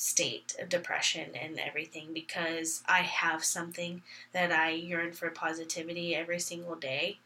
state 0.00 0.56
of 0.58 0.70
depression 0.70 1.28
and 1.38 1.60
everything 1.60 2.08
because 2.14 2.82
I 2.88 3.00
have 3.00 3.44
something 3.44 4.00
that 4.32 4.50
I 4.50 4.70
yearn 4.70 5.12
for 5.12 5.28
positivity 5.28 6.16
every 6.16 6.38
single 6.38 6.74
day 6.74 7.18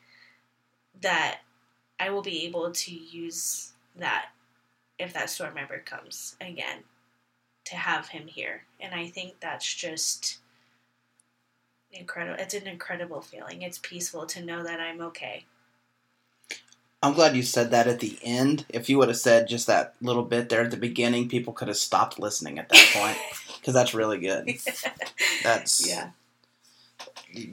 that 1.01 1.43
I 2.01 2.11
will 2.11 2.21
be 2.21 2.45
able 2.47 2.73
to 2.73 2.93
use 2.93 3.75
that 3.95 4.31
if 4.99 5.13
that 5.13 5.31
storm 5.31 5.55
ever 5.57 5.79
comes 5.79 6.35
again 6.41 6.81
to 7.67 7.77
have 7.77 8.09
him 8.09 8.27
here. 8.27 8.65
And 8.81 8.93
I 8.93 9.07
think 9.07 9.39
that's 9.39 9.73
just 9.73 10.39
incredible 11.93 12.43
it's 12.43 12.55
an 12.55 12.67
incredible 12.67 13.21
feeling. 13.21 13.63
It's 13.63 13.79
peaceful 13.79 14.27
to 14.27 14.45
know 14.45 14.65
that 14.65 14.81
I'm 14.81 15.01
okay 15.01 15.45
I'm 17.05 17.13
glad 17.13 17.37
you 17.37 17.43
said 17.43 17.71
that 17.73 17.87
at 17.87 18.01
the 18.01 18.19
end. 18.23 18.65
If 18.71 18.89
you 18.89 18.97
would 18.97 19.09
have 19.09 19.19
said 19.19 19.47
just 19.47 19.67
that 19.67 19.95
little 20.01 20.23
bit 20.23 20.49
there 20.49 20.63
at 20.63 20.71
the 20.71 20.79
beginning, 20.79 21.29
people 21.29 21.53
could 21.53 21.69
have 21.69 21.77
stopped 21.77 22.19
listening 22.19 22.59
at 22.59 22.71
that 22.71 22.91
point 22.95 23.19
because 23.61 23.75
that's 23.75 23.93
really 23.93 24.19
good. 24.19 24.51
That's 25.43 25.87
yeah. 25.87 26.11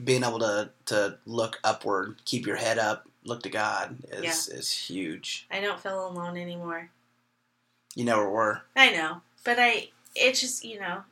being 0.05 0.23
able 0.23 0.39
to 0.39 0.69
to 0.85 1.17
look 1.25 1.59
upward, 1.65 2.21
keep 2.23 2.47
your 2.47 2.55
head 2.55 2.79
up, 2.79 3.09
look 3.25 3.43
to 3.43 3.49
God 3.49 3.97
is 4.13 4.47
is 4.47 4.71
huge. 4.71 5.47
I 5.51 5.59
don't 5.59 5.81
feel 5.81 6.07
alone 6.07 6.37
anymore. 6.37 6.89
You 7.93 8.05
never 8.05 8.29
were. 8.29 8.61
I 8.77 8.91
know, 8.91 9.19
but 9.43 9.57
I 9.59 9.89
it's 10.15 10.39
just 10.39 10.63
you 10.63 10.79
know, 10.79 11.03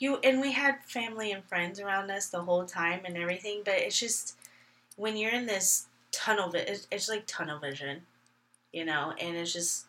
you 0.00 0.16
and 0.24 0.40
we 0.40 0.50
had 0.50 0.84
family 0.84 1.30
and 1.30 1.44
friends 1.44 1.78
around 1.78 2.10
us 2.10 2.26
the 2.26 2.42
whole 2.42 2.64
time 2.64 3.02
and 3.04 3.16
everything, 3.16 3.62
but 3.64 3.74
it's 3.74 4.00
just 4.00 4.36
when 4.96 5.16
you're 5.16 5.30
in 5.30 5.46
this 5.46 5.86
tunnel, 6.14 6.50
vi- 6.50 6.58
it's, 6.60 6.86
it's 6.90 7.08
like 7.08 7.24
tunnel 7.26 7.58
vision, 7.58 8.02
you 8.72 8.84
know, 8.84 9.12
and 9.20 9.36
it's 9.36 9.52
just 9.52 9.86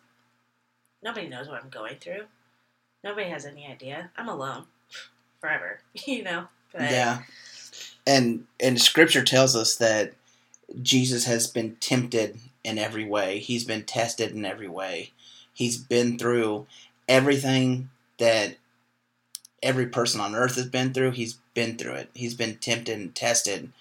nobody 1.02 1.28
knows 1.28 1.48
what 1.48 1.62
I'm 1.62 1.70
going 1.70 1.96
through. 1.96 2.24
Nobody 3.04 3.28
has 3.28 3.44
any 3.44 3.66
idea. 3.66 4.10
I'm 4.16 4.28
alone 4.28 4.64
forever, 5.40 5.80
you 6.06 6.22
know. 6.22 6.48
But 6.72 6.82
Yeah. 6.82 7.22
And 8.06 8.46
and 8.60 8.80
scripture 8.80 9.24
tells 9.24 9.56
us 9.56 9.76
that 9.76 10.14
Jesus 10.82 11.24
has 11.24 11.46
been 11.46 11.76
tempted 11.76 12.38
in 12.64 12.78
every 12.78 13.04
way. 13.04 13.38
He's 13.38 13.64
been 13.64 13.84
tested 13.84 14.32
in 14.32 14.44
every 14.44 14.68
way. 14.68 15.12
He's 15.52 15.78
been 15.78 16.18
through 16.18 16.66
everything 17.08 17.90
that 18.18 18.56
every 19.62 19.86
person 19.86 20.20
on 20.20 20.34
earth 20.34 20.56
has 20.56 20.68
been 20.68 20.92
through. 20.92 21.12
He's 21.12 21.34
been 21.54 21.76
through 21.76 21.94
it. 21.94 22.10
He's 22.14 22.34
been 22.34 22.56
tempted 22.56 22.96
and 22.98 23.14
tested 23.14 23.72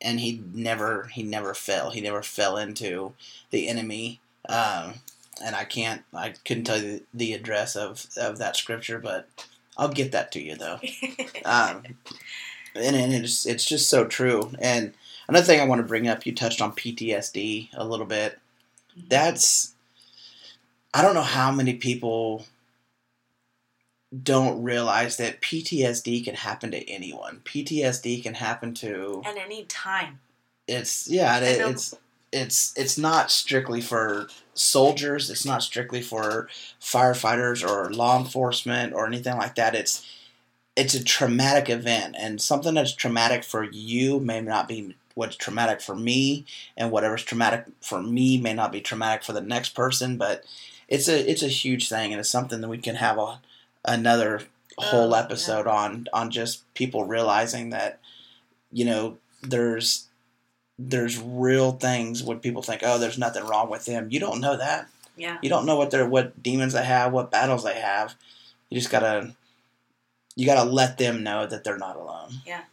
and 0.00 0.20
he 0.20 0.42
never 0.52 1.06
he 1.12 1.22
never 1.22 1.54
fell. 1.54 1.90
He 1.90 2.00
never 2.00 2.22
fell 2.22 2.56
into 2.56 3.12
the 3.50 3.68
enemy. 3.68 4.20
Um, 4.48 4.94
and 5.44 5.54
I 5.56 5.64
can't 5.64 6.02
I 6.14 6.34
couldn't 6.44 6.64
tell 6.64 6.82
you 6.82 7.02
the 7.12 7.32
address 7.32 7.76
of, 7.76 8.06
of 8.16 8.38
that 8.38 8.56
scripture, 8.56 8.98
but 8.98 9.28
I'll 9.76 9.88
get 9.88 10.12
that 10.12 10.32
to 10.32 10.42
you 10.42 10.56
though 10.56 10.80
um, 11.44 11.82
and, 12.74 12.96
and 12.96 13.12
it's 13.12 13.46
it's 13.46 13.64
just 13.64 13.88
so 13.88 14.04
true. 14.04 14.52
And 14.60 14.94
another 15.28 15.44
thing 15.44 15.60
I 15.60 15.66
want 15.66 15.80
to 15.80 15.86
bring 15.86 16.08
up, 16.08 16.26
you 16.26 16.34
touched 16.34 16.60
on 16.60 16.72
PTSD 16.72 17.70
a 17.74 17.84
little 17.84 18.06
bit. 18.06 18.38
That's 19.08 19.74
I 20.94 21.02
don't 21.02 21.14
know 21.14 21.22
how 21.22 21.50
many 21.50 21.74
people 21.74 22.46
don't 24.22 24.62
realize 24.62 25.16
that 25.16 25.40
PTSD 25.40 26.24
can 26.24 26.34
happen 26.34 26.70
to 26.70 26.88
anyone. 26.88 27.40
PTSD 27.44 28.22
can 28.22 28.34
happen 28.34 28.74
to 28.74 29.22
at 29.24 29.36
any 29.36 29.64
time. 29.64 30.20
it's 30.66 31.08
yeah 31.08 31.38
it, 31.38 31.60
it's 31.60 31.94
it's 32.32 32.76
it's 32.76 32.98
not 32.98 33.30
strictly 33.30 33.80
for 33.80 34.28
soldiers 34.54 35.30
it's 35.30 35.44
not 35.44 35.62
strictly 35.62 36.02
for 36.02 36.48
firefighters 36.80 37.66
or 37.66 37.90
law 37.92 38.18
enforcement 38.18 38.92
or 38.92 39.06
anything 39.06 39.36
like 39.36 39.54
that 39.54 39.74
it's 39.74 40.06
it's 40.74 40.94
a 40.94 41.04
traumatic 41.04 41.70
event 41.70 42.16
and 42.18 42.40
something 42.40 42.74
that's 42.74 42.92
traumatic 42.94 43.44
for 43.44 43.64
you 43.64 44.18
may 44.20 44.40
not 44.40 44.66
be 44.68 44.94
what's 45.14 45.36
traumatic 45.36 45.80
for 45.80 45.94
me 45.94 46.44
and 46.76 46.90
whatever's 46.90 47.22
traumatic 47.22 47.64
for 47.80 48.02
me 48.02 48.38
may 48.38 48.52
not 48.52 48.72
be 48.72 48.80
traumatic 48.80 49.22
for 49.22 49.32
the 49.32 49.40
next 49.40 49.70
person 49.70 50.16
but 50.16 50.44
it's 50.88 51.08
a 51.08 51.30
it's 51.30 51.42
a 51.42 51.48
huge 51.48 51.88
thing 51.88 52.12
and 52.12 52.20
it's 52.20 52.28
something 52.28 52.60
that 52.60 52.68
we 52.68 52.78
can 52.78 52.96
have 52.96 53.18
a, 53.18 53.40
another 53.86 54.42
whole 54.78 55.14
Oh, 55.14 55.18
episode 55.18 55.66
on 55.66 56.06
on 56.12 56.30
just 56.30 56.62
people 56.74 57.04
realizing 57.04 57.70
that 57.70 57.98
you 58.70 58.84
know 58.84 59.16
there's 59.42 60.06
there's 60.78 61.18
real 61.18 61.72
things 61.72 62.22
when 62.22 62.40
people 62.40 62.62
think 62.62 62.82
oh 62.84 62.98
there's 62.98 63.18
nothing 63.18 63.44
wrong 63.46 63.70
with 63.70 63.84
them. 63.86 64.08
You 64.10 64.20
don't 64.20 64.40
know 64.40 64.56
that. 64.56 64.88
Yeah. 65.16 65.38
you 65.40 65.48
don't 65.48 65.64
know 65.64 65.76
what 65.76 65.90
they're 65.90 66.06
what 66.08 66.42
demons 66.42 66.74
they 66.74 66.84
have 66.84 67.12
what 67.12 67.30
battles 67.30 67.64
they 67.64 67.80
have. 67.80 68.14
You 68.68 68.78
just 68.78 68.90
gotta 68.90 69.34
you 70.34 70.44
gotta 70.44 70.68
let 70.68 70.98
them 70.98 71.22
know 71.22 71.46
that 71.46 71.64
they're 71.64 71.78
not 71.78 71.96
alone. 71.96 72.32
Yeah. 72.44 72.64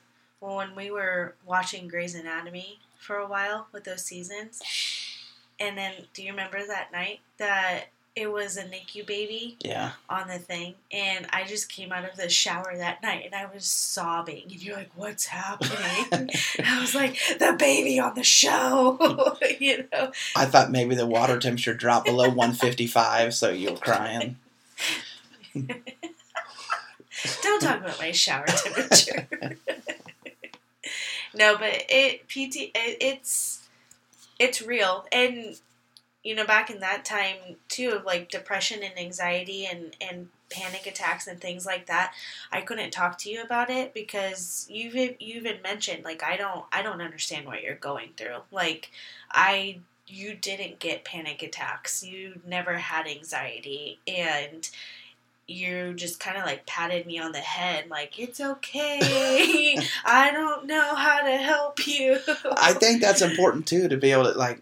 Well, 0.42 0.58
when 0.58 0.76
we 0.76 0.92
were 0.92 1.36
watching 1.46 1.88
Grey's 1.88 2.16
Anatomy 2.16 2.80
for 3.00 3.16
a 3.16 3.26
while 3.28 3.68
with 3.72 3.86
those 3.86 4.04
seasons, 4.04 4.62
and 5.58 5.78
then 5.78 5.94
do 6.14 6.22
you 6.22 6.32
remember 6.32 6.66
that 6.68 6.92
night 6.92 7.22
that 7.38 7.86
it 8.16 8.32
was 8.32 8.58
a 8.58 8.64
NICU 8.64 9.08
baby 9.08 9.58
yeah 9.64 9.92
on 10.10 10.28
the 10.28 10.38
thing, 10.38 10.76
and 10.92 11.26
I 11.34 11.46
just 11.46 11.70
came 11.70 11.92
out 11.92 12.08
of 12.10 12.16
the 12.16 12.30
shower 12.30 12.74
that 12.78 13.02
night 13.02 13.24
and 13.26 13.34
I 13.34 13.48
was 13.54 13.66
sobbing, 13.66 14.44
and 14.44 14.64
you're 14.64 14.76
like, 14.76 14.92
"What's 14.96 15.26
happening?" 15.26 16.30
I 16.66 16.80
was 16.80 16.94
like, 16.94 17.18
"The 17.40 17.56
baby 17.58 18.00
on 18.00 18.16
the 18.16 18.24
show," 18.24 19.38
you 19.60 19.88
know. 19.92 20.12
i 20.36 20.46
thought 20.46 20.72
maybe 20.72 20.96
the 20.96 21.08
water 21.08 21.40
temperature 21.40 21.74
dropped 21.74 22.06
below 22.06 22.28
155 22.30 23.34
so 23.34 23.50
you 23.50 23.72
were 23.72 23.78
crying 23.78 24.38
Don't 27.42 27.62
talk 27.62 27.80
about 27.80 28.00
my 28.00 28.12
shower 28.12 28.46
temperature. 28.46 29.28
no, 31.34 31.58
but 31.58 31.86
it 31.90 32.28
PT 32.28 32.72
it, 32.76 32.98
it's 33.00 33.68
it's 34.40 34.62
real, 34.62 35.06
and 35.12 35.60
you 36.24 36.34
know 36.34 36.46
back 36.46 36.70
in 36.70 36.80
that 36.80 37.06
time 37.06 37.36
too 37.68 37.92
of 37.92 38.06
like 38.06 38.30
depression 38.30 38.82
and 38.84 38.98
anxiety 38.98 39.66
and 39.66 39.96
and 40.02 40.30
panic 40.54 40.86
attacks 40.86 41.28
and 41.28 41.42
things 41.42 41.66
like 41.66 41.88
that. 41.88 42.14
I 42.52 42.62
couldn't 42.62 42.92
talk 42.92 43.18
to 43.20 43.30
you 43.30 43.42
about 43.42 43.70
it 43.70 43.94
because 43.94 44.68
you've 44.70 44.96
you 44.96 45.16
even 45.20 45.62
mentioned 45.62 46.04
like 46.04 46.24
I 46.24 46.38
don't 46.38 46.66
I 46.72 46.82
don't 46.82 47.02
understand 47.02 47.46
what 47.46 47.62
you're 47.64 47.76
going 47.76 48.10
through. 48.16 48.38
Like 48.52 48.92
I 49.32 49.80
you 50.08 50.36
didn't 50.36 50.80
get 50.80 51.04
panic 51.04 51.42
attacks. 51.42 52.04
You 52.04 52.40
never 52.46 52.76
had 52.76 53.08
anxiety 53.08 54.00
and 54.08 54.70
you 55.46 55.94
just 55.94 56.22
kind 56.22 56.38
of 56.38 56.46
like 56.46 56.66
patted 56.66 57.06
me 57.06 57.20
on 57.20 57.34
the 57.34 57.40
head 57.40 57.90
like 57.90 58.18
it's 58.20 58.40
okay. 58.40 59.78
I 60.06 60.32
don't 60.32 60.68
know 60.68 60.96
how 60.96 61.22
to 61.22 61.38
help 61.38 61.86
you. 61.86 62.18
i 62.58 62.74
think 62.74 63.02
that's 63.02 63.22
important 63.22 63.68
too 63.68 63.90
to 63.90 63.98
be 63.98 64.12
able 64.12 64.32
to 64.32 64.38
like 64.38 64.62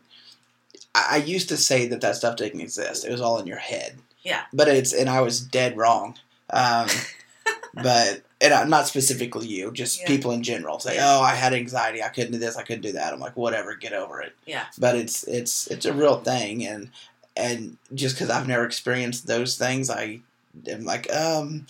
I, 0.95 1.07
I 1.11 1.17
used 1.17 1.49
to 1.49 1.57
say 1.57 1.87
that 1.87 2.01
that 2.01 2.15
stuff 2.15 2.35
didn't 2.37 2.61
exist 2.61 3.05
it 3.05 3.11
was 3.11 3.21
all 3.21 3.39
in 3.39 3.47
your 3.47 3.57
head 3.57 3.97
Yeah. 4.23 4.43
but 4.53 4.67
it's 4.67 4.93
and 4.93 5.09
i 5.09 5.21
was 5.21 5.39
dead 5.39 5.77
wrong 5.77 6.15
um, 6.49 6.87
but 7.73 8.23
and 8.41 8.53
I'm 8.55 8.69
not 8.71 8.87
specifically 8.87 9.45
you, 9.47 9.71
just 9.71 10.01
Yeah. 10.01 10.07
people 10.07 10.31
in 10.31 10.41
general 10.41 10.79
say, 10.79 10.95
Yeah. 10.95 11.17
"Oh, 11.17 11.21
I 11.21 11.35
had 11.35 11.53
anxiety. 11.53 12.01
I 12.01 12.09
couldn't 12.09 12.31
do 12.31 12.39
this. 12.39 12.57
I 12.57 12.63
couldn't 12.63 12.81
do 12.81 12.93
that." 12.93 13.13
I'm 13.13 13.19
like, 13.19 13.37
"Whatever, 13.37 13.75
get 13.75 13.93
over 13.93 14.19
it." 14.19 14.35
Yeah. 14.47 14.65
But 14.79 14.95
it's 14.95 15.23
it's 15.25 15.67
it's 15.67 15.85
a 15.85 15.93
real 15.93 16.17
thing, 16.21 16.65
and 16.65 16.89
and 17.37 17.77
just 17.93 18.15
because 18.15 18.31
I've 18.31 18.47
never 18.47 18.65
experienced 18.65 19.27
those 19.27 19.57
things, 19.57 19.91
I 19.91 20.21
am 20.67 20.85
like, 20.85 21.09
um, 21.13 21.67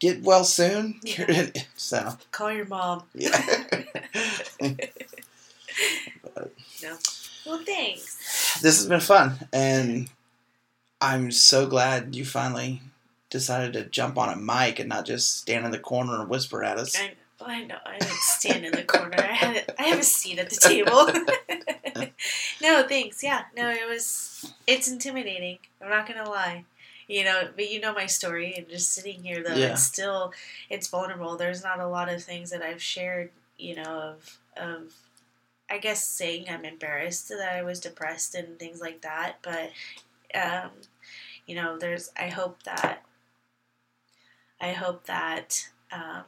get 0.00 0.22
well 0.22 0.44
soon. 0.44 1.00
Yeah. 1.02 1.48
so 1.76 2.16
Call 2.30 2.52
your 2.52 2.66
mom. 2.66 3.02
yeah, 3.12 3.64
Well, 7.46 7.62
thanks. 7.64 8.60
this 8.60 8.78
has 8.78 8.86
been 8.86 9.00
fun, 9.00 9.48
and 9.52 10.10
I'm 11.00 11.30
so 11.30 11.66
glad 11.66 12.14
you 12.16 12.24
finally 12.24 12.82
decided 13.30 13.72
to 13.74 13.84
jump 13.84 14.18
on 14.18 14.28
a 14.28 14.36
mic 14.36 14.78
and 14.78 14.88
not 14.88 15.06
just 15.06 15.38
stand 15.38 15.64
in 15.64 15.70
the 15.70 15.78
corner 15.78 16.20
and 16.20 16.28
whisper 16.28 16.64
at 16.64 16.78
us. 16.78 16.96
I, 16.96 17.12
I 17.40 17.64
know. 17.64 17.76
I 17.84 17.98
didn't 17.98 18.14
stand 18.14 18.64
in 18.64 18.72
the 18.72 18.82
corner. 18.82 19.18
I 19.18 19.32
had 19.32 19.74
I 19.78 19.84
have 19.84 19.98
a 20.00 20.04
seat 20.04 20.38
at 20.38 20.50
the 20.50 20.56
table. 20.56 21.06
no, 22.62 22.86
thanks. 22.88 23.22
Yeah, 23.22 23.42
no, 23.56 23.68
it 23.70 23.88
was. 23.88 24.52
It's 24.66 24.88
intimidating. 24.88 25.58
I'm 25.82 25.90
not 25.90 26.06
gonna 26.08 26.28
lie. 26.28 26.64
You 27.08 27.24
know, 27.24 27.48
but 27.54 27.70
you 27.70 27.80
know 27.80 27.94
my 27.94 28.06
story, 28.06 28.54
and 28.56 28.68
just 28.68 28.92
sitting 28.92 29.22
here 29.22 29.42
though, 29.42 29.54
Yeah. 29.54 29.72
it's 29.72 29.82
still 29.82 30.32
it's 30.70 30.88
vulnerable. 30.88 31.36
There's 31.36 31.62
not 31.62 31.78
a 31.78 31.86
lot 31.86 32.08
of 32.08 32.22
things 32.22 32.50
that 32.50 32.62
I've 32.62 32.82
shared. 32.82 33.30
You 33.58 33.76
know, 33.76 33.82
of 34.16 34.38
of 34.56 34.92
I 35.70 35.78
guess 35.78 36.06
saying 36.06 36.46
I'm 36.48 36.64
embarrassed 36.64 37.28
that 37.28 37.54
I 37.54 37.62
was 37.62 37.80
depressed 37.80 38.34
and 38.34 38.58
things 38.58 38.80
like 38.80 39.02
that. 39.02 39.36
But 39.42 39.70
um, 40.34 40.70
you 41.46 41.54
know, 41.54 41.78
there's. 41.78 42.10
I 42.18 42.28
hope 42.28 42.62
that. 42.64 43.02
I 44.60 44.72
hope 44.72 45.06
that. 45.06 45.68
Um, 45.92 46.24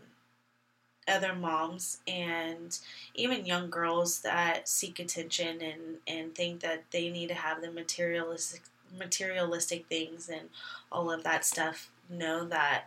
other 1.09 1.35
moms 1.35 1.98
and 2.06 2.78
even 3.15 3.47
young 3.47 3.70
girls 3.70 4.20
that 4.20 4.69
seek 4.69 4.98
attention 4.98 5.60
and, 5.62 5.97
and 6.06 6.35
think 6.35 6.60
that 6.60 6.85
they 6.90 7.09
need 7.09 7.28
to 7.28 7.35
have 7.35 7.62
the 7.62 7.70
materialistic 7.70 8.62
materialistic 8.97 9.86
things 9.86 10.28
and 10.28 10.48
all 10.90 11.10
of 11.10 11.23
that 11.23 11.44
stuff 11.44 11.90
know 12.09 12.47
that 12.47 12.85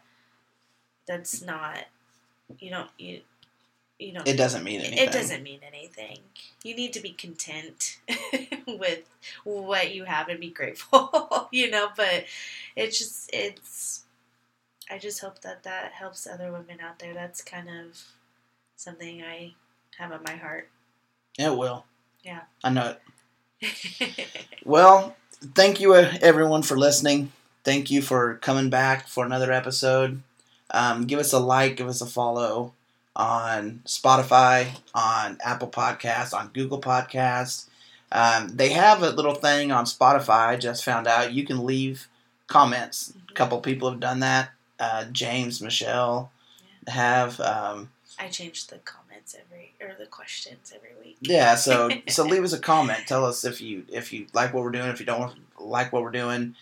that's 1.07 1.41
not 1.41 1.85
you 2.59 2.71
don't 2.71 2.89
you 2.97 3.21
you 4.01 4.13
know 4.13 4.23
It 4.25 4.35
doesn't 4.35 4.63
mean 4.63 4.81
anything. 4.81 5.07
it 5.07 5.11
doesn't 5.11 5.43
mean 5.43 5.59
anything. 5.65 6.19
You 6.63 6.75
need 6.75 6.93
to 6.93 6.99
be 6.99 7.11
content 7.11 7.99
with 8.67 9.01
what 9.43 9.93
you 9.93 10.05
have 10.05 10.27
and 10.29 10.39
be 10.39 10.49
grateful, 10.49 11.47
you 11.51 11.69
know. 11.69 11.89
But 11.95 12.25
it's 12.75 12.97
just 12.97 13.29
it's. 13.33 14.03
I 14.89 14.97
just 14.97 15.21
hope 15.21 15.41
that 15.41 15.63
that 15.63 15.93
helps 15.93 16.27
other 16.27 16.51
women 16.51 16.79
out 16.81 16.99
there. 16.99 17.13
That's 17.13 17.41
kind 17.41 17.69
of 17.69 18.03
something 18.75 19.21
I 19.23 19.53
have 19.97 20.11
on 20.11 20.21
my 20.25 20.35
heart. 20.35 20.67
It 21.39 21.55
will. 21.55 21.85
Yeah. 22.23 22.41
I 22.63 22.69
know 22.71 22.95
it. 23.61 24.27
Well, 24.65 25.15
thank 25.55 25.79
you 25.79 25.93
uh, 25.93 26.13
everyone 26.21 26.61
for 26.61 26.77
listening. 26.77 27.31
Thank 27.63 27.89
you 27.89 28.01
for 28.01 28.35
coming 28.37 28.69
back 28.69 29.07
for 29.07 29.25
another 29.25 29.51
episode. 29.51 30.21
Um, 30.71 31.05
give 31.05 31.19
us 31.19 31.33
a 31.33 31.39
like, 31.39 31.77
give 31.77 31.87
us 31.87 32.01
a 32.01 32.05
follow 32.05 32.73
on 33.15 33.81
Spotify, 33.85 34.79
on 34.93 35.37
Apple 35.43 35.69
Podcasts, 35.69 36.33
on 36.33 36.49
Google 36.49 36.81
Podcasts. 36.81 37.67
Um, 38.11 38.49
they 38.55 38.69
have 38.69 39.03
a 39.03 39.09
little 39.09 39.35
thing 39.35 39.71
on 39.71 39.85
Spotify. 39.85 40.47
I 40.47 40.55
just 40.57 40.83
found 40.83 41.07
out 41.07 41.33
you 41.33 41.45
can 41.45 41.65
leave 41.65 42.07
comments. 42.47 43.13
A 43.29 43.33
couple 43.33 43.59
people 43.61 43.89
have 43.89 43.99
done 43.99 44.19
that. 44.19 44.49
Uh, 44.79 45.05
James, 45.11 45.61
Michelle 45.61 46.31
have. 46.87 47.39
Um, 47.39 47.91
I 48.19 48.27
change 48.27 48.67
the 48.67 48.77
comments 48.79 49.35
every 49.39 49.73
or 49.81 49.95
the 49.97 50.05
questions 50.05 50.73
every 50.75 50.91
week. 51.03 51.17
yeah, 51.21 51.55
so 51.55 51.89
so 52.09 52.25
leave 52.25 52.43
us 52.43 52.53
a 52.53 52.59
comment. 52.59 53.07
Tell 53.07 53.25
us 53.25 53.45
if 53.45 53.61
you 53.61 53.85
if 53.91 54.11
you 54.11 54.27
like 54.33 54.53
what 54.53 54.63
we're 54.63 54.71
doing. 54.71 54.89
If 54.89 54.99
you 54.99 55.05
don't 55.05 55.33
like 55.59 55.93
what 55.93 56.03
we're 56.03 56.11
doing, 56.11 56.55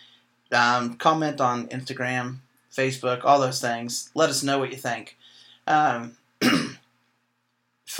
um, 0.52 0.94
comment 0.96 1.40
on 1.40 1.68
Instagram, 1.68 2.36
Facebook, 2.72 3.24
all 3.24 3.40
those 3.40 3.60
things. 3.60 4.10
Let 4.14 4.30
us 4.30 4.42
know 4.42 4.58
what 4.58 4.70
you 4.70 4.76
think. 4.76 5.16
Um, 5.66 6.16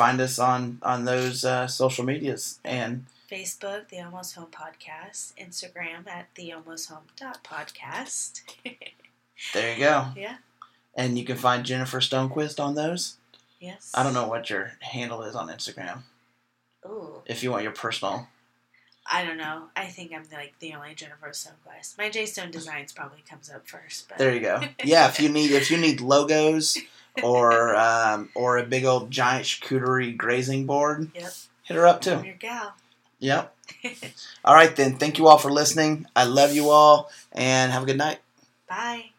find 0.01 0.19
us 0.23 0.39
on 0.39 0.79
on 0.83 1.05
those 1.05 1.45
uh, 1.45 1.67
social 1.67 2.07
medias 2.07 2.59
and 2.65 3.05
Facebook, 3.31 3.91
the 3.91 4.01
Almost 4.01 4.35
Home 4.35 4.49
Podcast. 4.51 5.35
Instagram 5.35 6.09
at 6.09 6.35
the 6.37 6.55
Almost 6.55 6.89
Home 6.89 7.05
dot 7.19 7.45
podcast. 7.45 8.41
there 9.53 9.75
you 9.75 9.79
go. 9.79 10.07
yeah. 10.17 10.37
And 10.95 11.19
you 11.19 11.25
can 11.27 11.37
find 11.37 11.67
Jennifer 11.67 12.01
Stonequist 12.01 12.59
on 12.59 12.75
those. 12.75 13.19
Yes. 13.61 13.93
I 13.95 14.03
don't 14.03 14.15
know 14.15 14.27
what 14.27 14.49
your 14.49 14.73
handle 14.81 15.23
is 15.23 15.35
on 15.35 15.49
Instagram. 15.49 15.99
Ooh. 16.87 17.21
If 17.27 17.43
you 17.43 17.51
want 17.51 17.63
your 17.63 17.73
personal, 17.73 18.27
I 19.05 19.23
don't 19.27 19.37
know. 19.37 19.65
I 19.77 19.85
think 19.85 20.15
I'm 20.15 20.25
like 20.33 20.55
the 20.61 20.73
only 20.73 20.95
Jennifer 20.95 21.29
Stonequist. 21.29 21.99
My 21.99 22.09
J 22.09 22.25
Stone 22.25 22.53
Designs 22.53 22.95
probably 22.95 23.23
comes 23.29 23.51
up 23.51 23.69
first, 23.69 24.09
but 24.09 24.17
there 24.17 24.33
you 24.33 24.41
go. 24.41 24.63
Yeah, 24.83 25.09
if 25.09 25.21
you 25.21 25.29
need 25.29 25.51
if 25.51 25.71
you 25.71 25.77
need 25.77 26.01
logos 26.01 26.79
or 27.23 27.77
um, 27.77 28.29
or 28.35 28.59
a 28.59 28.65
big 28.65 28.85
old 28.85 29.11
giant 29.11 29.45
charcuterie 29.47 30.17
grazing 30.17 30.67
board, 30.67 31.11
Yep. 31.15 31.33
hit 31.65 31.77
her 31.77 31.87
up 31.87 32.01
too. 32.01 32.15
I'm 32.15 32.25
your 32.25 32.35
gal. 32.35 32.75
Yep. 33.19 33.57
All 34.45 34.55
right 34.55 34.75
then. 34.75 34.97
Thank 34.97 35.19
you 35.19 35.29
all 35.29 35.39
for 35.39 35.51
listening. 35.51 36.07
I 36.17 36.25
love 36.25 36.55
you 36.55 36.71
all, 36.71 37.11
and 37.33 37.71
have 37.73 37.83
a 37.83 37.87
good 37.87 37.99
night. 37.99 38.19
Bye. 38.69 39.11